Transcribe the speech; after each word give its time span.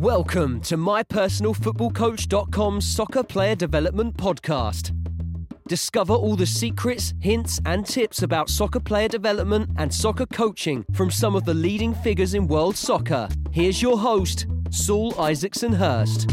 Welcome 0.00 0.60
to 0.60 0.76
mypersonalfootballcoach.com's 0.76 2.86
soccer 2.86 3.24
player 3.24 3.56
development 3.56 4.16
podcast. 4.16 4.92
Discover 5.66 6.14
all 6.14 6.36
the 6.36 6.46
secrets, 6.46 7.14
hints, 7.18 7.60
and 7.66 7.84
tips 7.84 8.22
about 8.22 8.48
soccer 8.48 8.78
player 8.78 9.08
development 9.08 9.70
and 9.76 9.92
soccer 9.92 10.26
coaching 10.26 10.84
from 10.92 11.10
some 11.10 11.34
of 11.34 11.44
the 11.44 11.54
leading 11.54 11.94
figures 11.94 12.34
in 12.34 12.46
world 12.46 12.76
soccer. 12.76 13.28
Here's 13.50 13.82
your 13.82 13.98
host, 13.98 14.46
Saul 14.70 15.20
Isaacson 15.20 15.72
Hurst. 15.72 16.30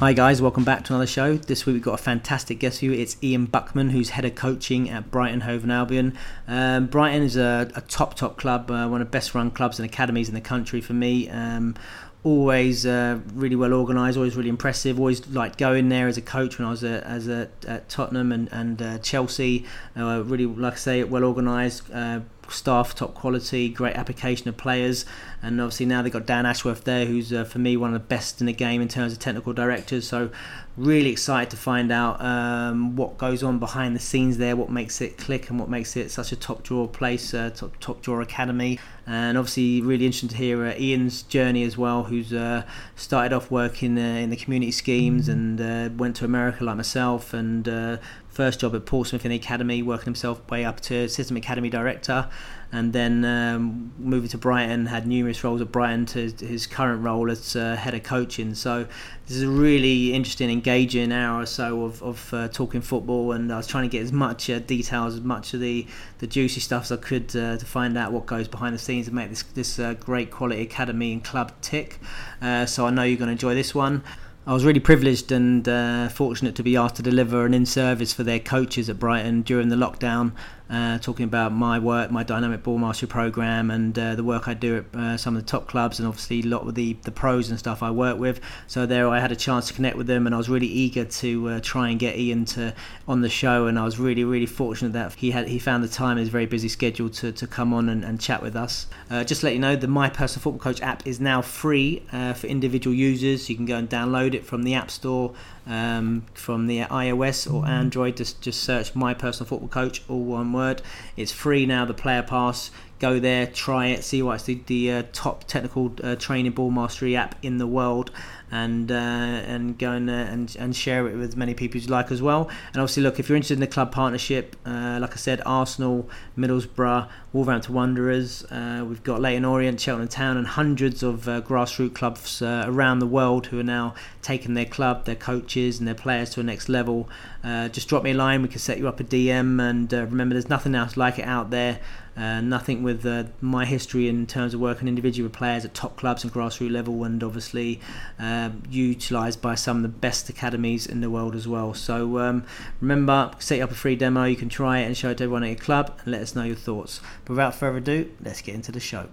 Hi 0.00 0.12
guys, 0.12 0.40
welcome 0.40 0.62
back 0.62 0.84
to 0.84 0.92
another 0.92 1.08
show. 1.08 1.36
This 1.38 1.66
week 1.66 1.74
we've 1.74 1.82
got 1.82 1.94
a 1.94 2.00
fantastic 2.00 2.60
guest 2.60 2.78
for 2.78 2.84
you. 2.84 2.92
It's 2.92 3.16
Ian 3.20 3.46
Buckman, 3.46 3.90
who's 3.90 4.10
head 4.10 4.24
of 4.24 4.36
coaching 4.36 4.88
at 4.88 5.10
Brighton 5.10 5.40
Hove 5.40 5.64
and 5.64 5.72
Albion. 5.72 6.16
Um, 6.46 6.86
Brighton 6.86 7.24
is 7.24 7.36
a, 7.36 7.68
a, 7.74 7.80
top 7.80 8.14
top 8.14 8.36
club, 8.36 8.70
uh, 8.70 8.86
one 8.86 9.00
of 9.00 9.08
the 9.08 9.10
best 9.10 9.34
run 9.34 9.50
clubs 9.50 9.80
and 9.80 9.90
academies 9.90 10.28
in 10.28 10.36
the 10.36 10.40
country 10.40 10.80
for 10.80 10.92
me. 10.92 11.28
Um, 11.28 11.74
always 12.22 12.86
uh, 12.86 13.18
really 13.34 13.56
well 13.56 13.72
organised, 13.72 14.16
always 14.16 14.36
really 14.36 14.48
impressive. 14.48 15.00
Always 15.00 15.26
liked 15.30 15.58
going 15.58 15.88
there 15.88 16.06
as 16.06 16.16
a 16.16 16.22
coach 16.22 16.60
when 16.60 16.68
I 16.68 16.70
was 16.70 16.84
a, 16.84 17.04
as 17.04 17.26
a, 17.26 17.48
at 17.66 17.88
Tottenham 17.88 18.30
and, 18.30 18.48
and 18.52 18.80
uh, 18.80 18.98
Chelsea. 18.98 19.64
Uh, 19.96 20.22
really, 20.24 20.46
like 20.46 20.74
I 20.74 20.76
say, 20.76 21.02
well 21.02 21.24
organised 21.24 21.90
uh, 21.92 22.20
staff, 22.48 22.94
top 22.94 23.14
quality, 23.14 23.68
great 23.68 23.96
application 23.96 24.48
of 24.48 24.56
players, 24.56 25.04
and 25.42 25.60
obviously 25.60 25.86
now 25.86 26.02
they've 26.02 26.12
got 26.12 26.26
Dan 26.26 26.46
Ashworth 26.46 26.84
there, 26.84 27.06
who's 27.06 27.32
uh, 27.32 27.44
for 27.44 27.58
me 27.58 27.76
one 27.76 27.94
of 27.94 28.00
the 28.00 28.06
best 28.06 28.40
in 28.40 28.46
the 28.46 28.52
game 28.52 28.82
in 28.82 28.88
terms 28.88 29.12
of 29.12 29.18
technical 29.18 29.52
directors. 29.52 30.08
So 30.08 30.30
really 30.76 31.10
excited 31.10 31.50
to 31.50 31.56
find 31.56 31.90
out 31.90 32.20
um, 32.20 32.96
what 32.96 33.18
goes 33.18 33.42
on 33.42 33.58
behind 33.58 33.94
the 33.94 34.00
scenes 34.00 34.38
there, 34.38 34.56
what 34.56 34.70
makes 34.70 35.00
it 35.00 35.18
click, 35.18 35.50
and 35.50 35.58
what 35.58 35.68
makes 35.68 35.96
it 35.96 36.10
such 36.10 36.32
a 36.32 36.36
top 36.36 36.62
draw 36.62 36.86
place, 36.86 37.34
uh, 37.34 37.50
top 37.50 37.78
top 37.80 38.02
draw 38.02 38.20
academy. 38.20 38.78
And 39.06 39.38
obviously, 39.38 39.80
really 39.80 40.06
interesting 40.06 40.28
to 40.30 40.36
hear 40.36 40.64
uh, 40.64 40.74
Ian's 40.78 41.22
journey 41.22 41.62
as 41.64 41.78
well, 41.78 42.04
who's 42.04 42.32
uh, 42.32 42.64
started 42.94 43.34
off 43.34 43.50
working 43.50 43.98
uh, 43.98 44.00
in 44.00 44.30
the 44.30 44.36
community 44.36 44.72
schemes 44.72 45.28
and 45.28 45.60
uh, 45.60 45.88
went 45.96 46.16
to 46.16 46.24
America 46.24 46.64
like 46.64 46.76
myself, 46.76 47.32
and 47.32 47.68
uh, 47.68 47.96
first 48.28 48.60
job 48.60 48.74
at 48.74 48.86
Portsmouth 48.86 49.24
in 49.24 49.30
the 49.30 49.36
academy, 49.36 49.82
working 49.82 50.06
himself 50.06 50.48
way 50.50 50.64
up 50.64 50.80
to 50.80 51.08
system 51.08 51.36
academy 51.36 51.70
director, 51.70 52.28
and 52.70 52.92
then 52.92 53.24
um, 53.24 53.92
moving 53.98 54.28
to 54.28 54.38
Brighton, 54.38 54.86
had 54.86 55.06
numerous 55.06 55.42
roles 55.42 55.60
at 55.60 55.72
Brighton 55.72 56.04
to 56.06 56.30
his 56.44 56.66
current 56.66 57.02
role 57.02 57.30
as 57.30 57.56
uh, 57.56 57.76
head 57.76 57.94
of 57.94 58.02
coaching. 58.02 58.54
So 58.54 58.86
this 59.26 59.36
is 59.36 59.42
a 59.42 59.48
really 59.48 60.12
interesting, 60.12 60.50
engaging 60.50 61.10
hour 61.10 61.42
or 61.42 61.46
so 61.46 61.84
of, 61.84 62.02
of 62.02 62.34
uh, 62.34 62.48
talking 62.48 62.82
football, 62.82 63.32
and 63.32 63.50
I 63.50 63.56
was 63.56 63.66
trying 63.66 63.88
to 63.88 63.88
get 63.88 64.02
as 64.02 64.12
much 64.12 64.50
uh, 64.50 64.58
details, 64.58 65.14
as 65.14 65.22
much 65.22 65.54
of 65.54 65.60
the, 65.60 65.86
the 66.18 66.26
juicy 66.26 66.60
stuff 66.60 66.84
as 66.84 66.92
I 66.92 66.96
could 66.96 67.34
uh, 67.34 67.56
to 67.56 67.64
find 67.64 67.96
out 67.96 68.12
what 68.12 68.26
goes 68.26 68.48
behind 68.48 68.74
the 68.74 68.78
scenes 68.78 69.06
and 69.06 69.16
make 69.16 69.30
this 69.30 69.42
this 69.42 69.78
uh, 69.78 69.94
great 69.94 70.30
quality 70.30 70.62
academy 70.62 71.12
and 71.12 71.24
club 71.24 71.52
tick. 71.62 71.98
Uh, 72.42 72.66
so 72.66 72.86
I 72.86 72.90
know 72.90 73.02
you're 73.02 73.18
going 73.18 73.28
to 73.28 73.32
enjoy 73.32 73.54
this 73.54 73.74
one. 73.74 74.02
I 74.46 74.54
was 74.54 74.64
really 74.64 74.80
privileged 74.80 75.30
and 75.30 75.68
uh, 75.68 76.08
fortunate 76.08 76.54
to 76.54 76.62
be 76.62 76.74
asked 76.74 76.96
to 76.96 77.02
deliver 77.02 77.44
an 77.44 77.52
in 77.52 77.66
service 77.66 78.14
for 78.14 78.22
their 78.22 78.38
coaches 78.38 78.88
at 78.88 78.98
Brighton 78.98 79.42
during 79.42 79.68
the 79.68 79.76
lockdown 79.76 80.32
uh, 80.70 80.98
talking 80.98 81.24
about 81.24 81.52
my 81.52 81.78
work, 81.78 82.10
my 82.10 82.22
dynamic 82.22 82.62
ball 82.62 82.78
mastery 82.78 83.08
program, 83.08 83.70
and 83.70 83.98
uh, 83.98 84.14
the 84.14 84.24
work 84.24 84.48
I 84.48 84.54
do 84.54 84.78
at 84.78 84.98
uh, 84.98 85.16
some 85.16 85.36
of 85.36 85.42
the 85.42 85.48
top 85.48 85.66
clubs, 85.66 85.98
and 85.98 86.06
obviously 86.06 86.40
a 86.40 86.46
lot 86.46 86.66
of 86.66 86.74
the, 86.74 86.94
the 87.04 87.10
pros 87.10 87.50
and 87.50 87.58
stuff 87.58 87.82
I 87.82 87.90
work 87.90 88.18
with. 88.18 88.40
So 88.66 88.86
there, 88.86 89.08
I 89.08 89.20
had 89.20 89.32
a 89.32 89.36
chance 89.36 89.68
to 89.68 89.74
connect 89.74 89.96
with 89.96 90.06
them, 90.06 90.26
and 90.26 90.34
I 90.34 90.38
was 90.38 90.48
really 90.48 90.66
eager 90.66 91.04
to 91.04 91.48
uh, 91.48 91.60
try 91.62 91.88
and 91.88 91.98
get 91.98 92.18
Ian 92.18 92.44
to 92.46 92.74
on 93.06 93.22
the 93.22 93.30
show. 93.30 93.66
And 93.66 93.78
I 93.78 93.84
was 93.84 93.98
really, 93.98 94.24
really 94.24 94.46
fortunate 94.46 94.92
that 94.92 95.14
he 95.14 95.30
had 95.30 95.48
he 95.48 95.58
found 95.58 95.82
the 95.82 95.88
time 95.88 96.18
in 96.18 96.18
his 96.18 96.28
very 96.28 96.46
busy 96.46 96.68
schedule 96.68 97.08
to, 97.10 97.32
to 97.32 97.46
come 97.46 97.72
on 97.72 97.88
and, 97.88 98.04
and 98.04 98.20
chat 98.20 98.42
with 98.42 98.56
us. 98.56 98.86
Uh, 99.10 99.24
just 99.24 99.40
to 99.40 99.46
let 99.46 99.54
you 99.54 99.60
know, 99.60 99.76
the 99.76 99.88
My 99.88 100.10
Personal 100.10 100.42
Football 100.42 100.60
Coach 100.60 100.82
app 100.82 101.06
is 101.06 101.20
now 101.20 101.40
free 101.40 102.02
uh, 102.12 102.34
for 102.34 102.46
individual 102.46 102.94
users. 102.94 103.48
You 103.48 103.56
can 103.56 103.66
go 103.66 103.76
and 103.76 103.88
download 103.88 104.34
it 104.34 104.44
from 104.44 104.64
the 104.64 104.74
App 104.74 104.90
Store 104.90 105.34
um, 105.68 106.24
from 106.34 106.66
the 106.66 106.80
iOS 106.80 107.52
or 107.52 107.66
Android. 107.66 108.16
Just 108.16 108.40
just 108.40 108.62
search 108.62 108.94
My 108.94 109.14
Personal 109.14 109.46
Football 109.46 109.68
Coach, 109.68 110.02
all 110.08 110.24
one 110.24 110.52
word. 110.52 110.82
It's 111.16 111.32
free 111.32 111.66
now. 111.66 111.84
The 111.84 111.94
Player 111.94 112.22
Pass. 112.22 112.70
Go 112.98 113.20
there, 113.20 113.46
try 113.46 113.86
it, 113.86 114.02
see 114.02 114.20
why 114.24 114.34
it's 114.34 114.42
the, 114.42 114.60
the 114.66 114.90
uh, 114.90 115.02
top 115.12 115.44
technical 115.44 115.94
uh, 116.02 116.16
training 116.16 116.50
ball 116.50 116.72
mastery 116.72 117.14
app 117.14 117.36
in 117.44 117.58
the 117.58 117.66
world 117.66 118.10
and 118.50 118.90
uh, 118.90 118.94
and 118.94 119.78
go 119.78 119.92
and, 119.92 120.08
uh, 120.08 120.12
and 120.12 120.56
and 120.58 120.74
share 120.74 121.06
it 121.06 121.14
with 121.14 121.30
as 121.30 121.36
many 121.36 121.54
people 121.54 121.78
as 121.78 121.86
you 121.86 121.90
like 121.90 122.10
as 122.10 122.22
well. 122.22 122.48
And 122.72 122.76
obviously, 122.76 123.02
look 123.02 123.18
if 123.18 123.28
you're 123.28 123.36
interested 123.36 123.54
in 123.54 123.60
the 123.60 123.66
club 123.66 123.92
partnership, 123.92 124.56
uh, 124.64 124.98
like 125.00 125.12
I 125.12 125.16
said, 125.16 125.42
Arsenal, 125.44 126.08
Middlesbrough, 126.36 127.08
Wolverhampton 127.32 127.74
Wanderers, 127.74 128.44
uh, 128.50 128.84
we've 128.88 129.02
got 129.02 129.20
Leyton 129.20 129.44
Orient, 129.44 129.80
Cheltenham 129.80 130.08
Town, 130.08 130.36
and 130.36 130.46
hundreds 130.46 131.02
of 131.02 131.28
uh, 131.28 131.40
grassroots 131.42 131.94
clubs 131.94 132.42
around 132.42 132.98
the 133.00 133.06
world 133.06 133.46
who 133.46 133.60
are 133.60 133.64
now 133.64 133.94
taking 134.22 134.54
their 134.54 134.64
club, 134.64 135.04
their 135.04 135.14
coaches, 135.14 135.78
and 135.78 135.86
their 135.86 135.94
players 135.94 136.30
to 136.30 136.40
a 136.40 136.42
next 136.42 136.68
level. 136.68 137.08
just 137.44 137.88
drop 137.88 138.02
me 138.02 138.12
a 138.12 138.14
line, 138.14 138.42
we 138.42 138.48
can 138.48 138.58
set 138.58 138.78
you 138.78 138.88
up 138.88 139.00
a 139.00 139.04
DM, 139.04 139.60
and 139.60 139.92
remember, 139.92 140.34
there's 140.34 140.48
nothing 140.48 140.74
else 140.74 140.96
like 140.96 141.18
it 141.18 141.26
out 141.26 141.50
there. 141.50 141.80
Uh, 142.18 142.40
nothing 142.40 142.82
with 142.82 143.06
uh, 143.06 143.22
my 143.40 143.64
history 143.64 144.08
in 144.08 144.26
terms 144.26 144.52
of 144.52 144.58
working 144.60 144.88
individual 144.88 145.30
players 145.30 145.64
at 145.64 145.72
top 145.72 145.96
clubs 145.96 146.24
and 146.24 146.32
grassroots 146.32 146.70
level, 146.70 147.04
and 147.04 147.22
obviously 147.22 147.80
um, 148.18 148.60
utilised 148.68 149.40
by 149.40 149.54
some 149.54 149.76
of 149.76 149.82
the 149.82 149.88
best 149.88 150.28
academies 150.28 150.84
in 150.84 151.00
the 151.00 151.08
world 151.08 151.36
as 151.36 151.46
well. 151.46 151.74
So 151.74 152.18
um, 152.18 152.44
remember, 152.80 153.30
set 153.38 153.60
up 153.60 153.70
a 153.70 153.74
free 153.74 153.94
demo. 153.94 154.24
You 154.24 154.34
can 154.34 154.48
try 154.48 154.80
it 154.80 154.86
and 154.86 154.96
show 154.96 155.10
it 155.10 155.18
to 155.18 155.24
everyone 155.24 155.44
at 155.44 155.50
your 155.50 155.58
club, 155.58 155.96
and 156.02 156.10
let 156.10 156.20
us 156.20 156.34
know 156.34 156.42
your 156.42 156.56
thoughts. 156.56 157.00
But 157.24 157.30
without 157.30 157.54
further 157.54 157.78
ado, 157.78 158.10
let's 158.20 158.40
get 158.40 158.56
into 158.56 158.72
the 158.72 158.80
show. 158.80 159.08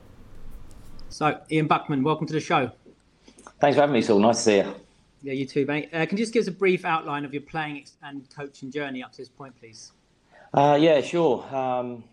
So, 1.09 1.39
Ian 1.51 1.67
Buckman, 1.67 2.03
welcome 2.03 2.25
to 2.25 2.33
the 2.33 2.39
show. 2.39 2.71
Thanks 3.59 3.75
for 3.75 3.81
having 3.81 3.93
me, 3.93 4.01
Saul. 4.01 4.19
Nice 4.19 4.37
to 4.37 4.41
see 4.41 4.57
you. 4.57 4.75
Yeah, 5.21 5.33
you 5.33 5.45
too, 5.45 5.65
mate. 5.67 5.89
Uh, 5.93 6.05
can 6.07 6.17
you 6.17 6.23
just 6.23 6.33
give 6.33 6.41
us 6.41 6.47
a 6.47 6.51
brief 6.51 6.85
outline 6.85 7.23
of 7.23 7.33
your 7.33 7.43
playing 7.43 7.85
and 8.03 8.27
coaching 8.35 8.71
journey 8.71 9.03
up 9.03 9.11
to 9.11 9.17
this 9.19 9.29
point, 9.29 9.55
please? 9.59 9.91
Uh, 10.53 10.77
yeah, 10.79 11.01
sure. 11.01 11.43
Um, 11.55 12.03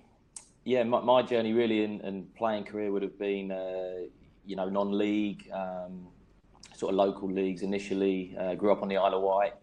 yeah, 0.64 0.84
my, 0.84 1.00
my 1.00 1.22
journey 1.22 1.52
really 1.52 1.82
in, 1.82 2.00
in, 2.02 2.26
playing 2.36 2.64
career 2.64 2.92
would 2.92 3.02
have 3.02 3.18
been, 3.18 3.50
uh, 3.50 4.06
you 4.46 4.56
know, 4.56 4.68
non-league, 4.68 5.50
um, 5.52 6.06
sort 6.76 6.90
of 6.90 6.96
local 6.96 7.30
leagues 7.30 7.62
initially. 7.62 8.36
Uh, 8.38 8.54
grew 8.54 8.70
up 8.70 8.82
on 8.82 8.88
the 8.88 8.96
Isle 8.96 9.14
of 9.14 9.22
Wight 9.22 9.54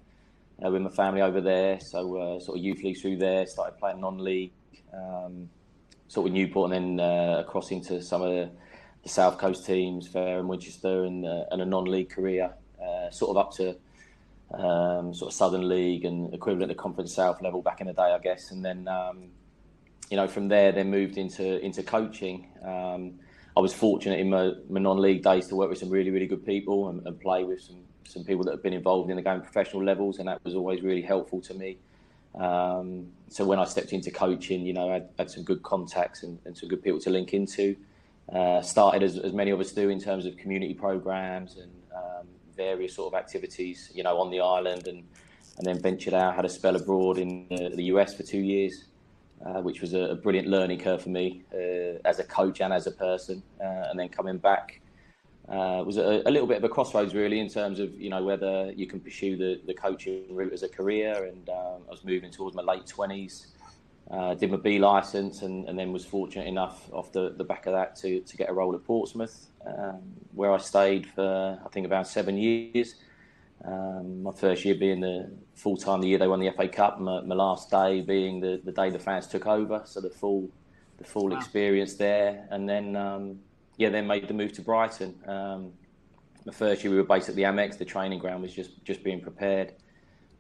uh, 0.66 0.70
with 0.70 0.82
my 0.82 0.90
family 0.90 1.22
over 1.22 1.40
there, 1.40 1.80
so 1.80 2.18
uh, 2.18 2.40
sort 2.40 2.58
of 2.58 2.64
youth 2.64 2.84
league 2.84 3.00
through 3.00 3.18
there. 3.18 3.46
Started 3.46 3.78
playing 3.80 4.02
non-league, 4.02 4.52
um, 4.94 5.50
sort 6.10 6.28
of 6.28 6.34
Newport, 6.34 6.72
and 6.72 7.00
then 7.00 7.06
uh, 7.06 7.40
across 7.40 7.72
into 7.72 8.02
some 8.02 8.22
of 8.22 8.32
the, 8.32 8.50
the, 9.04 9.10
South 9.10 9.38
Coast 9.38 9.66
teams, 9.66 10.08
Fareham 10.08 10.50
Winchester, 10.50 11.06
and, 11.06 11.26
uh, 11.26 11.46
and 11.52 11.62
a 11.62 11.66
non-league 11.66 12.10
career, 12.10 12.54
sort 13.12 13.32
of 13.32 13.38
up 13.38 13.54
to. 13.54 13.76
Um, 14.52 15.14
sort 15.14 15.32
of 15.32 15.36
Southern 15.36 15.70
League 15.70 16.06
and 16.06 16.34
equivalent 16.34 16.72
to 16.72 16.76
Conference 16.76 17.14
South 17.14 17.40
level 17.44 17.62
back 17.62 17.82
in 17.82 17.86
the 17.88 17.94
day, 17.94 18.02
I 18.02 18.18
guess, 18.18 18.50
and 18.50 18.66
then 18.66 18.88
um, 18.88 19.30
you 20.10 20.18
know, 20.18 20.28
from 20.28 20.48
there, 20.48 20.72
then 20.72 20.90
moved 20.90 21.18
into 21.18 21.64
into 21.64 21.84
coaching. 21.84 22.48
Um, 22.64 23.20
I 23.56 23.62
was 23.62 23.74
fortunate 23.74 24.20
in 24.20 24.30
my, 24.30 24.52
my, 24.70 24.80
non-league 24.80 25.24
days 25.24 25.48
to 25.48 25.56
work 25.56 25.70
with 25.70 25.80
some 25.80 25.90
really, 25.90 26.12
really 26.12 26.28
good 26.28 26.46
people 26.46 26.90
and, 26.90 27.06
and, 27.06 27.20
play 27.20 27.44
with 27.44 27.62
some 27.62 27.82
some 28.08 28.24
people 28.24 28.44
that 28.46 28.52
have 28.52 28.64
been 28.64 28.74
involved 28.74 29.10
in 29.10 29.18
the 29.18 29.22
game 29.22 29.42
professional 29.42 29.84
levels, 29.84 30.20
and 30.20 30.28
that 30.28 30.44
was 30.44 30.56
always 30.56 30.82
really 30.82 31.02
helpful 31.02 31.42
to 31.42 31.54
me. 31.54 31.78
Um, 32.40 33.08
so 33.28 33.46
when 33.46 33.60
I 33.60 33.66
stepped 33.66 33.92
into 33.94 34.12
coaching, 34.12 34.66
you 34.66 34.74
know, 34.74 34.90
I 34.90 34.94
had, 34.94 35.10
had 35.18 35.32
some 35.32 35.44
good 35.44 35.62
contacts 35.62 36.24
and, 36.24 36.40
and, 36.46 36.58
some 36.58 36.70
good 36.70 36.84
people 36.84 37.00
to 37.02 37.10
link 37.10 37.34
into. 37.34 37.76
Uh, 38.32 38.62
started 38.62 39.02
as, 39.02 39.18
as, 39.18 39.34
many 39.34 39.50
of 39.50 39.60
us 39.60 39.72
do 39.72 39.90
in 39.90 40.00
terms 40.00 40.28
of 40.28 40.38
community 40.38 40.76
programs 40.76 41.58
and 41.58 41.72
um, 41.96 42.28
various 42.56 42.94
sort 42.96 43.12
of 43.12 43.20
activities, 43.20 43.92
you 43.94 44.04
know, 44.04 44.20
on 44.20 44.30
the 44.30 44.40
island, 44.40 44.88
and 44.88 45.04
and 45.58 45.68
then 45.68 45.80
ventured 45.80 46.14
out, 46.14 46.36
had 46.36 46.46
a 46.46 46.50
spell 46.50 46.76
abroad 46.76 47.18
in 47.18 47.46
uh, 47.52 47.76
the 47.76 47.84
US 47.86 48.16
for 48.16 48.24
two 48.24 48.40
years 48.40 48.86
uh, 49.46 49.62
which 49.62 49.82
was 49.82 49.94
a, 49.94 50.00
a, 50.00 50.16
brilliant 50.16 50.48
learning 50.48 50.80
curve 50.80 51.02
for 51.02 51.10
me 51.10 51.44
uh, 51.54 51.98
as 52.06 52.20
a 52.20 52.24
coach 52.24 52.62
and 52.62 52.74
as 52.74 52.88
a 52.88 52.92
person. 52.92 53.42
Uh, 53.62 53.88
and 53.90 54.00
then 54.00 54.10
coming 54.10 54.38
back 54.38 54.82
uh, 55.48 55.82
was 55.86 55.98
a, 55.98 56.22
a, 56.26 56.32
little 56.32 56.48
bit 56.48 56.58
of 56.58 56.64
a 56.64 56.70
crossroads, 56.70 57.16
really, 57.16 57.40
in 57.40 57.50
terms 57.50 57.80
of 57.80 58.00
you 58.00 58.10
know 58.10 58.24
whether 58.24 58.72
you 58.72 58.86
can 58.86 59.00
pursue 59.00 59.38
the, 59.38 59.62
the 59.66 59.74
coaching 59.74 60.26
route 60.30 60.54
as 60.54 60.64
a 60.64 60.70
career. 60.70 61.26
And 61.26 61.50
um, 61.50 61.82
I 61.88 61.92
was 61.92 62.04
moving 62.04 62.32
towards 62.32 62.56
my 62.56 62.62
late 62.62 62.86
twenties. 62.86 63.48
Did 64.40 64.52
my 64.52 64.58
B 64.58 64.80
license 64.80 65.44
and, 65.44 65.70
and, 65.70 65.78
then 65.78 65.94
was 65.94 66.04
fortunate 66.04 66.48
enough 66.48 66.92
off 66.92 67.12
the, 67.12 67.36
the 67.38 67.44
back 67.44 67.68
of 67.68 67.74
that 67.74 67.96
to, 67.98 68.22
to 68.22 68.38
get 68.38 68.50
a 68.50 68.54
role 68.54 68.74
at 68.74 68.84
Portsmouth, 68.84 69.46
um, 69.68 70.02
where 70.34 70.52
I 70.52 70.58
stayed 70.58 71.06
for 71.06 71.60
I 71.64 71.70
think 71.70 71.86
about 71.86 72.08
seven 72.08 72.36
years. 72.36 72.96
Um, 73.66 74.24
my 74.24 74.32
first 74.32 74.64
year 74.64 74.76
being 74.76 75.02
the 75.02 75.30
full 75.54 75.76
time 75.76 76.00
the 76.02 76.08
year 76.08 76.18
they 76.18 76.28
won 76.28 76.40
the 76.40 76.52
FA 76.52 76.68
Cup. 76.68 77.00
My, 77.00 77.22
my, 77.22 77.36
last 77.36 77.70
day 77.70 78.02
being 78.02 78.40
the, 78.40 78.62
the 78.64 78.72
day 78.72 78.90
the 78.90 79.00
fans 79.00 79.28
took 79.28 79.48
over, 79.48 79.82
so 79.86 80.00
the 80.00 80.10
full 80.10 80.50
the 80.98 81.04
full 81.04 81.30
wow. 81.30 81.38
experience 81.38 81.96
there. 81.96 82.48
And 82.52 82.68
then 82.70 82.96
um, 82.96 83.40
yeah, 83.78 83.90
then 83.90 84.08
made 84.08 84.28
the 84.28 84.34
move 84.34 84.54
to 84.54 84.62
Brighton. 84.62 85.16
Um, 85.28 85.74
the 86.46 86.52
first 86.54 86.84
year 86.84 86.92
we 86.92 86.98
were 86.98 87.04
based 87.04 87.28
at 87.28 87.36
the 87.36 87.44
Amex. 87.44 87.78
The 87.78 87.86
training 87.86 88.20
ground 88.20 88.42
was 88.42 88.54
just 88.54 88.84
just 88.86 89.04
being 89.04 89.20
prepared. 89.20 89.74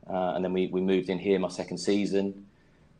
uh, 0.09 0.33
and 0.35 0.43
then 0.43 0.53
we, 0.53 0.67
we 0.67 0.81
moved 0.81 1.09
in 1.09 1.19
here 1.19 1.37
my 1.39 1.49
second 1.49 1.77
season. 1.77 2.45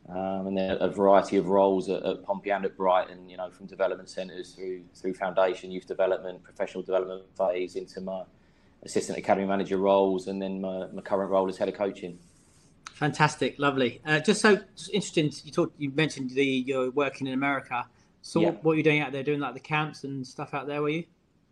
Um, 0.08 0.48
and 0.48 0.58
then 0.58 0.76
a 0.80 0.88
variety 0.88 1.36
of 1.36 1.46
roles 1.46 1.88
at, 1.88 2.02
at 2.04 2.24
Pompey 2.24 2.50
and 2.50 2.64
at 2.64 2.76
Brighton, 2.76 3.28
you 3.28 3.36
know, 3.36 3.48
from 3.50 3.66
development 3.66 4.08
centres 4.08 4.52
through 4.52 4.82
through 4.94 5.14
foundation, 5.14 5.70
youth 5.70 5.86
development, 5.86 6.42
professional 6.42 6.82
development 6.82 7.22
phase 7.38 7.76
into 7.76 8.00
my 8.00 8.24
assistant 8.82 9.18
academy 9.18 9.46
manager 9.46 9.76
roles, 9.76 10.28
and 10.28 10.40
then 10.40 10.60
my, 10.60 10.86
my 10.92 11.02
current 11.02 11.30
role 11.30 11.48
as 11.48 11.56
head 11.56 11.68
of 11.68 11.74
coaching. 11.74 12.18
Fantastic, 12.94 13.58
lovely. 13.58 14.00
Uh, 14.04 14.20
just 14.20 14.42
so 14.42 14.58
just 14.76 14.90
interesting, 14.92 15.32
you 15.44 15.52
talked, 15.52 15.80
you 15.80 15.90
mentioned 15.90 16.30
the 16.30 16.44
you're 16.44 16.90
working 16.90 17.26
in 17.26 17.32
America. 17.32 17.86
So 18.22 18.40
yeah. 18.40 18.50
what, 18.62 18.72
are 18.72 18.76
you 18.76 18.82
doing 18.82 19.00
out 19.00 19.12
there, 19.12 19.22
doing 19.22 19.40
like 19.40 19.54
the 19.54 19.60
camps 19.60 20.04
and 20.04 20.26
stuff 20.26 20.52
out 20.52 20.66
there? 20.66 20.82
Were 20.82 20.90
you? 20.90 21.04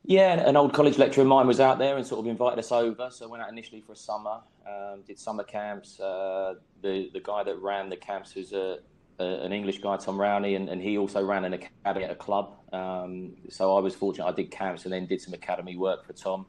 Yeah, 0.04 0.34
an 0.48 0.56
old 0.56 0.72
college 0.72 0.98
lecturer 0.98 1.22
of 1.22 1.28
mine 1.28 1.46
was 1.46 1.60
out 1.60 1.78
there 1.78 1.96
and 1.96 2.06
sort 2.06 2.20
of 2.20 2.26
invited 2.26 2.58
us 2.58 2.72
over. 2.72 3.08
So 3.10 3.26
I 3.26 3.28
went 3.28 3.42
out 3.42 3.50
initially 3.50 3.80
for 3.80 3.92
a 3.92 3.96
summer, 3.96 4.40
um, 4.66 5.02
did 5.06 5.18
summer 5.18 5.44
camps. 5.44 5.98
Uh, 5.98 6.54
the 6.82 7.10
the 7.12 7.20
guy 7.20 7.42
that 7.44 7.58
ran 7.60 7.88
the 7.88 7.96
camps 7.96 8.34
was 8.34 8.52
a, 8.52 8.78
a, 9.18 9.24
an 9.24 9.52
English 9.52 9.78
guy, 9.78 9.96
Tom 9.96 10.18
Rowney, 10.18 10.56
and, 10.56 10.68
and, 10.68 10.80
he 10.80 10.98
also 10.98 11.24
ran 11.24 11.44
an 11.44 11.54
academy 11.54 12.04
at 12.04 12.10
a 12.10 12.14
club. 12.14 12.56
Um, 12.72 13.36
so 13.48 13.76
I 13.76 13.80
was 13.80 13.94
fortunate. 13.94 14.26
I 14.26 14.32
did 14.32 14.50
camps 14.50 14.84
and 14.84 14.92
then 14.92 15.06
did 15.06 15.20
some 15.20 15.34
academy 15.34 15.76
work 15.76 16.06
for 16.06 16.12
Tom. 16.12 16.46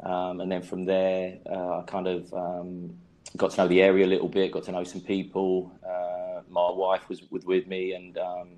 Um, 0.00 0.40
and 0.40 0.50
then 0.50 0.62
from 0.62 0.84
there, 0.84 1.38
uh, 1.50 1.80
I 1.80 1.82
kind 1.86 2.06
of 2.06 2.32
um, 2.34 2.94
got 3.36 3.52
to 3.52 3.56
know 3.58 3.68
the 3.68 3.82
area 3.82 4.04
a 4.04 4.08
little 4.08 4.28
bit, 4.28 4.52
got 4.52 4.64
to 4.64 4.72
know 4.72 4.84
some 4.84 5.00
people. 5.00 5.72
Uh, 5.86 6.42
my 6.48 6.70
wife 6.70 7.08
was 7.08 7.22
with, 7.30 7.44
with 7.46 7.66
me, 7.66 7.94
and 7.94 8.18
um, 8.18 8.48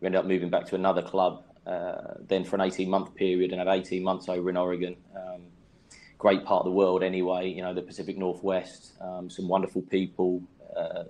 we 0.00 0.06
ended 0.06 0.18
up 0.18 0.26
moving 0.26 0.50
back 0.50 0.66
to 0.66 0.74
another 0.74 1.02
club 1.02 1.44
uh, 1.66 2.14
then 2.26 2.44
for 2.44 2.56
an 2.56 2.62
18 2.62 2.88
month 2.88 3.14
period 3.14 3.52
and 3.52 3.60
had 3.60 3.68
18 3.68 4.02
months 4.02 4.28
over 4.28 4.50
in 4.50 4.56
Oregon. 4.56 4.96
Um, 5.14 5.42
great 6.18 6.44
part 6.44 6.60
of 6.60 6.64
the 6.66 6.76
world 6.76 7.02
anyway, 7.02 7.48
you 7.48 7.62
know, 7.62 7.72
the 7.72 7.82
Pacific 7.82 8.18
Northwest, 8.18 8.92
um, 9.00 9.30
some 9.30 9.48
wonderful 9.48 9.82
people, 9.82 10.42
uh, 10.76 11.04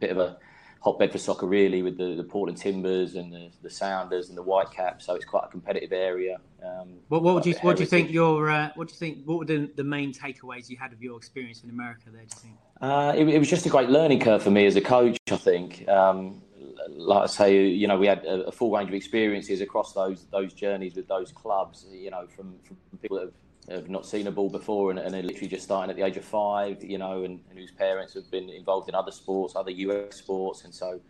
bit 0.00 0.10
of 0.10 0.18
a 0.18 0.36
hotbed 0.80 1.10
for 1.12 1.18
soccer 1.18 1.46
really 1.46 1.82
with 1.82 1.96
the, 1.98 2.14
the 2.14 2.22
Portland 2.22 2.58
Timbers 2.58 3.14
and 3.14 3.32
the, 3.32 3.50
the 3.62 3.70
Sounders 3.70 4.28
and 4.28 4.38
the 4.38 4.42
Whitecaps, 4.42 5.06
so 5.06 5.14
it's 5.14 5.24
quite 5.24 5.44
a 5.44 5.48
competitive 5.48 5.92
area. 5.92 6.38
Um, 6.64 6.98
what, 7.08 7.22
what 7.22 7.34
would 7.34 7.46
you 7.46 7.54
what 7.62 7.76
do 7.76 7.82
you 7.82 7.88
think 7.88 8.10
your 8.10 8.50
uh, 8.50 8.70
what 8.74 8.88
do 8.88 8.92
you 8.92 8.98
think 8.98 9.24
what 9.24 9.38
were 9.38 9.44
the, 9.44 9.70
the 9.76 9.84
main 9.84 10.12
takeaways 10.12 10.68
you 10.68 10.76
had 10.76 10.92
of 10.92 11.02
your 11.02 11.16
experience 11.16 11.62
in 11.62 11.70
America 11.70 12.10
there? 12.12 12.22
Do 12.22 12.28
you 12.34 12.40
think? 12.40 12.54
Uh, 12.80 13.12
it, 13.16 13.28
it, 13.28 13.38
was 13.38 13.50
just 13.50 13.66
a 13.66 13.68
great 13.68 13.88
learning 13.88 14.20
curve 14.20 14.42
for 14.42 14.50
me 14.50 14.66
as 14.66 14.76
a 14.76 14.80
coach. 14.80 15.16
I 15.30 15.36
think 15.36 15.88
um, 15.88 16.42
like 16.88 17.24
I 17.24 17.26
say, 17.26 17.66
you 17.66 17.86
know, 17.86 17.98
we 17.98 18.06
had 18.06 18.24
a, 18.24 18.46
a, 18.46 18.52
full 18.52 18.70
range 18.70 18.88
of 18.88 18.94
experiences 18.94 19.60
across 19.60 19.92
those 19.92 20.26
those 20.30 20.52
journeys 20.52 20.94
with 20.94 21.08
those 21.08 21.32
clubs. 21.32 21.86
You 21.90 22.10
know, 22.10 22.26
from, 22.26 22.54
from 22.64 22.76
people 23.00 23.18
that 23.18 23.24
have, 23.26 23.32
have 23.70 23.88
not 23.88 24.06
seen 24.06 24.26
a 24.26 24.30
ball 24.30 24.50
before 24.50 24.90
and, 24.90 24.98
and, 24.98 25.14
are 25.14 25.22
literally 25.22 25.48
just 25.48 25.64
starting 25.64 25.90
at 25.90 25.96
the 25.96 26.02
age 26.02 26.16
of 26.16 26.24
five. 26.24 26.82
You 26.82 26.98
know, 26.98 27.24
and, 27.24 27.40
and 27.50 27.58
whose 27.58 27.70
parents 27.70 28.14
have 28.14 28.30
been 28.30 28.48
involved 28.50 28.88
in 28.88 28.94
other 28.94 29.12
sports, 29.12 29.54
other 29.56 29.70
US 29.70 30.16
sports, 30.16 30.64
and 30.64 30.74
so 30.74 31.00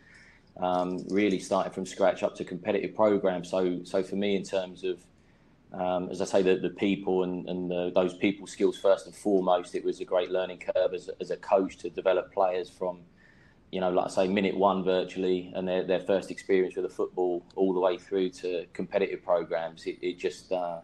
um, 0.57 1.05
really 1.09 1.39
starting 1.39 1.71
from 1.71 1.85
scratch 1.85 2.23
up 2.23 2.35
to 2.35 2.43
competitive 2.43 2.95
programs. 2.95 3.49
So, 3.49 3.83
so 3.83 4.03
for 4.03 4.15
me, 4.15 4.35
in 4.35 4.43
terms 4.43 4.83
of 4.83 4.99
um, 5.71 6.09
as 6.09 6.19
I 6.19 6.25
say, 6.25 6.41
the, 6.41 6.55
the 6.55 6.71
people 6.71 7.23
and, 7.23 7.47
and 7.47 7.69
the, 7.69 7.91
those 7.93 8.15
people 8.15 8.47
skills 8.47 8.75
first 8.77 9.05
and 9.05 9.15
foremost, 9.15 9.75
it 9.75 9.85
was 9.85 10.01
a 10.01 10.05
great 10.05 10.31
learning 10.31 10.59
curve 10.59 10.95
as, 10.95 11.11
as 11.21 11.29
a 11.29 11.37
coach 11.37 11.77
to 11.77 11.91
develop 11.91 12.33
players 12.33 12.69
from 12.69 13.01
you 13.71 13.79
know, 13.79 13.91
like 13.91 14.05
I 14.05 14.09
say, 14.09 14.27
minute 14.27 14.57
one 14.57 14.83
virtually, 14.83 15.51
and 15.55 15.67
their, 15.67 15.83
their 15.83 15.99
first 15.99 16.31
experience 16.31 16.75
with 16.75 16.85
the 16.85 16.93
football 16.93 17.45
all 17.55 17.73
the 17.73 17.79
way 17.79 17.97
through 17.97 18.31
to 18.31 18.65
competitive 18.73 19.23
programs, 19.23 19.85
it, 19.85 19.97
it 20.01 20.17
just 20.17 20.51
uh, 20.51 20.79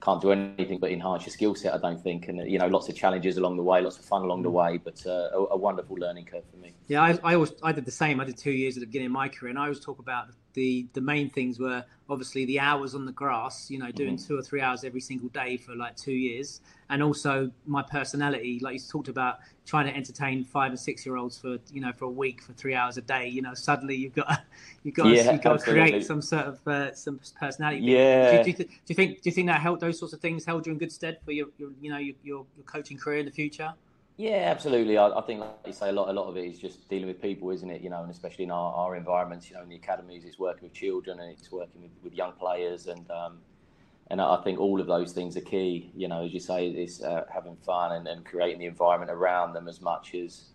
can't 0.00 0.20
do 0.20 0.32
anything 0.32 0.78
but 0.78 0.90
enhance 0.90 1.26
your 1.26 1.32
skill 1.32 1.54
set, 1.54 1.74
I 1.74 1.78
don't 1.78 2.02
think. 2.02 2.28
And, 2.28 2.50
you 2.50 2.58
know, 2.58 2.66
lots 2.68 2.88
of 2.88 2.96
challenges 2.96 3.36
along 3.36 3.56
the 3.56 3.62
way, 3.62 3.82
lots 3.82 3.98
of 3.98 4.04
fun 4.04 4.22
along 4.22 4.42
the 4.42 4.48
mm. 4.48 4.52
way, 4.52 4.78
but 4.78 5.04
uh, 5.06 5.28
a, 5.32 5.46
a, 5.50 5.56
wonderful 5.56 5.96
learning 5.96 6.24
curve 6.24 6.44
for 6.50 6.56
me. 6.56 6.72
Yeah, 6.88 7.02
I, 7.02 7.18
I, 7.22 7.34
always, 7.34 7.52
I 7.62 7.72
did 7.72 7.84
the 7.84 7.90
same. 7.90 8.20
I 8.20 8.24
did 8.24 8.38
two 8.38 8.50
years 8.50 8.76
at 8.76 8.80
the 8.80 8.86
beginning 8.86 9.06
of 9.06 9.12
my 9.12 9.28
career, 9.28 9.50
and 9.50 9.58
I 9.58 9.64
always 9.64 9.80
talk 9.80 9.98
about 9.98 10.28
the, 10.54 10.86
the 10.94 11.00
main 11.02 11.28
things 11.28 11.58
were 11.58 11.84
obviously 12.10 12.44
the 12.44 12.58
hours 12.58 12.94
on 12.94 13.06
the 13.06 13.12
grass, 13.12 13.70
you 13.70 13.78
know, 13.78 13.90
doing 13.92 14.16
mm-hmm. 14.16 14.26
two 14.26 14.38
or 14.38 14.42
three 14.42 14.60
hours 14.60 14.84
every 14.84 15.00
single 15.00 15.28
day 15.28 15.56
for 15.56 15.74
like 15.76 15.96
two 15.96 16.12
years, 16.12 16.60
and 16.90 17.02
also 17.02 17.50
my 17.66 17.82
personality, 17.82 18.58
like 18.60 18.74
you 18.74 18.80
talked 18.80 19.08
about 19.08 19.38
trying 19.64 19.86
to 19.86 19.96
entertain 19.96 20.44
five 20.44 20.72
and 20.72 20.80
six 20.80 21.06
year 21.06 21.16
olds 21.16 21.38
for 21.38 21.58
you 21.72 21.80
know 21.80 21.92
for 21.92 22.06
a 22.06 22.10
week 22.10 22.42
for 22.42 22.52
three 22.54 22.74
hours 22.74 22.96
a 22.96 23.02
day. 23.02 23.28
You 23.28 23.42
know, 23.42 23.54
suddenly 23.54 23.94
you've 23.94 24.14
got 24.14 24.42
you've 24.82 24.94
got 24.94 25.06
yeah, 25.06 25.32
you've 25.32 25.42
got 25.42 25.60
to 25.60 25.70
create 25.70 26.04
some 26.04 26.20
sort 26.20 26.46
of 26.46 26.68
uh, 26.68 26.94
some 26.94 27.20
personality. 27.38 27.82
Yeah. 27.82 28.42
Do, 28.42 28.52
do, 28.52 28.64
do, 28.64 28.70
you 28.88 28.94
think 28.94 29.22
do 29.22 29.30
you 29.30 29.32
think 29.32 29.46
that 29.46 29.60
helped 29.60 29.80
those 29.80 29.98
sorts 29.98 30.12
of 30.12 30.20
things 30.20 30.44
held 30.44 30.66
you 30.66 30.72
in 30.72 30.78
good 30.78 30.92
stead 30.92 31.18
for 31.24 31.32
your, 31.32 31.46
your 31.58 31.70
you 31.80 31.90
know 31.90 31.98
your, 31.98 32.16
your 32.24 32.46
coaching 32.66 32.98
career 32.98 33.18
in 33.18 33.26
the 33.26 33.32
future? 33.32 33.72
Yeah, 34.20 34.50
absolutely. 34.50 34.98
I, 34.98 35.08
I, 35.08 35.22
think, 35.22 35.40
like 35.40 35.50
you 35.66 35.72
say, 35.72 35.88
a 35.88 35.92
lot, 35.92 36.10
a 36.10 36.12
lot 36.12 36.26
of 36.28 36.36
it 36.36 36.44
is 36.44 36.58
just 36.58 36.86
dealing 36.90 37.06
with 37.06 37.22
people, 37.22 37.48
isn't 37.52 37.70
it? 37.70 37.80
You 37.80 37.88
know, 37.88 38.02
and 38.02 38.10
especially 38.10 38.44
in 38.44 38.50
our, 38.50 38.74
our 38.74 38.94
environments, 38.94 39.48
you 39.48 39.56
know, 39.56 39.62
in 39.62 39.70
the 39.70 39.76
academies, 39.76 40.26
it's 40.26 40.38
working 40.38 40.64
with 40.64 40.74
children 40.74 41.20
and 41.20 41.30
it's 41.32 41.50
working 41.50 41.80
with, 41.80 41.90
with 42.04 42.12
young 42.12 42.32
players, 42.32 42.86
and 42.86 43.10
um, 43.10 43.38
and 44.08 44.20
I 44.20 44.36
think 44.44 44.60
all 44.60 44.78
of 44.78 44.86
those 44.86 45.12
things 45.12 45.38
are 45.38 45.40
key. 45.40 45.90
You 45.96 46.08
know, 46.08 46.22
as 46.22 46.34
you 46.34 46.40
say, 46.40 46.68
it's 46.68 47.02
uh, 47.02 47.24
having 47.32 47.56
fun 47.64 47.92
and, 47.92 48.06
and 48.06 48.22
creating 48.22 48.58
the 48.58 48.66
environment 48.66 49.10
around 49.10 49.54
them 49.54 49.68
as 49.68 49.80
much 49.80 50.14
as 50.14 50.50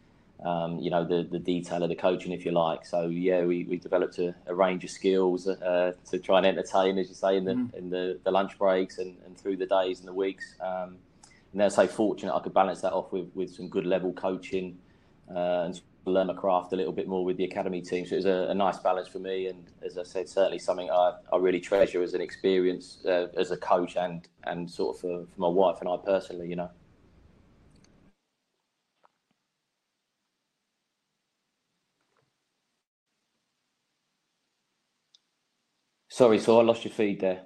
um, 0.45 0.77
you 0.77 0.91
know 0.91 1.03
the 1.03 1.23
the 1.23 1.39
detail 1.39 1.81
of 1.81 1.89
the 1.89 1.95
coaching, 1.95 2.33
if 2.33 2.45
you 2.45 2.51
like. 2.51 2.85
So 2.85 3.07
yeah, 3.07 3.45
we, 3.45 3.63
we 3.63 3.77
developed 3.77 4.19
a, 4.19 4.35
a 4.45 4.53
range 4.53 4.83
of 4.83 4.91
skills 4.91 5.47
uh, 5.47 5.93
to 6.11 6.19
try 6.19 6.37
and 6.37 6.45
entertain, 6.45 6.99
as 6.99 7.09
you 7.09 7.15
say, 7.15 7.35
in 7.37 7.45
the 7.45 7.53
mm. 7.53 7.73
in 7.73 7.89
the, 7.89 8.19
the 8.25 8.29
lunch 8.29 8.59
breaks 8.59 8.99
and, 8.99 9.17
and 9.25 9.35
through 9.35 9.57
the 9.57 9.65
days 9.65 10.01
and 10.01 10.07
the 10.07 10.13
weeks. 10.13 10.53
Um, 10.61 10.97
and 11.55 11.61
then 11.61 11.67
I 11.67 11.69
say 11.69 11.87
fortunate 11.87 12.35
I 12.35 12.41
could 12.41 12.53
balance 12.53 12.81
that 12.81 12.91
off 12.91 13.13
with, 13.13 13.29
with 13.33 13.49
some 13.49 13.69
good 13.69 13.85
level 13.85 14.11
coaching 14.11 14.77
uh, 15.33 15.63
and 15.63 15.79
learn 16.05 16.27
my 16.27 16.33
craft 16.33 16.73
a 16.73 16.75
little 16.75 16.91
bit 16.91 17.07
more 17.07 17.23
with 17.23 17.37
the 17.37 17.45
academy 17.45 17.79
team. 17.81 18.05
So 18.05 18.15
it 18.15 18.17
was 18.17 18.25
a, 18.25 18.47
a 18.49 18.53
nice 18.53 18.77
balance 18.79 19.07
for 19.07 19.19
me, 19.19 19.47
and 19.47 19.63
as 19.81 19.97
I 19.97 20.03
said, 20.03 20.27
certainly 20.27 20.59
something 20.59 20.91
I, 20.91 21.13
I 21.31 21.37
really 21.37 21.61
treasure 21.61 22.03
as 22.03 22.13
an 22.13 22.19
experience 22.19 22.97
uh, 23.05 23.27
as 23.37 23.51
a 23.51 23.57
coach 23.57 23.95
and 23.95 24.27
and 24.43 24.69
sort 24.69 24.97
of 24.97 25.01
for, 25.01 25.25
for 25.33 25.39
my 25.39 25.47
wife 25.47 25.77
and 25.79 25.87
I 25.87 25.95
personally, 25.95 26.49
you 26.49 26.57
know. 26.57 26.71
Sorry, 36.09 36.37
so 36.39 36.59
I 36.59 36.63
lost 36.63 36.83
your 36.83 36.93
feed 36.93 37.21
there. 37.21 37.43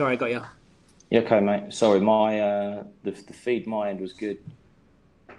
Sorry, 0.00 0.14
I 0.14 0.16
got 0.16 0.30
you. 0.30 0.42
Yeah, 1.10 1.20
okay, 1.20 1.40
mate. 1.40 1.74
Sorry, 1.74 2.00
my 2.00 2.40
uh, 2.40 2.84
the, 3.02 3.10
the 3.10 3.34
feed 3.34 3.66
my 3.66 3.90
end 3.90 4.00
was 4.00 4.14
good. 4.14 4.38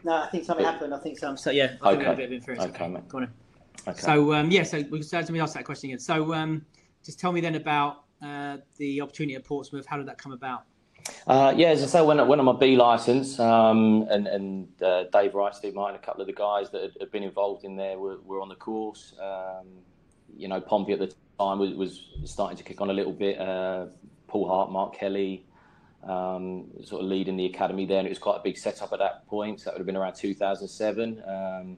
No, 0.03 0.13
I 0.13 0.27
think 0.27 0.45
something 0.45 0.63
happened. 0.63 0.93
I 0.93 0.99
think 0.99 1.17
some. 1.17 1.35
So 1.35 1.49
yeah, 1.49 1.77
I 1.81 1.95
think 1.95 2.03
okay. 2.03 2.11
a 2.11 2.15
bit 2.15 2.25
of 2.25 2.33
interference. 2.33 2.63
Okay, 2.65 2.83
okay. 2.83 2.93
mate. 2.93 3.09
Go 3.09 3.17
on. 3.17 3.33
Okay. 3.87 3.99
So 3.99 4.35
um, 4.35 4.51
yeah, 4.51 4.61
so 4.61 4.77
we 4.77 4.99
can 4.99 5.01
start. 5.01 5.23
Let 5.23 5.31
me 5.31 5.39
ask 5.39 5.55
that 5.55 5.65
question 5.65 5.89
again. 5.89 5.97
So 5.97 6.35
um, 6.35 6.63
just 7.03 7.19
tell 7.19 7.31
me 7.31 7.41
then 7.41 7.55
about 7.55 8.03
uh, 8.21 8.57
the 8.77 9.01
opportunity 9.01 9.33
at 9.33 9.43
Portsmouth. 9.45 9.87
How 9.87 9.97
did 9.97 10.05
that 10.05 10.19
come 10.19 10.31
about? 10.31 10.65
Uh, 11.25 11.55
yeah, 11.57 11.69
as 11.69 11.81
I 11.81 11.87
say, 11.87 12.01
when 12.03 12.19
I 12.19 12.23
went 12.23 12.39
on 12.39 12.45
my 12.45 12.53
B 12.53 12.75
license, 12.75 13.39
um, 13.39 14.05
and, 14.11 14.27
and 14.27 14.83
uh, 14.83 15.05
Dave 15.11 15.33
Wright, 15.33 15.55
Steve 15.55 15.73
Martin, 15.73 15.95
a 15.95 16.05
couple 16.05 16.21
of 16.21 16.27
the 16.27 16.33
guys 16.33 16.69
that 16.69 16.83
had, 16.83 16.91
had 16.99 17.11
been 17.11 17.23
involved 17.23 17.65
in 17.65 17.75
there 17.75 17.97
were, 17.97 18.19
were 18.23 18.39
on 18.39 18.49
the 18.49 18.55
course. 18.55 19.15
Um, 19.19 19.65
you 20.37 20.47
know, 20.47 20.61
Pompey 20.61 20.93
at 20.93 20.99
the 20.99 21.11
time 21.39 21.57
was, 21.57 21.73
was, 21.73 22.03
starting 22.25 22.55
to 22.57 22.63
kick 22.63 22.79
on 22.81 22.91
a 22.91 22.93
little 22.93 23.11
bit. 23.11 23.39
Uh, 23.39 23.87
Paul 24.31 24.47
Hart, 24.47 24.71
Mark 24.71 24.97
Kelly, 24.97 25.45
um, 26.03 26.67
sort 26.85 27.01
of 27.03 27.09
leading 27.09 27.35
the 27.35 27.45
academy 27.45 27.85
there, 27.85 27.99
and 27.99 28.07
it 28.07 28.09
was 28.09 28.17
quite 28.17 28.37
a 28.37 28.41
big 28.41 28.57
setup 28.57 28.93
at 28.93 28.99
that 28.99 29.27
point. 29.27 29.59
So 29.59 29.65
that 29.65 29.73
would 29.73 29.79
have 29.79 29.85
been 29.85 29.97
around 29.97 30.15
2007. 30.15 31.21
Um, 31.27 31.77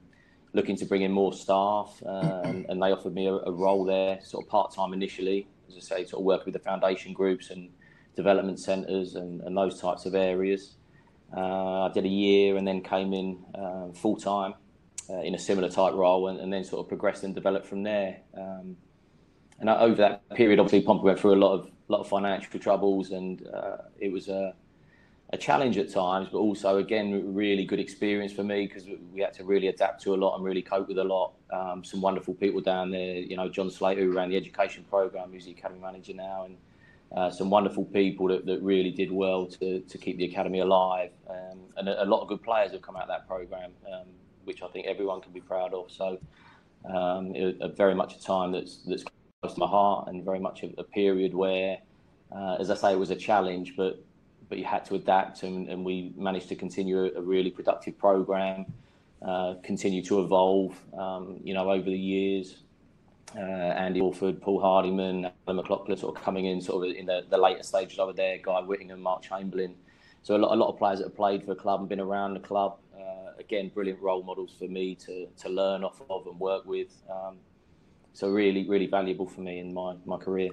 looking 0.52 0.76
to 0.76 0.84
bring 0.84 1.02
in 1.02 1.10
more 1.10 1.32
staff, 1.32 2.00
uh, 2.06 2.42
and, 2.68 2.80
they 2.80 2.92
offered 2.92 3.12
me 3.12 3.26
a, 3.26 3.34
a 3.34 3.50
role 3.50 3.84
there, 3.84 4.20
sort 4.22 4.44
of 4.44 4.48
part 4.48 4.72
time 4.72 4.92
initially, 4.92 5.48
as 5.68 5.76
I 5.76 5.80
say, 5.80 6.04
sort 6.04 6.20
of 6.20 6.24
working 6.24 6.52
with 6.52 6.54
the 6.54 6.60
foundation 6.60 7.12
groups 7.12 7.50
and 7.50 7.70
development 8.14 8.60
centres 8.60 9.16
and, 9.16 9.40
and, 9.40 9.56
those 9.56 9.80
types 9.80 10.06
of 10.06 10.14
areas. 10.14 10.76
Uh, 11.36 11.86
I 11.86 11.92
did 11.92 12.04
a 12.04 12.08
year 12.08 12.56
and 12.56 12.64
then 12.68 12.82
came 12.82 13.12
in 13.12 13.44
um, 13.56 13.92
full 13.94 14.16
time 14.16 14.54
uh, 15.10 15.22
in 15.22 15.34
a 15.34 15.38
similar 15.40 15.68
type 15.68 15.94
role, 15.94 16.28
and, 16.28 16.38
and, 16.38 16.52
then 16.52 16.62
sort 16.62 16.84
of 16.84 16.88
progressed 16.88 17.24
and 17.24 17.34
developed 17.34 17.66
from 17.66 17.82
there. 17.82 18.20
Um, 18.38 18.76
and 19.58 19.68
over 19.68 19.96
that 19.96 20.28
period, 20.30 20.60
obviously, 20.60 20.82
Pompey 20.82 21.04
went 21.04 21.18
through 21.18 21.34
a 21.34 21.42
lot 21.44 21.54
of 21.54 21.73
lot 21.88 22.00
of 22.00 22.08
financial 22.08 22.58
troubles, 22.58 23.10
and 23.10 23.46
uh, 23.48 23.78
it 23.98 24.10
was 24.10 24.28
a, 24.28 24.54
a 25.30 25.36
challenge 25.36 25.76
at 25.78 25.90
times, 25.90 26.28
but 26.32 26.38
also 26.38 26.78
again 26.78 27.34
really 27.34 27.64
good 27.64 27.80
experience 27.80 28.32
for 28.32 28.44
me 28.44 28.66
because 28.66 28.84
we 29.12 29.20
had 29.20 29.34
to 29.34 29.44
really 29.44 29.68
adapt 29.68 30.02
to 30.02 30.14
a 30.14 30.16
lot 30.16 30.36
and 30.36 30.44
really 30.44 30.62
cope 30.62 30.88
with 30.88 30.98
a 30.98 31.04
lot. 31.04 31.32
Um, 31.52 31.84
some 31.84 32.00
wonderful 32.00 32.34
people 32.34 32.60
down 32.60 32.90
there, 32.90 33.16
you 33.16 33.36
know, 33.36 33.48
John 33.48 33.70
Slater 33.70 34.02
who 34.02 34.12
ran 34.12 34.30
the 34.30 34.36
education 34.36 34.84
program, 34.88 35.30
who's 35.32 35.44
the 35.44 35.52
academy 35.52 35.80
manager 35.80 36.14
now, 36.14 36.44
and 36.46 36.56
uh, 37.14 37.30
some 37.30 37.48
wonderful 37.48 37.84
people 37.84 38.26
that, 38.28 38.44
that 38.46 38.60
really 38.62 38.90
did 38.90 39.12
well 39.12 39.46
to, 39.46 39.80
to 39.80 39.98
keep 39.98 40.16
the 40.16 40.24
academy 40.24 40.60
alive. 40.60 41.10
Um, 41.28 41.60
and 41.76 41.88
a, 41.88 42.02
a, 42.02 42.06
lot 42.06 42.22
of 42.22 42.28
good 42.28 42.42
players 42.42 42.72
have 42.72 42.82
come 42.82 42.96
out 42.96 43.02
of 43.02 43.08
that 43.08 43.28
program, 43.28 43.70
um, 43.92 44.06
which 44.44 44.62
I 44.62 44.68
think 44.68 44.86
everyone 44.86 45.20
can 45.20 45.32
be 45.32 45.40
proud 45.40 45.74
of. 45.74 45.90
So, 45.92 46.18
um, 46.84 47.34
it, 47.34 47.56
a, 47.60 47.68
very 47.68 47.94
much 47.94 48.16
a 48.16 48.20
time 48.20 48.52
that's 48.52 48.78
that's 48.86 49.04
to 49.52 49.58
my 49.58 49.66
heart, 49.66 50.08
and 50.08 50.24
very 50.24 50.40
much 50.40 50.62
a, 50.62 50.70
a 50.78 50.84
period 50.84 51.34
where, 51.34 51.78
uh, 52.34 52.56
as 52.58 52.70
I 52.70 52.74
say, 52.74 52.92
it 52.92 52.98
was 52.98 53.10
a 53.10 53.16
challenge, 53.16 53.74
but 53.76 54.02
but 54.48 54.58
you 54.58 54.64
had 54.64 54.84
to 54.86 54.94
adapt, 54.94 55.42
and, 55.42 55.68
and 55.68 55.84
we 55.84 56.12
managed 56.16 56.48
to 56.48 56.54
continue 56.54 57.12
a, 57.16 57.20
really 57.20 57.50
productive 57.50 57.98
program, 57.98 58.66
uh, 59.22 59.54
continue 59.62 60.02
to 60.02 60.20
evolve, 60.20 60.76
um, 60.98 61.40
you 61.42 61.54
know, 61.54 61.70
over 61.70 61.84
the 61.84 61.98
years. 61.98 62.58
Uh, 63.36 63.40
Andy 63.40 64.00
Awford, 64.00 64.40
Paul 64.40 64.60
Hardyman, 64.60 65.30
Alan 65.48 65.56
McLoughlin 65.56 65.96
sort 65.96 66.16
of 66.16 66.22
coming 66.22 66.44
in 66.44 66.60
sort 66.60 66.86
of 66.86 66.94
in 66.94 67.06
the, 67.06 67.24
the 67.30 67.38
later 67.38 67.62
stages 67.62 67.98
over 67.98 68.12
there, 68.12 68.38
Guy 68.38 68.60
Whittingham, 68.60 69.00
Mark 69.00 69.22
Chamberlain. 69.22 69.74
So 70.22 70.36
a 70.36 70.38
lot, 70.38 70.54
a 70.54 70.56
lot 70.56 70.68
of 70.68 70.78
players 70.78 71.00
that 71.00 71.06
have 71.06 71.16
played 71.16 71.40
for 71.40 71.48
the 71.48 71.60
club 71.60 71.80
and 71.80 71.88
been 71.88 72.00
around 72.00 72.34
the 72.34 72.40
club. 72.40 72.78
Uh, 72.94 73.32
again, 73.38 73.70
brilliant 73.74 74.00
role 74.00 74.22
models 74.22 74.54
for 74.58 74.68
me 74.68 74.94
to, 74.94 75.26
to 75.36 75.48
learn 75.48 75.82
off 75.82 76.00
of 76.08 76.26
and 76.26 76.38
work 76.38 76.64
with. 76.64 77.02
Um, 77.10 77.38
so 78.14 78.30
really, 78.30 78.66
really 78.68 78.86
valuable 78.86 79.26
for 79.26 79.40
me 79.40 79.58
in 79.58 79.74
my, 79.74 79.96
my 80.06 80.16
career. 80.16 80.50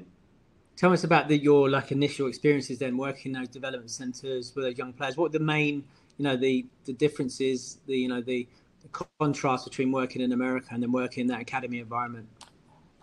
Tell 0.75 0.91
us 0.91 1.03
about 1.03 1.27
the, 1.27 1.37
your 1.37 1.69
like 1.69 1.91
initial 1.91 2.27
experiences 2.27 2.79
then 2.79 2.97
working 2.97 3.33
in 3.33 3.39
those 3.39 3.49
development 3.49 3.91
centres 3.91 4.51
with 4.55 4.65
those 4.65 4.77
young 4.77 4.93
players. 4.93 5.15
What 5.15 5.27
are 5.27 5.37
the 5.37 5.39
main, 5.39 5.83
you 6.17 6.23
know, 6.23 6.35
the 6.35 6.65
the 6.85 6.93
differences, 6.93 7.77
the 7.85 7.95
you 7.95 8.07
know 8.07 8.21
the, 8.21 8.47
the 8.81 9.05
contrast 9.19 9.65
between 9.65 9.91
working 9.91 10.21
in 10.21 10.31
America 10.31 10.69
and 10.71 10.81
then 10.81 10.91
working 10.91 11.21
in 11.21 11.27
that 11.27 11.39
academy 11.41 11.79
environment? 11.79 12.27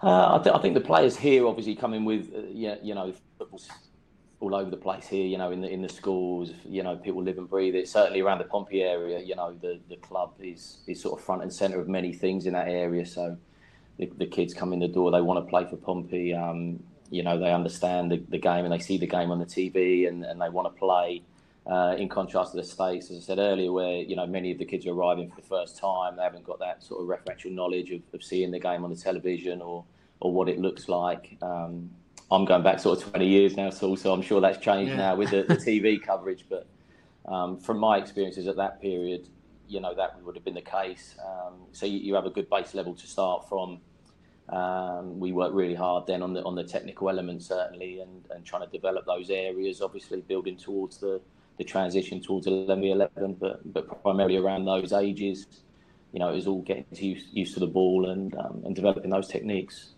Uh, 0.03 0.39
I, 0.39 0.43
th- 0.43 0.55
I, 0.55 0.59
think 0.61 0.75
the 0.75 0.81
players 0.81 1.17
here 1.17 1.47
obviously 1.47 1.75
come 1.75 1.93
in 1.93 2.05
with, 2.05 2.33
uh, 2.33 2.43
yeah, 2.51 2.77
you 2.83 2.95
know, 2.95 3.13
all 4.39 4.55
over 4.55 4.71
the 4.71 4.77
place 4.77 5.09
here. 5.09 5.27
You 5.27 5.39
know, 5.39 5.51
in 5.51 5.61
the 5.61 5.69
in 5.69 5.83
the 5.83 5.89
schools, 5.89 6.53
you 6.65 6.83
know, 6.83 6.97
people 6.97 7.23
live 7.23 7.39
and 7.39 7.49
breathe 7.49 7.75
it. 7.75 7.89
Certainly 7.89 8.21
around 8.21 8.39
the 8.39 8.45
Pompey 8.45 8.83
area, 8.83 9.21
you 9.21 9.37
know, 9.37 9.55
the, 9.61 9.79
the 9.89 9.97
club 9.97 10.35
is 10.41 10.79
is 10.89 11.01
sort 11.01 11.19
of 11.19 11.25
front 11.25 11.43
and 11.43 11.53
centre 11.53 11.81
of 11.81 11.89
many 11.89 12.13
things 12.13 12.47
in 12.47 12.55
that 12.55 12.69
area. 12.69 13.05
So 13.05 13.37
the, 13.99 14.11
the 14.19 14.27
kids 14.27 14.55
come 14.55 14.73
in 14.73 14.79
the 14.79 14.89
door, 14.89 15.11
they 15.11 15.21
want 15.21 15.45
to 15.45 15.51
play 15.51 15.67
for 15.69 15.77
Pompey. 15.77 16.35
Um, 16.35 16.83
you 17.11 17.23
know, 17.23 17.39
they 17.39 17.53
understand 17.53 18.11
the, 18.11 18.23
the 18.29 18.39
game 18.39 18.65
and 18.65 18.73
they 18.73 18.79
see 18.79 18.99
the 18.99 19.07
game 19.07 19.31
on 19.31 19.39
the 19.39 19.47
TV 19.47 20.09
and, 20.09 20.25
and 20.25 20.41
they 20.41 20.49
want 20.49 20.73
to 20.73 20.79
play. 20.79 21.23
Uh, 21.67 21.95
in 21.99 22.09
contrast 22.09 22.53
to 22.53 22.57
the 22.57 22.65
states, 22.65 23.11
as 23.11 23.19
I 23.19 23.21
said 23.21 23.39
earlier, 23.39 23.71
where 23.71 23.97
you 23.97 24.17
know 24.17 24.27
many 24.27 24.51
of 24.51 24.59
the 24.59 24.65
kids 24.65 24.87
are 24.87 24.93
arriving 24.93 25.29
for 25.29 25.37
the 25.37 25.47
first 25.47 25.77
time, 25.77 26.17
they 26.17 26.23
haven't 26.23 26.45
got 26.45 26.59
that 26.61 26.83
sort 26.83 27.03
of 27.03 27.09
referential 27.09 27.53
knowledge 27.53 27.91
of, 27.91 28.01
of 28.15 28.25
seeing 28.25 28.51
the 28.51 28.59
game 28.59 28.85
on 28.85 28.91
the 28.91 28.97
television 28.97 29.61
or 29.61 29.85
or 30.21 30.33
what 30.33 30.49
it 30.49 30.59
looks 30.59 30.89
like. 30.89 31.37
Um, 31.43 31.91
I'm 32.31 32.47
going 32.47 32.63
back 32.63 32.79
sort 32.79 33.03
of 33.03 33.11
20 33.11 33.27
years 33.27 33.57
now, 33.57 33.69
so 33.69 33.89
also 33.89 34.15
I'm 34.15 34.23
sure 34.23 34.41
that's 34.41 34.59
changed 34.59 34.93
yeah. 34.93 34.97
now 34.97 35.17
with 35.17 35.31
the, 35.31 35.43
the 35.43 35.57
TV 35.57 36.03
coverage. 36.03 36.47
But 36.49 36.67
um, 37.27 37.59
from 37.59 37.79
my 37.79 37.99
experiences 37.99 38.47
at 38.47 38.57
that 38.57 38.81
period, 38.81 39.29
you 39.69 39.81
know 39.81 39.95
that 39.95 40.23
would 40.23 40.37
have 40.37 40.45
been 40.45 40.55
the 40.55 40.63
case. 40.63 41.17
Um, 41.23 41.55
so 41.73 41.85
you, 41.85 41.99
you, 41.99 42.15
have 42.15 42.25
a 42.25 42.31
good 42.31 42.49
base 42.49 42.75
level 42.75 42.95
to 42.95 43.07
start 43.07 43.49
from. 43.49 43.81
Um, 44.49 45.21
we 45.21 45.33
worked 45.33 45.55
really 45.55 45.75
hard 45.75 46.07
then 46.07 46.23
on 46.23 46.33
the 46.33 46.43
on 46.43 46.55
the 46.55 46.65
technical 46.65 47.11
elements 47.11 47.47
certainly, 47.47 48.01
and, 48.01 48.25
and 48.31 48.45
trying 48.45 48.65
to 48.65 48.73
develop 48.73 49.05
those 49.07 49.31
areas. 49.31 49.83
Obviously, 49.83 50.21
building 50.23 50.57
towards 50.57 50.99
the 50.99 51.21
the 51.59 51.65
transition 51.65 52.21
towards 52.21 52.47
11 52.47 52.83
11, 52.85 53.35
but 53.35 53.73
but 53.73 54.03
primarily 54.03 54.37
around 54.37 54.65
those 54.65 54.93
ages, 54.93 55.47
you 56.13 56.21
know, 56.21 56.31
it 56.31 56.37
was 56.37 56.47
all 56.47 56.63
getting 56.63 56.87
used, 56.93 57.27
used 57.33 57.55
to 57.55 57.61
the 57.61 57.67
ball 57.67 58.09
and 58.09 58.35
um, 58.37 58.63
and 58.65 58.75
developing 58.75 59.11
those 59.11 59.29
techniques. 59.29 59.95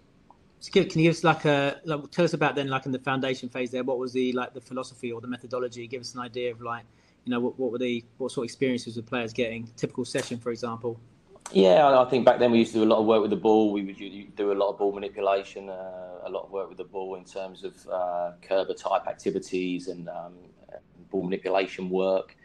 So 0.58 0.70
can 0.72 0.82
you 0.82 1.04
give 1.04 1.14
us 1.14 1.24
like 1.24 1.44
a 1.44 1.80
like, 1.84 2.10
tell 2.10 2.24
us 2.24 2.34
about 2.34 2.54
then 2.54 2.68
like 2.68 2.86
in 2.86 2.92
the 2.92 2.98
foundation 2.98 3.48
phase 3.48 3.70
there? 3.70 3.84
What 3.84 3.98
was 3.98 4.12
the 4.12 4.32
like 4.32 4.52
the 4.52 4.60
philosophy 4.60 5.12
or 5.12 5.20
the 5.20 5.28
methodology? 5.28 5.86
Give 5.86 6.00
us 6.00 6.14
an 6.14 6.20
idea 6.20 6.50
of 6.50 6.60
like 6.60 6.84
you 7.24 7.30
know 7.30 7.40
what, 7.40 7.58
what 7.58 7.72
were 7.72 7.78
the 7.78 8.04
what 8.18 8.32
sort 8.32 8.44
of 8.44 8.46
experiences 8.46 8.96
were 8.96 9.02
players 9.02 9.32
getting? 9.32 9.70
Typical 9.76 10.04
session, 10.04 10.38
for 10.38 10.50
example. 10.50 11.00
Yeah, 11.52 11.98
I 11.98 12.04
think 12.08 12.24
back 12.24 12.38
then 12.38 12.52
we 12.52 12.58
used 12.58 12.72
to 12.72 12.78
do 12.78 12.84
a 12.84 12.90
lot 12.92 13.00
of 13.00 13.06
work 13.06 13.22
with 13.22 13.30
the 13.30 13.36
ball. 13.36 13.72
We 13.72 13.82
would 13.82 14.36
do 14.36 14.52
a 14.52 14.54
lot 14.54 14.70
of 14.70 14.78
ball 14.78 14.92
manipulation, 14.92 15.68
uh, 15.68 16.18
a 16.24 16.30
lot 16.30 16.44
of 16.44 16.50
work 16.52 16.68
with 16.68 16.78
the 16.78 16.84
ball 16.84 17.16
in 17.16 17.24
terms 17.24 17.64
of 17.64 17.74
uh, 17.88 18.32
Coerver 18.40 18.76
type 18.76 19.08
activities 19.08 19.88
and 19.88 20.08
um, 20.08 20.34
ball 21.10 21.24
manipulation 21.24 21.90
work. 21.90 22.36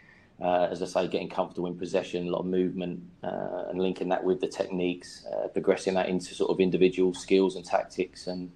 Uh, 0.41 0.67
as 0.69 0.81
I 0.81 0.85
say, 0.85 1.07
getting 1.07 1.29
comfortable 1.29 1.67
in 1.67 1.77
possession, 1.77 2.27
a 2.27 2.31
lot 2.31 2.39
of 2.39 2.47
movement, 2.47 3.01
uh, 3.23 3.65
and 3.69 3.79
linking 3.79 4.09
that 4.09 4.23
with 4.23 4.41
the 4.41 4.47
techniques, 4.47 5.25
uh, 5.31 5.47
progressing 5.47 5.93
that 5.93 6.09
into 6.09 6.33
sort 6.33 6.49
of 6.51 6.59
individual 6.59 7.13
skills 7.13 7.55
and 7.55 7.63
tactics, 7.63 8.27
and 8.27 8.51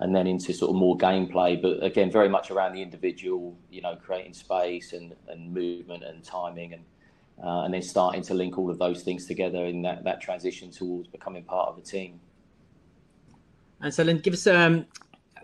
and 0.00 0.16
then 0.16 0.26
into 0.26 0.52
sort 0.52 0.70
of 0.70 0.76
more 0.76 0.96
gameplay. 0.98 1.60
But 1.60 1.84
again, 1.84 2.10
very 2.10 2.28
much 2.28 2.50
around 2.50 2.72
the 2.72 2.82
individual, 2.82 3.56
you 3.70 3.82
know, 3.82 3.94
creating 3.94 4.34
space 4.34 4.94
and, 4.94 5.14
and 5.28 5.54
movement 5.54 6.02
and 6.02 6.24
timing, 6.24 6.72
and 6.72 6.82
uh, 7.42 7.62
and 7.62 7.74
then 7.74 7.82
starting 7.82 8.22
to 8.22 8.34
link 8.34 8.58
all 8.58 8.70
of 8.70 8.78
those 8.78 9.02
things 9.02 9.26
together 9.26 9.66
in 9.66 9.82
that, 9.82 10.04
that 10.04 10.20
transition 10.20 10.70
towards 10.70 11.08
becoming 11.08 11.42
part 11.42 11.68
of 11.68 11.78
a 11.78 11.80
team. 11.80 12.20
And 13.80 13.92
so, 13.92 14.04
then 14.04 14.18
give 14.18 14.34
us 14.34 14.46
um, 14.46 14.86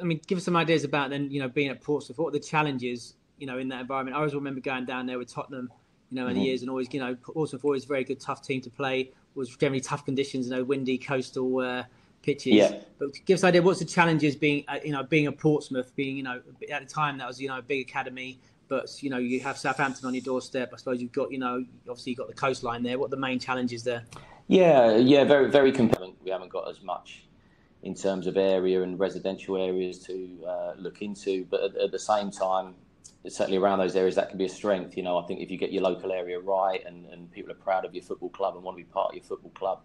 I 0.01 0.05
mean, 0.05 0.21
give 0.27 0.39
us 0.39 0.45
some 0.45 0.57
ideas 0.57 0.85
about 0.85 1.11
then, 1.11 1.31
you 1.31 1.41
know, 1.41 1.49
being 1.49 1.69
at 1.69 1.81
Portsmouth. 1.81 2.19
What 2.19 2.29
are 2.29 2.33
the 2.33 2.41
challenges 2.41 3.15
you 3.39 3.47
know, 3.47 3.59
in 3.59 3.69
that 3.69 3.81
environment. 3.81 4.17
I 4.17 4.19
always 4.19 4.35
remember 4.35 4.61
going 4.61 4.85
down 4.85 5.07
there 5.07 5.19
with 5.19 5.33
Tottenham, 5.33 5.71
you 6.11 6.17
know, 6.17 6.27
in 6.27 6.35
mm-hmm. 6.35 6.41
the 6.41 6.47
years 6.47 6.63
and 6.63 6.71
always, 6.71 6.93
you 6.93 7.01
know, 7.01 7.17
also 7.35 7.59
always 7.63 7.85
a 7.85 7.89
very 7.89 8.05
good, 8.05 8.21
tough 8.21 8.43
team 8.43 8.61
to 8.63 8.71
play. 8.71 9.13
Was 9.35 9.57
generally 9.57 9.81
tough 9.81 10.05
conditions, 10.05 10.49
you 10.49 10.57
know, 10.57 10.65
windy 10.65 10.99
coastal 10.99 11.59
uh, 11.61 11.85
pitches. 12.23 12.55
Yeah. 12.55 12.75
But 12.99 13.11
give 13.25 13.37
us 13.37 13.43
an 13.45 13.49
idea, 13.49 13.63
what's 13.63 13.79
the 13.79 13.85
challenges 13.85 14.35
being, 14.35 14.65
uh, 14.67 14.79
you 14.85 14.93
know, 14.93 15.05
being 15.05 15.29
a 15.29 15.33
Portsmouth, 15.33 15.95
being, 15.95 16.17
you 16.17 16.25
know, 16.25 16.41
at 16.73 16.87
the 16.87 16.93
time 16.93 17.19
that 17.19 17.29
was, 17.29 17.41
you 17.41 17.49
know, 17.49 17.59
a 17.59 17.63
big 17.63 17.89
academy. 17.89 18.41
But 18.69 19.03
you 19.03 19.11
know, 19.11 19.19
you 19.19 19.41
have 19.41 19.59
Southampton 19.59 20.07
on 20.07 20.15
your 20.15 20.23
doorstep. 20.23 20.71
I 20.73 20.77
suppose 20.77 21.01
you've 21.01 21.13
got, 21.13 21.33
you 21.33 21.39
know, 21.39 21.65
obviously 21.89 22.11
you've 22.11 22.19
got 22.19 22.29
the 22.29 22.35
coastline 22.35 22.83
there. 22.83 22.99
What 22.99 23.07
are 23.07 23.11
the 23.11 23.17
main 23.17 23.39
challenges 23.39 23.83
there? 23.83 24.05
Yeah, 24.47 24.97
yeah, 24.97 25.25
very, 25.25 25.51
very 25.51 25.73
compelling. 25.73 26.15
We 26.23 26.31
haven't 26.31 26.51
got 26.51 26.69
as 26.69 26.83
much 26.83 27.25
in 27.83 27.95
terms 27.95 28.27
of 28.27 28.37
area 28.37 28.83
and 28.83 28.99
residential 28.99 29.57
areas 29.57 29.99
to 30.01 30.45
uh, 30.47 30.73
look 30.77 31.01
into, 31.01 31.45
but 31.51 31.63
at, 31.63 31.77
at, 31.77 31.93
the 31.93 31.99
same 31.99 32.31
time, 32.31 32.75
certainly 33.29 33.59
around 33.59 33.79
those 33.79 33.95
areas 33.95 34.17
that 34.17 34.31
can 34.31 34.39
be 34.39 34.47
a 34.47 34.49
strength. 34.49 34.97
You 34.97 35.03
know, 35.05 35.19
I 35.19 35.27
think 35.27 35.41
if 35.41 35.51
you 35.51 35.59
get 35.59 35.71
your 35.71 35.83
local 35.83 36.11
area 36.13 36.41
right 36.41 36.85
and, 36.85 37.07
and 37.07 37.31
people 37.31 37.53
are 37.53 37.57
proud 37.57 37.85
of 37.85 37.95
your 37.95 38.03
football 38.03 38.31
club 38.31 38.57
and 38.57 38.65
want 38.65 38.77
to 38.77 38.83
be 38.83 38.91
part 38.91 39.11
of 39.11 39.15
your 39.15 39.25
football 39.25 39.53
club, 39.53 39.81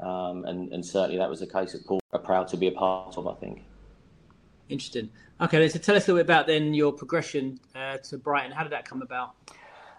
um, 0.00 0.44
and, 0.44 0.72
and 0.72 0.84
certainly 0.84 1.18
that 1.18 1.28
was 1.28 1.40
the 1.40 1.46
case 1.46 1.74
at 1.74 1.84
Paul, 1.84 2.00
are 2.12 2.18
proud 2.18 2.48
to 2.48 2.56
be 2.56 2.68
a 2.68 2.72
part 2.72 3.16
of, 3.16 3.26
I 3.26 3.34
think. 3.34 3.64
Interesting. 4.68 5.10
Okay, 5.40 5.68
so 5.68 5.78
tell 5.78 5.96
us 5.96 6.08
a 6.08 6.12
little 6.12 6.24
bit 6.24 6.26
about 6.26 6.46
then 6.46 6.74
your 6.74 6.92
progression 6.92 7.60
uh, 7.74 7.98
to 7.98 8.18
Brighton. 8.18 8.52
How 8.52 8.62
did 8.62 8.72
that 8.72 8.88
come 8.88 9.02
about? 9.02 9.34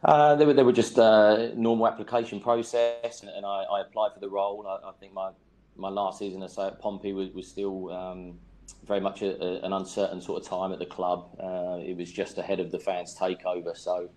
Uh, 0.04 0.36
they 0.36 0.46
were 0.46 0.54
they 0.54 0.64
were 0.64 0.74
just 0.74 0.98
a 0.98 1.54
normal 1.56 1.88
application 1.88 2.40
process, 2.40 3.22
and, 3.22 3.30
and 3.30 3.46
I, 3.46 3.64
I, 3.64 3.82
applied 3.82 4.14
for 4.14 4.20
the 4.20 4.30
role. 4.30 4.66
I, 4.68 4.90
I, 4.90 4.92
think 5.00 5.14
my 5.14 5.32
my 5.76 5.90
last 5.90 6.20
season 6.20 6.44
or 6.44 6.50
so 6.50 6.68
at 6.68 6.80
Pompey 6.80 7.14
was, 7.14 7.32
was 7.32 7.48
still 7.48 7.92
um, 7.92 8.38
very 8.86 9.00
much 9.00 9.22
a, 9.24 9.42
a, 9.44 9.66
an 9.66 9.74
uncertain 9.74 10.22
sort 10.22 10.42
of 10.42 10.48
time 10.48 10.72
at 10.72 10.80
the 10.80 10.86
club. 10.86 11.30
Uh, 11.40 11.80
it 11.82 11.98
was 11.98 12.12
just 12.12 12.38
ahead 12.38 12.60
of 12.60 12.72
the 12.72 12.80
fans' 12.80 13.16
takeover, 13.18 13.76
so 13.76 14.10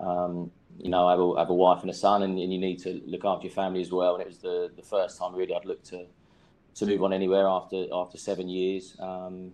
um, 0.00 0.50
you 0.78 0.90
know, 0.90 1.06
I 1.06 1.12
have 1.12 1.20
a, 1.20 1.38
have 1.38 1.50
a 1.50 1.54
wife 1.54 1.82
and 1.82 1.90
a 1.90 1.94
son, 1.94 2.22
and, 2.22 2.38
and, 2.38 2.52
you 2.52 2.58
need 2.58 2.78
to 2.80 3.00
look 3.06 3.24
after 3.24 3.46
your 3.46 3.54
family 3.54 3.80
as 3.80 3.92
well. 3.92 4.14
And 4.14 4.22
it 4.22 4.28
was 4.28 4.38
the, 4.38 4.70
the 4.76 4.82
first 4.82 5.18
time 5.18 5.34
really 5.34 5.54
I'd 5.54 5.64
looked 5.64 5.86
to 5.90 6.06
to 6.76 6.86
move 6.86 7.04
on 7.04 7.12
anywhere 7.12 7.46
after 7.46 7.86
after 7.92 8.18
seven 8.18 8.48
years. 8.48 8.96
Um, 8.98 9.52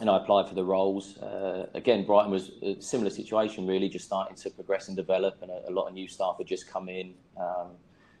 and 0.00 0.10
I 0.10 0.16
applied 0.16 0.48
for 0.48 0.54
the 0.54 0.64
roles. 0.64 1.18
Uh, 1.18 1.66
again, 1.74 2.04
Brighton 2.04 2.30
was 2.30 2.52
a 2.62 2.80
similar 2.80 3.10
situation, 3.10 3.66
really, 3.66 3.88
just 3.88 4.04
starting 4.04 4.36
to 4.36 4.50
progress 4.50 4.88
and 4.88 4.96
develop, 4.96 5.38
and 5.42 5.50
a, 5.50 5.68
a 5.68 5.72
lot 5.72 5.86
of 5.88 5.94
new 5.94 6.08
staff 6.08 6.36
had 6.38 6.46
just 6.46 6.68
come 6.68 6.88
in. 6.88 7.14
Um, 7.36 7.72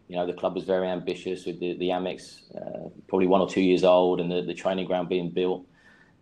you 0.08 0.16
know, 0.16 0.26
the 0.26 0.32
club 0.32 0.54
was 0.54 0.64
very 0.64 0.88
ambitious 0.88 1.46
with 1.46 1.58
the, 1.60 1.76
the 1.78 1.88
Amex, 1.88 2.54
uh, 2.54 2.88
probably 3.08 3.26
one 3.26 3.40
or 3.40 3.48
two 3.48 3.62
years 3.62 3.84
old, 3.84 4.20
and 4.20 4.30
the, 4.30 4.42
the 4.42 4.54
training 4.54 4.86
ground 4.86 5.08
being 5.08 5.30
built. 5.30 5.66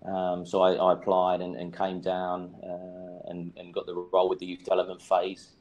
Um, 0.04 0.46
so 0.46 0.62
I, 0.62 0.72
I, 0.74 0.94
applied 0.94 1.40
and, 1.40 1.54
and 1.54 1.76
came 1.76 2.00
down 2.00 2.54
uh, 2.64 3.30
and, 3.30 3.52
and, 3.56 3.72
got 3.72 3.86
the 3.86 3.94
role 3.94 4.28
with 4.28 4.40
the 4.40 4.46
youth 4.46 4.64
development 4.64 5.00
phase 5.00 5.52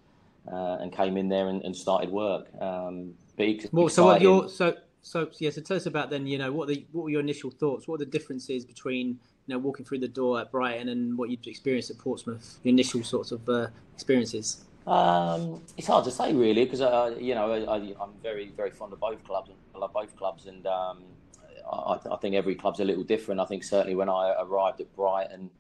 uh, 0.52 0.78
and 0.80 0.92
came 0.92 1.16
in 1.16 1.30
there 1.30 1.50
and, 1.50 1.62
and 1.62 1.76
started 1.76 2.10
work. 2.10 2.48
Um, 2.60 3.14
well, 3.72 3.90
so 3.90 4.06
what 4.06 4.22
your 4.22 4.50
so 4.50 4.76
so 5.02 5.30
yeah. 5.40 5.50
So 5.50 5.62
tell 5.62 5.78
us 5.78 5.86
about 5.86 6.10
then. 6.10 6.28
You 6.28 6.38
know, 6.38 6.52
what 6.52 6.68
the 6.68 6.86
what 6.92 7.04
were 7.04 7.10
your 7.10 7.20
initial 7.20 7.50
thoughts? 7.50 7.88
What 7.88 7.96
are 7.96 8.06
the 8.06 8.12
differences 8.12 8.66
between 8.66 9.20
know 9.52 9.60
walking 9.60 9.86
through 9.86 10.00
the 10.00 10.08
door 10.08 10.42
at 10.42 10.52
Brighton 10.52 10.90
and 10.90 11.18
what 11.18 11.30
you'd 11.30 11.46
experienced 11.46 11.90
at 11.90 11.98
Portsmouth? 11.98 12.60
Your 12.64 12.72
initial 12.72 13.04
sorts 13.04 13.32
of 13.32 13.48
uh, 13.48 13.68
experiences. 13.94 14.64
Um, 14.88 15.62
it's 15.78 15.88
hard 15.88 16.06
to 16.06 16.12
say 16.12 16.34
really 16.34 16.66
because 16.66 16.82
uh, 16.82 17.16
you 17.20 17.36
know 17.36 17.52
I, 17.52 17.78
am 17.78 18.14
very 18.24 18.52
very 18.58 18.72
fond 18.72 18.94
of 18.94 19.00
both 19.00 19.24
clubs. 19.24 19.52
I 19.76 19.78
love 19.78 19.94
both 19.94 20.16
clubs, 20.16 20.48
and 20.48 20.66
um, 20.66 21.04
I, 21.72 22.00
I, 22.12 22.18
think 22.18 22.36
every 22.36 22.56
club's 22.56 22.80
a 22.80 22.86
little 22.86 23.04
different. 23.04 23.40
I 23.40 23.46
think 23.46 23.64
certainly 23.64 23.96
when 23.96 24.10
I 24.10 24.36
arrived 24.40 24.82
at 24.82 24.94
Brighton, 24.96 25.52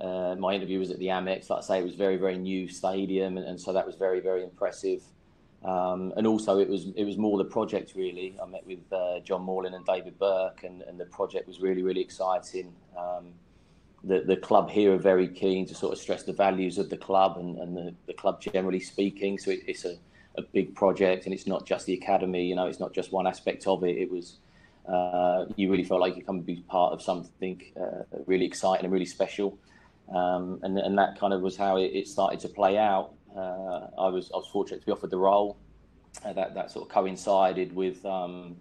uh, 0.00 0.34
my 0.36 0.54
interview 0.54 0.80
was 0.80 0.90
at 0.90 0.98
the 0.98 1.06
Amex. 1.06 1.48
Like 1.48 1.58
I 1.58 1.62
say, 1.62 1.78
it 1.78 1.84
was 1.84 1.94
very 1.94 2.16
very 2.16 2.38
new 2.38 2.68
stadium, 2.68 3.36
and, 3.36 3.46
and 3.46 3.60
so 3.60 3.72
that 3.72 3.86
was 3.86 3.94
very 3.94 4.20
very 4.20 4.42
impressive. 4.42 5.02
Um, 5.66 6.12
and 6.16 6.26
also 6.26 6.58
it 6.58 6.68
was 6.68 6.86
it 6.94 7.04
was 7.04 7.18
more 7.18 7.38
the 7.38 7.44
project 7.44 7.94
really. 7.96 8.36
I 8.40 8.46
met 8.46 8.64
with 8.66 8.80
uh, 8.92 9.18
John 9.20 9.42
Morling 9.42 9.74
and 9.74 9.84
David 9.84 10.16
Burke, 10.18 10.62
and, 10.62 10.82
and 10.82 10.98
the 10.98 11.06
project 11.06 11.48
was 11.48 11.60
really 11.60 11.82
really 11.82 12.00
exciting. 12.00 12.72
Um, 12.96 13.34
the, 14.04 14.20
the 14.20 14.36
club 14.36 14.70
here 14.70 14.94
are 14.94 14.98
very 14.98 15.26
keen 15.26 15.66
to 15.66 15.74
sort 15.74 15.92
of 15.92 15.98
stress 15.98 16.22
the 16.22 16.32
values 16.32 16.78
of 16.78 16.88
the 16.90 16.96
club 16.96 17.38
and, 17.38 17.58
and 17.58 17.76
the, 17.76 17.94
the 18.06 18.14
club 18.14 18.40
generally 18.40 18.78
speaking. 18.78 19.36
So 19.36 19.50
it, 19.50 19.60
it's 19.66 19.84
a, 19.84 19.96
a 20.36 20.42
big 20.42 20.74
project 20.74 21.24
and 21.24 21.34
it's 21.34 21.46
not 21.46 21.66
just 21.66 21.86
the 21.86 21.94
academy, 21.94 22.46
you 22.46 22.54
know, 22.54 22.66
it's 22.66 22.78
not 22.78 22.92
just 22.92 23.10
one 23.10 23.26
aspect 23.26 23.66
of 23.66 23.82
it. 23.82 23.96
It 23.96 24.10
was, 24.10 24.36
uh, 24.88 25.46
you 25.56 25.70
really 25.70 25.82
felt 25.82 26.00
like 26.00 26.16
you 26.16 26.22
come 26.22 26.38
to 26.38 26.44
be 26.44 26.62
part 26.68 26.92
of 26.92 27.02
something 27.02 27.60
uh, 27.80 28.04
really 28.26 28.44
exciting 28.44 28.84
and 28.84 28.92
really 28.92 29.06
special. 29.06 29.58
Um, 30.14 30.60
and, 30.62 30.78
and 30.78 30.96
that 30.98 31.18
kind 31.18 31.32
of 31.32 31.40
was 31.40 31.56
how 31.56 31.76
it, 31.78 31.90
it 31.92 32.06
started 32.06 32.38
to 32.40 32.48
play 32.48 32.78
out. 32.78 33.12
Uh, 33.36 33.88
I 33.98 34.08
was 34.08 34.30
I 34.32 34.36
was 34.36 34.48
fortunate 34.48 34.80
to 34.80 34.86
be 34.86 34.92
offered 34.92 35.10
the 35.10 35.18
role. 35.18 35.56
Uh, 36.24 36.32
that 36.32 36.54
that 36.54 36.70
sort 36.70 36.86
of 36.86 36.92
coincided 36.92 37.74
with 37.74 38.04
um, 38.06 38.56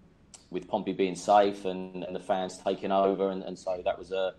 with 0.50 0.68
Pompey 0.68 0.94
being 0.94 1.16
safe 1.16 1.66
and, 1.66 2.04
and 2.04 2.16
the 2.16 2.20
fans 2.20 2.58
taking 2.58 2.92
over, 2.92 3.30
and, 3.30 3.44
and 3.44 3.58
so 3.58 3.82
that 3.84 3.98
was 3.98 4.12
a 4.12 4.34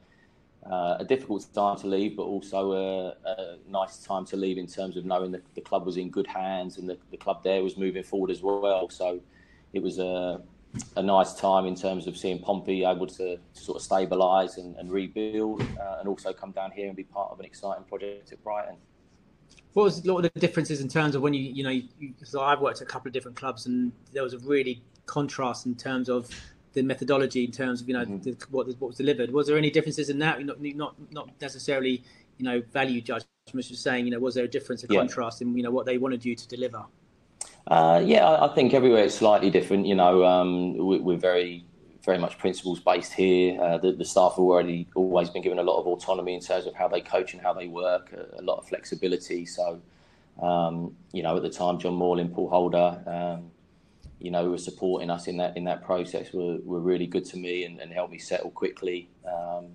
uh, 0.71 0.97
a 0.99 1.05
difficult 1.05 1.47
time 1.55 1.76
to 1.78 1.87
leave, 1.87 2.16
but 2.16 2.25
also 2.25 2.73
a, 2.73 3.09
a, 3.28 3.57
nice 3.69 3.99
time 3.99 4.25
to 4.26 4.37
leave 4.37 4.59
in 4.59 4.66
terms 4.66 4.97
of 4.97 5.05
knowing 5.05 5.31
that 5.31 5.43
the 5.55 5.61
club 5.61 5.87
was 5.87 5.97
in 5.97 6.11
good 6.11 6.26
hands 6.26 6.78
and 6.78 6.88
the, 6.88 6.99
the 7.11 7.16
club 7.16 7.43
there 7.45 7.62
was 7.62 7.76
moving 7.76 8.02
forward 8.02 8.31
as 8.31 8.43
well. 8.43 8.88
So 8.90 9.21
it 9.73 9.83
was 9.83 9.99
a, 9.99 10.43
a 10.97 11.02
nice 11.02 11.35
time 11.35 11.66
in 11.66 11.76
terms 11.76 12.07
of 12.07 12.16
seeing 12.16 12.40
Pompey 12.40 12.85
able 12.85 13.07
to, 13.07 13.37
to 13.37 13.61
sort 13.61 13.81
of 13.81 13.88
stabilise 13.88 14.57
and, 14.59 14.75
and, 14.76 14.90
rebuild, 14.90 15.62
uh, 15.81 15.99
and 16.00 16.09
also 16.09 16.33
come 16.33 16.50
down 16.50 16.73
here 16.73 16.88
and 16.88 16.97
be 16.97 17.05
part 17.05 17.31
of 17.31 17.38
an 17.38 17.47
exciting 17.47 17.85
project 17.85 18.33
at 18.33 18.43
Brighton. 18.43 18.76
What 19.76 19.83
was 19.83 20.02
a 20.06 20.11
lot 20.11 20.25
of 20.25 20.33
the 20.33 20.40
differences 20.40 20.80
in 20.80 20.88
terms 20.88 21.14
of 21.14 21.21
when 21.21 21.35
you 21.35 21.42
you 21.52 21.62
know? 21.62 21.83
Because 22.00 22.35
I've 22.35 22.61
worked 22.61 22.80
at 22.80 22.88
a 22.88 22.90
couple 22.90 23.11
of 23.11 23.12
different 23.12 23.37
clubs, 23.37 23.66
and 23.66 23.92
there 24.14 24.23
was 24.23 24.33
a 24.33 24.38
really 24.38 24.83
contrast 25.04 25.66
in 25.66 25.75
terms 25.75 26.09
of 26.09 26.30
the 26.73 26.83
methodology 26.83 27.45
in 27.45 27.50
terms 27.50 27.83
of 27.83 27.88
you 27.88 27.92
know 27.92 28.06
mm-hmm. 28.06 28.23
the, 28.23 28.35
what, 28.50 28.66
what 28.68 28.88
was 28.88 28.97
delivered. 28.97 29.30
Was 29.30 29.49
there 29.49 29.59
any 29.59 29.68
differences 29.68 30.09
in 30.09 30.18
that? 30.21 30.42
Not 30.42 30.62
not 30.62 30.95
not 31.12 31.28
necessarily 31.42 32.02
you 32.38 32.47
know 32.47 32.62
value 32.73 33.02
judgments. 33.02 33.28
Just 33.68 33.83
saying 33.83 34.06
you 34.06 34.12
know 34.12 34.18
was 34.18 34.35
there 34.35 34.45
a 34.45 34.49
difference, 34.49 34.83
a 34.83 34.87
yeah. 34.88 35.00
contrast 35.00 35.42
in 35.42 35.54
you 35.54 35.62
know 35.62 35.71
what 35.71 35.85
they 35.85 35.99
wanted 35.99 36.25
you 36.25 36.35
to 36.35 36.49
deliver? 36.49 36.83
Uh, 37.66 38.00
yeah, 38.02 38.26
I 38.26 38.49
think 38.54 38.73
everywhere 38.73 39.04
it's 39.04 39.16
slightly 39.16 39.50
different. 39.50 39.85
You 39.85 39.97
know, 39.97 40.25
um, 40.25 40.78
we, 40.78 41.14
are 41.14 41.18
very 41.18 41.66
very 42.06 42.18
much 42.18 42.38
principles 42.38 42.78
based 42.78 43.12
here. 43.12 43.60
Uh, 43.60 43.76
the, 43.78 43.90
the, 43.92 44.04
staff 44.04 44.32
have 44.32 44.38
already 44.38 44.88
always 44.94 45.28
been 45.28 45.42
given 45.42 45.58
a 45.58 45.62
lot 45.62 45.80
of 45.80 45.86
autonomy 45.88 46.34
in 46.34 46.40
terms 46.40 46.64
of 46.64 46.75
how 46.75 46.86
they 46.86 47.00
coach 47.00 47.34
and 47.34 47.42
how 47.42 47.52
they 47.52 47.66
work, 47.66 48.12
a, 48.12 48.40
a 48.40 48.42
lot 48.42 48.58
of 48.58 48.68
flexibility. 48.68 49.44
So, 49.44 49.82
um, 50.40 50.96
you 51.12 51.25
know, 51.25 51.36
at 51.36 51.42
the 51.42 51.50
time, 51.50 51.80
John 51.80 51.94
Morling, 51.94 52.32
Paul 52.32 52.48
Holder, 52.48 53.02
um, 53.06 53.50
you 54.20 54.30
know, 54.30 54.48
were 54.48 54.56
supporting 54.56 55.10
us 55.10 55.26
in 55.26 55.36
that 55.38 55.56
in 55.56 55.64
that 55.64 55.84
process 55.84 56.32
were, 56.32 56.58
were 56.64 56.80
really 56.80 57.06
good 57.06 57.25
to 57.26 57.36
me 57.36 57.64
and, 57.64 57.80
and 57.80 57.92
helped 57.92 58.12
me 58.12 58.18
settle 58.18 58.50
quickly. 58.50 59.10
Um, 59.28 59.66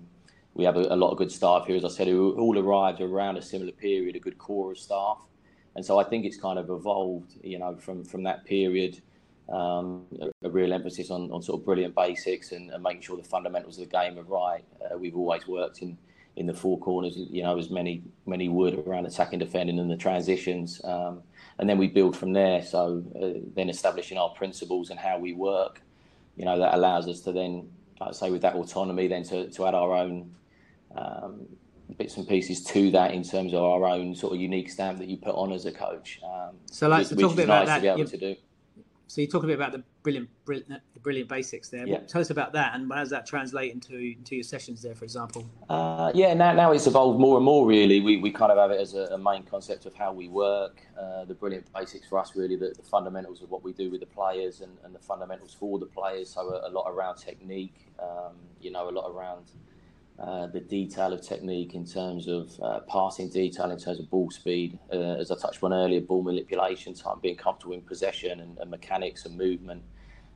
we 0.54 0.64
have 0.64 0.76
a, 0.76 0.80
a, 0.80 0.96
lot 0.96 1.10
of 1.10 1.18
good 1.18 1.30
staff 1.30 1.66
here, 1.66 1.76
as 1.76 1.84
I 1.84 1.88
said, 1.88 2.08
who 2.08 2.32
all 2.38 2.58
arrived 2.58 3.00
around 3.00 3.36
a 3.36 3.42
similar 3.42 3.72
period, 3.72 4.16
a 4.16 4.18
good 4.18 4.38
core 4.38 4.72
of 4.72 4.78
staff, 4.78 5.18
and 5.76 5.84
so 5.84 5.98
I 5.98 6.04
think 6.04 6.24
it's 6.24 6.36
kind 6.36 6.58
of 6.58 6.70
evolved, 6.70 7.34
you 7.42 7.58
know, 7.58 7.76
from 7.76 8.04
from 8.04 8.22
that 8.22 8.44
period. 8.46 9.02
Um, 9.48 10.06
a, 10.20 10.46
a, 10.46 10.50
real 10.50 10.72
emphasis 10.72 11.10
on, 11.10 11.30
on 11.32 11.42
sort 11.42 11.60
of 11.60 11.66
brilliant 11.66 11.94
basics 11.94 12.52
and, 12.52 12.70
and, 12.70 12.82
making 12.82 13.02
sure 13.02 13.16
the 13.16 13.24
fundamentals 13.24 13.76
of 13.76 13.88
the 13.88 13.90
game 13.90 14.18
are 14.18 14.22
right. 14.22 14.64
Uh, 14.80 14.96
we've 14.96 15.16
always 15.16 15.46
worked 15.46 15.82
in, 15.82 15.98
in 16.36 16.46
the 16.46 16.54
four 16.54 16.78
corners, 16.78 17.16
you 17.16 17.42
know, 17.42 17.58
as 17.58 17.68
many 17.68 18.02
many 18.24 18.48
would 18.48 18.74
around 18.86 19.04
attacking, 19.04 19.40
defending, 19.40 19.78
and 19.78 19.90
the 19.90 19.96
transitions. 19.96 20.80
Um, 20.84 21.22
and 21.58 21.68
then 21.68 21.76
we 21.76 21.88
build 21.88 22.16
from 22.16 22.32
there. 22.32 22.62
So 22.62 23.04
uh, 23.20 23.40
then 23.54 23.68
establishing 23.68 24.16
our 24.16 24.30
principles 24.30 24.90
and 24.90 24.98
how 24.98 25.18
we 25.18 25.32
work, 25.32 25.82
you 26.36 26.44
know, 26.44 26.58
that 26.58 26.74
allows 26.74 27.08
us 27.08 27.20
to 27.22 27.32
then, 27.32 27.68
like 28.00 28.10
I 28.10 28.12
say, 28.12 28.30
with 28.30 28.42
that 28.42 28.54
autonomy, 28.54 29.08
then 29.08 29.24
to, 29.24 29.50
to 29.50 29.66
add 29.66 29.74
our 29.74 29.92
own 29.92 30.34
um, 30.96 31.46
bits 31.98 32.16
and 32.16 32.26
pieces 32.26 32.64
to 32.64 32.90
that 32.92 33.12
in 33.12 33.22
terms 33.22 33.52
of 33.52 33.62
our 33.62 33.84
own 33.84 34.14
sort 34.14 34.34
of 34.34 34.40
unique 34.40 34.70
stamp 34.70 34.98
that 34.98 35.08
you 35.08 35.16
put 35.16 35.34
on 35.34 35.52
as 35.52 35.66
a 35.66 35.72
coach. 35.72 36.20
Um, 36.24 36.56
so, 36.70 36.88
like, 36.88 37.08
to 37.08 37.16
talk 37.16 37.32
a 37.32 37.36
bit 37.36 37.44
about 37.44 37.66
nice 37.66 37.82
that. 37.82 37.96
To 37.96 38.18
to 38.18 38.36
so 39.06 39.20
you 39.20 39.26
talk 39.26 39.44
a 39.44 39.46
bit 39.46 39.56
about 39.56 39.72
the 39.72 39.82
brilliant, 40.02 40.28
brilliant, 40.44 40.82
the 40.94 41.00
brilliant 41.00 41.28
basics 41.28 41.68
there. 41.68 41.86
Yeah. 41.86 41.98
Tell 42.00 42.20
us 42.20 42.30
about 42.30 42.52
that, 42.54 42.74
and 42.74 42.90
how 42.90 43.00
does 43.00 43.10
that 43.10 43.26
translate 43.26 43.72
into 43.72 43.96
into 43.96 44.36
your 44.36 44.44
sessions 44.44 44.82
there, 44.82 44.94
for 44.94 45.04
example? 45.04 45.44
Uh, 45.68 46.10
yeah, 46.14 46.34
now 46.34 46.52
now 46.52 46.72
it's 46.72 46.86
evolved 46.86 47.20
more 47.20 47.36
and 47.36 47.44
more. 47.44 47.66
Really, 47.66 48.00
we, 48.00 48.16
we 48.16 48.30
kind 48.30 48.50
of 48.50 48.58
have 48.58 48.70
it 48.70 48.80
as 48.80 48.94
a, 48.94 49.06
a 49.12 49.18
main 49.18 49.42
concept 49.42 49.86
of 49.86 49.94
how 49.94 50.12
we 50.12 50.28
work. 50.28 50.80
Uh, 50.98 51.24
the 51.24 51.34
brilliant 51.34 51.70
basics 51.72 52.08
for 52.08 52.18
us, 52.18 52.32
really, 52.36 52.56
the, 52.56 52.72
the, 52.76 52.82
fundamentals 52.82 53.42
of 53.42 53.50
what 53.50 53.62
we 53.62 53.72
do 53.72 53.90
with 53.90 54.00
the 54.00 54.06
players, 54.06 54.60
and, 54.60 54.72
and 54.84 54.94
the 54.94 54.98
fundamentals 54.98 55.54
for 55.54 55.78
the 55.78 55.86
players. 55.86 56.30
So 56.30 56.40
a, 56.40 56.68
a 56.68 56.70
lot 56.70 56.88
around 56.88 57.16
technique, 57.16 57.92
um, 57.98 58.34
you 58.60 58.70
know, 58.70 58.88
a 58.88 58.90
lot 58.90 59.10
around 59.10 59.46
uh, 60.18 60.46
the 60.46 60.60
detail 60.60 61.12
of 61.12 61.22
technique 61.22 61.74
in 61.74 61.84
terms 61.84 62.28
of 62.28 62.50
uh, 62.62 62.80
passing 62.88 63.28
detail, 63.28 63.70
in 63.70 63.78
terms 63.78 63.98
of 63.98 64.08
ball 64.10 64.30
speed, 64.30 64.78
uh, 64.92 65.16
as 65.18 65.30
I 65.30 65.36
touched 65.36 65.62
on 65.62 65.72
earlier, 65.72 66.00
ball 66.00 66.22
manipulation 66.22 66.94
time, 66.94 67.18
being 67.22 67.36
comfortable 67.36 67.74
in 67.74 67.80
possession 67.80 68.40
and, 68.40 68.58
and 68.58 68.70
mechanics 68.70 69.24
and 69.24 69.36
movement. 69.36 69.82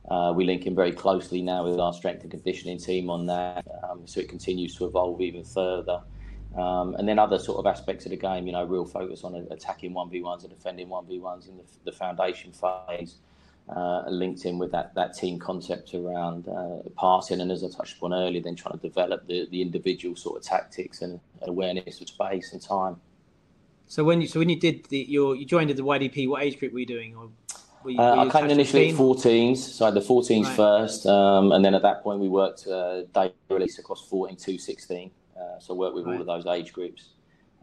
Uh, 0.09 0.33
we 0.35 0.45
link 0.45 0.65
in 0.65 0.73
very 0.73 0.91
closely 0.91 1.41
now 1.41 1.63
with 1.65 1.79
our 1.79 1.93
strength 1.93 2.21
and 2.23 2.31
conditioning 2.31 2.77
team 2.77 3.09
on 3.09 3.25
that, 3.27 3.65
um, 3.83 4.05
so 4.05 4.19
it 4.19 4.29
continues 4.29 4.75
to 4.75 4.85
evolve 4.85 5.21
even 5.21 5.43
further. 5.43 6.01
Um, 6.57 6.95
and 6.95 7.07
then 7.07 7.19
other 7.19 7.37
sort 7.37 7.59
of 7.59 7.65
aspects 7.67 8.05
of 8.05 8.11
the 8.11 8.17
game, 8.17 8.47
you 8.47 8.53
know, 8.53 8.63
real 8.63 8.85
focus 8.85 9.23
on 9.23 9.35
attacking 9.51 9.93
1v1s 9.93 10.41
and 10.41 10.49
defending 10.49 10.87
1v1s 10.87 11.49
in 11.49 11.57
the, 11.57 11.63
the 11.85 11.91
foundation 11.91 12.51
phase 12.51 13.17
uh, 13.75 14.03
linked 14.07 14.45
in 14.45 14.57
with 14.57 14.71
that, 14.71 14.93
that 14.95 15.13
team 15.13 15.39
concept 15.39 15.93
around 15.93 16.47
uh, 16.47 16.77
passing. 16.97 17.41
And 17.41 17.51
as 17.51 17.63
I 17.63 17.69
touched 17.69 17.97
upon 17.97 18.13
earlier, 18.13 18.41
then 18.41 18.55
trying 18.55 18.77
to 18.79 18.87
develop 18.87 19.27
the, 19.27 19.47
the 19.51 19.61
individual 19.61 20.15
sort 20.15 20.37
of 20.37 20.43
tactics 20.43 21.01
and 21.01 21.19
awareness 21.41 22.01
of 22.01 22.07
space 22.07 22.53
and 22.53 22.61
time. 22.61 22.97
So 23.87 24.03
when 24.03 24.21
you 24.21 24.27
so 24.27 24.39
when 24.39 24.49
you 24.49 24.59
did 24.59 24.85
the 24.85 24.99
your 24.99 25.35
you 25.35 25.45
joined 25.45 25.69
the 25.69 25.81
YDP, 25.81 26.27
what 26.27 26.43
age 26.43 26.59
group 26.59 26.73
were 26.73 26.79
you 26.79 26.85
doing? 26.85 27.15
Or 27.15 27.29
were 27.83 27.91
you, 27.91 27.99
uh, 27.99 28.15
were 28.17 28.23
you 28.23 28.29
I 28.29 28.31
came 28.31 28.49
initially 28.49 28.89
at 28.89 28.95
14s, 28.95 29.57
so 29.57 29.85
I 29.85 29.87
had 29.87 29.93
the 29.93 30.01
14s 30.01 30.43
right. 30.43 30.55
first, 30.55 31.05
um, 31.05 31.53
and 31.53 31.63
then 31.63 31.73
at 31.73 31.83
that 31.83 32.03
point 32.03 32.19
we 32.19 32.27
worked 32.27 32.67
uh, 32.67 33.03
day 33.13 33.31
release 33.49 33.79
across 33.79 34.01
14 34.07 34.35
to 34.35 34.57
16. 34.57 35.09
Uh, 35.37 35.59
so 35.59 35.73
I 35.73 35.77
worked 35.77 35.95
with 35.95 36.05
right. 36.05 36.15
all 36.15 36.21
of 36.21 36.27
those 36.27 36.45
age 36.47 36.73
groups. 36.73 37.11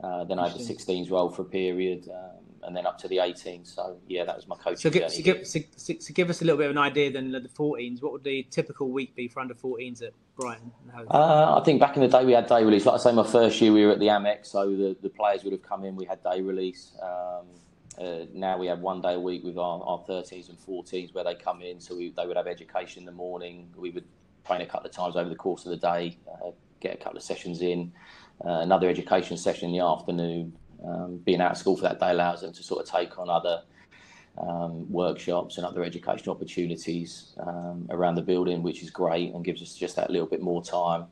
Uh, 0.03 0.25
then 0.25 0.39
I 0.39 0.49
had 0.49 0.59
the 0.59 0.65
16s 0.65 1.11
role 1.11 1.29
for 1.29 1.43
a 1.43 1.45
period. 1.45 2.09
Um, 2.09 2.44
and 2.67 2.77
then 2.77 2.87
up 2.87 2.99
to 2.99 3.09
the 3.09 3.19
18s. 3.19 3.75
So 3.75 3.97
yeah, 4.09 4.25
that 4.25 4.37
was 4.37 4.47
my 4.47 4.57
coaching. 4.57 4.77
So 4.77 4.91
give, 4.91 5.11
so 5.11 5.23
give, 5.23 5.47
so, 5.47 5.61
so 5.77 6.15
give, 6.15 6.31
us 6.31 6.43
a 6.43 6.45
little 6.45 6.59
bit 6.59 6.67
of 6.67 6.73
an 6.73 6.79
idea 6.79 7.13
then 7.13 7.31
the 7.31 7.41
14s. 7.41 8.03
What 8.03 8.13
would 8.13 8.25
the 8.25 8.43
typical 8.51 8.91
week 8.91 9.15
be 9.15 9.29
for 9.29 9.41
under 9.41 9.55
14s 9.55 10.03
at 10.03 10.13
Brighton? 10.37 10.71
Uh, 11.11 11.59
I 11.61 11.65
think 11.65 11.81
back 11.81 11.97
in 11.97 12.03
the 12.03 12.09
day 12.09 12.25
we 12.25 12.33
had 12.33 12.47
day 12.47 12.65
release. 12.65 12.87
Like 12.87 12.97
I 12.97 12.99
say, 12.99 13.13
my 13.13 13.27
first 13.27 13.61
year 13.61 13.73
we 13.73 13.85
were 13.85 13.93
at 13.93 14.01
the 14.01 14.07
Amex, 14.07 14.47
so 14.47 14.71
the, 14.71 14.97
the 15.03 15.11
players 15.11 15.45
would 15.45 15.53
have 15.53 15.63
come 15.63 15.85
in. 15.85 15.97
We 15.97 16.05
had 16.05 16.23
day 16.23 16.41
release. 16.41 16.93
Um, 17.03 17.47
uh, 17.99 18.25
now 18.33 18.59
we 18.59 18.67
have 18.67 18.81
one 18.81 19.01
day 19.01 19.15
a 19.15 19.21
week 19.21 19.45
with 19.45 19.57
our, 19.57 19.83
our 19.85 19.99
13s 20.09 20.49
and 20.49 20.59
14s 20.59 21.15
where 21.15 21.25
they 21.25 21.35
come 21.35 21.63
in. 21.63 21.81
So 21.81 21.97
we, 21.97 22.11
they 22.11 22.27
would 22.27 22.37
have 22.37 22.47
education 22.47 23.03
in 23.03 23.07
the 23.07 23.13
morning. 23.13 23.69
We 23.77 23.91
would 23.91 24.05
train 24.47 24.61
a 24.61 24.67
couple 24.67 24.87
of 24.87 24.93
times 24.93 25.17
over 25.17 25.29
the 25.29 25.37
course 25.37 25.65
of 25.65 25.71
the 25.71 25.77
day, 25.77 26.19
uh, 26.29 26.51
get 26.81 26.95
a 26.95 26.97
couple 26.97 27.17
of 27.17 27.23
sessions 27.23 27.63
in. 27.63 27.93
Uh, 28.45 28.61
another 28.61 28.89
education 28.89 29.37
session 29.37 29.71
in 29.71 29.79
the 29.79 29.85
afternoon, 29.85 30.53
um, 30.87 31.19
being 31.25 31.41
out 31.41 31.53
of 31.53 31.57
school 31.59 31.77
for 31.77 31.83
that 31.83 32.01
day 32.01 32.11
allows 32.11 32.41
them 32.41 32.53
to 32.53 32.63
sort 32.63 32.83
of 32.83 32.91
take 32.91 33.19
on 33.19 33.31
other 33.31 33.63
um, 34.39 34.91
workshops 34.91 35.57
and 35.59 35.67
other 35.67 35.85
educational 35.85 36.35
opportunities 36.35 37.33
um, 37.47 37.87
around 37.91 38.17
the 38.17 38.23
building, 38.23 38.63
which 38.63 38.83
is 38.83 38.91
great 38.91 39.33
and 39.33 39.45
gives 39.45 39.63
us 39.63 39.75
just 39.75 39.97
that 39.97 40.11
little 40.11 40.27
bit 40.27 40.43
more 40.43 40.63
time. 40.63 41.07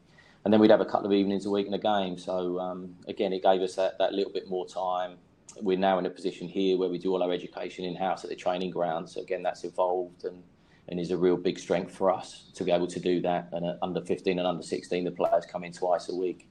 And 0.45 0.53
then 0.53 0.61
we'd 0.61 0.71
have 0.71 0.81
a 0.81 0.87
couple 0.87 1.07
of 1.07 1.13
evenings 1.13 1.47
a 1.47 1.51
week 1.51 1.67
in 1.67 1.75
a 1.75 1.79
game. 1.79 2.19
So 2.19 2.59
um, 2.59 2.97
again, 3.07 3.33
it 3.33 3.43
gave 3.43 3.61
us 3.61 3.77
that, 3.77 3.99
that 3.99 4.13
little 4.13 4.33
bit 4.33 4.49
more 4.49 4.67
time. 4.67 5.19
We're 5.61 5.79
now 5.79 5.99
in 5.99 6.07
a 6.07 6.11
position 6.11 6.49
here 6.49 6.77
where 6.79 6.89
we 6.89 6.99
do 6.99 7.13
all 7.13 7.23
our 7.23 7.33
education 7.33 7.85
in 7.85 7.95
house 7.95 8.25
at 8.25 8.31
the 8.31 8.37
training 8.37 8.71
ground. 8.71 9.09
So 9.09 9.21
again, 9.21 9.43
that's 9.43 9.63
evolved 9.63 10.25
and, 10.25 10.43
and 10.89 10.99
is 10.99 11.13
a 11.13 11.17
real 11.17 11.37
big 11.37 11.59
strength 11.59 11.95
for 11.95 12.11
us 12.11 12.51
to 12.55 12.65
be 12.65 12.73
able 12.73 12.89
to 12.89 12.99
do 12.99 13.21
that. 13.21 13.51
And 13.53 13.79
under 13.83 14.01
15 14.01 14.39
and 14.39 14.49
under 14.49 14.63
16, 14.65 15.05
the 15.05 15.11
players 15.13 15.47
come 15.47 15.63
in 15.63 15.73
twice 15.73 16.09
a 16.09 16.17
week 16.17 16.49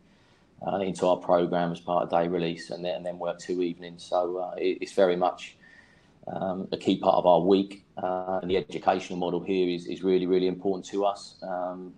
uh, 0.65 0.77
into 0.77 1.07
our 1.07 1.17
program 1.17 1.71
as 1.71 1.79
part 1.79 2.03
of 2.03 2.09
day 2.09 2.27
release 2.27 2.69
and 2.69 2.83
then, 2.85 2.95
and 2.95 3.05
then 3.05 3.17
work 3.17 3.39
two 3.39 3.61
evenings. 3.61 4.03
So 4.03 4.37
uh, 4.37 4.55
it, 4.57 4.79
it's 4.81 4.93
very 4.93 5.15
much 5.15 5.57
um, 6.27 6.67
a 6.71 6.77
key 6.77 6.97
part 6.99 7.15
of 7.15 7.25
our 7.25 7.41
week. 7.41 7.83
Uh, 8.01 8.39
and 8.41 8.49
the 8.49 8.57
educational 8.57 9.17
model 9.17 9.41
here 9.41 9.67
is, 9.69 9.85
is 9.87 10.03
really, 10.03 10.27
really 10.27 10.47
important 10.47 10.85
to 10.85 11.05
us. 11.05 11.37
Um, 11.41 11.93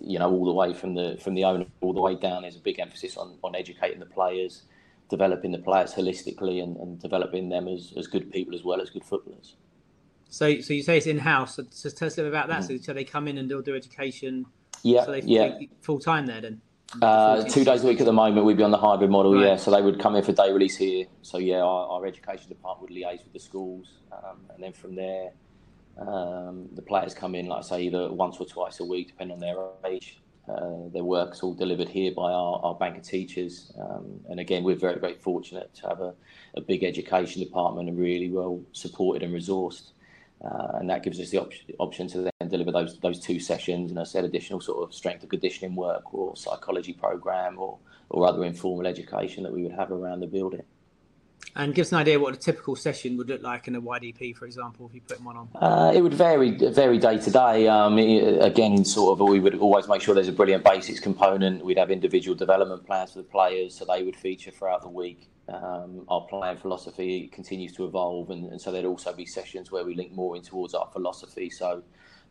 you 0.00 0.18
know, 0.18 0.30
all 0.30 0.44
the 0.44 0.52
way 0.52 0.72
from 0.72 0.94
the 0.94 1.18
from 1.20 1.34
the 1.34 1.44
owner 1.44 1.66
all 1.80 1.92
the 1.92 2.00
way 2.00 2.14
down, 2.14 2.42
there's 2.42 2.56
a 2.56 2.60
big 2.60 2.78
emphasis 2.78 3.16
on, 3.16 3.36
on 3.42 3.56
educating 3.56 3.98
the 3.98 4.06
players, 4.06 4.62
developing 5.08 5.50
the 5.50 5.58
players 5.58 5.92
holistically, 5.92 6.62
and, 6.62 6.76
and 6.76 7.00
developing 7.00 7.48
them 7.48 7.66
as, 7.66 7.92
as 7.96 8.06
good 8.06 8.30
people 8.30 8.54
as 8.54 8.62
well 8.64 8.80
as 8.80 8.90
good 8.90 9.04
footballers. 9.04 9.56
So, 10.28 10.60
so 10.60 10.72
you 10.74 10.82
say 10.84 10.96
it's 10.98 11.06
in 11.06 11.18
house. 11.18 11.56
So, 11.56 11.64
so 11.70 11.90
tell 11.90 12.06
us 12.06 12.14
a 12.18 12.22
bit 12.22 12.28
about 12.28 12.48
that. 12.48 12.60
Mm. 12.60 12.66
So, 12.68 12.76
so 12.78 12.92
they 12.92 13.04
come 13.04 13.26
in 13.26 13.38
and 13.38 13.50
they'll 13.50 13.62
do 13.62 13.74
education. 13.74 14.46
Yeah, 14.82 15.04
so 15.04 15.12
they 15.12 15.22
yeah. 15.22 15.58
full 15.80 15.98
time 15.98 16.26
there 16.26 16.40
then. 16.40 16.60
Uh, 17.00 17.44
two 17.44 17.64
days 17.64 17.84
a 17.84 17.86
week 17.86 18.00
at 18.00 18.06
the 18.06 18.12
moment, 18.12 18.44
we'd 18.44 18.56
be 18.56 18.62
on 18.64 18.70
the 18.72 18.78
hybrid 18.78 19.10
model, 19.10 19.34
right. 19.34 19.46
yeah. 19.46 19.56
So 19.56 19.70
they 19.70 19.80
would 19.80 20.00
come 20.00 20.16
in 20.16 20.24
for 20.24 20.32
day 20.32 20.52
release 20.52 20.76
here. 20.76 21.06
So 21.22 21.38
yeah, 21.38 21.60
our, 21.60 21.86
our 21.88 22.06
education 22.06 22.48
department 22.48 22.90
would 22.90 22.98
liaise 22.98 23.22
with 23.22 23.32
the 23.32 23.38
schools, 23.38 23.86
um, 24.10 24.40
and 24.52 24.62
then 24.62 24.72
from 24.72 24.96
there, 24.96 25.30
um, 25.98 26.68
the 26.74 26.82
players 26.82 27.14
come 27.14 27.34
in, 27.34 27.46
like 27.46 27.60
I 27.60 27.62
say, 27.62 27.82
either 27.82 28.12
once 28.12 28.38
or 28.38 28.46
twice 28.46 28.80
a 28.80 28.84
week, 28.84 29.08
depending 29.08 29.34
on 29.34 29.40
their 29.40 29.56
age. 29.86 30.20
uh, 30.50 30.88
their 30.92 31.04
work's 31.04 31.42
all 31.42 31.54
delivered 31.54 31.88
here 31.88 32.12
by 32.12 32.30
our, 32.32 32.60
our 32.62 32.74
bank 32.74 32.96
of 32.96 33.02
teachers. 33.02 33.72
Um, 33.78 34.20
and 34.28 34.40
again, 34.40 34.64
we're 34.64 34.76
very, 34.76 34.98
very 34.98 35.14
fortunate 35.14 35.72
to 35.76 35.88
have 35.88 36.00
a, 36.00 36.14
a 36.56 36.60
big 36.60 36.82
education 36.82 37.42
department 37.42 37.88
and 37.88 37.98
really 37.98 38.30
well 38.30 38.60
supported 38.72 39.22
and 39.22 39.34
resourced. 39.34 39.92
Uh, 40.44 40.78
and 40.78 40.88
that 40.88 41.02
gives 41.02 41.20
us 41.20 41.30
the 41.30 41.38
op- 41.38 41.52
option 41.78 42.08
to 42.08 42.22
then 42.22 42.48
deliver 42.48 42.72
those 42.72 42.98
those 43.00 43.20
two 43.20 43.38
sessions 43.38 43.90
and 43.90 44.00
I 44.00 44.04
said 44.04 44.24
additional 44.24 44.60
sort 44.60 44.82
of 44.82 44.94
strength 44.94 45.20
and 45.20 45.30
conditioning 45.30 45.76
work 45.76 46.14
or 46.14 46.34
psychology 46.34 46.94
program 46.94 47.58
or 47.58 47.78
or 48.08 48.26
other 48.26 48.44
informal 48.44 48.86
education 48.86 49.42
that 49.44 49.52
we 49.52 49.62
would 49.62 49.72
have 49.72 49.92
around 49.92 50.20
the 50.20 50.26
building. 50.26 50.62
And 51.56 51.74
give 51.74 51.86
us 51.86 51.92
an 51.92 51.98
idea 51.98 52.18
what 52.18 52.34
a 52.34 52.36
typical 52.36 52.76
session 52.76 53.16
would 53.16 53.28
look 53.28 53.42
like 53.42 53.66
in 53.66 53.74
a 53.74 53.82
YDP, 53.82 54.36
for 54.36 54.46
example, 54.46 54.86
if 54.86 54.94
you 54.94 55.00
put 55.00 55.20
one 55.22 55.36
on. 55.36 55.48
Uh, 55.56 55.92
it 55.94 56.00
would 56.00 56.14
vary, 56.14 56.52
vary 56.52 56.98
day 56.98 57.18
to 57.18 57.30
day. 57.30 57.66
Um, 57.66 57.98
again, 57.98 58.84
sort 58.84 59.18
of, 59.18 59.28
we 59.28 59.40
would 59.40 59.56
always 59.56 59.88
make 59.88 60.00
sure 60.00 60.14
there's 60.14 60.28
a 60.28 60.32
brilliant 60.32 60.62
basics 60.64 61.00
component. 61.00 61.64
We'd 61.64 61.78
have 61.78 61.90
individual 61.90 62.36
development 62.36 62.86
plans 62.86 63.12
for 63.12 63.18
the 63.18 63.24
players, 63.24 63.74
so 63.74 63.84
they 63.84 64.02
would 64.02 64.16
feature 64.16 64.50
throughout 64.50 64.82
the 64.82 64.88
week. 64.88 65.28
Um, 65.48 66.04
our 66.08 66.20
playing 66.28 66.58
philosophy 66.58 67.26
continues 67.26 67.72
to 67.72 67.84
evolve, 67.84 68.30
and, 68.30 68.52
and, 68.52 68.60
so 68.60 68.70
there'd 68.70 68.84
also 68.84 69.12
be 69.12 69.26
sessions 69.26 69.72
where 69.72 69.84
we 69.84 69.96
link 69.96 70.12
more 70.12 70.36
in 70.36 70.42
towards 70.42 70.74
our 70.74 70.88
philosophy. 70.92 71.50
So 71.50 71.82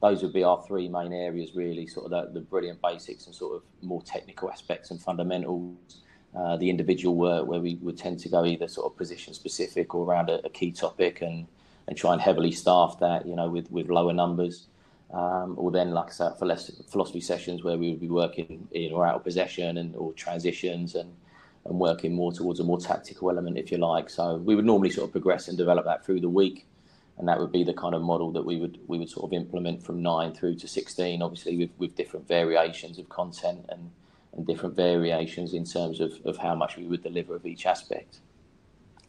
those 0.01 0.23
would 0.23 0.31
be 0.31 0.43
our 0.43 0.63
three 0.65 0.87
main 0.87 1.11
areas, 1.11 1.53
really, 1.53 1.85
sort 1.85 2.11
of 2.11 2.11
the, 2.11 2.39
the 2.39 2.45
brilliant 2.45 2.81
basics 2.81 3.25
and 3.25 3.35
sort 3.35 3.57
of 3.57 3.63
more 3.81 4.01
technical 4.03 4.49
aspects 4.49 4.91
and 4.91 5.01
fundamentals 5.01 6.01
uh, 6.35 6.57
the 6.57 6.69
individual 6.69 7.15
work 7.15 7.47
where 7.47 7.59
we 7.59 7.75
would 7.81 7.97
tend 7.97 8.19
to 8.19 8.29
go 8.29 8.45
either 8.45 8.67
sort 8.67 8.91
of 8.91 8.97
position 8.97 9.33
specific 9.33 9.95
or 9.95 10.05
around 10.05 10.29
a, 10.29 10.45
a 10.45 10.49
key 10.49 10.71
topic 10.71 11.21
and, 11.21 11.47
and 11.87 11.97
try 11.97 12.13
and 12.13 12.21
heavily 12.21 12.51
staff 12.51 12.97
that, 12.99 13.25
you 13.25 13.35
know, 13.35 13.49
with, 13.49 13.71
with 13.71 13.89
lower 13.89 14.13
numbers. 14.13 14.67
Um, 15.11 15.55
or 15.57 15.71
then, 15.71 15.91
like 15.91 16.09
I 16.09 16.11
said, 16.11 16.37
for 16.37 16.45
less 16.45 16.69
philosophy 16.87 17.19
sessions 17.21 17.63
where 17.63 17.77
we 17.79 17.89
would 17.89 17.99
be 17.99 18.09
working 18.09 18.67
in 18.71 18.93
or 18.93 19.07
out 19.07 19.15
of 19.15 19.23
possession 19.23 19.77
and 19.77 19.95
or 19.95 20.13
transitions 20.13 20.93
and 20.95 21.11
and 21.65 21.77
working 21.77 22.13
more 22.13 22.31
towards 22.31 22.59
a 22.59 22.63
more 22.63 22.79
tactical 22.79 23.29
element, 23.29 23.57
if 23.57 23.71
you 23.71 23.77
like. 23.77 24.09
So 24.09 24.35
we 24.37 24.55
would 24.55 24.65
normally 24.65 24.91
sort 24.91 25.07
of 25.07 25.11
progress 25.11 25.47
and 25.47 25.57
develop 25.57 25.85
that 25.85 26.05
through 26.05 26.21
the 26.21 26.29
week, 26.29 26.65
and 27.17 27.27
that 27.27 27.39
would 27.39 27.51
be 27.51 27.63
the 27.63 27.73
kind 27.73 27.95
of 27.95 28.01
model 28.01 28.31
that 28.33 28.45
we 28.45 28.57
would 28.57 28.79
we 28.87 28.99
would 28.99 29.09
sort 29.09 29.25
of 29.25 29.33
implement 29.33 29.83
from 29.83 30.01
nine 30.03 30.31
through 30.31 30.55
to 30.57 30.67
sixteen, 30.67 31.23
obviously 31.23 31.57
with 31.57 31.71
with 31.79 31.95
different 31.95 32.27
variations 32.27 32.99
of 32.99 33.09
content 33.09 33.65
and 33.69 33.89
and 34.33 34.45
different 34.45 34.75
variations 34.75 35.53
in 35.53 35.65
terms 35.65 35.99
of, 35.99 36.13
of 36.25 36.37
how 36.37 36.55
much 36.55 36.77
we 36.77 36.85
would 36.85 37.03
deliver 37.03 37.35
of 37.35 37.45
each 37.45 37.65
aspect. 37.65 38.19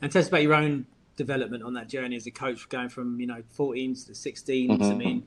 And 0.02 0.10
tell 0.10 0.22
us 0.22 0.28
about 0.28 0.42
your 0.42 0.54
own 0.54 0.86
development 1.16 1.62
on 1.62 1.74
that 1.74 1.88
journey 1.88 2.16
as 2.16 2.26
a 2.26 2.30
coach, 2.30 2.68
going 2.68 2.88
from 2.88 3.20
you 3.20 3.26
know 3.26 3.42
14s 3.56 4.06
to 4.06 4.12
16s. 4.12 4.68
Mm-hmm. 4.68 4.82
I 4.82 4.94
mean, 4.94 5.22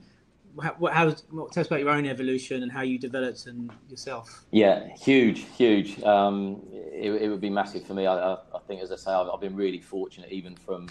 how, 0.62 0.75
how, 0.91 1.10
tell 1.10 1.62
us 1.62 1.67
about 1.67 1.79
your 1.79 1.89
own 1.89 2.06
evolution 2.06 2.63
and 2.63 2.71
how 2.71 2.82
you 2.82 2.99
developed 2.99 3.47
and 3.47 3.71
yourself. 3.89 4.45
Yeah, 4.51 4.88
huge, 4.95 5.45
huge. 5.58 6.01
Um, 6.03 6.62
it, 6.71 7.12
it, 7.12 7.29
would 7.29 7.41
be 7.41 7.49
massive 7.49 7.86
for 7.86 7.93
me. 7.93 8.06
I, 8.06 8.34
I, 8.34 8.60
think, 8.67 8.82
as 8.82 8.91
I 8.91 8.95
say, 8.95 9.12
I've, 9.12 9.27
I've, 9.29 9.41
been 9.41 9.56
really 9.56 9.79
fortunate, 9.79 10.32
even 10.32 10.56
from 10.56 10.89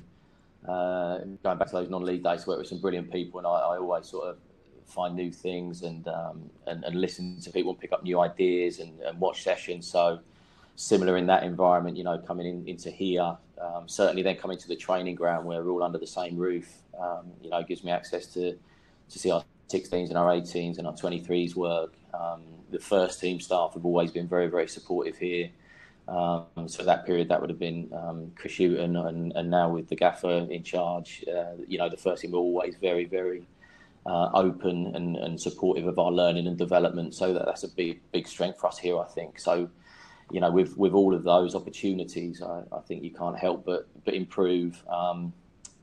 uh, 0.68 1.18
going 1.42 1.58
back 1.58 1.68
to 1.68 1.72
those 1.72 1.90
non-league 1.90 2.22
days, 2.22 2.46
where 2.46 2.56
it 2.56 2.60
was 2.60 2.68
some 2.68 2.80
brilliant 2.80 3.12
people, 3.12 3.38
and 3.38 3.46
I, 3.46 3.50
I 3.50 3.78
always 3.78 4.06
sort 4.06 4.28
of 4.28 4.38
find 4.86 5.14
new 5.14 5.30
things 5.30 5.82
and 5.82 6.06
um, 6.08 6.50
and, 6.66 6.84
and, 6.84 7.00
listen 7.00 7.40
to 7.40 7.50
people 7.50 7.70
and 7.70 7.80
pick 7.80 7.92
up 7.92 8.02
new 8.02 8.20
ideas 8.20 8.78
and, 8.78 9.00
and, 9.00 9.18
watch 9.20 9.42
sessions. 9.42 9.86
So 9.86 10.20
similar 10.76 11.16
in 11.16 11.26
that 11.26 11.42
environment, 11.42 11.96
you 11.96 12.04
know, 12.04 12.18
coming 12.18 12.46
in, 12.46 12.68
into 12.68 12.90
here, 12.90 13.36
um, 13.60 13.88
certainly 13.88 14.22
then 14.22 14.36
coming 14.36 14.58
to 14.58 14.68
the 14.68 14.76
training 14.76 15.14
ground 15.14 15.46
where 15.46 15.62
we're 15.62 15.70
all 15.70 15.82
under 15.82 15.98
the 15.98 16.06
same 16.06 16.36
roof, 16.36 16.68
um, 17.00 17.30
you 17.42 17.50
know, 17.50 17.62
gives 17.62 17.84
me 17.84 17.90
access 17.90 18.26
to 18.28 18.58
to 19.10 19.18
see 19.18 19.30
our 19.30 19.44
16s 19.68 20.08
and 20.08 20.16
our 20.16 20.30
18s 20.30 20.78
and 20.78 20.86
our 20.86 20.94
23s 20.94 21.54
work. 21.54 21.94
Um, 22.14 22.42
the 22.70 22.78
first 22.78 23.20
team 23.20 23.40
staff 23.40 23.74
have 23.74 23.84
always 23.84 24.10
been 24.10 24.28
very 24.28 24.48
very 24.48 24.68
supportive 24.68 25.16
here. 25.18 25.50
Um, 26.08 26.46
so 26.66 26.84
that 26.84 27.06
period, 27.06 27.28
that 27.28 27.40
would 27.40 27.50
have 27.50 27.58
been 27.58 27.88
um, 27.94 28.32
Chris 28.34 28.58
Hughton, 28.58 28.96
and, 28.96 29.32
and 29.36 29.50
now 29.50 29.70
with 29.70 29.88
the 29.88 29.94
gaffer 29.94 30.46
in 30.50 30.62
charge, 30.62 31.24
uh, 31.32 31.52
you 31.68 31.78
know, 31.78 31.88
the 31.88 31.96
first 31.96 32.22
team 32.22 32.32
were 32.32 32.38
always 32.38 32.74
very, 32.76 33.04
very 33.04 33.46
uh, 34.06 34.30
open 34.34 34.94
and, 34.94 35.16
and 35.16 35.40
supportive 35.40 35.86
of 35.86 35.98
our 35.98 36.10
learning 36.10 36.46
and 36.46 36.56
development. 36.58 37.14
So 37.14 37.32
that, 37.34 37.46
that's 37.46 37.64
a 37.64 37.68
big 37.68 38.00
big 38.12 38.26
strength 38.26 38.60
for 38.60 38.66
us 38.66 38.78
here, 38.78 38.98
I 38.98 39.06
think. 39.06 39.38
So, 39.38 39.68
you 40.30 40.40
know, 40.40 40.50
with 40.50 40.76
with 40.76 40.92
all 40.92 41.14
of 41.14 41.22
those 41.22 41.54
opportunities, 41.54 42.42
I, 42.42 42.62
I 42.72 42.80
think 42.80 43.02
you 43.02 43.10
can't 43.10 43.38
help 43.38 43.64
but 43.64 43.86
but 44.04 44.14
improve. 44.14 44.82
Um, 44.88 45.32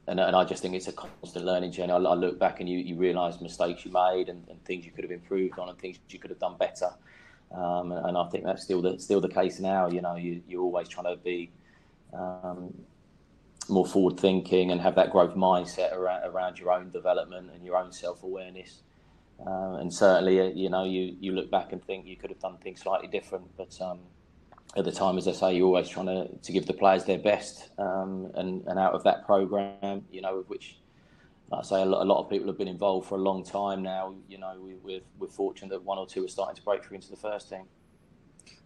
and, 0.07 0.19
and 0.19 0.35
I 0.35 0.43
just 0.43 0.63
think 0.63 0.73
it's 0.73 0.87
a 0.87 0.91
constant 0.91 1.45
learning 1.45 1.71
journey. 1.71 1.91
I, 1.91 1.97
I 1.97 2.15
look 2.15 2.39
back 2.39 2.59
and 2.59 2.67
you, 2.67 2.79
you 2.79 2.95
realise 2.95 3.39
mistakes 3.41 3.85
you 3.85 3.91
made 3.91 4.27
and, 4.27 4.43
and, 4.49 4.63
things 4.65 4.83
you 4.83 4.91
could 4.91 5.03
have 5.03 5.11
improved 5.11 5.59
on 5.59 5.69
and 5.69 5.77
things 5.77 5.99
you 6.09 6.17
could 6.17 6.31
have 6.31 6.39
done 6.39 6.55
better. 6.57 6.89
Um, 7.51 7.91
and, 7.91 8.07
and, 8.07 8.17
I 8.17 8.27
think 8.29 8.43
that's 8.43 8.63
still 8.63 8.81
the 8.81 8.97
still 8.97 9.21
the 9.21 9.29
case 9.29 9.59
now. 9.59 9.87
You 9.87 10.01
know, 10.01 10.15
you, 10.15 10.41
you're 10.47 10.63
always 10.63 10.87
trying 10.87 11.15
to 11.15 11.21
be 11.21 11.51
um, 12.11 12.73
more 13.69 13.85
forward 13.85 14.19
thinking 14.19 14.71
and 14.71 14.81
have 14.81 14.95
that 14.95 15.11
growth 15.11 15.35
mindset 15.35 15.93
around, 15.93 16.23
around 16.25 16.59
your 16.59 16.71
own 16.71 16.89
development 16.91 17.51
and 17.53 17.65
your 17.65 17.77
own 17.77 17.91
self 17.91 18.23
awareness. 18.23 18.81
Um, 19.45 19.75
and 19.75 19.93
certainly, 19.93 20.39
uh, 20.41 20.45
you 20.45 20.69
know, 20.69 20.83
you, 20.83 21.15
you 21.19 21.31
look 21.31 21.49
back 21.49 21.71
and 21.71 21.83
think 21.83 22.05
you 22.05 22.17
could 22.17 22.29
have 22.29 22.39
done 22.39 22.57
things 22.57 22.81
slightly 22.81 23.07
different, 23.07 23.45
but 23.55 23.79
um, 23.81 23.99
at 24.75 24.85
the 24.85 24.91
time, 24.91 25.17
as 25.17 25.27
I 25.27 25.31
say, 25.31 25.55
you're 25.55 25.67
always 25.67 25.87
trying 25.87 26.07
to, 26.07 26.27
to 26.27 26.51
give 26.51 26.65
the 26.65 26.73
players 26.73 27.05
their 27.05 27.17
best. 27.17 27.69
Um, 27.77 28.31
and, 28.35 28.63
and 28.67 28.77
out 28.77 28.93
of 28.93 29.03
that 29.03 29.25
program, 29.25 30.03
you 30.11 30.21
know, 30.21 30.43
which, 30.47 30.77
like 31.49 31.61
I 31.61 31.63
say, 31.63 31.81
a 31.81 31.85
lot, 31.85 32.03
a 32.03 32.05
lot, 32.05 32.23
of 32.23 32.29
people 32.29 32.47
have 32.47 32.57
been 32.57 32.67
involved 32.67 33.07
for 33.07 33.15
a 33.15 33.21
long 33.21 33.43
time 33.43 33.81
now. 33.81 34.13
You 34.27 34.37
know, 34.39 34.55
we, 34.59 34.75
we're, 34.75 35.01
we're 35.17 35.27
fortunate 35.27 35.69
that 35.69 35.83
one 35.83 35.97
or 35.97 36.05
two 36.05 36.25
are 36.25 36.27
starting 36.27 36.55
to 36.55 36.61
break 36.61 36.83
through 36.83 36.95
into 36.95 37.09
the 37.09 37.17
first 37.17 37.49
team. 37.49 37.63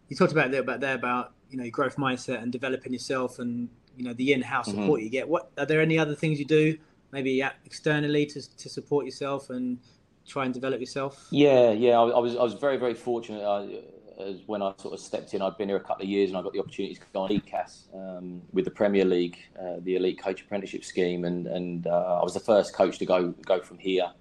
You 0.09 0.17
talked 0.17 0.31
about 0.31 0.47
a 0.47 0.49
little 0.49 0.65
bit 0.65 0.79
there 0.81 0.95
about 0.95 1.33
you 1.49 1.57
know 1.57 1.63
your 1.63 1.71
growth 1.71 1.95
mindset 1.95 2.41
and 2.43 2.51
developing 2.51 2.91
yourself 2.91 3.39
and 3.39 3.69
you 3.97 4.03
know 4.03 4.13
the 4.13 4.33
in-house 4.33 4.69
mm-hmm. 4.69 4.81
support 4.81 5.01
you 5.01 5.09
get. 5.09 5.27
What 5.27 5.51
are 5.57 5.65
there 5.65 5.81
any 5.81 5.97
other 5.99 6.15
things 6.15 6.39
you 6.39 6.45
do, 6.45 6.77
maybe 7.11 7.41
externally 7.65 8.25
to 8.27 8.57
to 8.57 8.69
support 8.69 9.05
yourself 9.05 9.49
and 9.49 9.79
try 10.27 10.45
and 10.45 10.53
develop 10.53 10.79
yourself? 10.79 11.27
Yeah, 11.31 11.71
yeah. 11.71 11.99
I, 11.99 12.09
I 12.09 12.19
was 12.19 12.35
I 12.35 12.43
was 12.43 12.53
very 12.53 12.77
very 12.77 12.93
fortunate. 12.93 13.43
I, 13.43 13.81
as 14.19 14.41
when 14.45 14.61
I 14.61 14.73
sort 14.77 14.93
of 14.93 14.99
stepped 14.99 15.33
in, 15.33 15.41
I'd 15.41 15.57
been 15.57 15.69
here 15.69 15.77
a 15.77 15.81
couple 15.81 16.03
of 16.03 16.09
years 16.09 16.29
and 16.29 16.37
I 16.37 16.43
got 16.43 16.53
the 16.53 16.59
opportunity 16.59 16.93
to 16.95 17.01
go 17.13 17.21
on 17.21 17.29
ECAS 17.31 17.93
um, 17.95 18.43
with 18.51 18.63
the 18.63 18.71
Premier 18.71 19.05
League, 19.05 19.39
uh, 19.59 19.77
the 19.79 19.95
Elite 19.95 20.21
Coach 20.21 20.41
Apprenticeship 20.41 20.83
Scheme, 20.83 21.25
and 21.25 21.47
and 21.47 21.87
uh, 21.87 22.19
I 22.19 22.23
was 22.23 22.33
the 22.33 22.39
first 22.39 22.75
coach 22.75 22.99
to 22.99 23.05
go 23.05 23.29
go 23.45 23.61
from 23.61 23.77
here. 23.77 24.11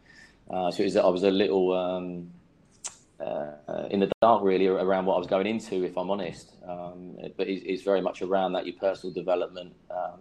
Uh, 0.51 0.71
so 0.71 0.83
it 0.83 0.85
was, 0.85 0.97
I 0.97 1.07
was 1.09 1.23
a 1.23 1.31
little 1.31 1.73
um, 1.73 2.31
uh, 3.23 3.87
in 3.91 4.01
the 4.01 4.11
dark 4.21 4.43
really 4.43 4.67
around 4.67 5.07
what 5.07 5.15
I 5.15 5.19
was 5.19 5.27
going 5.27 5.47
into, 5.47 5.85
if 5.85 5.97
I'm 5.97 6.11
honest. 6.11 6.53
Um, 6.69 7.17
but 7.37 7.49
it's, 7.49 7.83
very 7.83 8.01
much 8.01 8.23
around 8.23 8.53
that 8.53 8.67
your 8.67 8.77
personal 8.77 9.13
development, 9.13 9.75
um, 9.91 10.21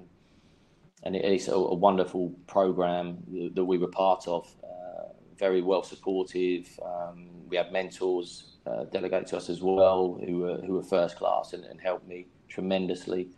and 1.03 1.15
it's 1.15 1.47
a, 1.47 1.53
a, 1.53 1.73
wonderful 1.73 2.33
program 2.47 3.17
that 3.55 3.65
we 3.65 3.77
were 3.77 3.87
part 3.87 4.27
of. 4.27 4.47
Uh, 4.63 5.13
very 5.37 5.61
well 5.61 5.83
supportive. 5.83 6.67
Um, 6.85 7.29
we 7.49 7.57
had 7.57 7.71
mentors 7.71 8.57
uh, 8.65 8.85
to 8.85 9.37
us 9.37 9.49
as 9.49 9.61
well, 9.61 10.19
who 10.25 10.39
were 10.39 10.57
who 10.57 10.73
were 10.73 10.83
first 10.83 11.17
class 11.17 11.53
and, 11.53 11.63
and 11.65 11.79
helped 11.81 12.07
me 12.07 12.27
tremendously. 12.47 13.29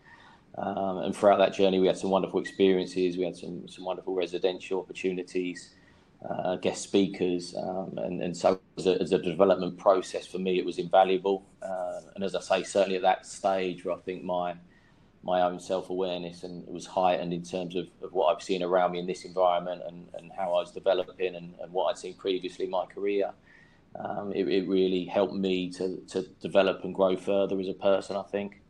Um, 0.58 0.99
and 0.99 1.15
throughout 1.15 1.38
that 1.38 1.54
journey, 1.54 1.80
we 1.80 1.88
had 1.88 1.97
some 1.97 2.12
wonderful 2.12 2.39
experiences. 2.39 3.17
We 3.17 3.23
had 3.23 3.36
some 3.36 3.67
some 3.67 3.86
wonderful 3.86 4.13
residential 4.13 4.80
opportunities 4.80 5.73
uh, 6.29 6.55
guest 6.57 6.83
speakers, 6.83 7.55
um, 7.55 7.97
and, 7.97 8.21
and 8.21 8.36
so 8.36 8.59
as 8.77 8.88
a, 8.88 9.01
as 9.01 9.12
a, 9.12 9.17
development 9.17 9.77
process 9.77 10.25
for 10.25 10.39
me, 10.39 10.57
it 10.57 10.65
was 10.65 10.79
invaluable. 10.79 11.45
Uh, 11.62 12.01
and 12.15 12.23
as 12.23 12.36
I 12.36 12.39
say, 12.39 12.63
certainly 12.63 12.95
at 12.95 13.01
that 13.01 13.25
stage 13.25 13.83
where 13.83 13.95
I 13.95 13.99
think 13.99 14.23
my 14.23 14.55
my 15.23 15.41
own 15.41 15.59
self 15.59 15.89
awareness 15.89 16.43
and 16.43 16.67
was 16.67 16.86
heightened 16.86 17.33
in 17.33 17.43
terms 17.43 17.75
of, 17.75 17.88
of 18.01 18.12
what 18.12 18.36
I've 18.36 18.43
seen 18.43 18.62
around 18.62 18.91
me 18.91 18.99
in 18.99 19.07
this 19.07 19.23
environment 19.23 19.81
and, 19.88 20.07
and 20.15 20.31
how 20.38 20.49
I 20.49 20.59
was 20.59 20.71
developing 20.71 21.36
and, 21.36 21.53
and 21.62 21.71
what 21.71 21.86
I'd 21.86 21.97
seen 21.97 22.13
previously 22.15 22.65
in 22.65 22.71
my 22.71 22.86
career. 22.86 23.31
Um, 23.95 24.33
it, 24.33 24.47
it, 24.47 24.67
really 24.67 25.05
helped 25.05 25.36
me 25.36 25.69
to, 25.73 25.97
to 26.09 26.23
develop 26.41 26.83
and 26.83 26.95
grow 26.95 27.15
further 27.15 27.59
as 27.59 27.69
a 27.69 27.73
person, 27.73 28.15
I 28.15 28.23
think. 28.23 28.62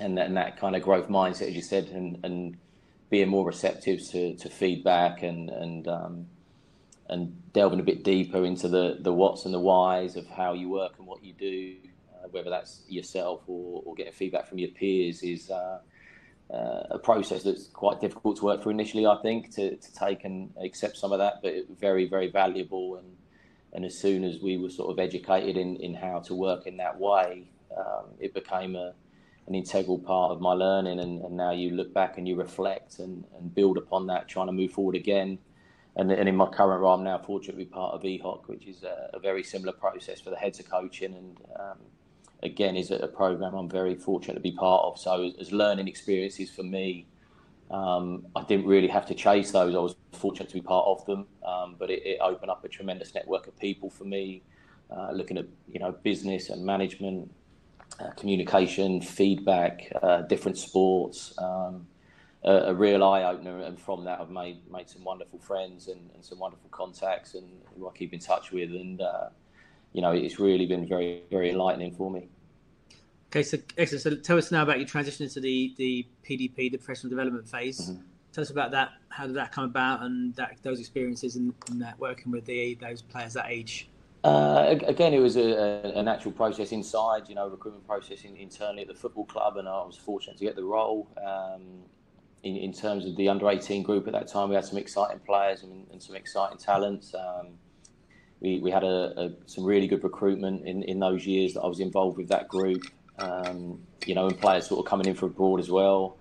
And 0.00 0.16
that, 0.16 0.26
and 0.26 0.36
that 0.36 0.58
kind 0.58 0.74
of 0.74 0.82
growth 0.82 1.08
mindset, 1.08 1.48
as 1.48 1.54
you 1.54 1.62
said, 1.62 1.88
and, 1.88 2.18
and 2.24 2.56
being 3.10 3.28
more 3.28 3.46
receptive 3.46 4.00
to, 4.10 4.34
to 4.36 4.48
feedback 4.48 5.22
and, 5.22 5.50
and 5.50 5.88
um, 5.88 6.26
and 7.08 7.52
delving 7.52 7.80
a 7.80 7.82
bit 7.82 8.02
deeper 8.04 8.44
into 8.44 8.68
the, 8.68 8.98
the 9.00 9.12
what's 9.12 9.44
and 9.44 9.54
the 9.54 9.60
whys 9.60 10.16
of 10.16 10.26
how 10.26 10.52
you 10.52 10.68
work 10.68 10.94
and 10.98 11.06
what 11.06 11.22
you 11.22 11.32
do, 11.32 11.76
uh, 12.12 12.28
whether 12.30 12.50
that's 12.50 12.82
yourself 12.88 13.42
or, 13.46 13.82
or 13.84 13.94
getting 13.94 14.12
feedback 14.12 14.48
from 14.48 14.58
your 14.58 14.70
peers, 14.70 15.22
is 15.22 15.50
uh, 15.50 15.78
uh, 16.52 16.82
a 16.90 16.98
process 16.98 17.42
that's 17.42 17.68
quite 17.68 18.00
difficult 18.00 18.36
to 18.36 18.44
work 18.44 18.62
through 18.62 18.72
initially, 18.72 19.06
I 19.06 19.16
think, 19.22 19.54
to, 19.54 19.76
to 19.76 19.94
take 19.94 20.24
and 20.24 20.50
accept 20.62 20.96
some 20.96 21.12
of 21.12 21.18
that, 21.18 21.42
but 21.42 21.54
very, 21.78 22.08
very 22.08 22.28
valuable. 22.28 22.96
And, 22.96 23.16
and 23.72 23.84
as 23.84 23.96
soon 23.96 24.24
as 24.24 24.40
we 24.40 24.56
were 24.56 24.70
sort 24.70 24.90
of 24.90 24.98
educated 24.98 25.56
in, 25.56 25.76
in 25.76 25.94
how 25.94 26.20
to 26.20 26.34
work 26.34 26.66
in 26.66 26.76
that 26.78 26.98
way, 26.98 27.50
um, 27.76 28.06
it 28.18 28.34
became 28.34 28.74
a, 28.74 28.94
an 29.46 29.54
integral 29.54 29.98
part 29.98 30.32
of 30.32 30.40
my 30.40 30.52
learning. 30.52 30.98
And, 30.98 31.22
and 31.22 31.36
now 31.36 31.52
you 31.52 31.70
look 31.70 31.94
back 31.94 32.18
and 32.18 32.26
you 32.26 32.34
reflect 32.34 32.98
and, 32.98 33.24
and 33.38 33.54
build 33.54 33.76
upon 33.76 34.08
that, 34.08 34.28
trying 34.28 34.46
to 34.46 34.52
move 34.52 34.72
forward 34.72 34.96
again 34.96 35.38
and, 35.96 36.12
and 36.12 36.28
in 36.28 36.36
my 36.36 36.46
current 36.46 36.80
role, 36.82 36.94
I'm 36.94 37.04
now 37.04 37.18
fortunate 37.18 37.52
to 37.52 37.58
be 37.58 37.64
part 37.64 37.94
of 37.94 38.02
EHOC, 38.02 38.48
which 38.48 38.66
is 38.66 38.82
a, 38.82 39.10
a 39.14 39.18
very 39.18 39.42
similar 39.42 39.72
process 39.72 40.20
for 40.20 40.30
the 40.30 40.36
heads 40.36 40.60
of 40.60 40.68
coaching, 40.68 41.14
and 41.14 41.38
um, 41.58 41.78
again 42.42 42.76
is 42.76 42.90
a, 42.90 42.96
a, 42.96 43.08
program 43.08 43.54
I'm 43.54 43.68
very 43.68 43.94
fortunate 43.94 44.34
to 44.34 44.40
be 44.40 44.52
part 44.52 44.84
of. 44.84 44.98
So 44.98 45.24
as, 45.24 45.34
as 45.40 45.52
learning 45.52 45.88
experiences 45.88 46.50
for 46.50 46.62
me, 46.62 47.06
um, 47.70 48.26
I 48.36 48.42
didn't 48.44 48.66
really 48.66 48.88
have 48.88 49.06
to 49.06 49.14
chase 49.14 49.50
those. 49.52 49.74
I 49.74 49.78
was 49.78 49.96
fortunate 50.12 50.48
to 50.48 50.54
be 50.54 50.60
part 50.60 50.86
of 50.86 51.04
them, 51.06 51.26
um, 51.44 51.76
but 51.78 51.90
it, 51.90 52.02
it, 52.04 52.18
opened 52.20 52.50
up 52.50 52.64
a 52.64 52.68
tremendous 52.68 53.14
network 53.14 53.46
of 53.46 53.58
people 53.58 53.88
for 53.88 54.04
me, 54.04 54.42
uh, 54.90 55.12
looking 55.12 55.38
at 55.38 55.46
you 55.72 55.80
know 55.80 55.92
business 55.92 56.50
and 56.50 56.64
management, 56.64 57.32
uh, 58.00 58.10
communication, 58.10 59.00
feedback, 59.00 59.90
uh, 60.02 60.20
different 60.22 60.58
sports. 60.58 61.32
Um, 61.38 61.86
a, 62.46 62.68
a 62.68 62.74
real 62.74 63.02
eye 63.02 63.24
opener, 63.24 63.60
and 63.60 63.78
from 63.78 64.04
that, 64.04 64.20
I've 64.20 64.30
made 64.30 64.58
made 64.70 64.88
some 64.88 65.04
wonderful 65.04 65.38
friends 65.38 65.88
and, 65.88 66.10
and 66.14 66.24
some 66.24 66.38
wonderful 66.38 66.68
contacts, 66.70 67.34
and 67.34 67.46
who 67.76 67.88
I 67.88 67.92
keep 67.92 68.14
in 68.14 68.20
touch 68.20 68.52
with, 68.52 68.70
and 68.70 69.00
uh, 69.00 69.28
you 69.92 70.00
know, 70.00 70.12
it's 70.12 70.38
really 70.38 70.66
been 70.66 70.86
very 70.88 71.22
very 71.30 71.50
enlightening 71.50 71.92
for 71.92 72.10
me. 72.10 72.28
Okay, 73.30 73.42
so 73.42 73.58
excellent. 73.76 74.02
So 74.02 74.14
tell 74.16 74.38
us 74.38 74.52
now 74.52 74.62
about 74.62 74.78
your 74.78 74.86
transition 74.86 75.24
into 75.24 75.40
the 75.40 75.74
the 75.76 76.06
PDP, 76.24 76.70
the 76.70 76.78
professional 76.78 77.10
development 77.10 77.48
phase. 77.48 77.90
Mm-hmm. 77.90 78.02
Tell 78.32 78.42
us 78.42 78.50
about 78.50 78.70
that. 78.72 78.90
How 79.08 79.26
did 79.26 79.34
that 79.36 79.50
come 79.50 79.64
about, 79.64 80.02
and 80.02 80.34
that 80.36 80.58
those 80.62 80.78
experiences 80.78 81.36
and, 81.36 81.52
that 81.70 81.98
working 81.98 82.30
with 82.30 82.44
the 82.44 82.74
those 82.80 83.02
players 83.02 83.32
that 83.34 83.46
age. 83.48 83.88
Uh, 84.22 84.74
again, 84.86 85.14
it 85.14 85.20
was 85.20 85.36
a, 85.36 85.92
a, 85.94 86.02
natural 86.02 86.32
process 86.32 86.72
inside, 86.72 87.28
you 87.28 87.36
know, 87.36 87.46
recruitment 87.46 87.86
process 87.86 88.24
in, 88.24 88.34
internally 88.34 88.82
at 88.82 88.88
the 88.88 88.94
football 88.94 89.24
club, 89.24 89.56
and 89.56 89.68
I 89.68 89.84
was 89.84 89.96
fortunate 89.96 90.36
to 90.38 90.44
get 90.44 90.56
the 90.56 90.64
role. 90.64 91.06
Um, 91.24 91.84
in, 92.46 92.56
in 92.56 92.72
terms 92.72 93.04
of 93.04 93.16
the 93.16 93.28
under 93.28 93.50
18 93.50 93.82
group 93.82 94.06
at 94.06 94.12
that 94.12 94.28
time, 94.28 94.48
we 94.48 94.54
had 94.54 94.64
some 94.64 94.78
exciting 94.78 95.18
players 95.18 95.64
and, 95.64 95.84
and 95.90 96.00
some 96.00 96.14
exciting 96.14 96.58
talents. 96.58 97.12
Um, 97.12 97.48
we, 98.40 98.60
we 98.60 98.70
had 98.70 98.84
a, 98.84 99.20
a, 99.20 99.30
some 99.46 99.64
really 99.64 99.88
good 99.88 100.04
recruitment 100.04 100.64
in, 100.64 100.84
in 100.84 101.00
those 101.00 101.26
years 101.26 101.54
that 101.54 101.62
I 101.62 101.66
was 101.66 101.80
involved 101.80 102.18
with 102.18 102.28
that 102.28 102.46
group, 102.48 102.84
um, 103.18 103.80
you 104.06 104.14
know, 104.14 104.28
and 104.28 104.40
players 104.40 104.68
sort 104.68 104.78
of 104.78 104.88
coming 104.88 105.08
in 105.08 105.16
from 105.16 105.30
abroad 105.30 105.58
as 105.58 105.70
well. 105.70 106.18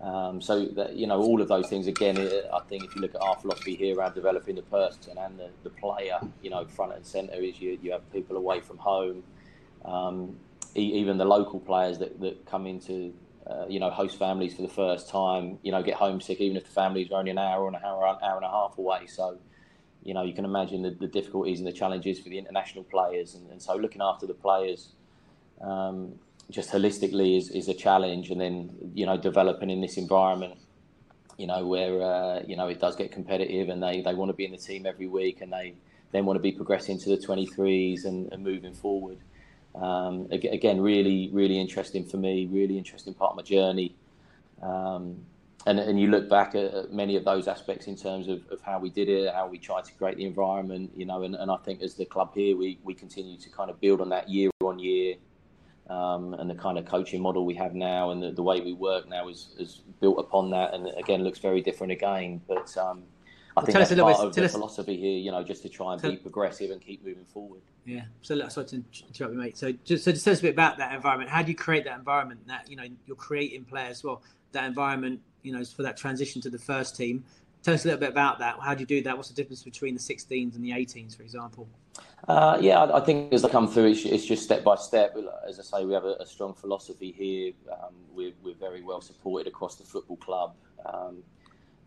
Um, 0.00 0.40
so, 0.40 0.64
that, 0.64 0.96
you 0.96 1.06
know, 1.06 1.20
all 1.20 1.40
of 1.40 1.46
those 1.46 1.68
things, 1.68 1.86
again, 1.86 2.18
I 2.18 2.60
think 2.68 2.84
if 2.84 2.96
you 2.96 3.02
look 3.02 3.14
at 3.14 3.20
our 3.20 3.36
philosophy 3.36 3.76
here 3.76 3.96
around 3.96 4.14
developing 4.14 4.56
the 4.56 4.62
person 4.62 5.18
and 5.18 5.38
the, 5.38 5.50
the 5.62 5.70
player, 5.70 6.18
you 6.42 6.50
know, 6.50 6.64
front 6.64 6.94
and 6.94 7.06
centre 7.06 7.34
is 7.34 7.60
you, 7.60 7.78
you 7.80 7.92
have 7.92 8.10
people 8.12 8.36
away 8.36 8.60
from 8.60 8.78
home. 8.78 9.22
Um, 9.84 10.36
even 10.74 11.18
the 11.18 11.24
local 11.24 11.60
players 11.60 11.98
that, 11.98 12.18
that 12.20 12.46
come 12.46 12.66
into 12.66 13.12
uh, 13.50 13.66
you 13.68 13.80
know, 13.80 13.90
host 13.90 14.18
families 14.18 14.54
for 14.54 14.62
the 14.62 14.68
first 14.68 15.08
time, 15.08 15.58
you 15.62 15.72
know, 15.72 15.82
get 15.82 15.94
homesick, 15.94 16.40
even 16.40 16.56
if 16.56 16.64
the 16.64 16.70
families 16.70 17.10
are 17.10 17.18
only 17.18 17.30
an 17.30 17.38
hour 17.38 17.64
or 17.64 17.68
an 17.68 17.76
hour, 17.84 18.06
hour 18.06 18.36
and 18.36 18.44
a 18.44 18.50
half 18.50 18.78
away. 18.78 19.06
So, 19.06 19.38
you 20.04 20.14
know, 20.14 20.22
you 20.22 20.32
can 20.32 20.44
imagine 20.44 20.82
the, 20.82 20.90
the 20.90 21.08
difficulties 21.08 21.58
and 21.58 21.66
the 21.66 21.72
challenges 21.72 22.20
for 22.20 22.28
the 22.28 22.38
international 22.38 22.84
players. 22.84 23.34
And, 23.34 23.50
and 23.50 23.60
so 23.60 23.74
looking 23.74 24.02
after 24.02 24.26
the 24.26 24.34
players 24.34 24.92
um, 25.60 26.14
just 26.50 26.70
holistically 26.70 27.36
is, 27.36 27.50
is 27.50 27.68
a 27.68 27.74
challenge. 27.74 28.30
And 28.30 28.40
then, 28.40 28.92
you 28.94 29.04
know, 29.04 29.16
developing 29.16 29.70
in 29.70 29.80
this 29.80 29.96
environment, 29.96 30.54
you 31.36 31.46
know, 31.46 31.66
where, 31.66 32.02
uh, 32.02 32.42
you 32.46 32.56
know, 32.56 32.68
it 32.68 32.80
does 32.80 32.94
get 32.94 33.10
competitive 33.10 33.68
and 33.68 33.82
they, 33.82 34.00
they 34.00 34.14
want 34.14 34.28
to 34.28 34.34
be 34.34 34.44
in 34.44 34.52
the 34.52 34.58
team 34.58 34.86
every 34.86 35.08
week 35.08 35.40
and 35.40 35.52
they 35.52 35.74
then 36.12 36.24
want 36.24 36.36
to 36.36 36.42
be 36.42 36.52
progressing 36.52 36.98
to 36.98 37.08
the 37.08 37.16
23s 37.16 38.04
and, 38.04 38.32
and 38.32 38.44
moving 38.44 38.74
forward. 38.74 39.18
Um, 39.74 40.26
again, 40.30 40.80
really, 40.80 41.30
really 41.32 41.58
interesting 41.58 42.04
for 42.04 42.16
me. 42.16 42.46
Really 42.50 42.76
interesting 42.76 43.14
part 43.14 43.32
of 43.32 43.36
my 43.36 43.42
journey. 43.42 43.94
Um, 44.62 45.24
and, 45.66 45.78
and 45.78 46.00
you 46.00 46.08
look 46.08 46.28
back 46.28 46.54
at, 46.54 46.92
many 46.92 47.16
of 47.16 47.24
those 47.24 47.46
aspects 47.46 47.86
in 47.86 47.96
terms 47.96 48.28
of, 48.28 48.42
of 48.50 48.60
how 48.62 48.78
we 48.78 48.90
did 48.90 49.08
it, 49.08 49.32
how 49.32 49.46
we 49.46 49.58
tried 49.58 49.84
to 49.84 49.92
create 49.92 50.16
the 50.16 50.24
environment, 50.24 50.90
you 50.96 51.04
know, 51.04 51.22
and, 51.22 51.34
and 51.34 51.50
I 51.50 51.56
think 51.58 51.82
as 51.82 51.94
the 51.94 52.06
club 52.06 52.32
here, 52.34 52.56
we, 52.56 52.78
we 52.82 52.94
continue 52.94 53.36
to 53.38 53.50
kind 53.50 53.70
of 53.70 53.80
build 53.80 54.00
on 54.00 54.08
that 54.08 54.28
year 54.28 54.50
on 54.62 54.78
year. 54.78 55.16
Um, 55.88 56.34
and 56.34 56.48
the 56.48 56.54
kind 56.54 56.78
of 56.78 56.84
coaching 56.86 57.20
model 57.20 57.44
we 57.44 57.54
have 57.54 57.74
now 57.74 58.12
and 58.12 58.22
the, 58.22 58.30
the 58.30 58.44
way 58.44 58.60
we 58.60 58.74
work 58.74 59.08
now 59.08 59.28
is, 59.28 59.48
is 59.58 59.80
built 60.00 60.20
upon 60.20 60.50
that 60.50 60.72
and 60.72 60.86
again 60.96 61.24
looks 61.24 61.40
very 61.40 61.60
different 61.60 61.92
again. 61.92 62.40
But 62.46 62.76
um, 62.76 63.02
I 63.56 63.62
think 63.62 63.78
that's 63.78 63.88
part 63.94 64.18
bit, 64.18 64.26
of 64.26 64.34
the 64.34 64.44
us, 64.44 64.52
philosophy 64.52 64.96
here, 64.96 65.18
you 65.18 65.30
know, 65.30 65.42
just 65.42 65.62
to 65.62 65.68
try 65.68 65.92
and 65.92 66.00
tell, 66.00 66.10
be 66.10 66.16
progressive 66.16 66.70
and 66.70 66.80
keep 66.80 67.04
moving 67.04 67.24
forward. 67.24 67.60
Yeah. 67.84 68.02
So 68.22 68.48
sorry 68.48 68.66
to 68.68 68.76
interrupt 68.76 69.34
you, 69.34 69.40
mate. 69.40 69.56
So 69.56 69.72
just 69.84 70.04
so 70.04 70.12
just 70.12 70.24
tell 70.24 70.32
us 70.32 70.38
a 70.38 70.42
bit 70.42 70.52
about 70.52 70.78
that 70.78 70.94
environment. 70.94 71.30
How 71.30 71.42
do 71.42 71.50
you 71.50 71.56
create 71.56 71.84
that 71.84 71.98
environment 71.98 72.46
that 72.46 72.70
you 72.70 72.76
know 72.76 72.84
you're 73.06 73.16
creating 73.16 73.64
players? 73.64 74.04
Well, 74.04 74.22
that 74.52 74.64
environment, 74.64 75.20
you 75.42 75.52
know, 75.52 75.64
for 75.64 75.82
that 75.82 75.96
transition 75.96 76.40
to 76.42 76.50
the 76.50 76.58
first 76.58 76.96
team. 76.96 77.24
Tell 77.62 77.74
us 77.74 77.84
a 77.84 77.88
little 77.88 78.00
bit 78.00 78.08
about 78.08 78.38
that. 78.38 78.56
How 78.62 78.74
do 78.74 78.80
you 78.80 78.86
do 78.86 79.02
that? 79.02 79.14
What's 79.14 79.28
the 79.28 79.34
difference 79.34 79.62
between 79.62 79.92
the 79.92 80.00
16s 80.00 80.54
and 80.54 80.64
the 80.64 80.70
18s, 80.70 81.14
for 81.14 81.22
example? 81.22 81.68
Uh, 82.26 82.56
yeah, 82.58 82.84
I 82.84 83.00
think 83.00 83.32
as 83.34 83.42
they 83.42 83.50
come 83.50 83.68
through, 83.68 83.90
it's, 83.90 84.04
it's, 84.06 84.24
just 84.24 84.42
step 84.42 84.64
by 84.64 84.76
step. 84.76 85.14
As 85.46 85.60
I 85.60 85.62
say, 85.62 85.84
we 85.84 85.92
have 85.92 86.04
a, 86.04 86.16
a 86.20 86.26
strong 86.26 86.54
philosophy 86.54 87.12
here. 87.12 87.52
Um, 87.70 87.94
we're, 88.14 88.32
we're, 88.42 88.54
very 88.54 88.82
well 88.82 89.02
supported 89.02 89.46
across 89.46 89.76
the 89.76 89.84
football 89.84 90.16
club. 90.16 90.54
Um, 90.86 91.22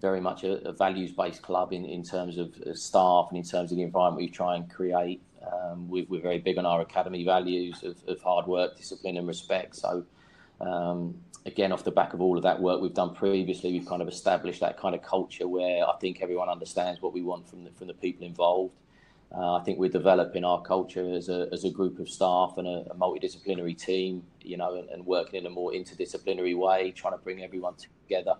very 0.03 0.19
much 0.19 0.43
a, 0.43 0.67
a 0.67 0.73
values-based 0.73 1.41
club 1.41 1.71
in, 1.71 1.85
in 1.85 2.03
terms 2.03 2.37
of 2.37 2.53
staff 2.77 3.27
and 3.29 3.37
in 3.37 3.43
terms 3.43 3.71
of 3.71 3.77
the 3.77 3.83
environment 3.83 4.21
we 4.21 4.29
try 4.29 4.55
and 4.57 4.69
create. 4.69 5.21
Um, 5.41 5.87
we, 5.87 6.01
are 6.01 6.21
very 6.21 6.39
big 6.39 6.57
on 6.57 6.65
our 6.65 6.81
academy 6.81 7.23
values 7.23 7.83
of, 7.83 7.95
of, 8.07 8.21
hard 8.21 8.45
work, 8.45 8.75
discipline, 8.75 9.15
and 9.15 9.27
respect. 9.27 9.77
So, 9.77 10.05
um, 10.59 11.15
again, 11.45 11.71
off 11.71 11.85
the 11.85 11.91
back 11.91 12.13
of 12.13 12.21
all 12.21 12.35
of 12.35 12.43
that 12.43 12.59
work 12.59 12.81
we've 12.81 12.93
done 12.93 13.15
previously, 13.15 13.71
we've 13.71 13.85
kind 13.85 14.01
of 14.01 14.09
established 14.09 14.59
that 14.59 14.77
kind 14.77 14.93
of 14.93 15.01
culture 15.01 15.47
where 15.47 15.87
I 15.87 15.93
think 16.01 16.21
everyone 16.21 16.49
understands 16.49 17.01
what 17.01 17.13
we 17.13 17.21
want 17.21 17.49
from 17.49 17.63
the, 17.63 17.71
from 17.71 17.87
the 17.87 17.93
people 17.93 18.27
involved. 18.27 18.75
Uh, 19.33 19.55
I 19.55 19.63
think 19.63 19.79
we're 19.79 19.89
developing 19.89 20.43
our 20.43 20.61
culture 20.61 21.13
as 21.13 21.29
a, 21.29 21.47
as 21.53 21.63
a 21.63 21.69
group 21.69 21.99
of 21.99 22.09
staff 22.09 22.55
and 22.57 22.67
a, 22.67 22.91
a 22.91 22.95
multidisciplinary 22.95 23.77
team, 23.77 24.23
you 24.41 24.57
know, 24.57 24.75
and, 24.75 24.89
and, 24.89 25.05
working 25.05 25.39
in 25.39 25.45
a 25.45 25.49
more 25.49 25.71
interdisciplinary 25.71 26.55
way, 26.55 26.91
trying 26.91 27.13
to 27.13 27.23
bring 27.23 27.41
everyone 27.41 27.73
together 28.05 28.35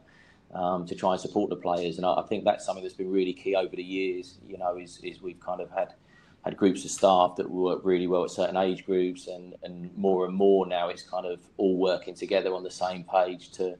um, 0.53 0.85
to 0.85 0.95
try 0.95 1.13
and 1.13 1.21
support 1.21 1.49
the 1.49 1.55
players. 1.55 1.97
And 1.97 2.05
I, 2.05 2.13
I, 2.13 2.23
think 2.23 2.43
that's 2.43 2.65
something 2.65 2.83
that's 2.83 2.95
been 2.95 3.11
really 3.11 3.33
key 3.33 3.55
over 3.55 3.75
the 3.75 3.83
years. 3.83 4.37
You 4.47 4.57
know, 4.57 4.77
is, 4.77 4.99
is 5.03 5.21
we've 5.21 5.39
kind 5.39 5.61
of 5.61 5.71
had 5.71 5.93
had 6.45 6.57
groups 6.57 6.83
of 6.83 6.91
staff 6.91 7.35
that 7.37 7.49
work 7.49 7.79
really 7.83 8.05
well 8.05 8.25
at 8.25 8.31
certain 8.31 8.57
age 8.57 8.85
groups, 8.85 9.27
and, 9.27 9.55
and 9.63 9.95
more 9.97 10.25
and 10.25 10.35
more 10.35 10.65
now 10.65 10.89
it's 10.89 11.03
kind 11.03 11.25
of 11.25 11.39
all 11.57 11.77
working 11.77 12.13
together 12.13 12.53
on 12.53 12.63
the 12.63 12.71
same 12.71 13.03
page 13.03 13.51
to 13.51 13.75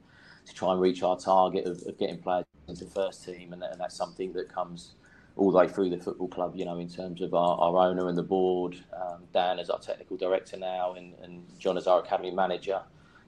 to 0.45 0.53
try 0.53 0.73
and 0.73 0.81
reach 0.81 1.03
our 1.03 1.17
target 1.17 1.65
of, 1.65 1.81
of 1.88 1.97
getting 1.97 2.17
players 2.17 2.45
into 2.67 2.86
first 2.86 3.23
team, 3.25 3.53
and, 3.53 3.63
and 3.63 3.79
that's 3.79 3.95
something 3.95 4.33
that 4.33 4.53
comes 4.53 4.95
all 5.36 5.51
the 5.51 5.57
way 5.57 5.67
through 5.67 5.89
the 5.89 5.97
football 5.97 6.27
club, 6.27 6.53
you 6.55 6.65
know, 6.65 6.77
in 6.77 6.88
terms 6.88 7.21
of 7.21 7.33
our, 7.33 7.57
our 7.57 7.89
owner 7.89 8.07
and 8.07 8.17
the 8.17 8.23
board, 8.23 8.75
um, 8.95 9.23
Dan 9.33 9.57
as 9.57 9.69
our 9.69 9.79
technical 9.79 10.15
director 10.15 10.57
now, 10.57 10.93
and, 10.93 11.13
and 11.23 11.43
John 11.57 11.77
as 11.77 11.88
our 11.88 11.99
academy 11.99 12.31
manager 12.31 12.81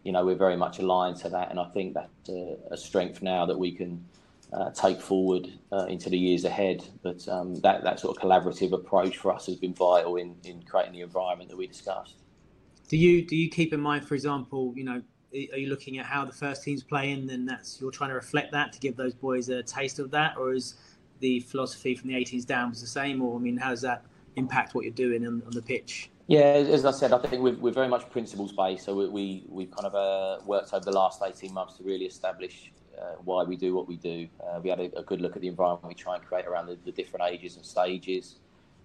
you 0.06 0.12
know, 0.12 0.24
we're 0.24 0.36
very 0.36 0.56
much 0.56 0.78
aligned 0.78 1.18
to 1.18 1.30
that, 1.30 1.50
and 1.50 1.60
I 1.60 1.66
think 1.66 1.96
that's 1.96 2.30
a, 2.30 2.58
a 2.72 2.78
strength 2.78 3.24
now 3.24 3.46
that 3.48 3.58
we 3.58 3.72
can 3.72 4.06
uh, 4.54 4.70
take 4.70 5.02
forward 5.02 5.50
uh, 5.72 5.86
into 5.86 6.12
the 6.12 6.18
years 6.18 6.46
ahead. 6.46 6.86
But 7.02 7.28
um, 7.28 7.56
that 7.62 7.84
that 7.84 8.00
sort 8.00 8.16
of 8.16 8.24
collaborative 8.24 8.72
approach 8.72 9.18
for 9.18 9.34
us 9.34 9.48
has 9.48 9.56
been 9.56 9.74
vital 9.74 10.18
in, 10.18 10.36
in 10.44 10.62
creating 10.62 10.94
the 10.94 11.02
environment 11.02 11.50
that 11.50 11.58
we 11.58 11.66
discussed. 11.66 12.18
Do 12.88 12.98
you 12.98 13.26
do 13.26 13.36
you 13.36 13.50
keep 13.50 13.74
in 13.74 13.82
mind, 13.82 14.08
for 14.08 14.14
example, 14.14 14.74
you 14.76 14.84
know, 14.84 15.02
are 15.34 15.58
you 15.58 15.70
looking 15.70 15.98
at 15.98 16.06
how 16.06 16.24
the 16.24 16.32
first 16.32 16.64
team's 16.64 16.84
playing? 16.84 17.26
Then 17.26 17.48
that's 17.48 17.82
you're 17.82 17.90
trying 17.90 18.12
to 18.12 18.16
reflect 18.16 18.52
that 18.52 18.72
to 18.74 18.80
give 18.80 18.96
those 18.96 19.16
boys 19.16 19.50
a 19.50 19.64
taste 19.64 19.98
of 19.98 20.12
that, 20.12 20.38
or 20.38 20.54
is 20.54 20.76
the 21.20 21.40
philosophy 21.40 21.96
from 21.96 22.10
the 22.10 22.16
18s 22.16 22.46
downwards 22.46 22.80
the 22.80 22.88
same? 22.88 23.24
Or 23.24 23.38
I 23.38 23.40
mean, 23.40 23.58
how 23.58 23.72
does 23.72 23.82
that 23.82 24.06
impact 24.36 24.76
what 24.76 24.84
you're 24.84 24.94
doing 24.94 25.26
on, 25.26 25.42
on 25.48 25.52
the 25.52 25.64
pitch? 25.64 26.12
Yeah, 26.28 26.40
as 26.40 26.86
I 26.86 26.92
said, 26.92 27.14
I 27.14 27.20
think 27.20 27.44
we're, 27.44 27.56
we're 27.56 27.72
very 27.72 27.88
much 27.88 28.10
principles 28.10 28.52
based. 28.52 28.86
So 28.86 28.96
we, 28.96 29.08
we 29.10 29.44
we've 29.48 29.72
kind 29.72 29.86
of 29.86 29.94
uh, 29.94 30.44
worked 30.46 30.74
over 30.74 30.84
the 30.84 30.92
last 30.92 31.22
eighteen 31.24 31.54
months 31.54 31.78
to 31.78 31.84
really 31.84 32.06
establish 32.06 32.72
uh, 33.00 33.16
why 33.24 33.44
we 33.44 33.56
do 33.56 33.76
what 33.76 33.88
we 33.88 33.98
do. 33.98 34.28
Uh, 34.44 34.60
we 34.60 34.70
had 34.70 34.80
a, 34.80 34.98
a, 34.98 35.04
good 35.04 35.22
look 35.22 35.36
at 35.36 35.42
the 35.42 35.48
environment 35.48 35.88
we 35.88 35.94
try 35.94 36.16
and 36.16 36.26
create 36.26 36.46
around 36.46 36.66
the, 36.66 36.78
the 36.86 36.92
different 36.92 37.26
ages 37.32 37.58
and 37.58 37.66
stages. 37.66 38.38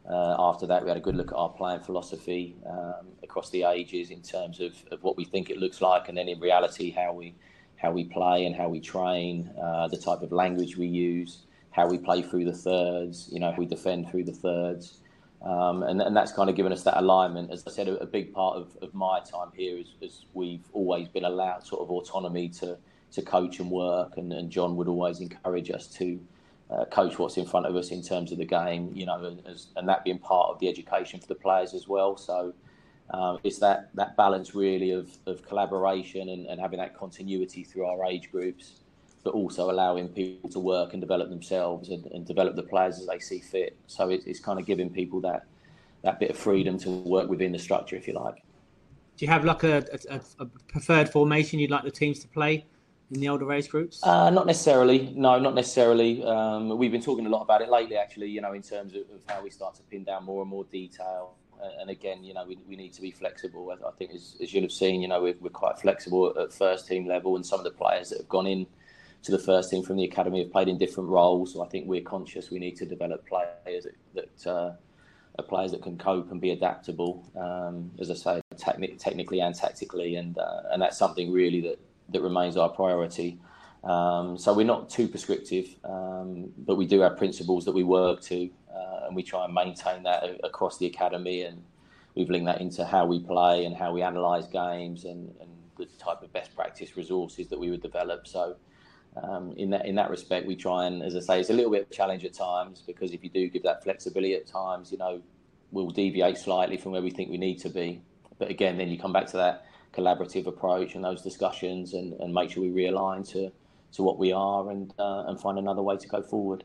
Uh, 0.08 0.34
after 0.38 0.66
that, 0.66 0.82
we 0.82 0.88
had 0.88 0.96
a 0.96 1.00
good 1.00 1.14
look 1.14 1.30
at 1.30 1.36
our 1.36 1.50
playing 1.50 1.80
philosophy 1.80 2.56
um, 2.68 3.06
across 3.22 3.50
the 3.50 3.62
ages 3.64 4.10
in 4.10 4.20
terms 4.20 4.60
of, 4.60 4.74
of 4.90 5.02
what 5.02 5.16
we 5.16 5.24
think 5.24 5.50
it 5.50 5.58
looks 5.58 5.80
like, 5.80 6.08
and 6.08 6.18
then 6.18 6.28
in 6.28 6.40
reality, 6.40 6.90
how 6.90 7.12
we 7.12 7.34
how 7.76 7.90
we 7.90 8.04
play 8.04 8.44
and 8.44 8.54
how 8.54 8.68
we 8.68 8.78
train, 8.78 9.50
uh, 9.62 9.88
the 9.88 9.96
type 9.96 10.20
of 10.20 10.32
language 10.32 10.76
we 10.76 10.86
use, 10.86 11.46
how 11.70 11.88
we 11.88 11.96
play 11.96 12.20
through 12.20 12.44
the 12.44 12.52
thirds, 12.52 13.30
you 13.32 13.40
know, 13.40 13.50
how 13.50 13.56
we 13.56 13.64
defend 13.64 14.10
through 14.10 14.24
the 14.24 14.32
thirds. 14.32 15.00
Um, 15.42 15.82
and, 15.84 16.02
and 16.02 16.14
that's 16.14 16.32
kind 16.32 16.50
of 16.50 16.56
given 16.56 16.70
us 16.70 16.82
that 16.82 16.98
alignment. 16.98 17.50
As 17.50 17.64
I 17.66 17.70
said, 17.70 17.88
a, 17.88 17.96
a 18.02 18.06
big 18.06 18.34
part 18.34 18.56
of, 18.56 18.76
of 18.82 18.92
my 18.92 19.20
time 19.20 19.48
here 19.54 19.78
is, 19.78 19.94
is, 20.02 20.26
we've 20.34 20.64
always 20.72 21.08
been 21.08 21.24
allowed 21.24 21.66
sort 21.66 21.80
of 21.80 21.90
autonomy 21.90 22.48
to, 22.60 22.76
to 23.12 23.22
coach 23.22 23.58
and 23.58 23.70
work, 23.70 24.18
and, 24.18 24.32
and 24.32 24.50
John 24.50 24.76
would 24.76 24.86
always 24.86 25.20
encourage 25.20 25.70
us 25.70 25.86
to 25.94 26.20
uh, 26.70 26.84
coach 26.84 27.18
what's 27.18 27.38
in 27.38 27.46
front 27.46 27.66
of 27.66 27.74
us 27.74 27.90
in 27.90 28.02
terms 28.02 28.32
of 28.32 28.38
the 28.38 28.44
game, 28.44 28.92
you 28.94 29.06
know, 29.06 29.38
as, 29.46 29.68
and 29.76 29.88
that 29.88 30.04
being 30.04 30.18
part 30.18 30.50
of 30.50 30.60
the 30.60 30.68
education 30.68 31.18
for 31.18 31.26
the 31.26 31.34
players 31.34 31.72
as 31.72 31.88
well. 31.88 32.18
So 32.18 32.52
um, 33.10 33.38
it's 33.42 33.58
that, 33.60 33.88
that 33.94 34.16
balance 34.16 34.54
really 34.54 34.90
of, 34.90 35.10
of 35.26 35.42
collaboration 35.42 36.28
and, 36.28 36.46
and 36.46 36.60
having 36.60 36.78
that 36.78 36.94
continuity 36.94 37.64
through 37.64 37.86
our 37.86 38.04
age 38.04 38.30
groups. 38.30 38.79
But 39.22 39.34
also 39.34 39.70
allowing 39.70 40.08
people 40.08 40.48
to 40.50 40.58
work 40.58 40.92
and 40.92 41.00
develop 41.00 41.28
themselves 41.28 41.90
and, 41.90 42.06
and 42.06 42.26
develop 42.26 42.56
the 42.56 42.62
players 42.62 42.98
as 42.98 43.06
they 43.06 43.18
see 43.18 43.40
fit. 43.40 43.76
So 43.86 44.10
it, 44.10 44.22
it's 44.26 44.40
kind 44.40 44.58
of 44.58 44.66
giving 44.66 44.90
people 44.90 45.20
that 45.22 45.46
that 46.02 46.18
bit 46.18 46.30
of 46.30 46.36
freedom 46.38 46.78
to 46.78 46.90
work 46.90 47.28
within 47.28 47.52
the 47.52 47.58
structure, 47.58 47.94
if 47.94 48.08
you 48.08 48.14
like. 48.14 48.36
Do 49.18 49.26
you 49.26 49.30
have 49.30 49.44
like 49.44 49.64
a, 49.64 49.84
a, 50.08 50.20
a 50.38 50.46
preferred 50.46 51.10
formation 51.10 51.58
you'd 51.58 51.70
like 51.70 51.84
the 51.84 51.90
teams 51.90 52.20
to 52.20 52.28
play 52.28 52.64
in 53.10 53.20
the 53.20 53.28
older 53.28 53.52
age 53.52 53.68
groups? 53.68 54.00
Uh, 54.02 54.30
not 54.30 54.46
necessarily. 54.46 55.12
No, 55.14 55.38
not 55.38 55.54
necessarily. 55.54 56.24
Um, 56.24 56.78
we've 56.78 56.90
been 56.90 57.02
talking 57.02 57.26
a 57.26 57.28
lot 57.28 57.42
about 57.42 57.60
it 57.60 57.68
lately, 57.68 57.98
actually. 57.98 58.28
You 58.28 58.40
know, 58.40 58.54
in 58.54 58.62
terms 58.62 58.94
of, 58.94 59.02
of 59.02 59.20
how 59.26 59.42
we 59.42 59.50
start 59.50 59.74
to 59.74 59.82
pin 59.82 60.04
down 60.04 60.24
more 60.24 60.40
and 60.40 60.50
more 60.50 60.64
detail 60.64 61.34
and 61.80 61.90
again, 61.90 62.24
you 62.24 62.34
know, 62.34 62.44
we, 62.46 62.58
we 62.68 62.76
need 62.76 62.92
to 62.94 63.02
be 63.02 63.10
flexible. 63.10 63.74
I 63.86 63.90
think, 63.92 64.12
as, 64.14 64.36
as 64.42 64.52
you'll 64.52 64.64
have 64.64 64.72
seen, 64.72 65.02
you 65.02 65.08
know, 65.08 65.22
we're, 65.22 65.34
we're 65.40 65.50
quite 65.50 65.78
flexible 65.78 66.34
at 66.38 66.52
first 66.52 66.86
team 66.86 67.06
level, 67.06 67.36
and 67.36 67.44
some 67.44 67.60
of 67.60 67.64
the 67.64 67.70
players 67.70 68.10
that 68.10 68.18
have 68.18 68.28
gone 68.28 68.46
in 68.46 68.66
to 69.22 69.30
the 69.30 69.38
first 69.38 69.70
team 69.70 69.82
from 69.82 69.96
the 69.96 70.04
academy 70.04 70.42
have 70.42 70.52
played 70.52 70.68
in 70.68 70.78
different 70.78 71.08
roles. 71.08 71.52
So 71.52 71.62
I 71.62 71.68
think 71.68 71.86
we're 71.86 72.00
conscious 72.00 72.50
we 72.50 72.58
need 72.58 72.76
to 72.76 72.86
develop 72.86 73.26
players 73.26 73.84
that, 73.84 73.94
that 74.14 74.50
uh, 74.50 74.72
are 75.38 75.44
players 75.44 75.72
that 75.72 75.82
can 75.82 75.98
cope 75.98 76.30
and 76.30 76.40
be 76.40 76.50
adaptable. 76.50 77.24
Um, 77.36 77.90
as 78.00 78.10
I 78.10 78.14
say, 78.14 78.42
techni- 78.56 78.98
technically 78.98 79.40
and 79.40 79.54
tactically, 79.54 80.16
and 80.16 80.38
uh, 80.38 80.62
and 80.72 80.80
that's 80.80 80.98
something 80.98 81.32
really 81.32 81.60
that 81.62 81.78
that 82.10 82.22
remains 82.22 82.56
our 82.56 82.68
priority. 82.68 83.38
Um, 83.84 84.36
so 84.36 84.52
we're 84.52 84.66
not 84.66 84.90
too 84.90 85.08
prescriptive, 85.08 85.74
um, 85.84 86.52
but 86.58 86.76
we 86.76 86.86
do 86.86 87.00
have 87.00 87.16
principles 87.16 87.64
that 87.64 87.72
we 87.72 87.82
work 87.82 88.20
to, 88.22 88.50
uh, 88.74 89.06
and 89.06 89.16
we 89.16 89.22
try 89.22 89.44
and 89.44 89.54
maintain 89.54 90.02
that 90.02 90.22
across 90.44 90.76
the 90.76 90.86
academy. 90.86 91.42
And 91.42 91.62
we've 92.14 92.28
linked 92.28 92.46
that 92.46 92.60
into 92.60 92.84
how 92.84 93.06
we 93.06 93.20
play 93.20 93.64
and 93.64 93.74
how 93.74 93.92
we 93.92 94.02
analyse 94.02 94.46
games 94.46 95.04
and, 95.04 95.34
and, 95.40 95.48
the 95.78 95.86
type 95.98 96.22
of 96.22 96.30
best 96.34 96.54
practice 96.54 96.94
resources 96.94 97.48
that 97.48 97.58
we 97.58 97.70
would 97.70 97.80
develop. 97.80 98.28
So 98.28 98.54
um, 99.16 99.52
in 99.56 99.70
that 99.70 99.86
in 99.86 99.94
that 99.96 100.10
respect, 100.10 100.46
we 100.46 100.56
try 100.56 100.86
and, 100.86 101.02
as 101.02 101.16
I 101.16 101.20
say, 101.20 101.40
it's 101.40 101.50
a 101.50 101.52
little 101.52 101.70
bit 101.70 101.82
of 101.82 101.90
a 101.90 101.94
challenge 101.94 102.24
at 102.24 102.32
times 102.32 102.82
because 102.86 103.12
if 103.12 103.24
you 103.24 103.30
do 103.30 103.48
give 103.48 103.62
that 103.64 103.82
flexibility 103.82 104.34
at 104.34 104.46
times, 104.46 104.92
you 104.92 104.98
know, 104.98 105.20
we'll 105.72 105.90
deviate 105.90 106.38
slightly 106.38 106.76
from 106.76 106.92
where 106.92 107.02
we 107.02 107.10
think 107.10 107.30
we 107.30 107.38
need 107.38 107.58
to 107.60 107.68
be. 107.68 108.02
But 108.38 108.50
again, 108.50 108.78
then 108.78 108.88
you 108.88 108.98
come 108.98 109.12
back 109.12 109.26
to 109.28 109.36
that 109.36 109.66
collaborative 109.92 110.46
approach 110.46 110.94
and 110.94 111.04
those 111.04 111.22
discussions 111.22 111.94
and, 111.94 112.12
and 112.20 112.32
make 112.32 112.50
sure 112.50 112.62
we 112.62 112.70
realign 112.70 113.28
to 113.32 113.50
to 113.92 114.02
what 114.04 114.18
we 114.18 114.32
are 114.32 114.70
and 114.70 114.94
uh, 114.98 115.24
and 115.26 115.40
find 115.40 115.58
another 115.58 115.82
way 115.82 115.96
to 115.96 116.08
go 116.08 116.22
forward. 116.22 116.64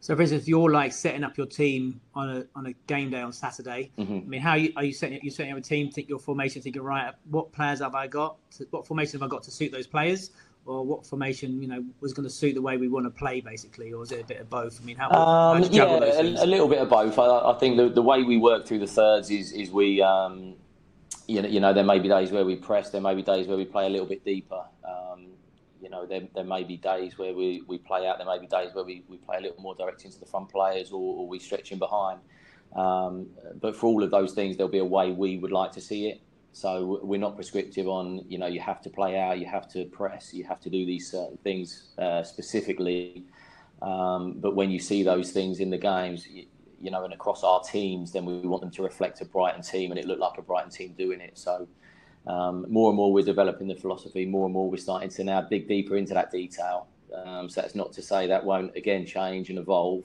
So, 0.00 0.16
for 0.16 0.22
instance, 0.22 0.48
you're 0.48 0.72
like 0.72 0.92
setting 0.92 1.22
up 1.22 1.36
your 1.36 1.46
team 1.46 2.00
on 2.16 2.28
a 2.28 2.44
on 2.56 2.66
a 2.66 2.72
game 2.88 3.10
day 3.10 3.20
on 3.20 3.32
Saturday, 3.32 3.92
mm-hmm. 3.96 4.14
I 4.14 4.20
mean, 4.22 4.40
how 4.40 4.50
are 4.50 4.58
you, 4.58 4.72
are 4.74 4.84
you 4.84 4.92
setting 4.92 5.20
you 5.22 5.30
setting 5.30 5.52
up 5.52 5.58
a 5.58 5.62
team? 5.62 5.92
Think 5.92 6.08
your 6.08 6.18
formation, 6.18 6.60
thinking 6.60 6.82
right, 6.82 7.14
what 7.30 7.52
players 7.52 7.78
have 7.78 7.94
I 7.94 8.08
got? 8.08 8.36
What 8.70 8.84
formation 8.84 9.20
have 9.20 9.28
I 9.28 9.30
got 9.30 9.44
to 9.44 9.52
suit 9.52 9.70
those 9.70 9.86
players? 9.86 10.32
Or 10.64 10.86
what 10.86 11.04
formation, 11.04 11.60
you 11.60 11.66
know, 11.66 11.84
was 12.00 12.12
going 12.12 12.22
to 12.22 12.32
suit 12.32 12.54
the 12.54 12.62
way 12.62 12.76
we 12.76 12.86
want 12.86 13.04
to 13.06 13.10
play, 13.10 13.40
basically, 13.40 13.92
or 13.92 14.04
is 14.04 14.12
it 14.12 14.20
a 14.20 14.24
bit 14.24 14.40
of 14.40 14.48
both? 14.48 14.80
I 14.80 14.84
mean, 14.84 14.96
how, 14.96 15.10
um, 15.10 15.64
yeah, 15.72 15.84
a, 15.84 16.22
a, 16.22 16.46
little 16.46 16.68
bit 16.68 16.78
of 16.78 16.88
both. 16.88 17.18
I, 17.18 17.50
I, 17.50 17.58
think 17.58 17.76
the, 17.76 17.88
the 17.88 18.02
way 18.02 18.22
we 18.22 18.38
work 18.38 18.64
through 18.64 18.78
the 18.78 18.86
thirds 18.86 19.28
is 19.30 19.50
is 19.50 19.72
we, 19.72 20.00
um, 20.00 20.54
you 21.26 21.42
know, 21.42 21.48
you 21.48 21.58
know, 21.58 21.72
there 21.72 21.82
may 21.82 21.98
be 21.98 22.08
days 22.08 22.30
where 22.30 22.44
we 22.44 22.54
press, 22.54 22.90
there 22.90 23.00
may 23.00 23.14
be 23.14 23.22
days 23.22 23.48
where 23.48 23.56
we 23.56 23.64
play 23.64 23.86
a 23.86 23.88
little 23.88 24.06
bit 24.06 24.24
deeper. 24.24 24.62
Um, 24.88 25.26
you 25.80 25.90
know, 25.90 26.06
there, 26.06 26.22
there 26.34 26.44
may 26.44 26.62
be 26.62 26.76
days 26.76 27.18
where 27.18 27.34
we, 27.34 27.64
we 27.66 27.78
play 27.78 28.06
out, 28.06 28.18
there 28.18 28.26
may 28.26 28.38
be 28.38 28.46
days 28.46 28.70
where 28.72 28.84
we, 28.84 29.02
we 29.08 29.16
play 29.16 29.38
a 29.38 29.40
little 29.40 29.60
more 29.60 29.74
direct 29.74 30.04
into 30.04 30.20
the 30.20 30.26
front 30.26 30.48
players 30.48 30.92
or, 30.92 31.16
or 31.16 31.26
we 31.26 31.40
stretch 31.40 31.72
in 31.72 31.78
behind. 31.80 32.20
Um, 32.76 33.26
but 33.60 33.74
for 33.74 33.86
all 33.86 34.02
of 34.02 34.10
those 34.10 34.32
things, 34.32 34.56
there'll 34.56 34.70
be 34.70 34.78
a 34.78 34.84
way 34.84 35.10
we 35.10 35.38
would 35.38 35.50
like 35.52 35.72
to 35.72 35.80
see 35.80 36.08
it. 36.08 36.20
So 36.52 37.00
we're 37.02 37.20
not 37.20 37.34
prescriptive 37.34 37.88
on, 37.88 38.24
you 38.28 38.38
know, 38.38 38.46
you 38.46 38.60
have 38.60 38.82
to 38.82 38.90
play 38.90 39.18
out, 39.18 39.38
you 39.38 39.46
have 39.46 39.68
to 39.72 39.86
press, 39.86 40.34
you 40.34 40.44
have 40.44 40.60
to 40.60 40.70
do 40.70 40.84
these 40.84 41.10
certain 41.10 41.38
things 41.38 41.94
uh, 41.98 42.22
specifically. 42.22 43.24
Um, 43.80 44.34
but 44.34 44.54
when 44.54 44.70
you 44.70 44.78
see 44.78 45.02
those 45.02 45.32
things 45.32 45.60
in 45.60 45.70
the 45.70 45.78
games, 45.78 46.26
you, 46.28 46.46
you, 46.80 46.90
know, 46.90 47.04
and 47.04 47.14
across 47.14 47.42
our 47.42 47.62
teams, 47.62 48.12
then 48.12 48.26
we 48.26 48.38
want 48.40 48.60
them 48.60 48.70
to 48.72 48.82
reflect 48.82 49.20
a 49.22 49.24
Brighton 49.24 49.62
team, 49.62 49.90
and 49.90 49.98
it 49.98 50.06
looked 50.06 50.20
like 50.20 50.38
a 50.38 50.42
Brighton 50.42 50.70
team 50.70 50.94
doing 50.96 51.20
it. 51.20 51.38
So 51.38 51.66
um, 52.26 52.66
more 52.68 52.90
and 52.90 52.96
more 52.96 53.12
we're 53.12 53.24
developing 53.24 53.66
the 53.66 53.74
philosophy, 53.74 54.26
more 54.26 54.44
and 54.44 54.52
more 54.52 54.70
we're 54.70 54.76
starting 54.76 55.08
to 55.10 55.24
now 55.24 55.40
dig 55.40 55.66
deeper 55.66 55.96
into 55.96 56.14
that 56.14 56.30
detail. 56.30 56.86
Um, 57.14 57.48
so 57.48 57.60
that's 57.60 57.74
not 57.74 57.92
to 57.94 58.02
say 58.02 58.26
that 58.26 58.44
won't 58.44 58.76
again 58.76 59.06
change 59.06 59.50
and 59.50 59.58
evolve. 59.58 60.04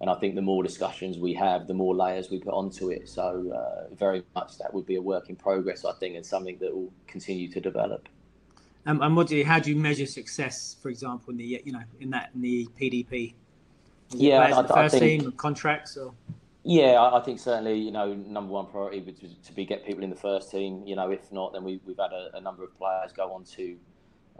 And 0.00 0.10
I 0.10 0.14
think 0.14 0.34
the 0.34 0.42
more 0.42 0.62
discussions 0.62 1.16
we 1.16 1.32
have, 1.34 1.66
the 1.66 1.74
more 1.74 1.94
layers 1.94 2.30
we 2.30 2.38
put 2.38 2.52
onto 2.52 2.90
it. 2.90 3.08
So 3.08 3.50
uh, 3.54 3.94
very 3.94 4.22
much 4.34 4.58
that 4.58 4.72
would 4.74 4.84
be 4.84 4.96
a 4.96 5.02
work 5.02 5.30
in 5.30 5.36
progress, 5.36 5.84
I 5.84 5.92
think, 5.92 6.16
and 6.16 6.26
something 6.26 6.58
that 6.58 6.74
will 6.74 6.92
continue 7.06 7.48
to 7.52 7.60
develop. 7.60 8.08
Um, 8.84 9.02
and 9.02 9.16
what 9.16 9.26
do 9.26 9.36
you, 9.36 9.44
how 9.44 9.58
do 9.58 9.70
you 9.70 9.76
measure 9.76 10.06
success, 10.06 10.76
for 10.80 10.90
example, 10.90 11.30
in 11.30 11.38
the 11.38 11.62
you 11.64 11.72
know 11.72 11.82
in 12.00 12.10
that 12.10 12.30
in 12.34 12.40
the 12.42 12.68
PDP? 12.80 13.34
Is 14.12 14.20
yeah, 14.20 14.40
I, 14.56 14.62
the 14.62 14.68
first 14.68 14.94
I 14.94 14.98
think, 15.00 15.22
team 15.22 15.32
contracts 15.32 15.96
or 15.96 16.14
yeah, 16.62 17.00
I, 17.00 17.20
think 17.20 17.40
certainly 17.40 17.78
you 17.78 17.90
know 17.90 18.12
number 18.14 18.52
one 18.52 18.66
priority 18.66 19.00
would 19.00 19.44
to, 19.44 19.52
be 19.52 19.64
get 19.64 19.84
people 19.84 20.04
in 20.04 20.10
the 20.10 20.16
first 20.16 20.50
team. 20.50 20.82
You 20.86 20.94
know, 20.94 21.10
if 21.10 21.32
not, 21.32 21.52
then 21.52 21.64
we, 21.64 21.80
we've 21.84 21.96
had 21.96 22.12
a, 22.12 22.36
a 22.36 22.40
number 22.40 22.62
of 22.62 22.76
players 22.76 23.12
go 23.12 23.32
on 23.32 23.44
to 23.56 23.76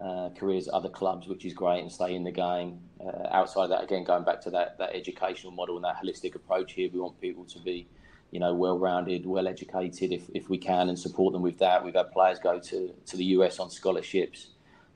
uh, 0.03 0.29
careers 0.37 0.69
at 0.69 0.75
other 0.75 0.89
clubs, 0.89 1.27
which 1.27 1.45
is 1.45 1.53
great, 1.53 1.81
and 1.81 1.91
stay 1.91 2.15
in 2.15 2.25
the 2.25 2.31
game. 2.31 2.81
Uh, 3.01 3.29
outside 3.31 3.65
of 3.65 3.71
that, 3.71 3.85
again, 3.85 4.05
going 4.05 4.25
back 4.25 4.41
to 4.43 4.51
that 4.51 4.79
that 4.79 4.95
educational 4.95 5.53
model 5.53 5.77
and 5.77 5.85
that 5.85 5.97
holistic 6.03 6.35
approach 6.35 6.73
here, 6.73 6.89
we 6.93 7.01
want 7.01 7.21
people 7.21 7.45
to 7.45 7.59
be, 7.61 7.87
you 8.31 8.41
know, 8.41 8.55
well-rounded, 8.55 9.25
well-educated, 9.27 10.13
if, 10.13 10.29
if 10.35 10.49
we 10.51 10.59
can, 10.59 10.89
and 10.89 10.99
support 10.99 11.33
them 11.33 11.43
with 11.43 11.59
that. 11.59 11.85
We've 11.85 11.95
had 11.95 12.13
players 12.13 12.39
go 12.39 12.59
to, 12.59 12.95
to 13.07 13.17
the 13.17 13.25
US 13.37 13.59
on 13.59 13.71
scholarships 13.71 14.49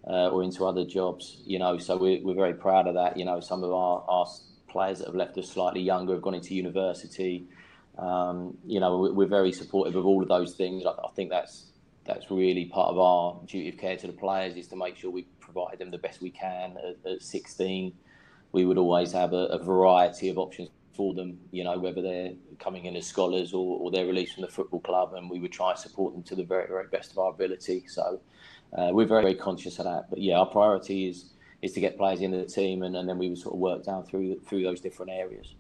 uh, 0.07 0.29
or 0.29 0.43
into 0.43 0.67
other 0.67 0.85
jobs, 0.85 1.39
you 1.45 1.59
know, 1.59 1.79
so 1.79 1.97
we're, 1.97 2.23
we're 2.23 2.35
very 2.35 2.55
proud 2.55 2.87
of 2.87 2.95
that. 2.95 3.17
You 3.17 3.25
know, 3.25 3.41
some 3.41 3.63
of 3.63 3.73
our, 3.73 4.05
our 4.09 4.27
players 4.69 4.99
that 4.99 5.09
have 5.09 5.17
left 5.17 5.37
us 5.37 5.51
slightly 5.51 5.81
younger 5.81 6.15
have 6.15 6.23
gone 6.23 6.35
into 6.35 6.55
university. 6.55 7.45
Um, 7.99 8.57
you 8.65 8.81
know, 8.81 9.13
we're, 9.13 9.27
very 9.27 9.53
supportive 9.53 9.97
of 9.97 10.07
all 10.07 10.23
of 10.23 10.29
those 10.29 10.55
things. 10.55 10.87
I, 10.87 10.91
I, 10.91 11.11
think 11.15 11.29
that's 11.29 11.67
that's 12.05 12.31
really 12.31 12.67
part 12.67 12.91
of 12.91 12.99
our 12.99 13.41
duty 13.47 13.69
of 13.69 13.79
care 13.79 13.97
to 13.97 14.07
the 14.07 14.13
players 14.13 14.57
is 14.57 14.67
to 14.69 14.77
make 14.77 14.97
sure 14.97 15.11
we 15.11 15.27
provide 15.41 15.79
them 15.79 15.91
the 15.91 15.99
best 15.99 16.21
we 16.21 16.31
can. 16.31 16.77
At, 16.79 17.13
at 17.13 17.23
16, 17.23 17.93
we 18.53 18.65
would 18.65 18.79
always 18.79 19.13
have 19.13 19.33
a, 19.33 19.47
a, 19.47 19.63
variety 19.63 20.29
of 20.29 20.39
options 20.39 20.71
for 20.95 21.15
them. 21.15 21.39
You 21.51 21.65
know, 21.65 21.79
whether 21.79 22.03
they're 22.03 22.33
coming 22.59 22.87
in 22.87 22.97
as 22.97 23.07
scholars 23.07 23.53
or, 23.53 23.79
or 23.81 23.91
they're 23.91 24.07
released 24.07 24.35
from 24.35 24.43
the 24.43 24.49
football 24.49 24.81
club, 24.81 25.15
and 25.15 25.31
we 25.31 25.39
would 25.39 25.53
try 25.53 25.71
and 25.71 25.79
support 25.79 26.15
them 26.15 26.23
to 26.25 26.35
the 26.35 26.45
very 26.45 26.67
very 26.67 26.87
best 26.89 27.13
of 27.13 27.19
our 27.19 27.31
ability. 27.31 27.85
So 27.87 28.21
uh, 28.77 28.91
we're 28.93 29.07
very 29.07 29.23
very 29.23 29.35
conscious 29.35 29.79
of 29.79 29.85
that. 29.85 30.11
But 30.11 30.21
yeah, 30.21 30.39
our 30.39 30.47
priority 30.47 31.09
is 31.09 31.35
is 31.63 31.73
to 31.73 31.81
get 31.81 31.97
players 31.97 32.21
into 32.21 32.39
the 32.39 32.47
team, 32.47 32.83
and, 32.83 32.97
and 32.97 33.09
then 33.09 33.19
we 33.19 33.29
would 33.29 33.39
sort 33.39 33.55
of 33.55 33.61
work 33.61 33.85
down 33.85 34.05
through 34.05 34.41
through 34.41 34.63
those 34.63 34.81
different 34.81 35.13
areas. 35.13 35.55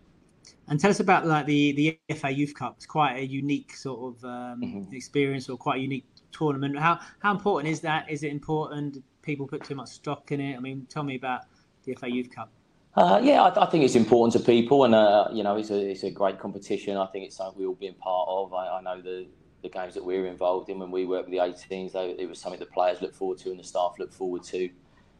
And 0.68 0.80
tell 0.80 0.90
us 0.90 1.00
about 1.00 1.26
like 1.26 1.46
the 1.46 1.72
the 1.72 2.14
FA 2.14 2.30
Youth 2.30 2.54
Cup. 2.54 2.74
It's 2.76 2.86
quite 2.86 3.16
a 3.16 3.26
unique 3.26 3.74
sort 3.74 4.16
of 4.16 4.24
um, 4.24 4.60
mm-hmm. 4.62 4.94
experience, 4.94 5.48
or 5.48 5.56
quite 5.56 5.78
a 5.78 5.82
unique 5.82 6.06
tournament. 6.32 6.78
How 6.78 7.00
how 7.20 7.32
important 7.32 7.72
is 7.72 7.80
that? 7.80 8.10
Is 8.10 8.22
it 8.22 8.30
important? 8.30 9.02
People 9.22 9.46
put 9.46 9.64
too 9.64 9.74
much 9.74 9.88
stock 9.88 10.32
in 10.32 10.40
it. 10.40 10.56
I 10.56 10.60
mean, 10.60 10.86
tell 10.88 11.02
me 11.02 11.16
about 11.16 11.42
the 11.84 11.94
FA 11.94 12.10
Youth 12.10 12.30
Cup. 12.30 12.50
Uh, 12.96 13.20
yeah, 13.22 13.42
I, 13.42 13.66
I, 13.66 13.70
think 13.70 13.84
it's 13.84 13.94
important 13.94 14.32
to 14.32 14.40
people, 14.40 14.84
and 14.84 14.94
uh, 14.94 15.28
you 15.32 15.44
know, 15.44 15.56
it's 15.56 15.70
a 15.70 15.90
it's 15.90 16.02
a 16.02 16.10
great 16.10 16.40
competition. 16.40 16.96
I 16.96 17.06
think 17.06 17.26
it's 17.26 17.36
something 17.36 17.60
we 17.60 17.66
all 17.66 17.74
been 17.74 17.94
part 17.94 18.28
of. 18.28 18.52
I, 18.52 18.78
I 18.78 18.80
know 18.82 19.00
the 19.00 19.28
the 19.62 19.68
games 19.68 19.94
that 19.94 20.04
we 20.04 20.18
were 20.18 20.26
involved 20.26 20.68
in 20.68 20.78
when 20.78 20.90
we 20.90 21.04
worked 21.04 21.28
with 21.28 21.38
the 21.38 21.44
18s, 21.44 21.92
though, 21.92 22.14
it 22.18 22.28
was 22.28 22.40
something 22.40 22.58
the 22.58 22.66
players 22.66 23.02
look 23.02 23.14
forward 23.14 23.38
to 23.38 23.50
and 23.50 23.58
the 23.58 23.64
staff 23.64 23.94
look 23.98 24.12
forward 24.12 24.42
to. 24.44 24.70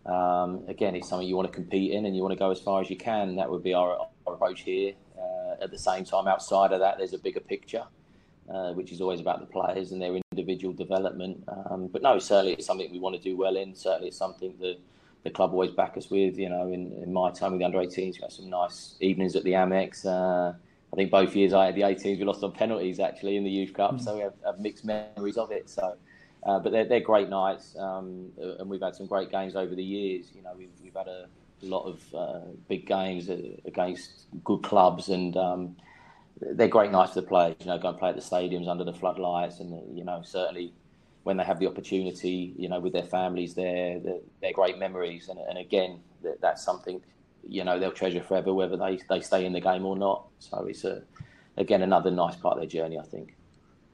Um, 0.07 0.64
again, 0.66 0.94
it's 0.94 1.09
something 1.09 1.29
you 1.29 1.37
want 1.37 1.49
to 1.49 1.55
compete 1.55 1.92
in 1.92 2.07
and 2.07 2.16
you 2.16 2.23
want 2.23 2.33
to 2.33 2.38
go 2.38 2.51
as 2.51 2.61
far 2.61 2.81
as 2.81 2.88
you 2.88 2.96
can. 2.96 3.37
That 3.37 3.51
would 3.51 3.62
be 3.62 3.75
our, 3.75 3.99
our 4.27 4.35
approach 4.35 4.62
here. 4.62 4.94
Uh, 5.18 5.62
at 5.62 5.70
the 5.70 5.79
same 5.79 6.05
time, 6.05 6.27
outside 6.27 6.73
of 6.73 6.81
that, 6.81 6.96
there's 6.96 7.12
a 7.12 7.18
bigger 7.18 7.40
picture, 7.40 7.85
uh, 8.53 8.73
which 8.73 8.93
is 8.93 9.01
always 9.01 9.21
about 9.21 9.41
the 9.41 9.47
players 9.47 9.93
and 9.93 10.01
their 10.01 10.19
individual 10.33 10.75
development. 10.75 11.43
Um, 11.49 11.89
but 11.89 12.03
no, 12.03 12.19
certainly 12.19 12.55
it's 12.55 12.67
something 12.67 12.91
we 12.91 12.99
want 12.99 13.17
to 13.17 13.23
do 13.23 13.37
well 13.37 13.57
in. 13.57 13.75
Certainly 13.75 14.09
it's 14.09 14.17
something 14.17 14.55
that 14.61 14.79
the 15.23 15.31
club 15.31 15.53
always 15.53 15.71
back 15.71 15.97
us 15.97 16.11
with. 16.11 16.39
You 16.39 16.49
know, 16.49 16.67
in, 16.67 16.93
in 17.03 17.13
my 17.13 17.31
time 17.31 17.53
with 17.53 17.61
the 17.61 17.65
under 17.65 17.79
18s, 17.79 18.15
we 18.15 18.19
had 18.23 18.33
some 18.33 18.51
nice 18.51 18.97
evenings 19.01 19.37
at 19.37 19.45
the 19.45 19.53
Amex. 19.53 20.05
Uh, 20.05 20.53
I 20.93 20.97
think 20.97 21.11
both 21.11 21.37
years 21.37 21.53
I 21.53 21.67
had 21.67 21.77
the 21.77 21.83
18s, 21.83 22.19
we 22.19 22.25
lost 22.25 22.43
on 22.43 22.53
penalties 22.53 22.99
actually 22.99 23.37
in 23.37 23.45
the 23.45 23.51
Youth 23.51 23.73
Cup, 23.75 23.95
mm. 23.95 24.01
so 24.03 24.17
we 24.17 24.23
have, 24.23 24.35
have 24.45 24.59
mixed 24.59 24.85
memories 24.85 25.37
of 25.37 25.53
it. 25.53 25.70
So 25.70 25.97
uh, 26.45 26.59
but 26.59 26.72
they're, 26.72 26.87
they're 26.87 27.01
great 27.01 27.29
nights, 27.29 27.77
um, 27.79 28.31
and 28.59 28.68
we've 28.68 28.81
had 28.81 28.97
some 28.97 29.07
great 29.07 29.31
games 29.31 29.57
over 29.57 29.74
the 29.74 29.85
years. 29.85 30.27
You 30.35 30.43
know, 30.43 30.53
we've, 30.57 30.70
we've 30.83 30.95
had 30.95 31.09
a 31.09 31.27
lot 31.62 31.85
of 31.85 32.14
uh, 32.14 32.47
big 32.68 32.87
games 32.87 33.29
against 33.29 34.27
good 34.43 34.62
clubs, 34.62 35.11
and 35.11 35.37
um, 35.37 35.77
they're 36.41 36.68
great 36.68 36.91
nights 36.91 37.12
for 37.14 37.20
the 37.20 37.26
players. 37.26 37.57
You 37.61 37.66
know, 37.66 37.78
go 37.78 37.88
and 37.88 37.99
play 37.99 38.11
at 38.11 38.16
the 38.16 38.22
stadiums 38.22 38.68
under 38.68 38.84
the 38.84 38.93
floodlights, 38.95 39.61
and 39.61 39.97
you 39.97 40.05
know, 40.05 40.22
certainly 40.24 40.72
when 41.22 41.36
they 41.36 41.45
have 41.45 41.59
the 41.59 41.66
opportunity, 41.66 42.55
you 42.57 42.68
know, 42.68 42.80
with 42.80 42.95
their 42.95 43.05
families 43.05 43.55
there, 43.55 44.01
they're, 44.01 44.20
they're 44.41 44.53
great 44.53 44.78
memories. 44.78 45.28
And, 45.28 45.38
and 45.38 45.59
again, 45.59 46.01
that, 46.22 46.41
that's 46.41 46.64
something 46.64 47.03
you 47.47 47.64
know 47.64 47.78
they'll 47.78 47.93
treasure 47.93 48.22
forever, 48.22 48.53
whether 48.55 48.76
they 48.76 48.99
they 49.09 49.20
stay 49.20 49.45
in 49.45 49.53
the 49.53 49.61
game 49.61 49.84
or 49.84 49.97
not. 49.97 50.26
So 50.38 50.66
it's 50.66 50.84
a 50.84 51.03
again 51.57 51.82
another 51.82 52.11
nice 52.11 52.36
part 52.36 52.55
of 52.55 52.61
their 52.61 52.68
journey, 52.68 52.99
I 52.99 53.05
think. 53.05 53.36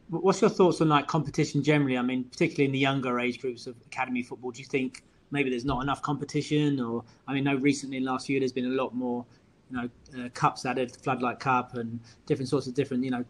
What's 0.09 0.41
your 0.41 0.51
thoughts 0.51 0.81
on 0.81 0.89
like 0.89 1.09
competition 1.09 1.63
generally? 1.65 1.99
I 1.99 2.03
mean, 2.03 2.25
particularly 2.25 2.67
in 2.67 2.73
the 2.73 2.79
younger 2.79 3.19
age 3.19 3.41
groups 3.41 3.67
of 3.67 3.75
academy 3.87 4.23
football, 4.23 4.53
do 4.53 4.61
you 4.61 4.67
think 4.67 5.03
maybe 5.33 5.51
there's 5.51 5.65
not 5.65 5.83
enough 5.83 6.01
competition, 6.03 6.81
or 6.81 7.03
I 7.27 7.35
mean, 7.35 7.45
no, 7.45 7.57
recently 7.57 7.97
in 7.97 8.05
the 8.05 8.11
last 8.11 8.29
year 8.29 8.39
there's 8.39 8.53
been 8.53 8.67
a 8.67 8.83
lot 8.83 8.95
more, 8.95 9.25
you 9.71 9.77
know, 9.77 10.25
uh, 10.25 10.29
cups 10.31 10.65
added, 10.65 10.97
Floodlight 10.97 11.41
Cup, 11.41 11.75
and 11.75 12.01
different 12.27 12.49
sorts 12.49 12.67
of 12.67 12.75
different, 12.75 13.05
you 13.05 13.11
know, 13.11 13.25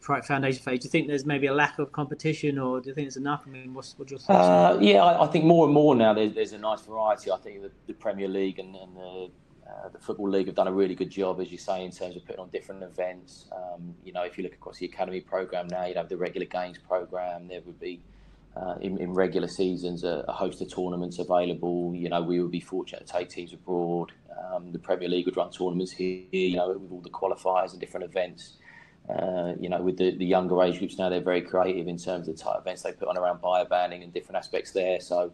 foundation 0.00 0.62
phase. 0.62 0.80
Do 0.80 0.86
you 0.86 0.90
think 0.90 1.06
there's 1.06 1.26
maybe 1.26 1.48
a 1.48 1.52
lack 1.52 1.78
of 1.78 1.92
competition, 1.92 2.58
or 2.58 2.80
do 2.80 2.88
you 2.88 2.94
think 2.94 3.06
it's 3.06 3.16
enough? 3.16 3.44
I 3.46 3.50
mean, 3.50 3.74
what's, 3.74 3.94
what's 3.98 4.10
your 4.10 4.20
thoughts? 4.20 4.76
Uh, 4.76 4.78
yeah, 4.80 5.02
I, 5.02 5.24
I, 5.24 5.26
think 5.26 5.44
more 5.44 5.66
and 5.66 5.74
more 5.74 5.94
now 5.94 6.14
there's, 6.14 6.34
there's 6.34 6.52
a 6.52 6.58
nice 6.58 6.80
variety. 6.80 7.30
I 7.30 7.36
think 7.36 7.62
the, 7.62 7.70
the 7.86 7.92
Premier 7.92 8.28
League 8.28 8.58
and, 8.58 8.74
and 8.74 8.96
the 8.96 9.30
uh, 9.68 9.88
the 9.90 9.98
Football 9.98 10.30
League 10.30 10.46
have 10.46 10.54
done 10.56 10.66
a 10.66 10.72
really 10.72 10.94
good 10.94 11.10
job, 11.10 11.40
as 11.40 11.52
you 11.52 11.58
say, 11.58 11.84
in 11.84 11.90
terms 11.90 12.16
of 12.16 12.24
putting 12.24 12.40
on 12.40 12.48
different 12.48 12.82
events. 12.82 13.46
Um, 13.52 13.94
you 14.02 14.12
know, 14.12 14.22
if 14.22 14.38
you 14.38 14.44
look 14.44 14.54
across 14.54 14.78
the 14.78 14.86
academy 14.86 15.20
program 15.20 15.68
now, 15.68 15.84
you'd 15.84 15.98
have 15.98 16.08
the 16.08 16.16
regular 16.16 16.46
games 16.46 16.78
program. 16.78 17.48
There 17.48 17.60
would 17.66 17.78
be 17.78 18.00
uh, 18.58 18.74
in, 18.80 18.98
in, 18.98 19.12
regular 19.12 19.46
seasons 19.46 20.04
a, 20.04 20.24
a, 20.26 20.32
host 20.32 20.60
of 20.60 20.74
tournaments 20.74 21.18
available. 21.18 21.94
You 21.94 22.08
know, 22.08 22.22
we 22.22 22.40
would 22.40 22.50
be 22.50 22.60
fortunate 22.60 23.06
to 23.06 23.12
take 23.12 23.28
teams 23.28 23.52
abroad. 23.52 24.12
Um, 24.52 24.72
the 24.72 24.78
Premier 24.78 25.08
League 25.08 25.26
would 25.26 25.36
run 25.36 25.50
tournaments 25.50 25.92
here. 25.92 26.24
You 26.32 26.56
know, 26.56 26.76
with 26.78 26.90
all 26.90 27.00
the 27.00 27.10
qualifiers 27.10 27.72
and 27.72 27.80
different 27.80 28.04
events. 28.04 28.54
Uh, 29.08 29.54
you 29.58 29.68
know, 29.68 29.80
with 29.80 29.96
the, 29.96 30.16
the 30.16 30.26
younger 30.26 30.62
age 30.62 30.78
groups 30.78 30.98
now, 30.98 31.08
they're 31.08 31.20
very 31.20 31.40
creative 31.40 31.88
in 31.88 31.96
terms 31.96 32.28
of 32.28 32.36
the 32.36 32.42
type 32.42 32.56
of 32.56 32.62
events 32.62 32.82
they 32.82 32.92
put 32.92 33.08
on 33.08 33.16
around 33.16 33.40
bio-banding 33.40 34.02
and 34.02 34.12
different 34.12 34.36
aspects 34.36 34.72
there. 34.72 35.00
So 35.00 35.32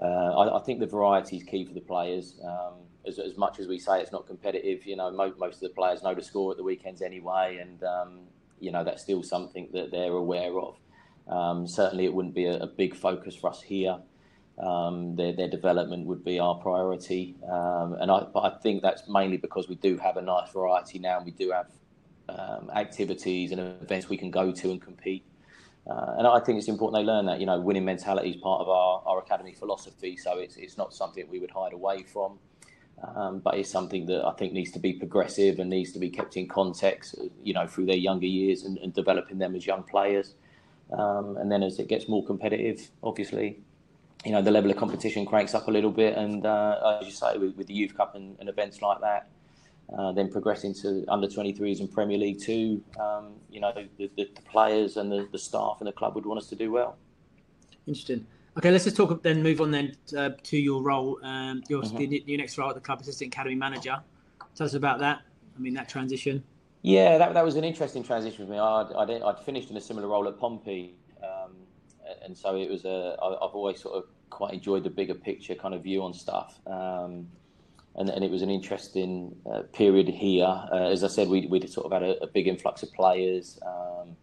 uh, 0.00 0.04
I, 0.04 0.56
I, 0.58 0.62
think 0.62 0.78
the 0.78 0.86
variety 0.86 1.38
is 1.38 1.42
key 1.42 1.64
for 1.64 1.74
the 1.74 1.80
players. 1.80 2.34
Um, 2.44 2.74
as, 3.06 3.18
as, 3.18 3.36
much 3.36 3.58
as 3.58 3.66
we 3.66 3.78
say 3.78 4.00
it's 4.00 4.12
not 4.12 4.26
competitive, 4.26 4.86
you 4.86 4.94
know, 4.94 5.10
mo- 5.10 5.34
most 5.38 5.56
of 5.56 5.62
the 5.62 5.70
players 5.70 6.02
know 6.02 6.14
the 6.14 6.22
score 6.22 6.52
at 6.52 6.56
the 6.56 6.62
weekends 6.62 7.02
anyway, 7.02 7.58
and 7.60 7.82
um, 7.82 8.20
you 8.60 8.70
know 8.70 8.84
that's 8.84 9.02
still 9.02 9.22
something 9.22 9.68
that 9.72 9.90
they're 9.90 10.12
aware 10.12 10.58
of. 10.60 10.76
Um, 11.30 11.66
certainly, 11.66 12.04
it 12.04 12.12
wouldn't 12.12 12.34
be 12.34 12.46
a, 12.46 12.58
a, 12.58 12.66
big 12.66 12.94
focus 12.94 13.36
for 13.36 13.50
us 13.50 13.62
here. 13.62 13.98
Um, 14.58 15.14
their, 15.14 15.32
their 15.32 15.48
development 15.48 16.06
would 16.06 16.24
be 16.24 16.40
our 16.40 16.56
priority, 16.56 17.36
um, 17.48 17.94
and 18.00 18.10
I, 18.10 18.26
I 18.34 18.50
think 18.62 18.82
that's 18.82 19.08
mainly 19.08 19.36
because 19.36 19.68
we 19.68 19.76
do 19.76 19.96
have 19.98 20.16
a 20.16 20.22
nice 20.22 20.50
variety 20.50 20.98
now, 20.98 21.18
and 21.18 21.24
we 21.24 21.30
do 21.30 21.52
have 21.52 21.68
um, 22.28 22.70
activities 22.74 23.52
and 23.52 23.60
events 23.60 24.08
we 24.08 24.16
can 24.16 24.30
go 24.30 24.50
to 24.50 24.70
and 24.70 24.82
compete. 24.82 25.24
Uh, 25.86 26.14
and 26.18 26.26
I 26.26 26.40
think 26.40 26.58
it's 26.58 26.68
important 26.68 27.02
they 27.02 27.06
learn 27.06 27.26
that, 27.26 27.40
you 27.40 27.46
know, 27.46 27.58
winning 27.58 27.84
mentality 27.84 28.30
is 28.30 28.36
part 28.36 28.60
of 28.60 28.68
our, 28.68 29.02
our 29.06 29.18
academy 29.18 29.52
philosophy. 29.52 30.16
So 30.16 30.38
it's, 30.38 30.56
it's 30.56 30.76
not 30.76 30.92
something 30.92 31.26
we 31.28 31.38
would 31.40 31.50
hide 31.50 31.72
away 31.72 32.02
from. 32.02 32.38
Um, 33.02 33.38
but 33.38 33.54
it's 33.54 33.70
something 33.70 34.04
that 34.06 34.26
I 34.26 34.32
think 34.32 34.52
needs 34.52 34.72
to 34.72 34.78
be 34.78 34.92
progressive 34.92 35.58
and 35.58 35.70
needs 35.70 35.92
to 35.92 35.98
be 35.98 36.10
kept 36.10 36.36
in 36.36 36.46
context, 36.46 37.14
you 37.42 37.54
know, 37.54 37.66
through 37.66 37.86
their 37.86 37.96
younger 37.96 38.26
years 38.26 38.64
and, 38.64 38.76
and 38.78 38.92
developing 38.92 39.38
them 39.38 39.54
as 39.54 39.66
young 39.66 39.82
players. 39.84 40.34
Um, 40.92 41.36
and 41.36 41.50
then 41.50 41.62
as 41.62 41.78
it 41.78 41.88
gets 41.88 42.08
more 42.08 42.24
competitive, 42.24 42.90
obviously, 43.02 43.60
you 44.24 44.32
know, 44.32 44.42
the 44.42 44.50
level 44.50 44.70
of 44.70 44.76
competition 44.76 45.24
cranks 45.24 45.54
up 45.54 45.68
a 45.68 45.70
little 45.70 45.90
bit. 45.90 46.16
And 46.16 46.44
uh, 46.44 46.98
as 47.00 47.06
you 47.06 47.12
say, 47.12 47.38
with, 47.38 47.56
with, 47.56 47.66
the 47.66 47.74
Youth 47.74 47.96
Cup 47.96 48.14
and, 48.14 48.36
and 48.40 48.48
events 48.48 48.82
like 48.82 49.00
that, 49.00 49.28
uh, 49.96 50.12
then 50.12 50.30
progressing 50.30 50.74
to 50.74 51.04
under 51.08 51.26
23s 51.26 51.80
and 51.80 51.90
Premier 51.90 52.18
League 52.18 52.40
two, 52.40 52.82
um, 53.00 53.34
you 53.50 53.60
know, 53.60 53.72
the, 53.72 53.88
the, 53.98 54.10
the, 54.16 54.42
players 54.42 54.96
and 54.96 55.10
the, 55.10 55.28
the 55.32 55.38
staff 55.38 55.76
and 55.80 55.88
the 55.88 55.92
club 55.92 56.14
would 56.14 56.26
want 56.26 56.40
us 56.40 56.48
to 56.48 56.56
do 56.56 56.70
well. 56.70 56.96
Interesting. 57.86 58.26
Okay, 58.56 58.70
let's 58.70 58.84
just 58.84 58.96
talk. 58.96 59.22
Then 59.22 59.42
move 59.42 59.60
on 59.60 59.70
then 59.70 59.96
uh, 60.16 60.30
to 60.44 60.58
your 60.58 60.82
role, 60.82 61.18
um, 61.22 61.62
your, 61.68 61.82
mm-hmm. 61.82 62.28
your 62.28 62.38
next 62.38 62.58
role 62.58 62.68
at 62.68 62.74
the 62.74 62.80
club, 62.80 63.00
assistant 63.00 63.32
academy 63.32 63.54
manager. 63.54 64.00
Tell 64.54 64.66
us 64.66 64.74
about 64.74 64.98
that. 65.00 65.22
I 65.56 65.60
mean, 65.60 65.74
that 65.74 65.88
transition. 65.88 66.42
Yeah, 66.82 67.18
that, 67.18 67.34
that 67.34 67.44
was 67.44 67.56
an 67.56 67.64
interesting 67.64 68.02
transition 68.02 68.46
for 68.46 68.52
me. 68.52 68.58
I'd, 68.58 68.92
I'd, 68.96 69.22
I'd 69.22 69.38
finished 69.40 69.70
in 69.70 69.76
a 69.76 69.80
similar 69.80 70.08
role 70.08 70.26
at 70.28 70.38
Pompey, 70.38 70.94
um, 71.22 71.52
and 72.24 72.36
so 72.36 72.56
it 72.56 72.70
was 72.70 72.84
I've 72.86 73.54
always 73.54 73.80
sort 73.80 73.96
of 73.96 74.04
quite 74.30 74.54
enjoyed 74.54 74.84
the 74.84 74.90
bigger 74.90 75.14
picture 75.14 75.54
kind 75.54 75.74
of 75.74 75.82
view 75.82 76.02
on 76.02 76.14
stuff. 76.14 76.58
Um, 76.66 77.28
and, 77.96 78.08
and 78.08 78.24
it 78.24 78.30
was 78.30 78.42
an 78.42 78.50
interesting 78.50 79.34
uh, 79.50 79.62
period 79.72 80.08
here. 80.08 80.46
Uh, 80.46 80.88
as 80.88 81.04
I 81.04 81.08
said, 81.08 81.28
we 81.28 81.46
we 81.46 81.66
sort 81.66 81.86
of 81.86 81.92
had 81.92 82.02
a, 82.02 82.22
a 82.22 82.26
big 82.26 82.46
influx 82.48 82.82
of 82.82 82.92
players, 82.92 83.58
um, 83.66 84.16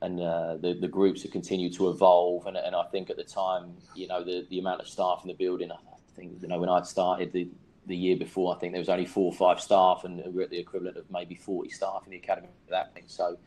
and 0.00 0.20
uh, 0.20 0.56
the 0.56 0.74
the 0.74 0.88
groups 0.88 1.22
have 1.22 1.32
continued 1.32 1.74
to 1.74 1.90
evolve. 1.90 2.46
And, 2.46 2.56
and 2.56 2.74
I 2.74 2.84
think 2.84 3.10
at 3.10 3.16
the 3.16 3.24
time, 3.24 3.74
you 3.94 4.06
know, 4.06 4.24
the 4.24 4.46
the 4.48 4.58
amount 4.58 4.80
of 4.80 4.88
staff 4.88 5.20
in 5.24 5.28
the 5.28 5.34
building, 5.34 5.70
I 5.72 5.76
think 6.16 6.40
you 6.40 6.48
know 6.48 6.58
when 6.58 6.68
I'd 6.70 6.86
started 6.86 7.32
the 7.32 7.48
the 7.86 7.96
year 7.96 8.16
before, 8.16 8.54
I 8.54 8.58
think 8.58 8.72
there 8.72 8.80
was 8.80 8.88
only 8.88 9.06
four 9.06 9.26
or 9.26 9.32
five 9.32 9.60
staff, 9.60 10.02
and 10.04 10.22
we're 10.26 10.42
at 10.42 10.50
the 10.50 10.58
equivalent 10.58 10.96
of 10.96 11.10
maybe 11.10 11.34
forty 11.34 11.70
staff 11.70 12.02
in 12.04 12.10
the 12.10 12.18
academy 12.18 12.48
at 12.66 12.70
that 12.70 12.94
point. 12.94 13.10
So 13.10 13.38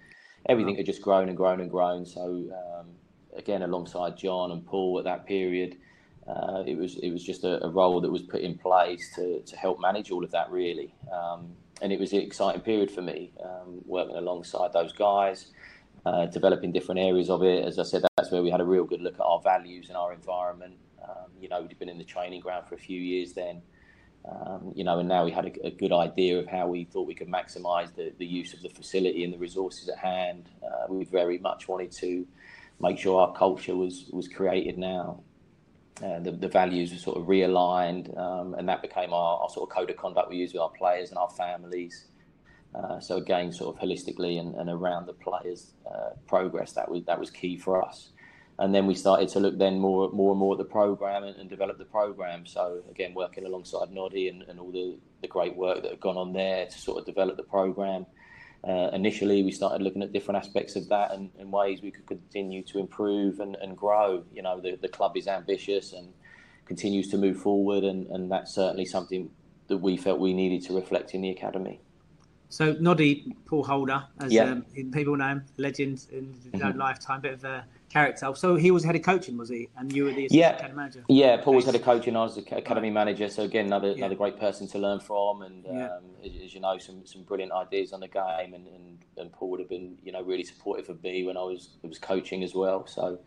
everything 0.47 0.75
had 0.75 0.85
just 0.85 1.01
grown 1.01 1.29
and 1.29 1.37
grown 1.37 1.61
and 1.61 1.69
grown. 1.69 2.05
So 2.05 2.21
um, 2.21 2.87
again, 3.35 3.61
alongside 3.61 4.17
John 4.17 4.51
and 4.51 4.65
Paul 4.65 4.99
at 4.99 5.05
that 5.05 5.25
period 5.25 5.77
uh, 6.27 6.63
it 6.65 6.77
was 6.77 6.97
it 6.97 7.11
was 7.11 7.23
just 7.23 7.43
a, 7.43 7.63
a, 7.63 7.69
role 7.69 8.01
that 8.01 8.11
was 8.11 8.23
put 8.23 8.41
in 8.41 8.57
place 8.57 9.13
to, 9.15 9.41
to 9.41 9.55
help 9.55 9.79
manage 9.79 10.09
all 10.09 10.23
of 10.23 10.31
that 10.31 10.49
really, 10.49 10.93
um, 11.13 11.51
and 11.81 11.93
it 11.93 11.99
was 11.99 12.13
an 12.13 12.21
exciting 12.21 12.61
period 12.61 12.89
for 12.89 13.03
me 13.03 13.31
um, 13.43 13.79
working 13.85 14.15
alongside 14.15 14.73
those 14.73 14.91
guys, 14.91 15.51
uh, 16.05 16.25
developing 16.25 16.71
different 16.71 16.99
areas 16.99 17.29
of 17.29 17.43
it. 17.43 17.63
As 17.63 17.77
I 17.77 17.83
said, 17.83 18.03
that's 18.17 18.31
where 18.31 18.41
we 18.41 18.49
had 18.49 18.59
a 18.59 18.65
real 18.65 18.85
good 18.85 19.01
look 19.01 19.13
at 19.15 19.21
our 19.21 19.39
values 19.41 19.89
and 19.89 19.97
our 19.97 20.13
environment. 20.13 20.73
Um, 21.03 21.29
you 21.39 21.47
know, 21.47 21.61
we'd 21.61 21.77
been 21.77 21.89
in 21.89 21.99
the 21.99 22.03
training 22.03 22.41
ground 22.41 22.67
for 22.67 22.73
a 22.73 22.79
few 22.79 22.99
years 22.99 23.33
then. 23.33 23.61
Um, 24.27 24.71
you 24.75 24.83
know, 24.83 24.99
and 24.99 25.07
now 25.07 25.23
we 25.23 25.31
had 25.31 25.45
a, 25.45 25.67
a, 25.67 25.71
good 25.71 25.91
idea 25.91 26.39
of 26.39 26.47
how 26.47 26.67
we 26.67 26.85
thought 26.85 27.05
we 27.05 27.13
could 27.13 27.27
maximise 27.27 27.93
the, 27.93 28.11
the 28.17 28.25
use 28.25 28.55
of 28.55 28.61
the 28.63 28.69
facility 28.69 29.23
and 29.23 29.31
the 29.31 29.37
resources 29.37 29.87
at 29.87 29.99
hand. 29.99 30.49
Uh, 30.63 30.85
we 30.89 31.05
very 31.05 31.37
much 31.37 31.67
wanted 31.67 31.91
to 31.91 32.25
make 32.79 32.97
sure 32.97 33.21
our 33.21 33.33
culture 33.33 33.75
was 33.75 34.05
was 34.11 34.27
created 34.27 34.79
now 34.79 35.19
uh, 36.03 36.19
the, 36.19 36.31
the, 36.31 36.47
values 36.47 36.91
were 36.91 36.97
sort 36.97 37.17
of 37.17 37.25
realigned, 37.25 38.17
um, 38.17 38.53
and 38.55 38.67
that 38.67 38.81
became 38.81 39.13
our, 39.13 39.39
our, 39.39 39.49
sort 39.49 39.69
of 39.69 39.73
code 39.73 39.89
of 39.89 39.95
conduct 39.95 40.29
we 40.29 40.35
use 40.35 40.51
with 40.51 40.61
our 40.61 40.69
players 40.71 41.09
and 41.09 41.17
our 41.17 41.29
families. 41.29 42.07
Uh, 42.73 42.99
so 42.99 43.15
again, 43.15 43.49
sort 43.53 43.73
of 43.73 43.81
holistically 43.81 44.37
and, 44.37 44.55
and 44.55 44.69
around 44.69 45.05
the 45.05 45.13
players' 45.13 45.71
uh, 45.89 46.09
progress, 46.27 46.73
that 46.73 46.89
was 46.89 47.05
that 47.05 47.17
was 47.17 47.31
key 47.31 47.55
for 47.55 47.81
us. 47.81 48.09
And 48.57 48.73
then 48.73 48.87
we 48.87 48.95
started 48.95 49.27
to 49.29 49.39
look 49.39 49.57
then 49.57 49.79
more 49.79 50.09
more 50.11 50.31
and 50.31 50.39
more 50.39 50.53
at 50.53 50.57
the 50.57 50.65
program 50.65 51.23
and, 51.23 51.35
and 51.35 51.49
develop 51.49 51.77
the 51.77 51.85
program. 51.85 52.45
So 52.45 52.81
again, 52.89 53.13
working 53.13 53.45
alongside 53.45 53.91
Noddy 53.91 54.29
and, 54.29 54.43
and 54.43 54.59
all 54.59 54.71
the, 54.71 54.97
the 55.21 55.27
great 55.27 55.55
work 55.55 55.81
that 55.81 55.91
had 55.91 55.99
gone 55.99 56.17
on 56.17 56.31
there 56.33 56.65
to 56.65 56.77
sort 56.77 56.99
of 56.99 57.05
develop 57.05 57.35
the 57.37 57.43
program 57.43 58.05
uh, 58.67 58.89
initially 58.93 59.43
we 59.43 59.51
started 59.51 59.81
looking 59.83 60.01
at 60.01 60.11
different 60.11 60.43
aspects 60.43 60.75
of 60.75 60.89
that 60.89 61.13
and, 61.13 61.29
and 61.37 61.51
ways 61.51 61.81
we 61.81 61.91
could 61.91 62.05
continue 62.07 62.63
to 62.63 62.79
improve 62.79 63.39
and, 63.39 63.55
and 63.57 63.77
grow. 63.77 64.23
You 64.33 64.41
know, 64.41 64.59
the, 64.59 64.75
the 64.75 64.87
club 64.87 65.15
is 65.15 65.27
ambitious 65.27 65.93
and 65.93 66.11
continues 66.65 67.09
to 67.09 67.17
move 67.17 67.37
forward, 67.37 67.83
and, 67.83 68.07
and 68.07 68.31
that's 68.31 68.55
certainly 68.55 68.85
something 68.85 69.29
that 69.67 69.77
we 69.77 69.97
felt 69.97 70.19
we 70.19 70.33
needed 70.33 70.67
to 70.67 70.75
reflect 70.75 71.13
in 71.13 71.21
the 71.21 71.29
academy. 71.29 71.79
So 72.55 72.71
Noddy 72.79 73.35
Paul 73.47 73.65
Holder, 73.65 74.05
as 74.21 74.31
yeah. 74.31 74.43
um, 74.43 74.61
people 74.93 75.17
know 75.17 75.27
him, 75.27 75.45
legend 75.57 76.07
in 76.09 76.33
his 76.41 76.53
mm-hmm. 76.53 76.65
own 76.65 76.77
lifetime, 76.77 77.19
bit 77.19 77.33
of 77.33 77.43
a 77.43 77.65
character. 77.89 78.31
So 78.33 78.55
he 78.55 78.71
was 78.71 78.85
head 78.85 78.95
of 78.95 79.01
coaching, 79.01 79.35
was 79.35 79.49
he? 79.49 79.67
And 79.75 79.91
you 79.91 80.05
were 80.05 80.13
the 80.13 80.29
yeah. 80.31 80.51
academy 80.55 80.77
manager. 80.77 81.03
Yeah, 81.09 81.35
Paul 81.35 81.55
was 81.55 81.65
head 81.65 81.75
of 81.75 81.83
coaching. 81.83 82.15
I 82.15 82.23
was 82.23 82.35
the 82.35 82.55
academy 82.55 82.91
manager. 82.91 83.27
So 83.27 83.43
again, 83.43 83.65
another 83.65 83.89
yeah. 83.89 83.95
another 83.95 84.15
great 84.15 84.39
person 84.39 84.69
to 84.69 84.79
learn 84.79 85.01
from, 85.01 85.41
and 85.41 85.65
um, 85.67 86.03
as, 86.23 86.31
as, 86.45 86.53
you 86.53 86.61
know, 86.61 86.77
some 86.77 87.05
some 87.05 87.23
brilliant 87.23 87.51
ideas 87.51 87.91
on 87.91 87.99
the 87.99 88.07
game, 88.07 88.53
and, 88.53 88.67
and, 88.67 88.99
and 89.17 89.33
Paul 89.33 89.49
would 89.49 89.59
have 89.59 89.67
been 89.67 89.97
you 90.05 90.13
know 90.13 90.21
really 90.21 90.45
supportive 90.45 90.89
of 90.89 91.03
me 91.03 91.25
when 91.25 91.35
I 91.35 91.41
was 91.41 91.71
was 91.81 91.99
coaching 91.99 92.41
as 92.41 92.55
well. 92.55 92.87
So. 92.87 93.19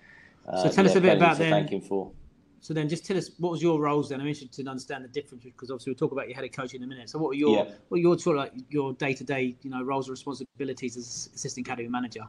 Uh, 0.48 0.62
so 0.62 0.70
tell 0.70 0.86
us 0.86 0.96
a 0.96 1.02
bit 1.02 1.18
about 1.18 1.36
then. 1.36 1.50
Thank 1.50 1.68
him 1.68 1.82
for. 1.82 2.12
So 2.60 2.74
then, 2.74 2.88
just 2.88 3.06
tell 3.06 3.16
us 3.16 3.30
what 3.38 3.52
was 3.52 3.62
your 3.62 3.80
roles 3.80 4.08
then. 4.08 4.20
I'm 4.20 4.26
interested 4.26 4.64
to 4.64 4.70
understand 4.70 5.04
the 5.04 5.08
difference 5.08 5.44
because 5.44 5.70
obviously 5.70 5.92
we'll 5.92 5.98
talk 5.98 6.12
about 6.12 6.28
your 6.28 6.36
head 6.36 6.44
of 6.44 6.52
coaching 6.52 6.80
in 6.80 6.84
a 6.84 6.88
minute. 6.88 7.08
So 7.08 7.18
what 7.18 7.28
were 7.28 7.34
your 7.34 7.56
yeah. 7.56 7.64
what 7.64 7.90
were 7.90 7.98
your 7.98 8.18
sort 8.18 8.36
of 8.36 8.44
like 8.44 8.52
your 8.68 8.92
day 8.94 9.14
to 9.14 9.24
day 9.24 9.56
you 9.62 9.70
know 9.70 9.82
roles 9.82 10.06
and 10.08 10.12
responsibilities 10.12 10.96
as 10.96 11.30
assistant 11.34 11.66
academy 11.66 11.88
manager? 11.88 12.26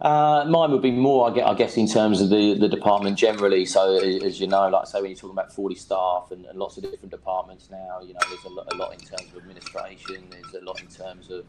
Uh, 0.00 0.46
mine 0.48 0.70
would 0.70 0.80
be 0.80 0.90
more, 0.90 1.30
I 1.44 1.52
guess, 1.52 1.76
in 1.76 1.86
terms 1.86 2.22
of 2.22 2.30
the, 2.30 2.54
the 2.54 2.68
department 2.68 3.18
generally. 3.18 3.66
So, 3.66 3.98
as 3.98 4.40
you 4.40 4.46
know, 4.46 4.66
like 4.70 4.82
I 4.82 4.84
say, 4.86 5.02
when 5.02 5.10
you're 5.10 5.18
talking 5.18 5.36
about 5.36 5.52
40 5.52 5.74
staff 5.74 6.28
and, 6.30 6.46
and 6.46 6.58
lots 6.58 6.78
of 6.78 6.84
different 6.84 7.10
departments 7.10 7.68
now, 7.70 8.00
you 8.00 8.14
know, 8.14 8.20
there's 8.30 8.44
a 8.44 8.48
lot, 8.48 8.72
a 8.72 8.76
lot 8.76 8.94
in 8.94 9.00
terms 9.00 9.30
of 9.30 9.36
administration, 9.36 10.24
there's 10.30 10.54
a 10.54 10.64
lot 10.64 10.80
in 10.80 10.86
terms 10.86 11.30
of 11.30 11.44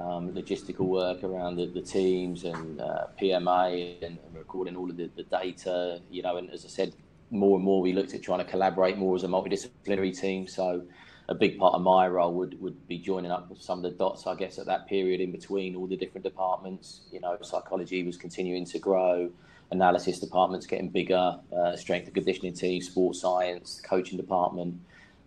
um, 0.00 0.32
logistical 0.32 0.86
work 0.86 1.22
around 1.22 1.56
the, 1.56 1.66
the 1.66 1.82
teams 1.82 2.44
and 2.44 2.80
uh, 2.80 3.06
PMA 3.20 4.02
and, 4.02 4.18
and, 4.24 4.34
recording 4.34 4.76
all 4.76 4.88
of 4.90 4.96
the, 4.96 5.10
the, 5.14 5.22
data, 5.24 6.00
you 6.10 6.22
know, 6.22 6.38
and 6.38 6.50
as 6.50 6.64
I 6.64 6.68
said, 6.68 6.94
more 7.30 7.56
and 7.56 7.64
more 7.64 7.80
we 7.80 7.92
looked 7.92 8.14
at 8.14 8.22
trying 8.22 8.38
to 8.38 8.44
collaborate 8.44 8.98
more 8.98 9.14
as 9.16 9.24
a 9.24 9.28
multidisciplinary 9.28 10.18
team. 10.18 10.46
So, 10.46 10.82
a 11.28 11.34
big 11.34 11.58
part 11.58 11.74
of 11.74 11.80
my 11.80 12.06
role 12.06 12.34
would, 12.34 12.60
would 12.60 12.86
be 12.86 12.98
joining 12.98 13.30
up 13.30 13.48
with 13.48 13.62
some 13.62 13.78
of 13.78 13.82
the 13.84 13.96
dots, 13.96 14.26
I 14.26 14.34
guess, 14.34 14.58
at 14.58 14.66
that 14.66 14.86
period 14.86 15.20
in 15.20 15.32
between 15.32 15.74
all 15.74 15.86
the 15.86 15.96
different 15.96 16.22
departments. 16.22 17.00
You 17.10 17.20
know, 17.20 17.38
psychology 17.40 18.02
was 18.02 18.18
continuing 18.18 18.66
to 18.66 18.78
grow, 18.78 19.30
analysis 19.70 20.18
departments 20.18 20.66
getting 20.66 20.90
bigger, 20.90 21.38
uh, 21.56 21.76
strength 21.76 22.06
and 22.06 22.14
conditioning 22.14 22.52
team, 22.52 22.82
sports 22.82 23.20
science, 23.20 23.80
coaching 23.82 24.18
department. 24.18 24.80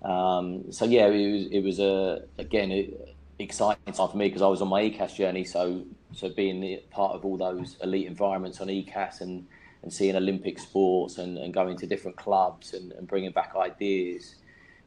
Um, 0.03 0.71
so 0.71 0.85
yeah, 0.85 1.07
it 1.07 1.31
was 1.31 1.47
it 1.47 1.59
was 1.61 1.79
a 1.79 2.23
again 2.37 2.71
a 2.71 2.93
exciting 3.39 3.93
time 3.93 4.09
for 4.09 4.17
me 4.17 4.27
because 4.27 4.41
I 4.41 4.47
was 4.47 4.61
on 4.61 4.67
my 4.67 4.81
ECAS 4.83 5.15
journey. 5.15 5.43
So 5.43 5.83
so 6.13 6.29
being 6.29 6.79
part 6.91 7.13
of 7.15 7.25
all 7.25 7.37
those 7.37 7.77
elite 7.81 8.07
environments 8.07 8.61
on 8.61 8.67
ECAS 8.67 9.21
and 9.21 9.47
and 9.87 9.93
seeing 9.93 10.17
Olympic 10.17 10.59
sports 10.59 11.17
and, 11.17 11.37
and 11.37 11.53
going 11.53 11.77
to 11.77 11.87
different 11.87 12.17
clubs 12.17 12.73
and, 12.73 12.91
and 12.91 13.07
bringing 13.07 13.31
back 13.31 13.53
ideas. 13.55 14.35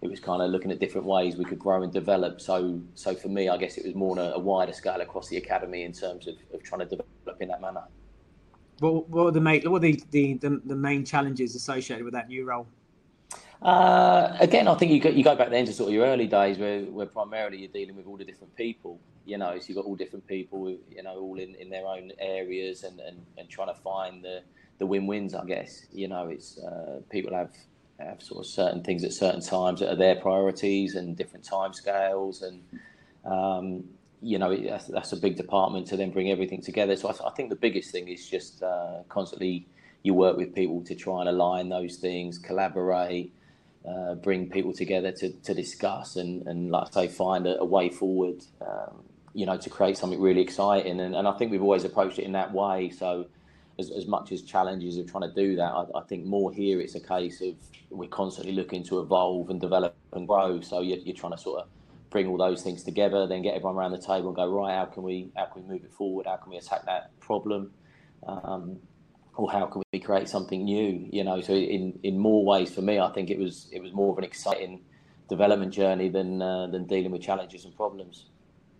It 0.03 0.11
was 0.11 0.21
kind 0.21 0.43
of 0.43 0.51
looking 0.51 0.71
at 0.71 0.79
different 0.79 1.07
ways 1.07 1.37
we 1.37 1.47
could 1.47 1.59
grow 1.59 1.83
and 1.83 1.91
develop. 1.91 2.39
So, 2.39 2.79
so 2.95 3.15
for 3.15 3.29
me, 3.29 3.49
I 3.49 3.57
guess 3.57 3.79
it 3.79 3.87
was 3.87 3.95
more 3.95 4.19
on 4.19 4.19
a, 4.19 4.33
a 4.33 4.39
wider 4.39 4.75
scale 4.75 5.01
across 5.01 5.29
the 5.29 5.39
academy 5.39 5.85
in 5.85 5.95
terms 5.95 6.27
of, 6.27 6.35
of 6.53 6.63
trying 6.63 6.81
to 6.81 6.85
develop 6.85 7.41
in 7.41 7.49
that 7.49 7.63
manner. 7.63 7.85
What, 8.81 9.09
what 9.09 9.25
were 9.25 9.31
the 9.31 9.41
main, 9.41 9.63
what 9.63 9.73
were 9.73 9.79
the, 9.79 10.03
the, 10.11 10.35
the, 10.35 10.61
the 10.67 10.77
main 10.77 11.03
challenges 11.07 11.55
associated 11.55 12.05
with 12.05 12.13
that 12.13 12.29
new 12.29 12.45
role? 12.45 12.67
Uh, 13.63 14.37
again, 14.39 14.69
I 14.69 14.75
think 14.75 14.93
you 14.93 15.01
go, 15.01 15.09
you 15.09 15.25
go 15.25 15.35
back 15.35 15.49
then 15.49 15.65
to 15.65 15.73
sort 15.73 15.89
of 15.89 15.95
your 15.95 16.05
early 16.05 16.27
days 16.27 16.59
where, 16.59 16.83
where 16.83 17.07
primarily 17.07 17.57
you're 17.57 17.69
dealing 17.69 17.97
with 17.97 18.07
all 18.07 18.19
the 18.19 18.25
different 18.25 18.55
people, 18.55 19.01
you 19.25 19.39
know, 19.39 19.59
so 19.59 19.65
you've 19.67 19.77
got 19.77 19.87
all 19.87 19.97
different 19.97 20.27
people, 20.27 20.77
you 20.91 21.03
know, 21.03 21.19
all 21.19 21.39
in, 21.39 21.55
in 21.55 21.71
their 21.71 21.87
own 21.87 22.13
areas 22.19 22.85
and, 22.85 23.01
and, 23.01 23.25
and 23.39 23.49
trying 23.49 23.69
to 23.69 23.81
find 23.81 24.23
the, 24.23 24.43
the 24.81 24.87
win-wins, 24.87 25.35
I 25.35 25.45
guess. 25.45 25.87
You 25.93 26.09
know, 26.09 26.26
it's 26.26 26.59
uh, 26.59 27.01
people 27.11 27.33
have 27.33 27.53
have 28.01 28.20
sort 28.22 28.41
of 28.41 28.47
certain 28.47 28.83
things 28.83 29.05
at 29.05 29.12
certain 29.12 29.43
times 29.43 29.81
that 29.81 29.93
are 29.93 29.97
their 29.97 30.16
priorities 30.16 30.95
and 30.95 31.14
different 31.14 31.45
time 31.45 31.74
scales 31.74 32.41
and 32.41 32.62
um, 33.26 33.85
you 34.22 34.39
know 34.39 34.57
that's, 34.57 34.87
that's, 34.87 35.12
a 35.12 35.18
big 35.18 35.37
department 35.37 35.87
to 35.87 35.99
then 35.99 36.11
bring 36.11 36.31
everything 36.31 36.62
together. 36.62 36.97
So 36.97 37.11
I, 37.11 37.28
I 37.28 37.31
think 37.33 37.51
the 37.51 37.57
biggest 37.57 37.91
thing 37.91 38.09
is 38.09 38.26
just 38.26 38.62
uh, 38.62 39.03
constantly 39.11 39.66
you 40.03 40.14
work 40.14 40.39
with 40.39 40.55
people 40.55 40.83
to 40.85 40.95
try 40.95 41.20
and 41.20 41.28
align 41.28 41.68
those 41.68 41.97
things 41.97 42.39
collaborate 42.39 43.35
uh, 43.87 44.14
bring 44.14 44.49
people 44.49 44.72
together 44.72 45.12
to, 45.12 45.31
to 45.31 45.53
discuss 45.53 46.16
and, 46.16 46.47
and 46.47 46.70
like 46.70 46.89
I 46.97 47.07
say 47.07 47.09
find 47.09 47.47
a, 47.47 47.61
a 47.61 47.64
way 47.66 47.91
forward 47.91 48.43
um, 48.62 49.03
you 49.35 49.47
know 49.47 49.57
to 49.59 49.70
create 49.70 49.97
something 49.97 50.20
really 50.20 50.41
exciting. 50.41 51.01
And, 51.01 51.14
and 51.14 51.28
I 51.28 51.33
think 51.33 51.51
we've 51.51 51.62
always 51.62 51.85
approached 51.85 52.18
it 52.18 52.24
in 52.24 52.33
that 52.33 52.53
way. 52.53 52.91
So 52.91 53.26
as, 53.81 53.91
as 53.91 54.07
much 54.07 54.31
as 54.31 54.43
challenges 54.43 54.97
of 54.99 55.11
trying 55.11 55.28
to 55.28 55.35
do 55.35 55.57
that, 55.57 55.72
I, 55.72 55.85
I, 55.99 56.03
think 56.03 56.24
more 56.24 56.53
here 56.53 56.81
it's 56.81 56.95
a 56.95 57.01
case 57.01 57.41
of 57.41 57.55
we're 57.91 58.09
constantly 58.09 58.53
looking 58.53 58.85
to 58.85 59.01
evolve 59.01 59.51
and 59.51 59.61
develop 59.61 59.97
and 60.12 60.28
grow. 60.28 60.61
So 60.61 60.81
you're, 60.81 60.99
you're 60.99 61.16
trying 61.16 61.33
to 61.33 61.39
sort 61.39 61.62
of 61.62 61.68
bring 62.11 62.26
all 62.28 62.37
those 62.37 62.62
things 62.62 62.85
together, 62.85 63.26
then 63.26 63.43
get 63.43 63.55
everyone 63.55 63.76
around 63.76 63.93
the 63.93 63.99
table 63.99 64.28
and 64.28 64.37
go 64.37 64.47
right. 64.49 64.76
How 64.76 64.85
can 64.85 65.03
we 65.03 65.33
how 65.37 65.47
can 65.47 65.66
we 65.66 65.74
move 65.74 65.85
it 65.85 65.93
forward? 65.93 66.26
How 66.26 66.37
can 66.37 66.51
we 66.51 66.59
attack 66.59 66.85
that 66.87 67.18
problem? 67.20 67.72
Um, 68.26 68.78
or 69.35 69.51
how 69.51 69.66
can 69.66 69.83
we 69.93 70.01
create 70.01 70.28
something 70.28 70.64
new? 70.64 71.09
You 71.11 71.24
know, 71.24 71.41
so 71.41 71.55
in, 71.55 71.99
in 72.03 72.18
more 72.18 72.45
ways 72.45 72.74
for 72.74 72.83
me, 72.83 72.99
I 72.99 73.11
think 73.12 73.31
it 73.31 73.39
was 73.39 73.68
it 73.72 73.83
was 73.83 73.93
more 73.93 74.12
of 74.12 74.18
an 74.18 74.24
exciting 74.24 74.83
development 75.28 75.72
journey 75.72 76.09
than 76.09 76.43
uh, 76.43 76.66
than 76.66 76.87
dealing 76.87 77.12
with 77.12 77.22
challenges 77.22 77.64
and 77.64 77.74
problems. 77.74 78.26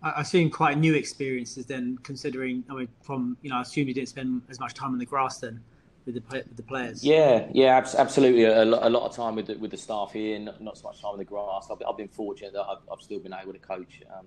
I 0.03 0.21
assume 0.21 0.49
quite 0.49 0.77
new 0.77 0.95
experiences 0.95 1.65
then, 1.65 1.97
considering 2.03 2.63
I 2.69 2.73
mean, 2.73 2.87
from 3.01 3.37
you 3.41 3.49
know, 3.49 3.57
I 3.57 3.61
assume 3.61 3.87
you 3.87 3.93
didn't 3.93 4.09
spend 4.09 4.41
as 4.49 4.59
much 4.59 4.73
time 4.73 4.93
on 4.93 4.97
the 4.97 5.05
grass 5.05 5.37
then 5.37 5.61
with 6.05 6.15
the 6.15 6.23
with 6.31 6.57
the 6.57 6.63
players. 6.63 7.03
Yeah, 7.03 7.47
yeah, 7.53 7.77
absolutely. 7.97 8.45
A, 8.45 8.65
lot, 8.65 8.83
a 8.83 8.89
lot 8.89 9.07
of 9.07 9.15
time 9.15 9.35
with 9.35 9.47
the, 9.47 9.55
with 9.57 9.71
the 9.71 9.77
staff 9.77 10.11
here, 10.13 10.39
not, 10.39 10.61
not 10.61 10.77
so 10.77 10.87
much 10.87 11.01
time 11.01 11.11
on 11.11 11.17
the 11.19 11.25
grass. 11.25 11.67
I've, 11.71 11.81
I've 11.87 11.97
been 11.97 12.07
fortunate 12.07 12.53
that 12.53 12.63
I've, 12.63 12.79
I've, 12.91 13.01
still 13.01 13.19
been 13.19 13.33
able 13.33 13.53
to 13.53 13.59
coach 13.59 14.01
um, 14.15 14.25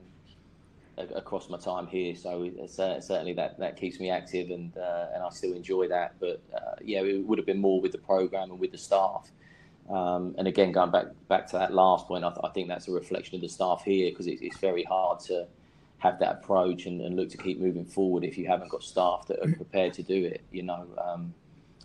across 1.17 1.49
my 1.49 1.59
time 1.59 1.89
here, 1.89 2.15
so 2.15 2.49
certainly 2.69 3.33
that, 3.33 3.59
that 3.59 3.77
keeps 3.77 3.99
me 3.99 4.11
active 4.11 4.51
and 4.51 4.77
uh, 4.77 5.07
and 5.13 5.25
I 5.25 5.29
still 5.31 5.55
enjoy 5.55 5.89
that. 5.89 6.15
But 6.21 6.41
uh, 6.55 6.77
yeah, 6.83 7.03
it 7.03 7.27
would 7.27 7.39
have 7.39 7.47
been 7.47 7.61
more 7.61 7.81
with 7.81 7.93
the 7.93 7.99
program 7.99 8.53
and 8.53 8.61
with 8.61 8.71
the 8.71 8.79
staff. 8.79 9.31
Um, 9.91 10.35
and 10.39 10.47
again, 10.49 10.71
going 10.71 10.93
back 10.93 11.07
back 11.29 11.49
to 11.49 11.59
that 11.59 11.75
last 11.75 12.07
point, 12.07 12.25
I, 12.25 12.29
th- 12.29 12.41
I 12.45 12.49
think 12.51 12.69
that's 12.69 12.87
a 12.87 12.93
reflection 12.93 13.35
of 13.35 13.41
the 13.41 13.49
staff 13.49 13.83
here 13.85 14.11
because 14.11 14.29
it's 14.29 14.57
very 14.59 14.85
hard 14.85 15.19
to 15.27 15.49
have 16.05 16.19
that 16.19 16.33
approach 16.33 16.85
and, 16.85 17.01
and, 17.01 17.17
look 17.17 17.31
to 17.31 17.39
keep 17.39 17.59
moving 17.59 17.87
forward 17.87 18.25
if 18.25 18.37
you 18.37 18.47
haven't 18.47 18.69
got 18.69 18.83
staff 18.83 19.27
that 19.27 19.39
are 19.43 19.51
prepared 19.57 19.95
to 19.95 20.03
do 20.03 20.27
it. 20.27 20.43
You 20.53 20.63
know, 20.63 20.87
um, 21.03 21.33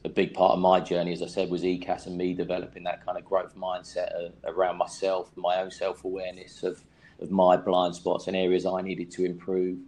a 0.04 0.10
big 0.10 0.34
part 0.34 0.52
of 0.52 0.60
my 0.60 0.82
journey, 0.82 1.14
as 1.14 1.22
I 1.22 1.28
said, 1.28 1.50
was 1.50 1.64
ECAS 1.64 2.06
and 2.06 2.18
me 2.18 2.34
developing 2.34 2.84
that 2.84 3.06
kind 3.06 3.18
of 3.18 3.24
growth 3.24 3.56
mindset 3.56 4.14
uh, 4.14 4.52
around 4.52 4.78
myself, 4.78 5.32
my 5.38 5.62
own 5.62 5.72
self 5.72 6.04
awareness 6.04 6.64
of, 6.64 6.84
of 7.22 7.32
my 7.32 7.56
blind 7.56 7.96
spots 7.96 8.28
and 8.28 8.36
areas 8.36 8.66
I 8.66 8.82
needed 8.82 9.10
to 9.12 9.24
improve. 9.24 9.80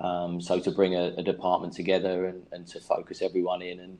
Um, 0.00 0.40
so 0.40 0.60
to 0.60 0.70
bring 0.70 0.94
a, 0.94 1.12
a 1.18 1.22
department 1.22 1.72
together 1.72 2.26
and, 2.26 2.46
and, 2.52 2.66
to 2.68 2.80
focus 2.80 3.20
everyone 3.20 3.62
in 3.62 3.80
and 3.80 3.98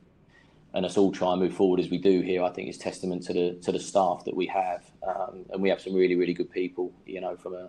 and 0.75 0.87
us 0.87 0.97
all 0.97 1.13
try 1.13 1.33
and 1.33 1.43
move 1.43 1.53
forward 1.53 1.81
as 1.81 1.91
we 1.91 1.99
do 1.99 2.23
here, 2.23 2.43
I 2.43 2.49
think 2.49 2.71
is 2.71 2.79
testament 2.79 3.25
to 3.25 3.33
the 3.35 3.55
to 3.63 3.73
the 3.73 3.81
staff 3.81 4.25
that 4.25 4.35
we 4.35 4.47
have, 4.47 4.85
um, 5.07 5.45
and 5.51 5.61
we 5.61 5.69
have 5.69 5.81
some 5.81 5.93
really 5.93 6.15
really 6.15 6.33
good 6.33 6.51
people, 6.51 6.93
you 7.05 7.21
know, 7.21 7.37
from 7.37 7.55
a 7.55 7.69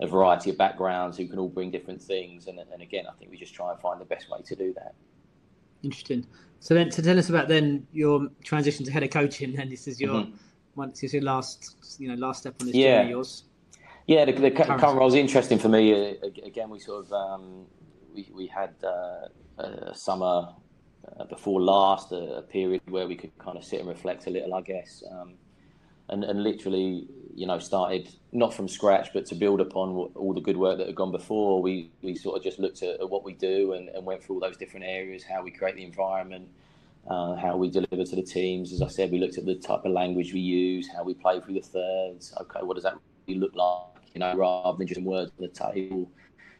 a 0.00 0.06
variety 0.06 0.50
of 0.50 0.58
backgrounds 0.58 1.16
who 1.16 1.26
can 1.26 1.38
all 1.38 1.48
bring 1.48 1.70
different 1.70 2.02
things. 2.02 2.46
And, 2.46 2.58
and 2.58 2.82
again, 2.82 3.04
I 3.08 3.12
think 3.18 3.30
we 3.30 3.36
just 3.36 3.54
try 3.54 3.70
and 3.70 3.80
find 3.80 4.00
the 4.00 4.04
best 4.04 4.30
way 4.30 4.40
to 4.44 4.56
do 4.56 4.72
that. 4.74 4.94
Interesting. 5.82 6.26
So 6.60 6.74
then, 6.74 6.90
to 6.90 7.02
tell 7.02 7.18
us 7.18 7.28
about 7.28 7.48
then 7.48 7.86
your 7.92 8.28
transition 8.44 8.84
to 8.84 8.92
head 8.92 9.02
of 9.02 9.10
coaching, 9.10 9.58
and 9.58 9.70
this 9.70 9.88
is 9.88 10.00
your 10.00 10.14
mm-hmm. 10.14 10.36
once 10.76 11.02
is 11.02 11.12
your 11.12 11.22
last, 11.22 11.98
you 11.98 12.08
know, 12.08 12.14
last 12.14 12.40
step 12.40 12.54
on 12.60 12.68
this 12.68 12.76
yeah. 12.76 12.98
journey. 12.98 13.10
Yours. 13.10 13.44
Yeah, 14.06 14.24
the, 14.24 14.32
the 14.32 14.50
current, 14.50 14.80
current 14.80 14.98
role 14.98 15.08
is 15.08 15.14
interesting 15.14 15.58
for 15.58 15.68
me. 15.68 15.92
Uh, 15.92 16.28
again, 16.44 16.70
we 16.70 16.78
sort 16.78 17.06
of 17.06 17.12
um, 17.12 17.66
we 18.14 18.28
we 18.32 18.46
had 18.46 18.74
uh, 18.84 19.62
a 19.62 19.94
summer 19.94 20.54
uh, 21.18 21.24
before 21.24 21.60
last, 21.60 22.12
a, 22.12 22.36
a, 22.36 22.42
period 22.42 22.80
where 22.88 23.06
we 23.06 23.16
could 23.16 23.36
kind 23.38 23.58
of 23.58 23.64
sit 23.64 23.80
and 23.80 23.88
reflect 23.88 24.26
a 24.26 24.30
little, 24.30 24.54
I 24.54 24.60
guess. 24.60 25.02
Um, 25.10 25.34
and, 26.12 26.24
and 26.24 26.42
literally, 26.42 27.06
you 27.34 27.46
know, 27.46 27.58
started 27.58 28.08
not 28.32 28.52
from 28.52 28.68
scratch, 28.68 29.08
but 29.14 29.24
to 29.26 29.34
build 29.34 29.60
upon 29.60 29.88
all 30.14 30.34
the 30.34 30.40
good 30.40 30.58
work 30.58 30.76
that 30.78 30.86
had 30.86 30.94
gone 30.94 31.10
before. 31.10 31.62
We 31.62 31.90
we 32.02 32.14
sort 32.14 32.36
of 32.36 32.44
just 32.44 32.58
looked 32.58 32.82
at, 32.82 33.00
at 33.00 33.08
what 33.08 33.24
we 33.24 33.32
do 33.32 33.72
and, 33.72 33.88
and, 33.88 34.04
went 34.04 34.22
through 34.22 34.36
all 34.36 34.40
those 34.40 34.58
different 34.58 34.84
areas, 34.84 35.24
how 35.24 35.42
we 35.42 35.50
create 35.50 35.74
the 35.76 35.84
environment, 35.84 36.48
uh, 37.08 37.34
how 37.36 37.56
we 37.56 37.70
deliver 37.70 38.04
to 38.04 38.16
the 38.16 38.22
teams. 38.22 38.72
As 38.72 38.82
I 38.82 38.88
said, 38.88 39.10
we 39.10 39.18
looked 39.18 39.38
at 39.38 39.46
the 39.46 39.54
type 39.54 39.84
of 39.86 39.92
language 39.92 40.34
we 40.34 40.40
use, 40.40 40.86
how 40.94 41.02
we 41.02 41.14
play 41.14 41.40
through 41.40 41.54
the 41.54 41.60
thirds. 41.60 42.34
Okay, 42.42 42.60
what 42.62 42.74
does 42.74 42.84
that 42.84 42.94
really 43.26 43.40
look 43.40 43.56
like? 43.56 44.04
You 44.14 44.20
know, 44.20 44.36
rather 44.36 44.76
than 44.76 44.86
just 44.86 45.00
words 45.00 45.32
on 45.38 45.48
the 45.48 45.52
table. 45.52 46.10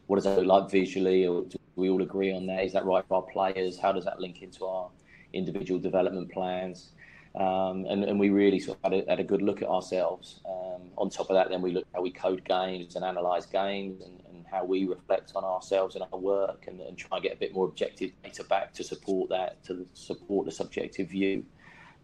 What 0.07 0.15
does 0.17 0.25
that 0.25 0.37
look 0.39 0.47
like 0.47 0.71
visually? 0.71 1.27
Or 1.27 1.43
do 1.43 1.57
we 1.75 1.89
all 1.89 2.01
agree 2.01 2.33
on 2.33 2.47
that? 2.47 2.65
Is 2.65 2.73
that 2.73 2.85
right 2.85 3.05
for 3.07 3.17
our 3.17 3.31
players? 3.31 3.79
How 3.79 3.91
does 3.91 4.05
that 4.05 4.19
link 4.19 4.41
into 4.41 4.65
our 4.65 4.89
individual 5.31 5.79
development 5.79 6.31
plans? 6.31 6.93
Um, 7.35 7.85
and, 7.89 8.03
and 8.03 8.19
we 8.19 8.29
really 8.29 8.59
sort 8.59 8.77
of 8.83 8.91
had 8.91 9.01
a, 9.01 9.09
had 9.09 9.19
a 9.19 9.23
good 9.23 9.41
look 9.41 9.63
at 9.63 9.67
ourselves. 9.67 10.39
Um, 10.45 10.81
on 10.97 11.09
top 11.09 11.29
of 11.31 11.35
that, 11.35 11.49
then 11.49 11.61
we 11.61 11.71
look 11.71 11.87
how 11.93 12.01
we 12.01 12.11
code 12.11 12.43
games 12.45 12.95
and 12.95 13.03
analyse 13.03 13.47
games 13.47 14.01
and, 14.01 14.21
and, 14.29 14.45
how 14.51 14.63
we 14.63 14.85
reflect 14.85 15.31
on 15.33 15.43
ourselves 15.43 15.95
and 15.95 16.05
our 16.11 16.19
work 16.19 16.65
and, 16.67 16.79
and, 16.81 16.95
try 16.95 17.17
and 17.17 17.23
get 17.23 17.33
a 17.33 17.35
bit 17.35 17.55
more 17.55 17.65
objective 17.65 18.11
data 18.23 18.43
back 18.43 18.71
to 18.71 18.83
support 18.83 19.27
that, 19.27 19.63
to 19.63 19.87
support 19.93 20.45
the 20.45 20.51
subjective 20.51 21.09
view. 21.09 21.43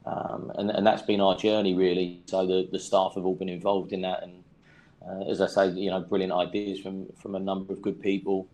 Um, 0.07 0.51
and, 0.55 0.71
and 0.71 0.87
that's 0.87 1.03
been 1.03 1.21
our 1.21 1.37
journey 1.37 1.75
really. 1.75 2.23
So 2.25 2.47
the, 2.47 2.67
the 2.71 2.79
staff 2.79 3.13
have 3.13 3.23
all 3.23 3.35
been 3.35 3.49
involved 3.49 3.93
in 3.93 4.01
that. 4.01 4.23
And 4.23 4.43
uh, 5.07 5.29
as 5.29 5.41
I 5.41 5.45
say, 5.45 5.69
you 5.69 5.91
know, 5.91 5.99
brilliant 5.99 6.33
ideas 6.33 6.79
from, 6.79 7.05
from 7.21 7.35
a 7.35 7.39
number 7.39 7.71
of 7.71 7.83
good 7.83 8.01
people. 8.01 8.47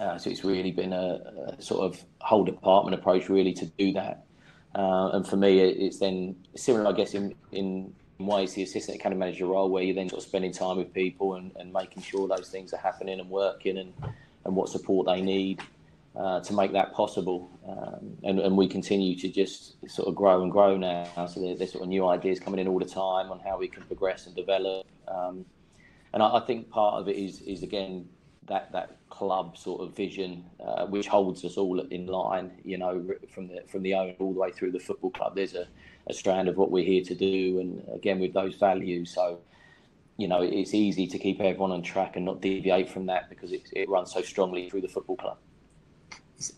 Uh, 0.00 0.16
so 0.16 0.30
it's 0.30 0.42
really 0.42 0.70
been 0.70 0.94
a, 0.94 1.54
a 1.58 1.62
sort 1.62 1.84
of 1.84 2.02
whole 2.20 2.44
department 2.44 2.98
approach 2.98 3.28
really 3.28 3.52
to 3.52 3.66
do 3.66 3.92
that. 3.92 4.24
Uh, 4.74 5.10
and 5.14 5.26
for 5.26 5.36
me, 5.36 5.60
it's 5.60 5.98
then 5.98 6.36
similar, 6.54 6.88
I 6.88 6.92
guess, 6.92 7.14
in, 7.14 7.34
in 7.52 7.92
ways 8.18 8.54
the 8.54 8.62
assistant 8.62 8.98
academy 8.98 9.18
manager 9.18 9.46
role, 9.46 9.70
where 9.70 9.82
you're 9.82 9.94
then 9.94 10.08
sort 10.08 10.22
of 10.22 10.28
spending 10.28 10.52
time 10.52 10.76
with 10.76 10.92
people 10.92 11.34
and, 11.34 11.52
and 11.56 11.72
making 11.72 12.02
sure 12.02 12.28
those 12.28 12.48
things 12.48 12.72
are 12.72 12.78
happening 12.78 13.18
and 13.20 13.30
working 13.30 13.78
and, 13.78 13.92
and 14.44 14.54
what 14.54 14.68
support 14.68 15.06
they 15.06 15.20
need 15.20 15.60
uh, 16.16 16.40
to 16.40 16.52
make 16.52 16.72
that 16.72 16.92
possible. 16.92 17.50
Um, 17.66 18.16
and, 18.24 18.40
and 18.40 18.56
we 18.56 18.68
continue 18.68 19.16
to 19.16 19.28
just 19.28 19.76
sort 19.88 20.08
of 20.08 20.14
grow 20.14 20.42
and 20.42 20.52
grow 20.52 20.76
now. 20.76 21.26
So 21.26 21.40
there, 21.40 21.56
there's 21.56 21.72
sort 21.72 21.82
of 21.82 21.88
new 21.88 22.06
ideas 22.06 22.40
coming 22.40 22.60
in 22.60 22.68
all 22.68 22.78
the 22.78 22.84
time 22.84 23.30
on 23.30 23.40
how 23.40 23.58
we 23.58 23.68
can 23.68 23.82
progress 23.84 24.26
and 24.26 24.36
develop. 24.36 24.86
Um, 25.06 25.44
and 26.12 26.22
I, 26.22 26.36
I 26.36 26.40
think 26.40 26.70
part 26.70 27.00
of 27.00 27.08
it 27.08 27.16
is, 27.16 27.40
is 27.42 27.62
again, 27.62 28.08
that 28.48 28.72
that 28.72 28.96
club 29.10 29.56
sort 29.56 29.80
of 29.82 29.96
vision, 29.96 30.44
uh, 30.64 30.86
which 30.86 31.06
holds 31.06 31.44
us 31.44 31.56
all 31.56 31.80
in 31.80 32.06
line. 32.06 32.50
You 32.64 32.78
know, 32.78 33.06
from 33.32 33.48
the 33.48 33.62
from 33.66 33.82
the 33.82 33.94
owner 33.94 34.14
all 34.18 34.32
the 34.32 34.40
way 34.40 34.50
through 34.50 34.72
the 34.72 34.78
football 34.78 35.10
club. 35.10 35.34
There's 35.34 35.54
a, 35.54 35.66
a 36.08 36.14
strand 36.14 36.48
of 36.48 36.56
what 36.56 36.70
we're 36.70 36.84
here 36.84 37.04
to 37.04 37.14
do, 37.14 37.60
and 37.60 37.82
again 37.94 38.18
with 38.18 38.32
those 38.32 38.56
values. 38.56 39.14
So, 39.14 39.40
you 40.16 40.28
know, 40.28 40.42
it's 40.42 40.74
easy 40.74 41.06
to 41.06 41.18
keep 41.18 41.40
everyone 41.40 41.72
on 41.72 41.82
track 41.82 42.16
and 42.16 42.24
not 42.24 42.40
deviate 42.40 42.88
from 42.88 43.06
that 43.06 43.28
because 43.28 43.52
it, 43.52 43.62
it 43.72 43.88
runs 43.88 44.12
so 44.12 44.22
strongly 44.22 44.68
through 44.68 44.82
the 44.82 44.88
football 44.88 45.16
club. 45.16 45.38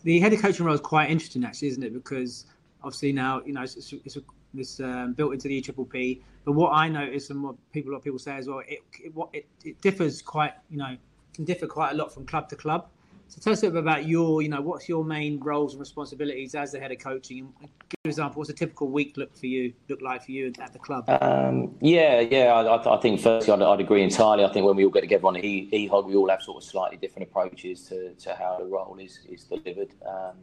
The 0.03 0.19
head 0.19 0.33
of 0.33 0.41
coaching 0.41 0.65
role 0.65 0.75
is 0.75 0.81
quite 0.81 1.09
interesting, 1.09 1.43
actually, 1.43 1.69
isn't 1.69 1.83
it? 1.83 1.93
Because 1.93 2.45
obviously 2.83 3.11
now 3.11 3.41
you 3.45 3.53
know 3.53 3.61
it's, 3.63 3.75
it's, 3.75 3.93
it's, 4.05 4.17
it's 4.55 4.79
um, 4.79 5.13
built 5.13 5.33
into 5.33 5.47
the 5.47 5.61
EPPP. 5.61 6.21
But 6.43 6.53
what 6.53 6.71
I 6.71 6.87
notice 6.89 7.29
and 7.29 7.43
what 7.43 7.55
people, 7.71 7.91
a 7.91 7.93
lot 7.93 7.99
of 7.99 8.03
people 8.03 8.19
say 8.19 8.35
as 8.35 8.47
well, 8.47 8.63
it, 8.67 8.79
it, 8.99 9.13
it, 9.33 9.47
it 9.63 9.81
differs 9.81 10.21
quite, 10.21 10.53
you 10.71 10.77
know, 10.77 10.97
can 11.41 11.53
differ 11.53 11.67
quite 11.67 11.91
a 11.91 11.95
lot 11.95 12.13
from 12.13 12.25
club 12.25 12.49
to 12.49 12.55
club. 12.55 12.87
So 13.27 13.39
tell 13.39 13.53
us 13.53 13.63
a 13.63 13.69
bit 13.69 13.79
about 13.79 14.05
your, 14.05 14.41
you 14.41 14.49
know, 14.49 14.61
what's 14.61 14.89
your 14.89 15.05
main 15.05 15.39
roles 15.39 15.73
and 15.73 15.79
responsibilities 15.79 16.53
as 16.53 16.73
the 16.73 16.79
head 16.79 16.91
of 16.91 16.99
coaching? 16.99 17.53
Give 17.61 17.99
an 18.03 18.09
example. 18.09 18.39
What's 18.39 18.49
a 18.49 18.53
typical 18.53 18.89
week 18.89 19.15
look 19.15 19.35
for 19.35 19.45
you? 19.45 19.73
Look 19.87 20.01
like 20.01 20.25
for 20.25 20.31
you 20.31 20.51
at 20.59 20.73
the 20.73 20.79
club? 20.79 21.09
Um, 21.09 21.73
yeah, 21.79 22.19
yeah. 22.19 22.51
I, 22.53 22.97
I, 22.97 22.99
think 22.99 23.21
firstly, 23.21 23.53
I'd, 23.53 23.61
I'd, 23.61 23.79
agree 23.79 24.03
entirely. 24.03 24.43
I 24.43 24.51
think 24.51 24.65
when 24.65 24.75
we 24.75 24.83
all 24.83 24.91
get 24.91 25.01
together 25.01 25.25
on 25.27 25.35
the 25.35 25.69
EHOC, 25.71 26.07
we 26.07 26.15
all 26.15 26.29
have 26.29 26.41
sort 26.41 26.61
of 26.61 26.69
slightly 26.69 26.97
different 26.97 27.29
approaches 27.29 27.83
to, 27.87 28.13
to 28.15 28.35
how 28.35 28.57
the 28.59 28.65
role 28.65 28.97
is 28.99 29.19
is 29.29 29.45
delivered. 29.45 29.93
Um, 30.05 30.35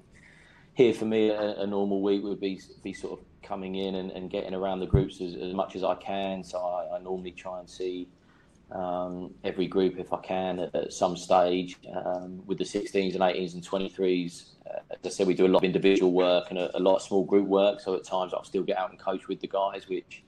here 0.73 0.95
for 0.95 1.05
me, 1.05 1.29
a, 1.29 1.61
a, 1.61 1.67
normal 1.67 2.01
week 2.01 2.25
would 2.25 2.41
be 2.41 2.59
be 2.83 2.95
sort 2.95 3.19
of 3.19 3.25
coming 3.43 3.75
in 3.75 3.97
and, 3.97 4.13
and 4.13 4.31
getting 4.31 4.55
around 4.55 4.81
the 4.81 4.87
groups 4.87 5.21
as, 5.21 5.35
as 5.35 5.53
much 5.53 5.77
as 5.77 5.85
I 5.85 5.95
can. 5.97 6.43
So 6.43 6.59
I, 6.59 6.97
I 6.97 7.03
normally 7.03 7.33
try 7.33 7.61
and 7.61 7.69
see 7.69 8.09
um, 8.73 9.33
every 9.45 9.67
group 9.67 9.99
if 9.99 10.13
I 10.13 10.19
can 10.19 10.59
at, 10.59 10.75
at 10.75 10.93
some 10.93 11.17
stage 11.17 11.79
um, 12.05 12.43
with 12.47 12.59
the 12.59 12.65
16s 12.65 13.15
and 13.15 13.23
18s 13.23 13.55
and 13.55 13.67
23s. 13.67 14.51
Uh, 14.67 14.81
as 14.91 14.99
I 15.05 15.09
said, 15.09 15.27
we 15.27 15.35
do 15.35 15.47
a 15.47 15.49
lot 15.49 15.59
of 15.59 15.65
individual 15.65 16.13
work 16.13 16.51
and 16.51 16.59
a, 16.59 16.77
a, 16.77 16.81
lot 16.81 16.97
of 16.97 17.03
small 17.03 17.25
group 17.25 17.47
work. 17.47 17.81
So 17.81 17.95
at 17.95 18.05
times 18.05 18.35
I'll 18.35 18.45
still 18.45 18.63
get 18.63 18.77
out 18.77 18.91
and 18.91 18.99
coach 18.99 19.29
with 19.29 19.41
the 19.41 19.47
guys, 19.47 19.89
which 19.89 20.23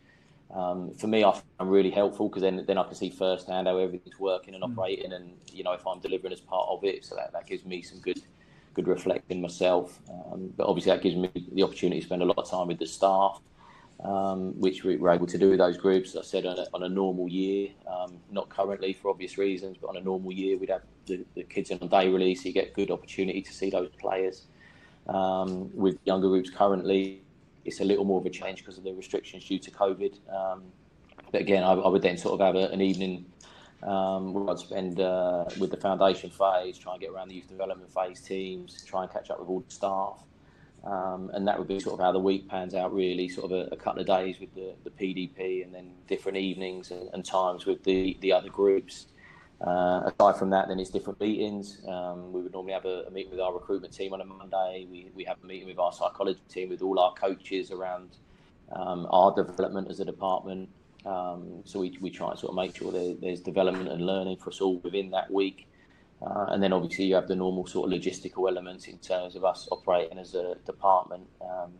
um, 0.54 0.94
for 0.94 1.06
me 1.06 1.22
I 1.22 1.32
find 1.32 1.70
really 1.70 1.90
helpful 1.90 2.28
because 2.28 2.42
then 2.42 2.64
then 2.66 2.76
I 2.76 2.82
can 2.84 2.94
see 2.94 3.10
firsthand 3.10 3.68
how 3.68 3.76
everything's 3.76 4.18
working 4.18 4.54
and 4.54 4.64
mm. 4.64 4.72
operating, 4.72 5.12
and 5.12 5.32
you 5.52 5.62
know 5.62 5.72
if 5.72 5.86
I'm 5.86 6.00
delivering 6.00 6.32
as 6.32 6.40
part 6.40 6.66
of 6.68 6.82
it. 6.82 7.04
So 7.04 7.14
that, 7.16 7.32
that 7.32 7.46
gives 7.46 7.64
me 7.64 7.82
some 7.82 8.00
good 8.00 8.20
good 8.74 8.88
reflecting 8.88 9.40
myself. 9.40 10.00
Um, 10.08 10.52
but 10.56 10.66
obviously 10.66 10.92
that 10.92 11.02
gives 11.02 11.16
me 11.16 11.30
the 11.52 11.62
opportunity 11.62 12.00
to 12.00 12.06
spend 12.06 12.22
a 12.22 12.24
lot 12.24 12.38
of 12.38 12.50
time 12.50 12.68
with 12.68 12.78
the 12.78 12.86
staff 12.86 13.40
um, 14.04 14.58
which 14.58 14.84
we 14.84 14.96
were 14.96 15.10
able 15.10 15.26
to 15.26 15.38
do 15.38 15.50
with 15.50 15.58
those 15.58 15.76
groups. 15.76 16.16
I 16.16 16.22
said 16.22 16.46
on 16.46 16.58
a, 16.58 16.66
on 16.72 16.82
a 16.84 16.88
normal 16.88 17.28
year, 17.28 17.68
um, 17.86 18.18
not 18.30 18.48
currently 18.48 18.92
for 18.92 19.10
obvious 19.10 19.36
reasons, 19.36 19.76
but 19.80 19.88
on 19.88 19.96
a 19.96 20.00
normal 20.00 20.32
year, 20.32 20.56
we'd 20.56 20.70
have 20.70 20.82
the, 21.06 21.24
the 21.34 21.42
kids 21.42 21.70
in 21.70 21.78
on 21.80 21.88
day 21.88 22.08
release. 22.08 22.42
So 22.42 22.48
you 22.48 22.54
get 22.54 22.72
good 22.74 22.90
opportunity 22.90 23.42
to 23.42 23.52
see 23.52 23.70
those 23.70 23.90
players. 23.98 24.46
Um, 25.06 25.70
with 25.74 25.98
younger 26.04 26.28
groups 26.28 26.50
currently, 26.50 27.22
it's 27.64 27.80
a 27.80 27.84
little 27.84 28.04
more 28.04 28.20
of 28.20 28.26
a 28.26 28.30
change 28.30 28.60
because 28.60 28.78
of 28.78 28.84
the 28.84 28.92
restrictions 28.92 29.44
due 29.44 29.58
to 29.58 29.70
COVID. 29.70 30.14
Um, 30.32 30.62
but 31.30 31.42
again, 31.42 31.62
I, 31.62 31.72
I, 31.72 31.88
would 31.88 32.02
then 32.02 32.16
sort 32.16 32.40
of 32.40 32.46
have 32.46 32.56
a, 32.56 32.72
an 32.72 32.80
evening 32.80 33.26
um, 33.82 34.32
where 34.32 34.48
I'd 34.50 34.58
spend 34.58 35.00
uh, 35.00 35.44
with 35.58 35.70
the 35.70 35.76
foundation 35.76 36.30
phase, 36.30 36.78
try 36.78 36.92
and 36.92 37.00
get 37.00 37.10
around 37.10 37.28
the 37.28 37.34
youth 37.34 37.48
development 37.48 37.92
phase 37.92 38.20
teams, 38.20 38.82
try 38.84 39.02
and 39.02 39.12
catch 39.12 39.30
up 39.30 39.40
with 39.40 39.48
all 39.48 39.60
the 39.60 39.72
staff. 39.72 40.24
Um, 40.84 41.30
and 41.34 41.46
that 41.46 41.58
would 41.58 41.68
be 41.68 41.78
sort 41.78 42.00
of 42.00 42.04
how 42.04 42.12
the 42.12 42.18
week 42.18 42.48
pans 42.48 42.74
out, 42.74 42.94
really, 42.94 43.28
sort 43.28 43.52
of 43.52 43.52
a, 43.52 43.74
a 43.74 43.76
couple 43.76 44.00
of 44.00 44.06
days 44.06 44.36
with 44.40 44.54
the, 44.54 44.74
the 44.84 44.90
PDP 44.90 45.62
and 45.62 45.74
then 45.74 45.92
different 46.08 46.38
evenings 46.38 46.90
and, 46.90 47.10
and 47.12 47.24
times 47.24 47.66
with 47.66 47.84
the, 47.84 48.16
the 48.20 48.32
other 48.32 48.48
groups. 48.48 49.06
Uh, 49.60 50.10
aside 50.10 50.38
from 50.38 50.48
that, 50.48 50.68
then 50.68 50.80
it's 50.80 50.88
different 50.88 51.20
meetings. 51.20 51.82
Um, 51.86 52.32
we 52.32 52.40
would 52.40 52.52
normally 52.52 52.72
have 52.72 52.86
a, 52.86 53.04
a, 53.06 53.10
meeting 53.10 53.30
with 53.30 53.40
our 53.40 53.52
recruitment 53.52 53.92
team 53.92 54.14
on 54.14 54.22
a 54.22 54.24
Monday. 54.24 54.86
We, 54.90 55.10
we 55.14 55.24
have 55.24 55.36
a 55.42 55.46
meeting 55.46 55.68
with 55.68 55.78
our 55.78 55.92
psychology 55.92 56.40
team, 56.48 56.70
with 56.70 56.80
all 56.80 56.98
our 56.98 57.12
coaches 57.12 57.70
around 57.70 58.16
um, 58.72 59.06
our 59.10 59.34
development 59.34 59.90
as 59.90 60.00
a 60.00 60.04
department. 60.06 60.70
Um, 61.04 61.60
so 61.64 61.80
we, 61.80 61.98
we 62.00 62.10
try 62.10 62.30
and 62.30 62.38
sort 62.38 62.50
of 62.50 62.56
make 62.56 62.74
sure 62.74 62.90
there, 62.90 63.14
there's 63.20 63.40
development 63.40 63.90
and 63.90 64.06
learning 64.06 64.38
for 64.38 64.48
us 64.48 64.62
all 64.62 64.78
within 64.78 65.10
that 65.10 65.30
week. 65.30 65.69
Uh, 66.22 66.46
and 66.48 66.62
then 66.62 66.72
obviously 66.72 67.06
you 67.06 67.14
have 67.14 67.28
the 67.28 67.34
normal 67.34 67.66
sort 67.66 67.90
of 67.90 67.98
logistical 67.98 68.48
elements 68.48 68.86
in 68.86 68.98
terms 68.98 69.36
of 69.36 69.44
us 69.44 69.68
operating 69.70 70.18
as 70.18 70.34
a 70.34 70.54
department. 70.66 71.26
Um, 71.40 71.72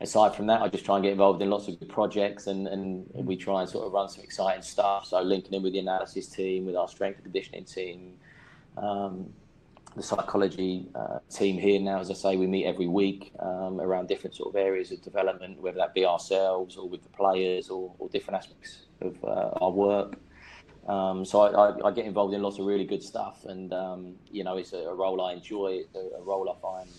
aside 0.00 0.34
from 0.34 0.46
that, 0.48 0.60
I 0.60 0.68
just 0.68 0.84
try 0.84 0.96
and 0.96 1.02
get 1.02 1.12
involved 1.12 1.40
in 1.40 1.48
lots 1.48 1.68
of 1.68 1.78
good 1.78 1.88
projects 1.88 2.48
and, 2.48 2.68
and 2.68 3.06
we 3.14 3.36
try 3.36 3.62
and 3.62 3.70
sort 3.70 3.86
of 3.86 3.92
run 3.92 4.08
some 4.08 4.22
exciting 4.22 4.62
stuff. 4.62 5.06
So 5.06 5.22
linking 5.22 5.54
in 5.54 5.62
with 5.62 5.72
the 5.72 5.78
analysis 5.78 6.28
team, 6.28 6.66
with 6.66 6.76
our 6.76 6.88
strength 6.88 7.16
and 7.16 7.24
conditioning 7.24 7.64
team, 7.64 8.12
um, 8.76 9.32
the 9.96 10.02
psychology 10.02 10.88
uh, 10.94 11.18
team 11.30 11.58
here 11.58 11.80
now, 11.80 12.00
as 12.00 12.10
I 12.10 12.14
say, 12.14 12.36
we 12.36 12.46
meet 12.46 12.64
every 12.64 12.88
week 12.88 13.32
um, 13.40 13.80
around 13.80 14.08
different 14.08 14.34
sort 14.34 14.54
of 14.54 14.56
areas 14.56 14.90
of 14.90 15.02
development, 15.02 15.60
whether 15.60 15.78
that 15.78 15.94
be 15.94 16.06
ourselves 16.06 16.76
or 16.76 16.88
with 16.88 17.02
the 17.02 17.10
players 17.10 17.68
or, 17.68 17.94
or 17.98 18.08
different 18.08 18.38
aspects 18.38 18.82
of 19.00 19.22
uh, 19.24 19.50
our 19.60 19.70
work. 19.70 20.16
Um, 20.86 21.24
so 21.24 21.40
I, 21.42 21.68
I, 21.68 21.88
I, 21.88 21.90
get 21.92 22.06
involved 22.06 22.34
in 22.34 22.42
lots 22.42 22.58
of 22.58 22.66
really 22.66 22.84
good 22.84 23.02
stuff, 23.02 23.44
and 23.44 23.72
um, 23.72 24.14
you 24.30 24.42
know, 24.42 24.56
it's 24.56 24.72
a, 24.72 24.78
a, 24.78 24.94
role 24.94 25.20
I 25.20 25.34
enjoy, 25.34 25.82
a, 25.94 26.18
a 26.18 26.22
role 26.22 26.50
I 26.50 26.60
find 26.60 26.90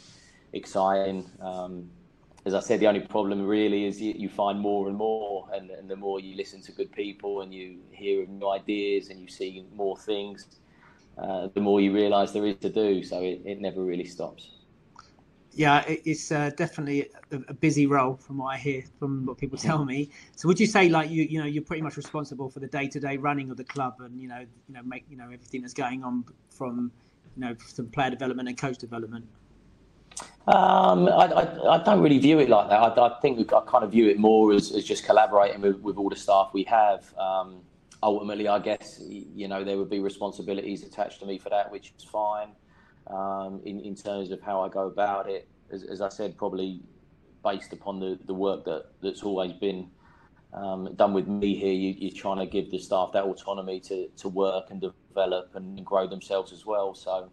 exciting. 0.53 1.29
Um, 1.41 1.89
as 2.45 2.53
I 2.53 2.61
said, 2.61 2.79
the 2.79 2.87
only 2.87 3.01
problem 3.01 3.45
really 3.45 3.85
is 3.85 4.01
you, 4.01 4.13
you 4.17 4.29
find 4.29 4.57
more 4.59 4.87
and 4.87 4.97
more, 4.97 5.49
and, 5.53 5.69
and, 5.69 5.89
the 5.89 5.97
more 5.97 6.21
you 6.21 6.35
listen 6.35 6.61
to 6.61 6.71
good 6.71 6.91
people 6.93 7.41
and 7.41 7.53
you 7.53 7.79
hear 7.91 8.25
new 8.25 8.49
ideas 8.49 9.09
and 9.09 9.19
you 9.19 9.27
see 9.27 9.65
more 9.73 9.97
things, 9.97 10.47
uh, 11.17 11.47
the 11.53 11.61
more 11.61 11.81
you 11.81 11.93
realise 11.93 12.31
there 12.31 12.45
is 12.45 12.57
to 12.57 12.69
do. 12.69 13.03
So 13.03 13.21
it, 13.21 13.41
it 13.45 13.59
never 13.59 13.81
really 13.81 14.05
stops 14.05 14.49
yeah, 15.55 15.83
it's 15.87 16.31
uh, 16.31 16.49
definitely 16.55 17.09
a, 17.31 17.53
busy 17.53 17.85
role 17.85 18.15
from 18.15 18.39
what 18.39 18.55
I 18.55 18.57
hear 18.57 18.83
from 18.97 19.25
what 19.25 19.37
people 19.37 19.57
tell 19.57 19.85
me. 19.85 20.09
So, 20.35 20.47
would 20.47 20.59
you 20.59 20.65
say 20.65 20.89
like 20.89 21.09
you 21.09 21.23
you 21.23 21.39
know 21.39 21.45
you're 21.45 21.63
pretty 21.63 21.83
much 21.83 21.95
responsible 21.95 22.49
for 22.49 22.59
the 22.59 22.67
day 22.67 22.87
to 22.87 22.99
day 22.99 23.17
running 23.17 23.51
of 23.51 23.57
the 23.57 23.63
club 23.63 23.95
and 23.99 24.19
you 24.19 24.27
know 24.27 24.39
you 24.39 24.73
know 24.73 24.81
make 24.83 25.05
you 25.09 25.17
know 25.17 25.25
everything 25.25 25.61
that's 25.61 25.73
going 25.73 26.03
on 26.03 26.25
from 26.49 26.91
you 27.35 27.41
know 27.41 27.55
some 27.67 27.87
player 27.87 28.09
development 28.09 28.49
and 28.49 28.57
coach 28.57 28.77
development? 28.77 29.25
Um, 30.47 31.07
I, 31.07 31.25
I, 31.25 31.75
I, 31.75 31.83
don't 31.83 32.01
really 32.01 32.19
view 32.19 32.39
it 32.39 32.49
like 32.49 32.69
that. 32.69 32.77
I, 32.77 33.07
I 33.07 33.19
think 33.21 33.53
I 33.53 33.61
kind 33.61 33.83
of 33.83 33.91
view 33.91 34.09
it 34.09 34.19
more 34.19 34.51
as, 34.53 34.73
as 34.73 34.83
just 34.83 35.05
collaborating 35.05 35.61
with, 35.61 35.79
with 35.79 35.97
all 35.97 36.09
the 36.09 36.17
staff 36.17 36.49
we 36.51 36.63
have. 36.63 37.17
Um, 37.17 37.61
ultimately, 38.01 38.47
I 38.47 38.59
guess 38.59 39.01
you 39.07 39.47
know 39.47 39.63
there 39.63 39.77
would 39.77 39.89
be 39.89 39.99
responsibilities 39.99 40.83
attached 40.83 41.19
to 41.19 41.25
me 41.25 41.37
for 41.37 41.49
that, 41.49 41.71
which 41.71 41.93
is 41.97 42.03
fine 42.03 42.49
um, 43.07 43.61
in, 43.65 43.79
in 43.81 43.95
terms 43.95 44.31
of 44.31 44.41
how 44.41 44.61
I 44.61 44.69
go 44.69 44.87
about 44.87 45.29
it. 45.29 45.47
As, 45.71 45.83
as 45.83 46.01
I 46.01 46.09
said, 46.09 46.37
probably 46.37 46.81
based 47.43 47.73
upon 47.73 47.99
the, 47.99 48.17
the 48.25 48.33
work 48.33 48.63
that, 48.65 48.85
that's 49.01 49.23
always 49.23 49.51
been 49.53 49.89
um, 50.53 50.93
done 50.95 51.13
with 51.13 51.27
me 51.27 51.55
here, 51.55 51.73
you, 51.73 52.07
are 52.09 52.15
trying 52.15 52.37
to 52.37 52.45
give 52.45 52.69
the 52.69 52.77
staff 52.77 53.11
that 53.13 53.23
autonomy 53.23 53.79
to, 53.81 54.07
to 54.17 54.29
work 54.29 54.69
and 54.69 54.81
develop 54.81 55.51
and 55.55 55.83
grow 55.85 56.07
themselves 56.07 56.53
as 56.53 56.65
well. 56.65 56.93
So 56.93 57.29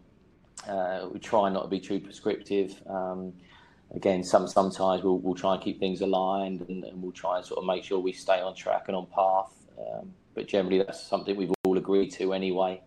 uh, 0.67 1.07
we 1.11 1.19
try 1.19 1.49
not 1.49 1.63
to 1.63 1.67
be 1.67 1.79
too 1.79 1.99
prescriptive. 1.99 2.81
Um, 2.87 3.33
again, 3.95 4.23
some 4.23 4.47
sometimes 4.47 5.03
we'll, 5.03 5.19
we'll 5.19 5.35
try 5.35 5.53
and 5.53 5.63
keep 5.63 5.79
things 5.79 6.01
aligned 6.01 6.61
and, 6.61 6.83
and, 6.83 7.01
we'll 7.01 7.11
try 7.11 7.37
and 7.37 7.45
sort 7.45 7.59
of 7.59 7.65
make 7.65 7.83
sure 7.83 7.99
we 7.99 8.11
stay 8.11 8.41
on 8.41 8.55
track 8.55 8.85
and 8.87 8.95
on 8.95 9.05
path. 9.07 9.53
Um, 9.79 10.13
but 10.33 10.47
generally, 10.47 10.79
that's 10.79 11.01
something 11.01 11.35
we've 11.35 11.51
all 11.63 11.77
agreed 11.77 12.11
to 12.13 12.33
anyway. 12.33 12.81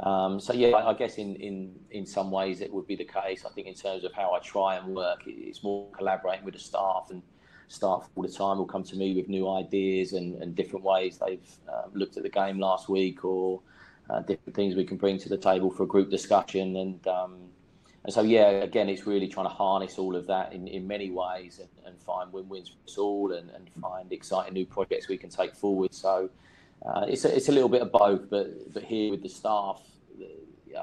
Um, 0.00 0.40
so 0.40 0.52
yeah, 0.52 0.74
I, 0.74 0.92
guess 0.94 1.18
in, 1.18 1.36
in 1.36 1.74
in 1.90 2.04
some 2.04 2.30
ways 2.30 2.60
it 2.60 2.72
would 2.72 2.86
be 2.86 2.96
the 2.96 3.04
case. 3.04 3.44
I 3.44 3.50
think 3.50 3.68
in 3.68 3.74
terms 3.74 4.02
of 4.04 4.12
how 4.12 4.32
I 4.32 4.40
try 4.40 4.76
and 4.76 4.94
work, 4.94 5.22
it's 5.26 5.62
more 5.62 5.88
collaborating 5.92 6.44
with 6.44 6.54
the 6.54 6.60
staff 6.60 7.06
and 7.10 7.22
staff 7.68 8.08
all 8.14 8.22
the 8.22 8.28
time 8.28 8.58
will 8.58 8.66
come 8.66 8.84
to 8.84 8.96
me 8.96 9.14
with 9.14 9.28
new 9.28 9.50
ideas 9.50 10.12
and, 10.12 10.40
and 10.42 10.54
different 10.54 10.84
ways 10.84 11.18
they've 11.18 11.48
um, 11.68 11.90
looked 11.94 12.16
at 12.16 12.22
the 12.22 12.28
game 12.28 12.58
last 12.58 12.88
week 12.88 13.24
or 13.24 13.60
uh, 14.10 14.20
different 14.20 14.54
things 14.54 14.74
we 14.74 14.84
can 14.84 14.96
bring 14.96 15.18
to 15.18 15.28
the 15.28 15.36
table 15.36 15.70
for 15.70 15.84
a 15.84 15.86
group 15.86 16.10
discussion 16.10 16.76
and 16.76 17.06
um, 17.08 17.36
and 18.04 18.12
so 18.12 18.22
yeah 18.22 18.48
again 18.48 18.88
it's 18.88 19.06
really 19.06 19.26
trying 19.26 19.46
to 19.46 19.52
harness 19.52 19.98
all 19.98 20.14
of 20.14 20.26
that 20.26 20.52
in, 20.52 20.68
in 20.68 20.86
many 20.86 21.10
ways 21.10 21.58
and, 21.58 21.68
and 21.86 22.00
find 22.02 22.32
win-wins 22.32 22.68
for 22.68 22.76
us 22.86 22.98
all 22.98 23.32
and, 23.32 23.50
and 23.50 23.70
find 23.80 24.12
exciting 24.12 24.52
new 24.52 24.66
projects 24.66 25.08
we 25.08 25.16
can 25.16 25.30
take 25.30 25.54
forward 25.54 25.94
so 25.94 26.28
uh, 26.82 27.06
it's 27.08 27.24
a, 27.24 27.34
it's 27.34 27.48
a 27.48 27.52
little 27.52 27.68
bit 27.68 27.82
of 27.82 27.92
both, 27.92 28.28
but 28.30 28.72
but 28.72 28.82
here 28.82 29.10
with 29.10 29.22
the 29.22 29.28
staff, 29.28 29.80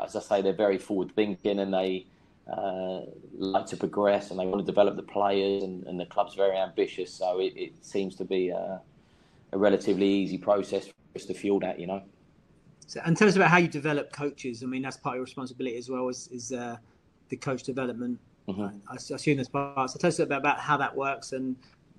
as 0.03 0.15
I 0.15 0.19
say, 0.19 0.41
they're 0.41 0.53
very 0.53 0.77
forward 0.77 1.11
thinking 1.15 1.59
and 1.59 1.73
they 1.73 2.05
uh, 2.51 3.01
like 3.33 3.65
to 3.67 3.77
progress 3.77 4.31
and 4.31 4.39
they 4.39 4.45
want 4.45 4.59
to 4.59 4.65
develop 4.65 4.95
the 4.95 5.03
players, 5.03 5.63
and, 5.63 5.85
and 5.85 5.99
the 5.99 6.05
club's 6.05 6.35
very 6.35 6.57
ambitious. 6.57 7.13
So 7.13 7.39
it, 7.39 7.53
it 7.55 7.85
seems 7.85 8.15
to 8.15 8.25
be 8.25 8.49
a, 8.49 8.81
a, 9.51 9.57
relatively 9.57 10.07
easy 10.07 10.37
process 10.37 10.87
for 10.87 10.93
us 11.15 11.25
to 11.25 11.33
fuel 11.33 11.59
that, 11.59 11.79
you 11.79 11.87
know. 11.87 12.01
So, 12.87 12.99
and 13.05 13.15
tell 13.15 13.27
us 13.27 13.35
about 13.35 13.49
how 13.49 13.57
you 13.57 13.67
develop 13.67 14.11
coaches. 14.11 14.63
I 14.63 14.65
mean, 14.65 14.81
that's 14.81 14.97
part 14.97 15.15
of 15.15 15.17
your 15.17 15.25
responsibility 15.25 15.77
as 15.77 15.89
well 15.89 16.09
as 16.09 16.27
is 16.27 16.51
uh, 16.51 16.77
the 17.29 17.37
coach 17.37 17.63
development. 17.63 18.19
Mm-hmm. 18.49 18.63
I, 18.89 18.93
I 18.93 18.95
assume 18.95 19.37
that's 19.37 19.47
part. 19.47 19.91
So 19.91 19.99
tell 19.99 20.09
us 20.09 20.19
about, 20.19 20.39
about 20.39 20.59
how 20.59 20.77
that 20.77 20.95
works 20.95 21.31
and 21.31 21.55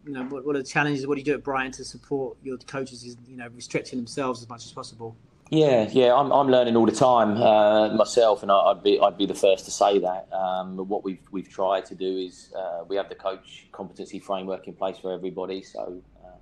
you 0.06 0.12
know, 0.12 0.24
what, 0.24 0.44
what 0.44 0.56
are 0.56 0.60
the 0.60 0.68
challenges? 0.68 1.06
What 1.06 1.14
do 1.14 1.20
you 1.20 1.24
do 1.24 1.34
at 1.34 1.44
Brighton 1.44 1.72
to 1.72 1.84
support 1.84 2.36
your 2.42 2.58
coaches? 2.58 3.04
Is 3.04 3.16
you 3.28 3.36
know, 3.36 3.48
restricting 3.54 3.98
themselves 3.98 4.42
as 4.42 4.48
much 4.48 4.64
as 4.64 4.72
possible. 4.72 5.16
Yeah, 5.50 5.86
yeah, 5.92 6.14
I'm, 6.14 6.32
I'm 6.32 6.48
learning 6.48 6.76
all 6.76 6.86
the 6.86 6.92
time 6.92 7.36
uh, 7.36 7.94
myself, 7.94 8.42
and 8.42 8.50
I'd 8.50 8.82
be 8.82 8.98
I'd 8.98 9.18
be 9.18 9.26
the 9.26 9.34
first 9.34 9.66
to 9.66 9.70
say 9.70 9.98
that. 9.98 10.32
Um, 10.32 10.76
what 10.88 11.04
we've 11.04 11.20
we've 11.30 11.48
tried 11.48 11.84
to 11.86 11.94
do 11.94 12.16
is 12.16 12.50
uh, 12.56 12.84
we 12.88 12.96
have 12.96 13.10
the 13.10 13.14
coach 13.14 13.66
competency 13.70 14.18
framework 14.18 14.66
in 14.66 14.72
place 14.72 14.98
for 14.98 15.12
everybody, 15.12 15.62
so 15.62 16.02
um, 16.24 16.32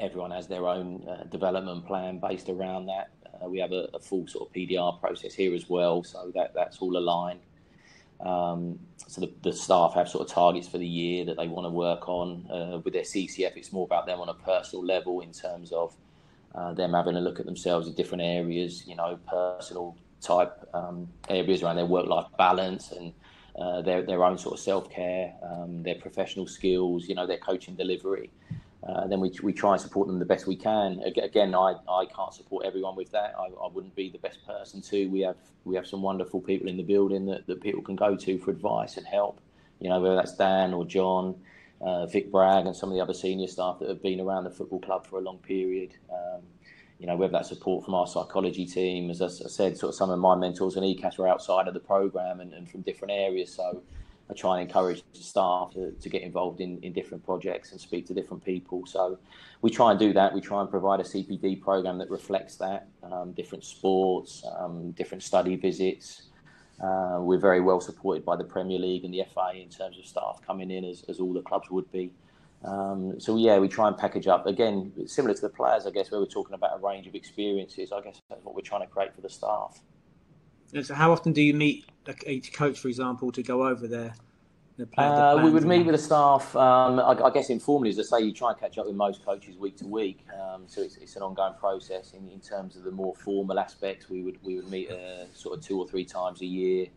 everyone 0.00 0.32
has 0.32 0.48
their 0.48 0.66
own 0.66 1.06
uh, 1.08 1.22
development 1.30 1.86
plan 1.86 2.18
based 2.18 2.48
around 2.48 2.86
that. 2.86 3.10
Uh, 3.40 3.48
we 3.48 3.60
have 3.60 3.70
a, 3.70 3.88
a, 3.94 4.00
full 4.00 4.26
sort 4.26 4.48
of 4.48 4.54
PDR 4.54 4.98
process 4.98 5.32
here 5.32 5.54
as 5.54 5.68
well, 5.68 6.02
so 6.02 6.32
that 6.34 6.52
that's 6.52 6.78
all 6.78 6.96
aligned. 6.96 7.40
Um, 8.20 8.78
so 9.08 9.20
the, 9.20 9.32
the, 9.42 9.52
staff 9.52 9.94
have 9.94 10.08
sort 10.08 10.26
of 10.26 10.34
targets 10.34 10.66
for 10.66 10.78
the 10.78 10.86
year 10.86 11.24
that 11.26 11.36
they 11.36 11.48
want 11.48 11.66
to 11.66 11.70
work 11.70 12.08
on. 12.08 12.46
Uh, 12.50 12.78
with 12.78 12.94
their 12.94 13.02
CCF, 13.02 13.56
it's 13.56 13.72
more 13.72 13.84
about 13.84 14.06
them 14.06 14.20
on 14.20 14.28
a 14.28 14.34
personal 14.34 14.84
level 14.84 15.20
in 15.20 15.32
terms 15.32 15.70
of 15.70 15.94
uh, 16.54 16.72
them 16.72 16.94
having 16.94 17.16
a 17.16 17.20
look 17.20 17.38
at 17.38 17.46
themselves 17.46 17.86
in 17.86 17.94
different 17.94 18.22
areas, 18.22 18.84
you 18.86 18.96
know, 18.96 19.18
personal 19.28 19.96
type 20.20 20.66
um, 20.72 21.08
areas 21.28 21.62
around 21.62 21.76
their 21.76 21.86
work-life 21.86 22.26
balance 22.38 22.92
and 22.92 23.12
uh, 23.58 23.82
their 23.82 24.02
their 24.02 24.24
own 24.24 24.38
sort 24.38 24.54
of 24.54 24.60
self-care, 24.60 25.34
um, 25.42 25.82
their 25.82 25.94
professional 25.96 26.46
skills, 26.46 27.08
you 27.08 27.14
know, 27.14 27.26
their 27.26 27.38
coaching 27.38 27.74
delivery. 27.74 28.30
Uh, 28.88 29.06
then 29.08 29.18
we, 29.20 29.32
we 29.42 29.52
try 29.52 29.72
and 29.72 29.80
support 29.80 30.06
them 30.06 30.18
the 30.18 30.24
best 30.24 30.46
we 30.46 30.54
can. 30.54 31.00
Again, 31.00 31.54
I, 31.54 31.74
I 31.88 32.06
can't 32.06 32.32
support 32.32 32.64
everyone 32.64 32.94
with 32.94 33.10
that. 33.10 33.34
I, 33.36 33.46
I 33.46 33.68
wouldn't 33.72 33.96
be 33.96 34.10
the 34.10 34.18
best 34.18 34.46
person 34.46 34.80
to. 34.82 35.06
We 35.08 35.20
have 35.22 35.36
we 35.64 35.74
have 35.74 35.86
some 35.86 36.02
wonderful 36.02 36.40
people 36.40 36.68
in 36.68 36.76
the 36.76 36.84
building 36.84 37.26
that, 37.26 37.46
that 37.48 37.60
people 37.60 37.82
can 37.82 37.96
go 37.96 38.14
to 38.14 38.38
for 38.38 38.52
advice 38.52 38.96
and 38.96 39.06
help 39.06 39.40
You 39.80 39.88
know, 39.88 40.00
whether 40.00 40.14
that's 40.14 40.36
Dan 40.36 40.72
or 40.72 40.84
John, 40.84 41.34
uh, 41.80 42.06
Vic 42.06 42.30
Bragg, 42.30 42.66
and 42.66 42.76
some 42.76 42.90
of 42.90 42.94
the 42.94 43.02
other 43.02 43.14
senior 43.14 43.48
staff 43.48 43.80
that 43.80 43.88
have 43.88 44.02
been 44.02 44.20
around 44.20 44.44
the 44.44 44.50
football 44.50 44.80
club 44.80 45.06
for 45.06 45.18
a 45.18 45.22
long 45.22 45.38
period. 45.38 45.94
Um, 46.10 46.42
you 47.00 47.06
know, 47.06 47.16
whether 47.16 47.32
that's 47.32 47.48
support 47.48 47.84
from 47.84 47.94
our 47.94 48.06
psychology 48.06 48.64
team, 48.64 49.10
as 49.10 49.20
I 49.20 49.28
said, 49.28 49.76
sort 49.76 49.90
of 49.90 49.94
some 49.96 50.10
of 50.10 50.18
my 50.18 50.34
mentors 50.36 50.76
and 50.76 50.84
ECAS 50.84 51.18
were 51.18 51.28
outside 51.28 51.68
of 51.68 51.74
the 51.74 51.80
program 51.80 52.40
and, 52.40 52.54
and 52.54 52.70
from 52.70 52.82
different 52.82 53.12
areas. 53.12 53.52
So 53.52 53.82
I 54.28 54.34
try 54.34 54.58
and 54.58 54.68
encourage 54.68 55.02
the 55.14 55.20
staff 55.20 55.72
to, 55.74 55.92
to 55.92 56.08
get 56.08 56.22
involved 56.22 56.60
in, 56.60 56.78
in 56.82 56.92
different 56.92 57.24
projects 57.24 57.72
and 57.72 57.80
speak 57.80 58.06
to 58.06 58.14
different 58.14 58.44
people. 58.44 58.84
So 58.86 59.18
we 59.62 59.70
try 59.70 59.92
and 59.92 60.00
do 60.00 60.12
that. 60.14 60.34
We 60.34 60.40
try 60.40 60.60
and 60.60 60.70
provide 60.70 61.00
a 61.00 61.04
CPD 61.04 61.60
program 61.60 61.98
that 61.98 62.10
reflects 62.10 62.56
that, 62.56 62.88
um, 63.04 63.32
different 63.32 63.64
sports, 63.64 64.44
um, 64.58 64.90
different 64.92 65.22
study 65.22 65.54
visits. 65.56 66.22
Uh, 66.82 67.18
we're 67.20 67.38
very 67.38 67.60
well 67.60 67.80
supported 67.80 68.24
by 68.24 68.36
the 68.36 68.44
Premier 68.44 68.78
League 68.78 69.04
and 69.04 69.14
the 69.14 69.22
FA 69.32 69.52
in 69.54 69.68
terms 69.68 69.98
of 69.98 70.04
staff 70.04 70.40
coming 70.46 70.70
in, 70.70 70.84
as, 70.84 71.04
as 71.08 71.20
all 71.20 71.32
the 71.32 71.42
clubs 71.42 71.70
would 71.70 71.90
be. 71.92 72.10
Um, 72.64 73.20
so 73.20 73.36
yeah, 73.36 73.58
we 73.58 73.68
try 73.68 73.86
and 73.86 73.96
package 73.96 74.26
up 74.26 74.46
again, 74.46 74.92
similar 75.06 75.34
to 75.34 75.40
the 75.40 75.48
players, 75.48 75.86
I 75.86 75.90
guess, 75.90 76.10
where 76.10 76.20
we're 76.20 76.26
talking 76.26 76.54
about 76.54 76.78
a 76.78 76.84
range 76.84 77.06
of 77.06 77.14
experiences. 77.14 77.92
I 77.92 78.00
guess 78.00 78.20
that's 78.28 78.44
what 78.44 78.54
we're 78.54 78.62
trying 78.62 78.82
to 78.82 78.88
create 78.88 79.14
for 79.14 79.20
the 79.20 79.28
staff. 79.28 79.80
And 80.74 80.86
so, 80.86 80.94
how 80.94 81.12
often 81.12 81.32
do 81.32 81.42
you 81.42 81.54
meet 81.54 81.86
each 82.26 82.52
coach, 82.52 82.78
for 82.78 82.88
example, 82.88 83.32
to 83.32 83.42
go 83.42 83.66
over 83.66 83.86
their? 83.86 84.14
uh, 84.98 85.40
we 85.42 85.50
would 85.50 85.64
meet 85.64 85.86
with 85.86 85.94
the 85.94 86.02
staff, 86.02 86.54
um, 86.54 87.00
I, 87.00 87.12
I, 87.24 87.30
guess 87.30 87.48
informally, 87.48 87.88
as 87.90 87.98
I 87.98 88.02
say, 88.02 88.24
you 88.26 88.32
try 88.32 88.50
and 88.50 88.60
catch 88.60 88.76
up 88.76 88.84
with 88.86 88.94
most 88.94 89.24
coaches 89.24 89.56
week 89.56 89.78
to 89.78 89.86
week. 89.86 90.26
Um, 90.38 90.64
so 90.66 90.82
it's, 90.82 90.98
it's, 90.98 91.16
an 91.16 91.22
ongoing 91.22 91.54
process. 91.54 92.12
In, 92.12 92.28
in, 92.28 92.40
terms 92.40 92.76
of 92.76 92.84
the 92.84 92.90
more 92.90 93.14
formal 93.14 93.58
aspects, 93.58 94.10
we 94.10 94.22
would 94.22 94.38
we 94.42 94.56
would 94.56 94.68
meet 94.70 94.90
uh, 94.90 95.32
sort 95.32 95.56
of 95.56 95.64
two 95.64 95.78
or 95.78 95.88
three 95.88 96.04
times 96.04 96.42
a 96.42 96.46
year, 96.46 96.88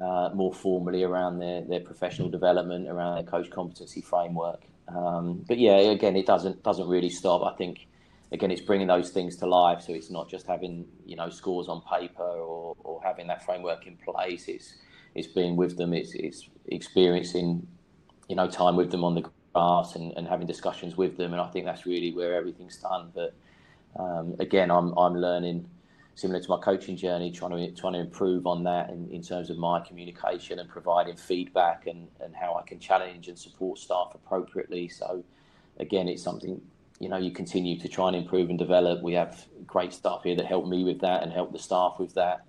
uh, 0.00 0.30
more 0.34 0.52
formally 0.52 1.02
around 1.02 1.38
their, 1.38 1.62
their 1.62 1.80
professional 1.80 2.28
development, 2.28 2.88
around 2.88 3.14
their 3.14 3.24
coach 3.24 3.50
competency 3.50 4.02
framework. 4.02 4.60
Um, 4.88 5.44
but 5.48 5.58
yeah, 5.58 5.76
again, 5.76 6.16
it 6.16 6.26
doesn't 6.26 6.62
doesn't 6.62 6.88
really 6.88 7.10
stop. 7.10 7.42
I 7.42 7.56
think 7.56 7.86
again, 8.34 8.50
it's 8.50 8.60
bringing 8.60 8.88
those 8.88 9.10
things 9.10 9.36
to 9.36 9.46
life. 9.46 9.80
So 9.82 9.92
it's 9.92 10.10
not 10.10 10.28
just 10.28 10.46
having 10.46 10.86
you 11.06 11.16
know 11.16 11.30
scores 11.30 11.68
on 11.68 11.80
paper 11.82 12.22
or, 12.22 12.76
or 12.80 13.00
having 13.02 13.28
that 13.28 13.44
framework 13.44 13.86
in 13.86 13.96
place. 13.96 14.48
It's 14.48 14.74
it's 15.14 15.28
being 15.28 15.56
with 15.56 15.78
them. 15.78 15.94
It's 15.94 16.14
it's 16.14 16.48
experiencing 16.66 17.66
you 18.28 18.36
know 18.36 18.48
time 18.48 18.76
with 18.76 18.90
them 18.90 19.04
on 19.04 19.14
the 19.14 19.24
grass 19.54 19.94
and, 19.94 20.12
and 20.16 20.26
having 20.26 20.46
discussions 20.46 20.96
with 20.96 21.16
them. 21.16 21.32
And 21.32 21.40
I 21.40 21.48
think 21.48 21.64
that's 21.64 21.86
really 21.86 22.12
where 22.12 22.34
everything's 22.34 22.76
done. 22.76 23.12
But 23.14 23.34
um, 23.98 24.34
again, 24.40 24.70
I'm 24.70 24.92
I'm 24.98 25.14
learning 25.14 25.68
similar 26.16 26.40
to 26.40 26.48
my 26.48 26.58
coaching 26.58 26.96
journey, 26.96 27.30
trying 27.30 27.52
to 27.52 27.80
trying 27.80 27.94
to 27.94 28.00
improve 28.00 28.48
on 28.48 28.64
that 28.64 28.90
in, 28.90 29.08
in 29.12 29.22
terms 29.22 29.48
of 29.48 29.58
my 29.58 29.78
communication 29.80 30.58
and 30.58 30.68
providing 30.68 31.16
feedback 31.16 31.86
and, 31.86 32.08
and 32.20 32.34
how 32.34 32.54
I 32.56 32.62
can 32.62 32.80
challenge 32.80 33.28
and 33.28 33.38
support 33.38 33.78
staff 33.78 34.10
appropriately. 34.12 34.88
So 34.88 35.24
again, 35.78 36.08
it's 36.08 36.22
something 36.22 36.60
you 37.00 37.08
know 37.08 37.16
you 37.16 37.30
continue 37.30 37.78
to 37.80 37.88
try 37.88 38.08
and 38.08 38.16
improve 38.16 38.50
and 38.50 38.58
develop. 38.58 39.02
We 39.02 39.14
have 39.14 39.46
great 39.66 39.92
staff 39.92 40.22
here 40.24 40.36
that 40.36 40.46
help 40.46 40.66
me 40.66 40.84
with 40.84 41.00
that 41.00 41.22
and 41.22 41.32
help 41.32 41.52
the 41.52 41.58
staff 41.58 41.96
with 41.98 42.14
that. 42.14 42.44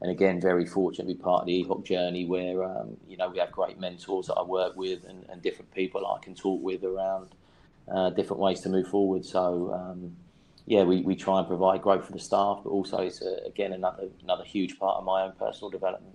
And 0.00 0.10
again, 0.10 0.40
very 0.40 0.64
fortunate 0.64 1.08
to 1.08 1.14
be 1.14 1.20
part 1.20 1.40
of 1.40 1.46
the 1.46 1.64
EHOC 1.64 1.84
journey 1.84 2.24
where 2.24 2.62
um, 2.62 2.96
you 3.08 3.16
know 3.16 3.28
we 3.28 3.38
have 3.38 3.50
great 3.50 3.80
mentors 3.80 4.28
that 4.28 4.34
I 4.34 4.42
work 4.42 4.76
with 4.76 5.04
and, 5.04 5.24
and 5.28 5.42
different 5.42 5.72
people 5.74 6.06
I 6.06 6.22
can 6.24 6.34
talk 6.34 6.62
with 6.62 6.84
around 6.84 7.30
uh, 7.92 8.10
different 8.10 8.40
ways 8.40 8.60
to 8.60 8.68
move 8.68 8.86
forward. 8.86 9.24
So 9.24 9.72
um, 9.74 10.16
yeah, 10.66 10.84
we, 10.84 11.00
we 11.00 11.16
try 11.16 11.38
and 11.38 11.48
provide 11.48 11.82
growth 11.82 12.06
for 12.06 12.12
the 12.12 12.20
staff, 12.20 12.60
but 12.62 12.70
also 12.70 12.98
it's 12.98 13.22
a, 13.22 13.40
again 13.46 13.72
another 13.72 14.08
another 14.22 14.44
huge 14.44 14.78
part 14.78 14.98
of 14.98 15.04
my 15.04 15.24
own 15.24 15.32
personal 15.32 15.70
development. 15.70 16.14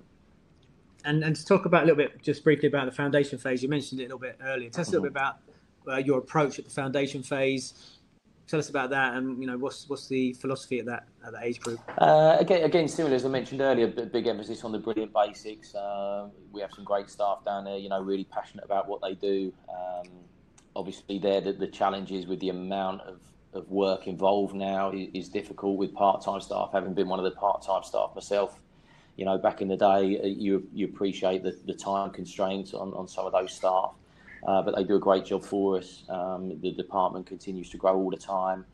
And 1.03 1.23
and 1.23 1.35
to 1.35 1.45
talk 1.45 1.65
about 1.65 1.83
a 1.83 1.85
little 1.87 1.97
bit, 1.97 2.21
just 2.21 2.43
briefly 2.45 2.69
about 2.69 2.85
the 2.85 2.95
foundation 2.95 3.37
phase, 3.37 3.61
you 3.61 3.67
mentioned 3.67 3.99
it 3.99 4.05
a 4.05 4.07
little 4.07 4.19
bit 4.19 4.39
earlier. 4.41 4.69
Tell 4.69 4.83
us 4.83 4.87
a 4.87 4.91
little 4.91 5.03
bit 5.03 5.13
mm-hmm. 5.13 5.17
about 5.17 5.39
uh, 5.87 5.97
your 5.97 6.19
approach 6.19 6.59
at 6.59 6.65
the 6.65 6.71
foundation 6.71 7.23
phase. 7.23 7.99
Tell 8.47 8.59
us 8.59 8.69
about 8.69 8.89
that, 8.89 9.15
and 9.15 9.39
you 9.39 9.47
know 9.47 9.57
what's 9.57 9.89
what's 9.89 10.07
the 10.07 10.33
philosophy 10.33 10.79
at 10.79 10.85
that 10.85 11.07
at 11.25 11.31
that 11.31 11.43
age 11.43 11.59
group. 11.61 11.79
Uh, 11.97 12.35
again, 12.39 12.63
again, 12.63 12.87
similar 12.87 13.15
as 13.15 13.25
I 13.25 13.29
mentioned 13.29 13.61
earlier, 13.61 13.87
big 13.87 14.27
emphasis 14.27 14.63
on 14.63 14.73
the 14.73 14.79
brilliant 14.79 15.13
basics. 15.13 15.73
Uh, 15.73 16.27
we 16.51 16.59
have 16.59 16.71
some 16.75 16.83
great 16.83 17.09
staff 17.09 17.45
down 17.45 17.63
there, 17.63 17.77
you 17.77 17.89
know, 17.89 18.01
really 18.01 18.25
passionate 18.25 18.65
about 18.65 18.89
what 18.89 19.01
they 19.01 19.15
do. 19.15 19.53
Um, 19.69 20.11
obviously, 20.75 21.19
there 21.19 21.39
the, 21.39 21.53
the 21.53 21.67
challenges 21.67 22.27
with 22.27 22.41
the 22.41 22.49
amount 22.49 23.01
of 23.01 23.19
of 23.53 23.69
work 23.69 24.07
involved 24.07 24.55
now 24.55 24.91
is, 24.91 25.29
difficult 25.29 25.77
with 25.77 25.93
part-time 25.93 26.41
staff. 26.41 26.69
Having 26.73 26.93
been 26.95 27.07
one 27.07 27.19
of 27.19 27.25
the 27.25 27.31
part-time 27.31 27.83
staff 27.83 28.11
myself, 28.15 28.59
you 29.15 29.25
know, 29.25 29.37
back 29.37 29.61
in 29.61 29.67
the 29.67 29.77
day, 29.77 30.19
uh, 30.19 30.25
you 30.25 30.67
you 30.73 30.85
appreciate 30.87 31.43
the, 31.43 31.57
the 31.65 31.73
time 31.73 32.11
constraints 32.11 32.73
on, 32.73 32.93
on 32.93 33.07
some 33.07 33.25
of 33.25 33.31
those 33.31 33.53
staff, 33.53 33.93
uh, 34.45 34.61
but 34.61 34.75
they 34.75 34.83
do 34.83 34.95
a 34.95 34.99
great 34.99 35.25
job 35.25 35.43
for 35.43 35.77
us. 35.77 36.03
Um, 36.09 36.59
the 36.61 36.71
department 36.71 37.25
continues 37.25 37.69
to 37.71 37.77
grow 37.77 37.95
all 37.95 38.09
the 38.09 38.17
time. 38.17 38.65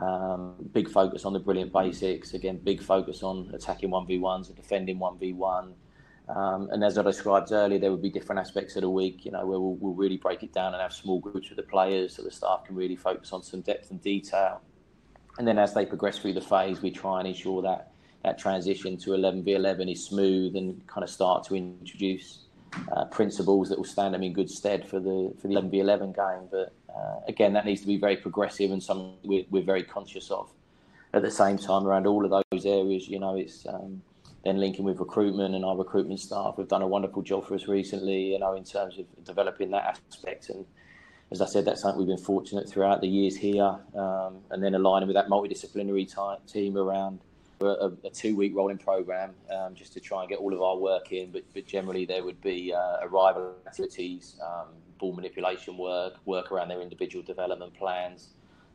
Um, 0.00 0.54
big 0.72 0.88
focus 0.88 1.24
on 1.24 1.32
the 1.32 1.38
brilliant 1.40 1.72
basics. 1.72 2.34
Again, 2.34 2.58
big 2.58 2.82
focus 2.82 3.22
on 3.22 3.50
attacking 3.54 3.90
one 3.90 4.06
v 4.06 4.18
ones 4.18 4.48
and 4.48 4.56
defending 4.56 4.98
one 4.98 5.18
v 5.18 5.32
one. 5.32 5.74
Um, 6.28 6.68
and 6.70 6.84
as 6.84 6.98
I 6.98 7.02
described 7.02 7.52
earlier, 7.52 7.78
there 7.78 7.90
would 7.90 8.02
be 8.02 8.10
different 8.10 8.38
aspects 8.38 8.76
of 8.76 8.82
the 8.82 8.90
week, 8.90 9.24
you 9.24 9.30
know, 9.30 9.46
where 9.46 9.58
we'll, 9.58 9.76
we'll, 9.76 9.94
really 9.94 10.18
break 10.18 10.42
it 10.42 10.52
down 10.52 10.74
and 10.74 10.82
have 10.82 10.92
small 10.92 11.20
groups 11.20 11.48
with 11.48 11.56
the 11.56 11.62
players 11.62 12.16
so 12.16 12.22
the 12.22 12.30
staff 12.30 12.64
can 12.66 12.76
really 12.76 12.96
focus 12.96 13.32
on 13.32 13.42
some 13.42 13.62
depth 13.62 13.90
and 13.90 14.02
detail. 14.02 14.60
And 15.38 15.48
then 15.48 15.58
as 15.58 15.72
they 15.72 15.86
progress 15.86 16.18
through 16.18 16.34
the 16.34 16.42
phase, 16.42 16.82
we 16.82 16.90
try 16.90 17.20
and 17.20 17.28
ensure 17.28 17.62
that 17.62 17.92
that 18.24 18.38
transition 18.38 18.98
to 18.98 19.10
11v11 19.10 19.90
is 19.90 20.04
smooth 20.04 20.54
and 20.54 20.86
kind 20.86 21.02
of 21.02 21.08
start 21.08 21.44
to 21.44 21.54
introduce 21.54 22.40
uh, 22.92 23.04
principles 23.06 23.68
that 23.68 23.78
will 23.78 23.84
stand 23.84 24.14
them 24.14 24.22
in 24.22 24.32
good 24.32 24.50
stead 24.50 24.88
for 24.88 25.00
the 25.00 25.34
for 25.40 25.48
the 25.48 25.54
11v11 25.54 26.14
game. 26.14 26.48
But 26.50 26.72
uh, 26.94 27.20
again, 27.26 27.52
that 27.54 27.64
needs 27.64 27.80
to 27.82 27.86
be 27.86 27.96
very 27.96 28.16
progressive 28.16 28.70
and 28.70 28.82
something 28.82 29.14
we're, 29.24 29.44
we're, 29.50 29.62
very 29.62 29.82
conscious 29.82 30.30
of. 30.30 30.50
At 31.12 31.22
the 31.22 31.30
same 31.30 31.58
time, 31.58 31.86
around 31.86 32.06
all 32.06 32.24
of 32.24 32.30
those 32.30 32.66
areas, 32.66 33.08
you 33.08 33.18
know, 33.18 33.36
it's 33.36 33.66
um, 33.66 34.02
then 34.44 34.58
linking 34.58 34.84
with 34.84 34.98
recruitment 34.98 35.54
and 35.54 35.64
our 35.64 35.76
recruitment 35.76 36.20
staff 36.20 36.56
have 36.56 36.68
done 36.68 36.82
a 36.82 36.86
wonderful 36.86 37.22
job 37.22 37.46
for 37.46 37.54
us 37.54 37.66
recently, 37.66 38.32
you 38.32 38.38
know, 38.38 38.54
in 38.54 38.64
terms 38.64 38.98
of 38.98 39.06
developing 39.24 39.70
that 39.70 39.84
aspect. 39.84 40.50
And 40.50 40.64
as 41.30 41.40
I 41.40 41.46
said, 41.46 41.64
that's 41.64 41.82
something 41.82 41.98
we've 41.98 42.16
been 42.16 42.24
fortunate 42.24 42.68
throughout 42.68 43.00
the 43.00 43.08
years 43.08 43.36
here, 43.36 43.78
um, 43.94 44.38
and 44.50 44.62
then 44.62 44.74
aligning 44.74 45.08
with 45.08 45.16
that 45.16 45.28
multidisciplinary 45.28 46.08
team 46.50 46.76
around 46.76 47.20
a, 47.60 47.92
a 48.04 48.10
two-week 48.10 48.52
rolling 48.54 48.78
program 48.78 49.34
um, 49.50 49.74
just 49.74 49.92
to 49.94 50.00
try 50.00 50.20
and 50.20 50.28
get 50.28 50.38
all 50.38 50.52
of 50.52 50.62
our 50.62 50.76
work 50.76 51.12
in. 51.12 51.30
But, 51.30 51.44
but 51.54 51.66
generally, 51.66 52.04
there 52.04 52.24
would 52.24 52.40
be 52.40 52.72
uh, 52.72 52.98
arrival 53.02 53.54
activities, 53.66 54.38
um, 54.44 54.68
ball 54.98 55.12
manipulation 55.12 55.76
work, 55.76 56.14
work 56.24 56.52
around 56.52 56.68
their 56.68 56.80
individual 56.80 57.24
development 57.24 57.74
plans. 57.74 58.30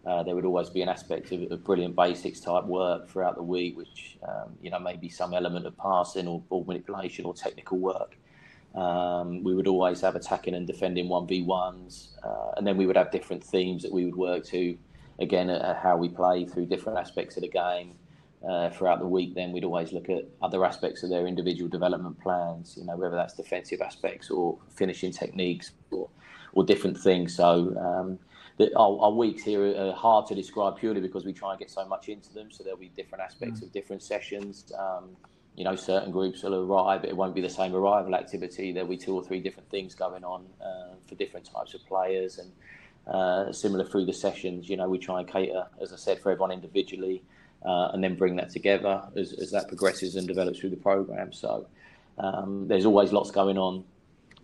Uh, 0.05 0.21
there 0.21 0.35
would 0.35 0.43
always 0.43 0.69
be 0.69 0.81
an 0.81 0.89
aspect 0.89 1.31
of, 1.31 1.49
of, 1.49 1.63
brilliant 1.63 1.95
basics 1.95 2.41
type 2.41 2.65
work 2.65 3.07
throughout 3.07 3.35
the 3.35 3.43
week, 3.43 3.77
which 3.77 4.17
um, 4.27 4.53
you 4.61 4.69
know 4.69 4.79
maybe 4.79 5.07
some 5.07 5.33
element 5.33 5.65
of 5.65 5.77
passing 5.77 6.27
or 6.27 6.41
ball 6.41 6.65
manipulation 6.65 7.23
or 7.23 7.33
technical 7.33 7.77
work. 7.77 8.17
Um, 8.75 9.43
we 9.43 9.55
would 9.55 9.67
always 9.67 10.01
have 10.01 10.17
attacking 10.17 10.55
and 10.55 10.67
defending 10.67 11.07
one 11.07 11.25
v 11.25 11.43
ones, 11.43 12.17
uh, 12.21 12.51
and 12.57 12.67
then 12.67 12.75
we 12.75 12.85
would 12.85 12.97
have 12.97 13.11
different 13.11 13.41
themes 13.41 13.81
that 13.83 13.93
we 13.93 14.03
would 14.03 14.15
work 14.15 14.43
to. 14.47 14.77
Again, 15.19 15.49
uh, 15.49 15.79
how 15.81 15.95
we 15.95 16.09
play 16.09 16.43
through 16.43 16.65
different 16.65 16.97
aspects 16.97 17.37
of 17.37 17.43
the 17.43 17.47
game 17.47 17.93
uh, 18.47 18.69
throughout 18.69 18.99
the 18.99 19.07
week. 19.07 19.35
Then 19.35 19.51
we'd 19.51 19.63
always 19.63 19.91
look 19.93 20.09
at 20.09 20.25
other 20.41 20.65
aspects 20.65 21.03
of 21.03 21.09
their 21.09 21.27
individual 21.27 21.69
development 21.69 22.19
plans. 22.19 22.75
You 22.77 22.85
know, 22.85 22.95
whether 22.95 23.15
that's 23.15 23.33
defensive 23.33 23.81
aspects 23.81 24.29
or 24.29 24.57
finishing 24.75 25.11
techniques 25.11 25.71
or 25.91 26.09
or 26.53 26.63
different 26.63 26.97
things. 26.97 27.35
So. 27.35 27.75
Um, 27.77 28.19
the, 28.57 28.71
our, 28.77 28.99
our, 29.01 29.11
weeks 29.11 29.41
here 29.41 29.65
are 29.75 29.93
hard 29.93 30.27
to 30.27 30.35
describe 30.35 30.77
purely 30.77 31.01
because 31.01 31.25
we 31.25 31.33
try 31.33 31.53
and 31.53 31.59
get 31.59 31.71
so 31.71 31.87
much 31.87 32.07
into 32.07 32.31
them. 32.33 32.51
So 32.51 32.63
there'll 32.63 32.77
be 32.77 32.89
different 32.89 33.23
aspects 33.23 33.61
mm. 33.61 33.63
of 33.63 33.71
different 33.71 34.03
sessions. 34.03 34.71
Um, 34.77 35.17
you 35.55 35.63
know, 35.63 35.75
certain 35.75 36.11
groups 36.11 36.43
will 36.43 36.55
arrive, 36.55 37.01
but 37.01 37.09
it 37.09 37.15
won't 37.15 37.35
be 37.35 37.41
the 37.41 37.49
same 37.49 37.75
arrival 37.75 38.15
activity. 38.15 38.71
There'll 38.71 38.89
be 38.89 38.97
two 38.97 39.15
or 39.15 39.23
three 39.23 39.39
different 39.39 39.69
things 39.69 39.93
going 39.93 40.23
on 40.23 40.45
uh, 40.61 40.95
for 41.07 41.15
different 41.15 41.45
types 41.45 41.73
of 41.73 41.85
players, 41.85 42.39
and 42.39 42.51
uh, 43.13 43.51
similar 43.51 43.85
through 43.85 44.05
the 44.05 44.13
sessions. 44.13 44.67
You 44.67 44.77
know, 44.77 44.89
we 44.89 44.97
try 44.97 45.19
and 45.19 45.27
cater, 45.27 45.67
as 45.79 45.93
I 45.93 45.97
said, 45.97 46.19
for 46.19 46.31
everyone 46.31 46.51
individually, 46.51 47.23
uh, 47.65 47.89
and 47.93 48.03
then 48.03 48.15
bring 48.15 48.35
that 48.35 48.49
together 48.49 49.01
as, 49.15 49.33
as, 49.33 49.51
that 49.51 49.67
progresses 49.67 50.15
and 50.15 50.27
develops 50.27 50.59
through 50.59 50.69
the 50.69 50.75
program. 50.77 51.31
So 51.31 51.67
um, 52.17 52.67
there's 52.67 52.85
always 52.85 53.11
lots 53.11 53.31
going 53.31 53.57
on. 53.57 53.83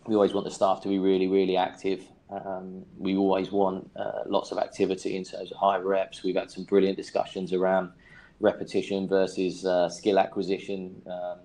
We 0.08 0.16
always 0.16 0.34
want 0.34 0.46
the 0.46 0.52
staff 0.52 0.82
to 0.82 0.88
be 0.88 1.00
really, 1.00 1.28
really 1.28 1.58
active 1.58 2.04
um, 2.30 2.86
we 2.98 3.16
always 3.16 3.52
want 3.52 3.90
uh, 3.96 4.24
lots 4.28 4.52
of 4.52 4.60
activity 4.60 5.16
in 5.16 5.24
terms 5.24 5.52
of 5.52 5.58
high 5.58 5.78
reps. 5.78 6.24
We've 6.24 6.36
had 6.36 6.52
some 6.52 6.64
brilliant 6.64 6.96
discussions 6.96 7.54
around 7.54 7.92
repetition 8.40 9.08
versus 9.08 9.66
uh, 9.66 9.90
skill 9.90 10.20
acquisition. 10.20 11.02
Um, 11.08 11.40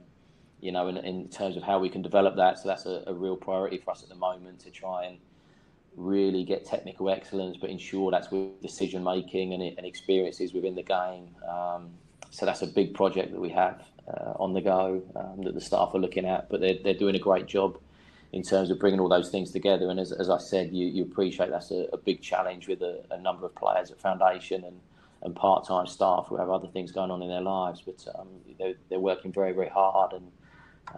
you 0.60 0.72
know, 0.72 0.88
in, 0.88 0.96
in, 0.98 1.28
terms 1.28 1.58
of 1.58 1.62
how 1.62 1.78
we 1.78 1.90
can 1.90 2.00
develop 2.00 2.36
that. 2.36 2.58
So 2.58 2.68
that's 2.68 2.86
a, 2.86 3.04
a, 3.06 3.12
real 3.12 3.36
priority 3.36 3.76
for 3.76 3.90
us 3.90 4.02
at 4.02 4.08
the 4.08 4.14
moment 4.14 4.60
to 4.60 4.70
try 4.70 5.04
and 5.04 5.18
really 5.96 6.44
get 6.44 6.64
technical 6.64 7.10
excellence, 7.10 7.56
but 7.56 7.70
ensure 7.70 8.10
that's 8.10 8.30
with 8.30 8.60
decision 8.60 9.04
making 9.04 9.54
and, 9.54 9.62
and, 9.62 9.86
experiences 9.86 10.52
within 10.52 10.74
the 10.74 10.82
game. 10.82 11.28
Um, 11.48 11.90
so 12.30 12.46
that's 12.46 12.62
a 12.62 12.66
big 12.66 12.94
project 12.94 13.32
that 13.32 13.40
we 13.40 13.50
have 13.50 13.82
uh, 14.08 14.32
on 14.38 14.52
the 14.52 14.60
go 14.60 15.02
um, 15.14 15.44
that 15.44 15.54
the 15.54 15.60
staff 15.60 15.90
are 15.94 15.98
looking 15.98 16.26
at, 16.26 16.48
but 16.48 16.60
they're, 16.60 16.78
they're 16.82 16.94
doing 16.94 17.14
a 17.14 17.20
great 17.20 17.46
job 17.46 17.78
in 18.32 18.42
terms 18.42 18.70
of 18.70 18.80
bringing 18.80 18.98
all 18.98 19.08
those 19.08 19.30
things 19.30 19.52
together. 19.52 19.88
And 19.88 20.00
as, 20.00 20.10
as 20.10 20.28
I 20.28 20.38
said, 20.38 20.72
you, 20.72 20.86
you 20.86 21.04
appreciate 21.04 21.50
that's 21.50 21.70
a, 21.70 21.86
a 21.92 21.96
big 21.96 22.20
challenge 22.20 22.66
with 22.66 22.82
a, 22.82 23.04
a, 23.12 23.20
number 23.20 23.46
of 23.46 23.54
players 23.54 23.92
at 23.92 24.00
Foundation 24.00 24.64
and, 24.64 24.80
and 25.22 25.36
part 25.36 25.66
time 25.68 25.86
staff 25.86 26.26
who 26.28 26.36
have 26.36 26.50
other 26.50 26.66
things 26.66 26.90
going 26.90 27.12
on 27.12 27.22
in 27.22 27.28
their 27.28 27.40
lives. 27.40 27.82
But 27.86 28.04
um, 28.18 28.26
they're, 28.58 28.74
they're 28.88 28.98
working 28.98 29.32
very, 29.32 29.52
very 29.52 29.68
hard, 29.68 30.14
and 30.14 30.32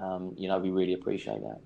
um, 0.00 0.34
you 0.38 0.48
know 0.48 0.58
we 0.58 0.70
really 0.70 0.94
appreciate 0.94 1.42
that. 1.42 1.60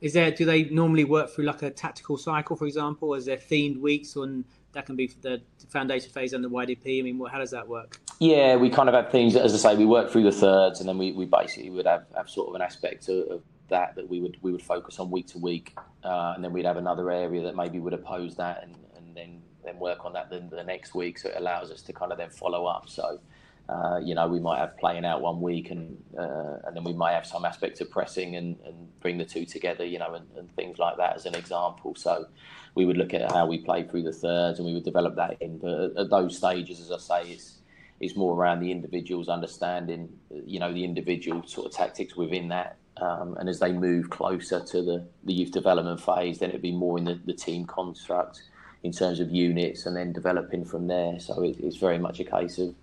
Is 0.00 0.12
there? 0.12 0.30
Do 0.30 0.44
they 0.44 0.64
normally 0.64 1.04
work 1.04 1.30
through 1.30 1.44
like 1.44 1.62
a 1.62 1.70
tactical 1.70 2.16
cycle, 2.16 2.56
for 2.56 2.66
example? 2.66 3.14
Is 3.14 3.24
there 3.24 3.36
themed 3.36 3.80
weeks 3.80 4.16
on 4.16 4.44
that 4.72 4.86
can 4.86 4.96
be 4.96 5.10
the 5.22 5.42
foundation 5.68 6.10
phase 6.10 6.32
and 6.32 6.44
the 6.44 6.50
YDP? 6.50 7.00
I 7.00 7.02
mean, 7.02 7.20
how 7.30 7.38
does 7.38 7.50
that 7.50 7.66
work? 7.66 8.00
Yeah, 8.20 8.56
we 8.56 8.70
kind 8.70 8.88
of 8.88 8.94
have 8.94 9.10
things, 9.10 9.36
as 9.36 9.54
I 9.54 9.70
say, 9.72 9.76
we 9.76 9.86
work 9.86 10.10
through 10.10 10.24
the 10.24 10.32
thirds, 10.32 10.80
and 10.80 10.88
then 10.88 10.98
we, 10.98 11.12
we 11.12 11.24
basically 11.24 11.70
would 11.70 11.86
have, 11.86 12.04
have 12.16 12.28
sort 12.28 12.48
of 12.48 12.54
an 12.56 12.62
aspect 12.62 13.08
of, 13.08 13.28
of 13.28 13.42
that 13.68 13.94
that 13.96 14.08
we 14.08 14.20
would 14.20 14.38
we 14.40 14.50
would 14.50 14.62
focus 14.62 14.98
on 14.98 15.10
week 15.10 15.26
to 15.28 15.38
week, 15.38 15.76
uh, 16.04 16.32
and 16.34 16.44
then 16.44 16.52
we'd 16.52 16.64
have 16.64 16.76
another 16.76 17.10
area 17.10 17.42
that 17.42 17.56
maybe 17.56 17.80
would 17.80 17.92
oppose 17.92 18.36
that, 18.36 18.62
and, 18.62 18.76
and 18.96 19.16
then 19.16 19.42
then 19.64 19.78
work 19.78 20.04
on 20.04 20.12
that 20.12 20.30
the, 20.30 20.40
the 20.50 20.62
next 20.62 20.94
week. 20.94 21.18
So 21.18 21.28
it 21.28 21.34
allows 21.36 21.70
us 21.70 21.82
to 21.82 21.92
kind 21.92 22.12
of 22.12 22.18
then 22.18 22.30
follow 22.30 22.66
up. 22.66 22.88
So. 22.88 23.20
Uh, 23.68 24.00
you 24.02 24.14
know, 24.14 24.26
we 24.26 24.40
might 24.40 24.58
have 24.58 24.76
playing 24.78 25.04
out 25.04 25.20
one 25.20 25.40
week, 25.40 25.70
and 25.70 26.02
uh, 26.18 26.56
and 26.64 26.74
then 26.74 26.84
we 26.84 26.92
might 26.94 27.12
have 27.12 27.26
some 27.26 27.44
aspect 27.44 27.80
of 27.80 27.90
pressing 27.90 28.36
and, 28.36 28.56
and 28.64 29.00
bring 29.00 29.18
the 29.18 29.24
two 29.24 29.44
together, 29.44 29.84
you 29.84 29.98
know, 29.98 30.14
and, 30.14 30.26
and, 30.36 30.50
things 30.56 30.78
like 30.78 30.96
that 30.96 31.16
as 31.16 31.26
an 31.26 31.34
example. 31.34 31.94
So 31.94 32.26
we 32.74 32.86
would 32.86 32.96
look 32.96 33.12
at 33.12 33.30
how 33.30 33.46
we 33.46 33.58
play 33.58 33.82
through 33.82 34.04
the 34.04 34.12
thirds, 34.12 34.58
and 34.58 34.66
we 34.66 34.72
would 34.72 34.84
develop 34.84 35.16
that 35.16 35.42
in. 35.42 35.58
But 35.58 35.98
at 35.98 36.08
those 36.08 36.38
stages, 36.38 36.80
as 36.80 36.90
I 36.90 36.98
say, 36.98 37.30
it's 37.32 37.58
it's 38.00 38.16
more 38.16 38.34
around 38.34 38.60
the 38.60 38.70
individuals 38.70 39.28
understanding, 39.28 40.08
you 40.30 40.60
know, 40.60 40.72
the 40.72 40.84
individual 40.84 41.46
sort 41.46 41.66
of 41.66 41.72
tactics 41.72 42.16
within 42.16 42.48
that, 42.48 42.78
um, 43.00 43.36
and 43.38 43.48
as 43.48 43.60
they 43.60 43.72
move 43.72 44.10
closer 44.10 44.60
to 44.60 44.82
the, 44.82 45.06
the 45.24 45.32
youth 45.32 45.52
development 45.52 46.00
phase, 46.00 46.38
then 46.38 46.50
it'd 46.50 46.62
be 46.62 46.72
more 46.72 46.98
in 46.98 47.04
the, 47.04 47.20
the 47.26 47.32
team 47.32 47.64
construct 47.64 48.42
in 48.82 48.92
terms 48.92 49.20
of 49.20 49.30
units 49.30 49.86
and 49.86 49.96
then 49.96 50.12
developing 50.12 50.64
from 50.64 50.86
there. 50.86 51.18
So 51.20 51.42
it, 51.42 51.56
it's 51.60 51.76
very 51.76 51.98
much 51.98 52.20
a 52.20 52.24
case 52.24 52.58
of, 52.58 52.74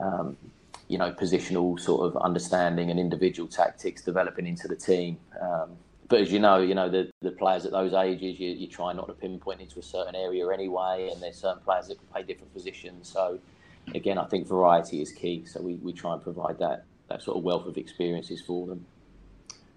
um, 0.00 0.36
you 0.88 0.98
know, 0.98 1.12
positional 1.12 1.78
sort 1.80 2.06
of 2.06 2.16
understanding 2.22 2.90
and 2.90 3.00
individual 3.00 3.48
tactics 3.48 4.02
developing 4.02 4.46
into 4.46 4.68
the 4.68 4.76
team. 4.76 5.18
Um, 5.40 5.70
but 6.08 6.20
as 6.20 6.30
you 6.30 6.38
know, 6.38 6.58
you 6.58 6.74
know 6.74 6.88
the, 6.90 7.10
the 7.22 7.30
players 7.30 7.64
at 7.64 7.72
those 7.72 7.94
ages, 7.94 8.38
you, 8.38 8.50
you 8.50 8.66
try 8.66 8.92
not 8.92 9.06
to 9.06 9.14
pinpoint 9.14 9.60
into 9.60 9.78
a 9.78 9.82
certain 9.82 10.14
area 10.14 10.46
anyway, 10.50 11.08
and 11.10 11.22
there's 11.22 11.38
certain 11.38 11.62
players 11.62 11.88
that 11.88 11.98
can 11.98 12.06
play 12.08 12.22
different 12.22 12.52
positions. 12.52 13.08
So 13.08 13.38
again, 13.94 14.18
I 14.18 14.24
think 14.26 14.46
variety 14.46 15.00
is 15.00 15.12
key. 15.12 15.44
So 15.46 15.60
we, 15.62 15.74
we 15.76 15.92
try 15.92 16.12
and 16.12 16.22
provide 16.22 16.58
that 16.58 16.84
that 17.08 17.22
sort 17.22 17.36
of 17.36 17.42
wealth 17.42 17.66
of 17.66 17.76
experiences 17.76 18.40
for 18.40 18.66
them. 18.66 18.84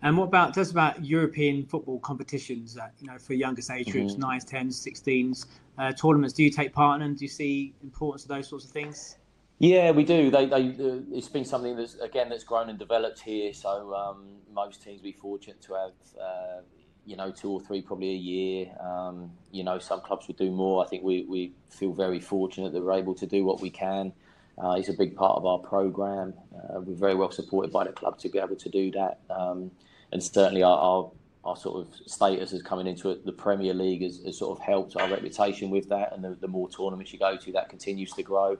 And 0.01 0.18
what 0.18 0.26
about 0.26 0.53
just 0.53 0.72
about 0.72 1.03
European 1.03 1.65
football 1.65 1.99
competitions? 1.99 2.74
That, 2.74 2.93
you 2.99 3.07
know, 3.07 3.18
for 3.18 3.34
youngest 3.34 3.72
age 3.72 3.91
groups, 3.91 4.13
mm-hmm. 4.13 4.22
nines, 4.22 4.45
tens, 4.45 4.78
sixteens, 4.78 5.47
uh, 5.78 5.91
tournaments. 5.93 6.34
Do 6.34 6.43
you 6.43 6.51
take 6.51 6.72
part 6.72 7.01
in? 7.01 7.07
And 7.07 7.18
do 7.18 7.26
you 7.26 7.30
see 7.30 7.74
importance 7.84 8.24
of 8.24 8.30
those 8.30 8.47
sorts 8.47 8.65
of 8.65 8.72
things? 8.72 9.18
Yeah, 9.60 9.91
we 9.91 10.03
do. 10.03 10.30
They, 10.30 10.45
they, 10.45 10.70
uh, 10.70 10.99
it's 11.12 11.30
been 11.30 11.45
something 11.45 11.76
that's 11.76 11.95
again 11.95 12.30
that's 12.30 12.43
grown 12.43 12.70
and 12.70 12.78
developed 12.78 13.22
here. 13.22 13.53
So 13.53 13.93
um, 13.95 14.26
most 14.53 14.84
teams 14.84 15.01
be 15.01 15.14
fortunate 15.14 15.62
to 15.64 15.74
have, 15.74 16.22
uh, 16.22 16.62
you 17.05 17.16
know, 17.16 17.32
two 17.32 17.51
or 17.51 17.62
three 17.62 17.82
probably 17.82 18.12
a 18.12 18.18
year. 18.18 18.72
Um, 18.80 19.32
you 19.51 19.64
know, 19.64 19.80
some 19.80 20.01
clubs 20.01 20.28
would 20.28 20.38
do 20.38 20.51
more. 20.51 20.86
I 20.86 20.88
think 20.88 21.03
we, 21.03 21.26
we 21.28 21.53
feel 21.70 21.91
very 21.91 22.20
fortunate 22.20 22.72
that 22.74 22.84
we're 22.84 22.93
able 22.93 23.16
to 23.16 23.26
do 23.26 23.43
what 23.43 23.60
we 23.60 23.72
can. 23.72 24.14
Uh, 24.62 24.72
it's 24.72 24.89
a 24.89 24.93
big 24.93 25.16
part 25.16 25.38
of 25.38 25.45
our 25.45 25.60
program. 25.60 26.34
Uh, 26.53 26.82
we're 26.82 26.95
very 26.95 27.16
well 27.16 27.32
supported 27.32 27.72
by 27.72 27.84
the 27.84 27.91
club 27.91 28.18
to 28.20 28.30
be 28.30 28.39
able 28.39 28.55
to 28.55 28.70
do 28.70 28.91
that. 28.91 29.20
Um, 29.30 29.72
and 30.12 30.24
certainly 30.24 30.64
our, 30.64 30.78
our, 30.78 31.12
our 31.43 31.55
sort 31.55 31.86
of 31.86 31.95
status 32.08 32.53
as 32.53 32.62
coming 32.64 32.88
into 32.88 33.12
it, 33.12 33.26
the 33.26 33.32
Premier 33.32 33.74
League 33.74 34.01
has, 34.01 34.24
has, 34.26 34.38
sort 34.38 34.58
of 34.58 34.66
helped 34.66 34.95
our 34.95 35.10
reputation 35.10 35.70
with 35.70 35.89
that, 35.89 36.14
and 36.14 36.24
the, 36.24 36.36
the, 36.41 36.47
more 36.47 36.70
tournaments 36.70 37.14
you 37.14 37.20
go 37.20 37.38
to, 37.38 37.51
that 37.51 37.70
continues 37.70 38.12
to 38.14 38.24
grow. 38.24 38.58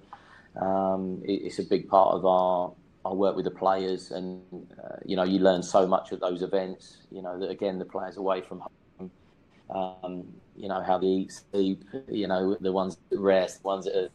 Um, 0.60 1.22
it, 1.24 1.42
it's 1.44 1.60
a 1.60 1.64
big 1.64 1.88
part 1.88 2.16
of 2.16 2.26
our 2.26 2.74
our 3.06 3.16
work 3.16 3.36
with 3.36 3.46
the 3.46 3.52
players, 3.52 4.12
and 4.12 4.42
uh, 4.84 4.98
you 5.06 5.16
know 5.16 5.24
you 5.24 5.40
learn 5.40 5.64
so 5.64 5.88
much 5.88 6.12
at 6.12 6.20
those 6.20 6.42
events. 6.42 6.98
You 7.12 7.22
know 7.22 7.40
that 7.40 7.50
again 7.50 7.80
the 7.80 7.86
players 7.86 8.18
away 8.18 8.42
from 8.42 8.64
home. 9.00 9.12
Um, 9.70 10.28
you 10.56 10.68
know 10.68 10.82
how 10.82 10.98
they 10.98 11.08
eat, 11.08 11.42
sleep. 11.52 11.84
You 12.10 12.28
know 12.28 12.58
the 12.60 12.72
ones 12.72 12.98
that 13.10 13.20
rest, 13.20 13.62
the 13.62 13.68
ones 13.68 13.86
that 13.86 13.96
are 13.96 14.10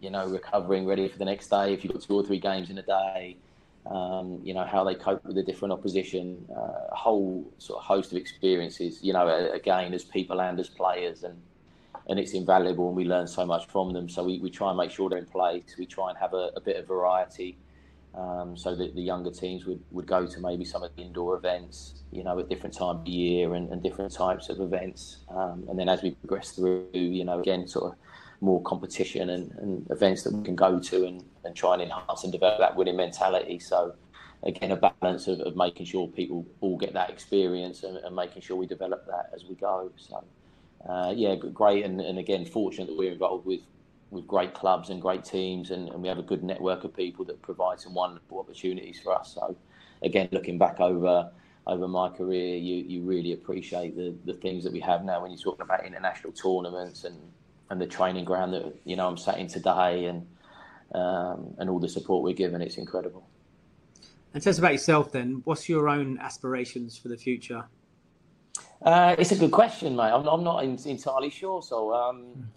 you 0.00 0.10
know 0.10 0.26
recovering, 0.28 0.86
ready 0.86 1.08
for 1.08 1.18
the 1.18 1.24
next 1.24 1.48
day. 1.48 1.72
If 1.72 1.84
you've 1.84 1.92
got 1.92 2.02
two 2.02 2.14
or 2.14 2.24
three 2.24 2.38
games 2.38 2.70
in 2.70 2.78
a 2.78 2.82
day, 2.82 3.36
um, 3.86 4.40
you 4.44 4.54
know 4.54 4.64
how 4.64 4.84
they 4.84 4.94
cope 4.94 5.24
with 5.24 5.36
the 5.36 5.42
different 5.42 5.72
opposition, 5.72 6.44
uh, 6.54 6.92
a 6.92 6.96
whole 6.96 7.50
sort 7.58 7.78
of 7.80 7.84
host 7.84 8.12
of 8.12 8.18
experiences. 8.18 9.00
You 9.02 9.14
know, 9.14 9.50
again 9.52 9.94
as 9.94 10.04
people 10.04 10.40
and 10.40 10.58
as 10.60 10.68
players, 10.68 11.24
and 11.24 11.40
and 12.08 12.18
it's 12.18 12.32
invaluable, 12.32 12.88
and 12.88 12.96
we 12.96 13.04
learn 13.04 13.26
so 13.26 13.44
much 13.44 13.66
from 13.68 13.92
them. 13.92 14.08
So 14.08 14.24
we, 14.24 14.38
we 14.38 14.50
try 14.50 14.68
and 14.70 14.78
make 14.78 14.90
sure 14.90 15.08
they're 15.10 15.18
in 15.18 15.26
place. 15.26 15.74
We 15.78 15.86
try 15.86 16.10
and 16.10 16.18
have 16.18 16.34
a, 16.34 16.50
a 16.56 16.60
bit 16.60 16.76
of 16.76 16.86
variety, 16.86 17.58
um, 18.14 18.56
so 18.56 18.74
that 18.74 18.94
the 18.94 19.02
younger 19.02 19.30
teams 19.30 19.66
would, 19.66 19.80
would 19.90 20.06
go 20.06 20.26
to 20.26 20.40
maybe 20.40 20.64
some 20.64 20.82
of 20.82 20.94
the 20.96 21.02
indoor 21.02 21.36
events, 21.36 22.02
you 22.10 22.24
know, 22.24 22.38
at 22.38 22.48
different 22.48 22.74
times 22.74 23.00
of 23.00 23.06
year 23.06 23.54
and, 23.54 23.70
and 23.70 23.82
different 23.82 24.12
types 24.12 24.48
of 24.48 24.60
events. 24.60 25.18
Um, 25.28 25.64
and 25.68 25.78
then 25.78 25.88
as 25.88 26.02
we 26.02 26.12
progress 26.12 26.52
through, 26.52 26.88
you 26.92 27.24
know, 27.24 27.40
again, 27.40 27.68
sort 27.68 27.92
of 27.92 27.98
more 28.40 28.62
competition 28.62 29.30
and, 29.30 29.52
and 29.58 29.90
events 29.90 30.22
that 30.22 30.32
we 30.32 30.42
can 30.42 30.54
go 30.54 30.78
to 30.78 31.04
and, 31.04 31.24
and 31.44 31.54
try 31.54 31.74
and 31.74 31.82
enhance 31.82 32.24
and 32.24 32.32
develop 32.32 32.58
that 32.60 32.74
winning 32.76 32.96
mentality. 32.96 33.58
So, 33.58 33.94
again, 34.42 34.70
a 34.70 34.76
balance 34.76 35.26
of, 35.28 35.40
of 35.40 35.56
making 35.56 35.86
sure 35.86 36.08
people 36.08 36.46
all 36.60 36.78
get 36.78 36.94
that 36.94 37.10
experience 37.10 37.82
and, 37.82 37.96
and 37.98 38.14
making 38.14 38.42
sure 38.42 38.56
we 38.56 38.66
develop 38.66 39.06
that 39.06 39.30
as 39.34 39.44
we 39.44 39.54
go. 39.56 39.90
So, 39.96 40.24
uh, 40.88 41.12
yeah, 41.14 41.34
great. 41.36 41.84
And, 41.84 42.00
and 42.00 42.18
again, 42.18 42.44
fortunate 42.44 42.86
that 42.86 42.96
we're 42.96 43.12
involved 43.12 43.46
with, 43.46 43.60
with 44.10 44.26
great 44.26 44.54
clubs 44.54 44.90
and 44.90 45.00
great 45.02 45.24
teams, 45.24 45.70
and, 45.70 45.88
and 45.90 46.02
we 46.02 46.08
have 46.08 46.18
a 46.18 46.22
good 46.22 46.42
network 46.42 46.84
of 46.84 46.96
people 46.96 47.24
that 47.26 47.40
provide 47.42 47.80
some 47.80 47.94
wonderful 47.94 48.38
opportunities 48.38 48.98
for 49.00 49.14
us. 49.14 49.34
So, 49.34 49.56
again, 50.02 50.28
looking 50.32 50.58
back 50.58 50.80
over 50.80 51.30
over 51.66 51.86
my 51.86 52.08
career, 52.08 52.56
you, 52.56 52.76
you 52.76 53.02
really 53.02 53.34
appreciate 53.34 53.94
the, 53.94 54.14
the 54.24 54.32
things 54.32 54.64
that 54.64 54.72
we 54.72 54.80
have 54.80 55.04
now 55.04 55.20
when 55.20 55.30
you're 55.30 55.38
talking 55.38 55.60
about 55.60 55.84
international 55.84 56.32
tournaments 56.32 57.04
and 57.04 57.14
and 57.70 57.80
the 57.80 57.86
training 57.86 58.24
ground 58.24 58.52
that 58.54 58.74
you 58.84 58.96
know 58.96 59.06
I'm 59.06 59.16
sat 59.16 59.38
in 59.38 59.46
today, 59.46 60.06
and 60.06 60.26
um, 60.94 61.54
and 61.58 61.68
all 61.68 61.78
the 61.78 61.88
support 61.88 62.22
we're 62.22 62.34
given. 62.34 62.62
It's 62.62 62.78
incredible. 62.78 63.28
And 64.34 64.42
tell 64.42 64.50
us 64.50 64.58
about 64.58 64.72
yourself 64.72 65.12
then. 65.12 65.42
What's 65.44 65.68
your 65.68 65.88
own 65.88 66.18
aspirations 66.18 66.96
for 66.96 67.08
the 67.08 67.16
future? 67.16 67.64
Uh, 68.82 69.16
it's 69.18 69.32
a 69.32 69.36
good 69.36 69.50
question, 69.50 69.96
mate. 69.96 70.12
I'm, 70.12 70.26
I'm 70.26 70.44
not 70.44 70.62
entirely 70.62 71.30
sure. 71.30 71.62
So 71.62 71.92
um, 71.92 72.48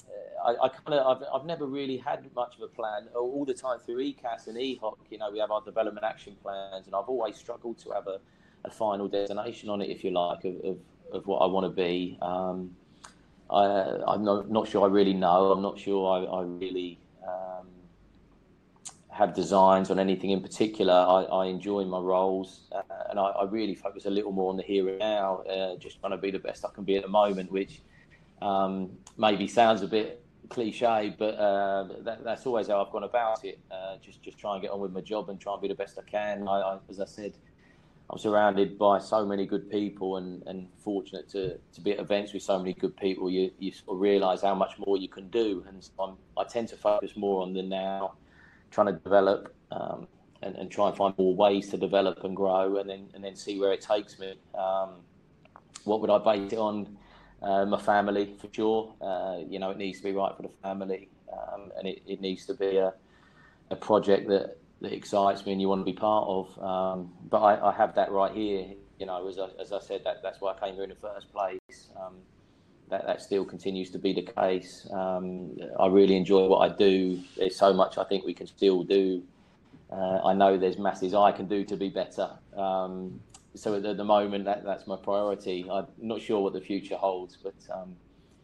I, 0.46 0.52
I 0.64 0.70
kind 0.70 0.94
of 0.94 1.18
I've, 1.18 1.28
I've 1.34 1.46
never 1.46 1.66
really 1.66 1.98
had 1.98 2.24
much 2.36 2.56
of 2.58 2.62
a 2.62 2.68
plan. 2.68 3.08
All 3.16 3.46
the 3.46 3.54
time 3.54 3.80
through 3.80 3.98
ECAS 3.98 4.48
and 4.48 4.58
EHOC, 4.58 4.98
you 5.10 5.18
know, 5.18 5.32
we 5.32 5.40
have 5.40 5.52
our 5.52 5.62
development 5.62 6.06
action 6.06 6.36
plans, 6.42 6.86
and 6.86 6.96
I've 6.96 7.10
always 7.10 7.38
struggled 7.38 7.80
to 7.80 7.92
have 7.92 8.08
a, 8.08 8.20
a 8.66 8.70
final 8.70 9.08
destination 9.08 9.70
on 9.70 9.82
it, 9.82 9.90
if 9.90 10.04
you 10.04 10.12
like, 10.12 10.46
of, 10.46 10.56
of, 10.64 10.78
of 11.12 11.28
what 11.28 11.40
I 11.40 11.48
want 11.48 11.66
to 11.66 11.70
be. 11.70 12.18
Um, 12.22 12.76
I, 13.50 14.14
am 14.14 14.24
not, 14.24 14.50
not, 14.50 14.68
sure 14.68 14.88
I 14.88 14.92
really 14.92 15.14
know. 15.14 15.52
I'm 15.52 15.62
not 15.62 15.78
sure 15.78 16.08
I, 16.10 16.24
I 16.24 16.44
really 16.44 17.00
um, 17.28 17.68
have 19.22 19.36
designs 19.36 19.92
on 19.92 20.00
anything 20.00 20.32
in 20.32 20.42
particular. 20.42 20.94
I, 20.94 21.24
I 21.24 21.46
enjoy 21.46 21.86
my 21.86 22.00
roles 22.00 22.62
uh, 22.72 22.82
and 23.10 23.20
I, 23.20 23.28
I, 23.42 23.44
really 23.46 23.76
focus 23.76 24.06
a 24.06 24.10
little 24.10 24.32
more 24.32 24.50
on 24.50 24.58
the 24.58 24.64
here 24.64 24.90
and 24.90 24.98
now, 24.98 25.44
uh, 25.44 25.76
just 25.78 26.00
trying 26.00 26.12
to 26.14 26.18
be 26.18 26.32
the 26.32 26.40
best 26.40 26.66
I 26.66 26.70
can 26.74 26.84
be 26.84 26.96
at 26.96 27.04
the 27.04 27.10
moment, 27.10 27.52
which 27.52 27.82
um, 28.42 28.90
maybe 29.18 29.48
sounds 29.48 29.84
a 29.84 29.88
bit 29.88 30.24
cliche, 30.50 31.16
but 31.20 31.36
uh, 31.36 31.88
that, 32.02 32.24
that's 32.24 32.48
always 32.48 32.68
how 32.68 32.84
I've 32.84 32.92
gone 32.92 33.04
about 33.04 33.46
it. 33.46 33.60
Uh, 33.70 33.98
just 34.04 34.24
just 34.24 34.40
try 34.40 34.54
and 34.54 34.62
get 34.62 34.72
on 34.72 34.80
with 34.80 34.92
my 34.92 35.02
job 35.02 35.30
and 35.30 35.40
try 35.40 35.54
and 35.54 35.62
be 35.62 35.68
the 35.68 35.76
best 35.76 36.00
I 36.00 36.10
can. 36.10 36.48
I, 36.48 36.80
as 36.90 37.00
I 37.00 37.06
said, 37.06 37.34
I'm 38.10 38.18
surrounded 38.18 38.78
by 38.80 38.98
so 39.00 39.24
many 39.24 39.46
good 39.46 39.70
people 39.70 40.18
and, 40.18 40.44
and 40.48 40.68
fortunate 40.84 41.30
to, 41.30 41.60
to 41.74 41.82
be 41.82 41.92
at 41.92 42.00
events 42.00 42.34
with 42.34 42.42
so 42.42 42.58
many 42.58 42.74
good 42.74 42.98
people. 42.98 43.30
You, 43.30 43.52
you 43.60 43.72
sort 43.72 43.96
of 43.96 44.02
realise 44.02 44.42
how 44.42 44.56
much 44.56 44.74
more 44.80 44.98
you 44.98 45.08
can 45.08 45.30
do. 45.30 45.64
And 45.68 45.82
so 45.82 46.18
i 46.38 46.44
tend 46.44 46.68
to 46.70 46.76
focus 46.76 47.16
more 47.16 47.44
on 47.44 47.54
the 47.54 47.62
now, 47.62 48.16
trying 48.72 48.88
to 48.88 48.94
develop 48.94 49.54
um, 49.72 50.08
and, 50.42 50.56
and 50.56 50.72
try 50.72 50.88
and 50.88 50.98
find 50.98 51.14
more 51.18 51.36
ways 51.36 51.70
to 51.70 51.78
develop 51.78 52.24
and 52.24 52.36
grow 52.36 52.78
and 52.78 52.90
then, 52.90 53.10
and 53.14 53.24
then 53.24 53.36
see 53.36 53.60
where 53.60 53.72
it 53.72 53.82
takes 53.82 54.18
me. 54.20 54.34
Um, 54.58 54.96
what 55.84 56.02
would 56.02 56.10
I 56.10 56.18
base 56.18 56.54
it 56.54 56.60
on? 56.60 56.98
Uh, 57.42 57.66
my 57.66 57.82
family, 57.82 58.36
for 58.40 58.48
sure. 58.52 58.94
Uh, 59.02 59.40
you 59.48 59.60
know, 59.60 59.72
it 59.72 59.78
needs 59.78 59.98
to 60.00 60.04
be 60.04 60.12
right 60.12 60.36
for 60.36 60.44
the 60.44 60.52
family 60.62 61.10
um, 61.32 61.72
and 61.78 61.88
it, 61.88 62.02
it 62.06 62.22
needs 62.22 62.46
to 62.46 62.54
be 62.54 62.78
a, 62.78 62.94
a 63.70 63.76
project 63.76 64.28
that 64.30 64.58
that 64.82 64.94
excites 64.94 65.46
me 65.46 65.52
and 65.52 65.62
you 65.62 65.70
want 65.70 65.82
to 65.82 65.86
be 65.86 65.94
part 65.94 66.28
of. 66.28 66.60
Um, 66.60 67.14
but 67.30 67.42
I, 67.42 67.70
I, 67.70 67.72
have 67.72 67.96
that 67.96 68.12
right 68.12 68.34
here. 68.34 68.74
You 69.00 69.06
know, 69.06 69.28
as 69.28 69.38
I, 69.38 69.48
as 69.60 69.72
I 69.72 69.80
said, 69.80 70.02
that, 70.06 70.18
that's 70.24 70.42
why 70.42 70.54
I 70.54 70.60
came 70.60 70.76
here 70.76 70.84
in 70.84 70.90
the 70.90 70.96
first 70.96 71.32
place. 71.32 71.90
That, 72.92 73.08
that 73.08 73.22
still 73.22 73.46
continues 73.46 73.90
to 73.92 74.00
be 74.00 74.12
the 74.14 74.22
case. 74.22 74.86
Um, 74.92 75.58
I 75.80 75.88
really 75.88 76.18
enjoy 76.18 76.48
what 76.48 76.60
I 76.70 76.76
do. 76.76 77.24
There's 77.38 77.56
so 77.56 77.74
much 77.74 77.98
I 77.98 78.04
think 78.04 78.26
we 78.26 78.34
can 78.34 78.48
still 78.48 78.84
do. 78.84 79.24
Uh, 79.90 80.20
I 80.26 80.34
know 80.34 80.58
there's 80.58 80.78
masses 80.78 81.14
I 81.14 81.32
can 81.32 81.48
do 81.48 81.64
to 81.64 81.78
be 81.78 81.88
better. 81.88 82.30
Um, 82.56 83.20
so 83.56 83.76
at 83.76 83.98
the 83.98 84.04
moment, 84.04 84.44
that, 84.46 84.66
that's 84.66 84.88
my 84.88 84.98
priority. 84.98 85.66
I'm 85.72 85.88
not 86.02 86.22
sure 86.22 86.42
what 86.42 86.52
the 86.52 86.62
future 86.62 86.96
holds, 86.96 87.38
but 87.42 87.56
um, 87.74 87.96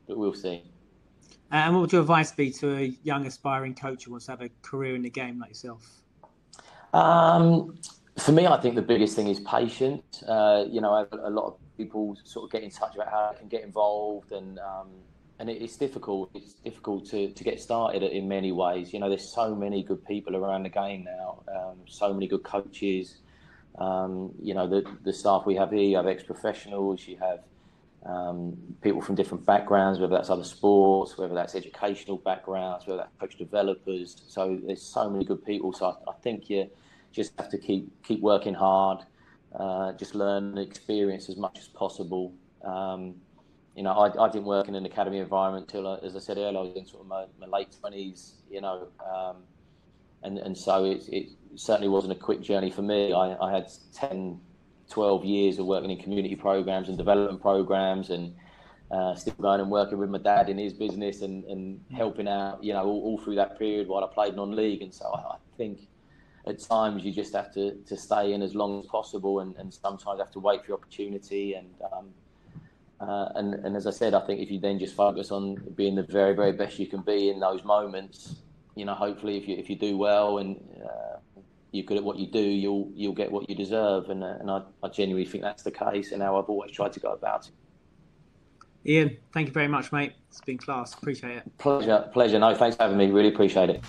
but 0.08 0.18
we'll 0.18 0.34
see. 0.34 0.64
And 1.52 1.74
what 1.74 1.82
would 1.82 1.92
your 1.92 2.02
advice 2.02 2.32
be 2.32 2.52
to 2.52 2.76
a 2.76 2.94
young 3.04 3.26
aspiring 3.26 3.76
coach 3.76 4.06
who 4.06 4.12
wants 4.12 4.26
to 4.26 4.32
have 4.32 4.42
a 4.42 4.50
career 4.62 4.96
in 4.96 5.02
the 5.02 5.10
game 5.10 5.40
like 5.40 5.50
yourself? 5.50 5.86
Um, 6.94 7.78
for 8.18 8.32
me, 8.32 8.48
I 8.48 8.60
think 8.60 8.76
the 8.76 8.82
biggest 8.82 9.16
thing 9.16 9.28
is 9.28 9.40
patience. 9.42 10.24
Uh, 10.24 10.66
you 10.70 10.82
know, 10.82 10.94
I 10.94 11.00
have 11.00 11.14
a 11.14 11.30
lot 11.30 11.46
of 11.48 11.56
people 11.78 12.18
sort 12.24 12.46
of 12.46 12.52
get 12.52 12.64
in 12.64 12.72
touch 12.72 12.96
about 12.96 13.10
how 13.10 13.32
they 13.32 13.40
can 13.40 13.48
get 13.48 13.64
involved, 13.64 14.32
and 14.32 14.60
um, 14.60 14.88
and 15.40 15.50
it's 15.50 15.78
difficult. 15.78 16.32
It's 16.34 16.54
difficult 16.54 17.06
to, 17.12 17.30
to 17.30 17.44
get 17.44 17.62
started 17.62 18.04
in 18.04 18.28
many 18.28 18.52
ways. 18.52 18.92
You 18.94 19.00
know, 19.00 19.10
there's 19.10 19.30
so 19.30 19.56
many 19.56 19.84
good 19.84 20.06
people 20.06 20.36
around 20.36 20.64
the 20.64 20.70
game 20.70 21.04
now, 21.04 21.44
um, 21.56 21.78
so 21.86 22.14
many 22.14 22.28
good 22.28 22.44
coaches. 22.44 23.18
Um, 23.78 24.32
you 24.42 24.54
know, 24.54 24.68
the 24.68 24.84
the 25.04 25.14
staff 25.14 25.46
we 25.46 25.56
have 25.56 25.72
here, 25.72 25.82
you 25.82 25.98
have 25.98 26.08
ex-professionals, 26.08 27.08
you 27.08 27.18
have 27.18 27.42
um, 28.06 28.58
people 28.82 29.02
from 29.02 29.16
different 29.16 29.46
backgrounds, 29.46 30.00
whether 30.00 30.16
that's 30.16 30.30
other 30.30 30.44
sports, 30.44 31.18
whether 31.18 31.36
that's 31.36 31.56
educational 31.56 32.18
backgrounds, 32.18 32.88
whether 32.88 33.02
that's 33.02 33.14
coach 33.20 33.38
developers. 33.38 34.24
So 34.28 34.60
there's 34.66 34.82
so 34.82 35.10
many 35.10 35.26
good 35.26 35.46
people. 35.46 35.74
So 35.74 35.88
I, 35.88 36.12
I 36.12 36.14
think 36.24 36.50
you 36.50 36.70
just 37.12 37.34
have 37.38 37.50
to 37.50 37.58
keep 37.58 37.90
keep 38.04 38.22
working 38.22 38.54
hard, 38.54 39.00
uh, 39.56 39.94
just 39.94 40.16
learn 40.16 40.46
and 40.50 40.60
experience 40.60 41.30
as 41.30 41.38
much 41.38 41.58
as 41.60 41.68
possible. 41.68 42.34
Um, 42.64 43.16
you 43.76 43.84
know, 43.84 43.92
I, 43.92 44.26
I, 44.26 44.30
didn't 44.30 44.46
work 44.46 44.68
in 44.68 44.76
an 44.76 44.86
academy 44.86 45.20
environment 45.20 45.68
till, 45.68 45.88
uh, 45.88 45.98
as 45.98 46.16
I 46.16 46.20
said 46.20 46.38
earlier, 46.38 46.60
I 46.60 46.62
was 46.64 46.76
in 46.76 46.86
sort 46.86 47.04
of 47.04 47.08
my, 47.08 47.26
my 47.40 47.46
late 47.46 47.76
twenties. 47.80 48.34
You 48.50 48.62
know, 48.62 48.88
um, 49.06 49.38
and 50.24 50.38
and 50.40 50.58
so 50.58 50.86
it, 50.86 51.08
it, 51.10 51.30
certainly 51.56 51.88
wasn't 51.88 52.12
a 52.12 52.16
quick 52.16 52.42
journey 52.42 52.70
for 52.70 52.84
me. 52.84 53.14
I, 53.14 53.36
I, 53.42 53.52
had 53.52 53.68
10, 53.92 54.40
12 54.92 55.26
years 55.26 55.58
of 55.58 55.66
working 55.66 55.90
in 55.90 55.98
community 55.98 56.36
programs 56.36 56.88
and 56.88 56.98
development 56.98 57.42
programs, 57.42 58.12
and 58.12 58.36
uh, 58.92 59.16
still 59.16 59.34
going 59.40 59.60
and 59.60 59.72
working 59.72 59.98
with 59.98 60.10
my 60.10 60.20
dad 60.20 60.50
in 60.50 60.58
his 60.60 60.74
business 60.74 61.22
and, 61.22 61.44
and 61.46 61.80
helping 61.96 62.28
out. 62.28 62.64
You 62.64 62.74
know, 62.74 62.84
all, 62.84 63.02
all 63.04 63.18
through 63.18 63.36
that 63.36 63.58
period 63.58 63.88
while 63.88 64.04
I 64.04 64.14
played 64.14 64.36
non-league, 64.36 64.82
and 64.82 64.94
so 64.94 65.06
I, 65.06 65.34
I 65.34 65.38
think 65.58 65.88
at 66.48 66.60
times 66.60 67.04
you 67.04 67.12
just 67.12 67.34
have 67.34 67.54
to, 67.54 67.76
to 67.86 67.98
stay 67.98 68.34
in 68.34 68.42
as 68.42 68.56
long 68.56 68.80
as 68.80 68.86
possible 68.86 69.40
and, 69.42 69.56
and 69.58 69.74
sometimes 69.74 70.20
have 70.20 70.32
to 70.32 70.40
wait 70.40 70.62
for 70.62 70.68
your 70.70 70.78
opportunity 70.78 71.54
and 71.56 71.70
um, 71.92 72.10
uh, 73.00 73.30
and 73.36 73.54
and 73.66 73.76
as 73.76 73.86
I 73.86 73.92
said, 73.92 74.14
I 74.16 74.26
think 74.26 74.42
if 74.42 74.50
you 74.50 74.60
then 74.60 74.80
just 74.80 74.96
focus 74.96 75.32
on 75.32 75.56
being 75.76 75.96
the 75.96 76.04
very 76.04 76.34
very 76.34 76.52
best 76.52 76.80
you 76.80 76.88
can 76.88 77.02
be 77.02 77.30
in 77.30 77.40
those 77.40 77.64
moments, 77.64 78.38
you 78.76 78.86
know, 78.86 78.96
hopefully 78.96 79.38
if 79.38 79.48
you 79.48 79.56
if 79.56 79.70
you 79.70 79.76
do 79.76 79.98
well 79.98 80.40
and 80.40 80.58
uh, 80.84 81.42
you're 81.72 81.86
good 81.86 81.98
at 81.98 82.04
what 82.04 82.18
you 82.18 82.28
do, 82.28 82.42
you'll 82.42 82.92
you'll 82.96 83.14
get 83.14 83.32
what 83.32 83.48
you 83.50 83.56
deserve, 83.56 84.10
and 84.10 84.24
uh, 84.24 84.38
and 84.40 84.50
I, 84.50 84.62
I 84.82 84.90
genuinely 84.90 85.30
think 85.30 85.44
that's 85.44 85.62
the 85.62 85.72
case, 85.72 86.12
and 86.12 86.24
how 86.24 86.40
I've 86.40 86.50
always 86.50 86.72
tried 86.72 86.94
to 86.94 87.00
go 87.00 87.14
about 87.14 87.48
it. 87.48 88.90
Ian, 88.90 89.18
thank 89.34 89.48
you 89.48 89.54
very 89.54 89.68
much, 89.68 89.92
mate. 89.92 90.14
It's 90.30 90.42
been 90.42 90.58
class. 90.58 90.94
Appreciate 90.94 91.38
it. 91.38 91.58
Pleasure, 91.58 92.10
pleasure. 92.14 92.40
No, 92.40 92.56
thanks 92.56 92.78
for 92.78 92.84
having 92.84 92.98
me. 92.98 93.12
Really 93.12 93.30
appreciate 93.30 93.70
it. 93.70 93.84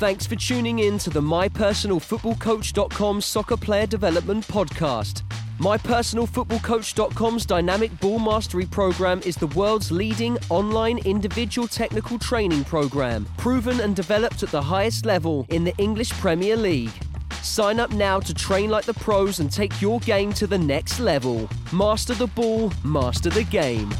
Thanks 0.00 0.26
for 0.26 0.34
tuning 0.34 0.78
in 0.78 0.96
to 1.00 1.10
the 1.10 1.20
MyPersonalFootballCoach.com 1.20 3.20
Soccer 3.20 3.58
Player 3.58 3.86
Development 3.86 4.46
Podcast. 4.46 5.24
MyPersonalFootballCoach.com's 5.58 7.44
Dynamic 7.44 8.00
Ball 8.00 8.18
Mastery 8.18 8.64
program 8.64 9.20
is 9.26 9.36
the 9.36 9.48
world's 9.48 9.92
leading 9.92 10.38
online 10.48 10.96
individual 11.04 11.68
technical 11.68 12.18
training 12.18 12.64
program, 12.64 13.26
proven 13.36 13.80
and 13.80 13.94
developed 13.94 14.42
at 14.42 14.48
the 14.48 14.62
highest 14.62 15.04
level 15.04 15.44
in 15.50 15.64
the 15.64 15.76
English 15.76 16.12
Premier 16.12 16.56
League. 16.56 16.98
Sign 17.42 17.78
up 17.78 17.92
now 17.92 18.18
to 18.20 18.32
train 18.32 18.70
like 18.70 18.86
the 18.86 18.94
pros 18.94 19.40
and 19.40 19.52
take 19.52 19.82
your 19.82 20.00
game 20.00 20.32
to 20.32 20.46
the 20.46 20.56
next 20.56 20.98
level. 20.98 21.46
Master 21.74 22.14
the 22.14 22.28
ball, 22.28 22.72
master 22.84 23.28
the 23.28 23.44
game. 23.44 23.92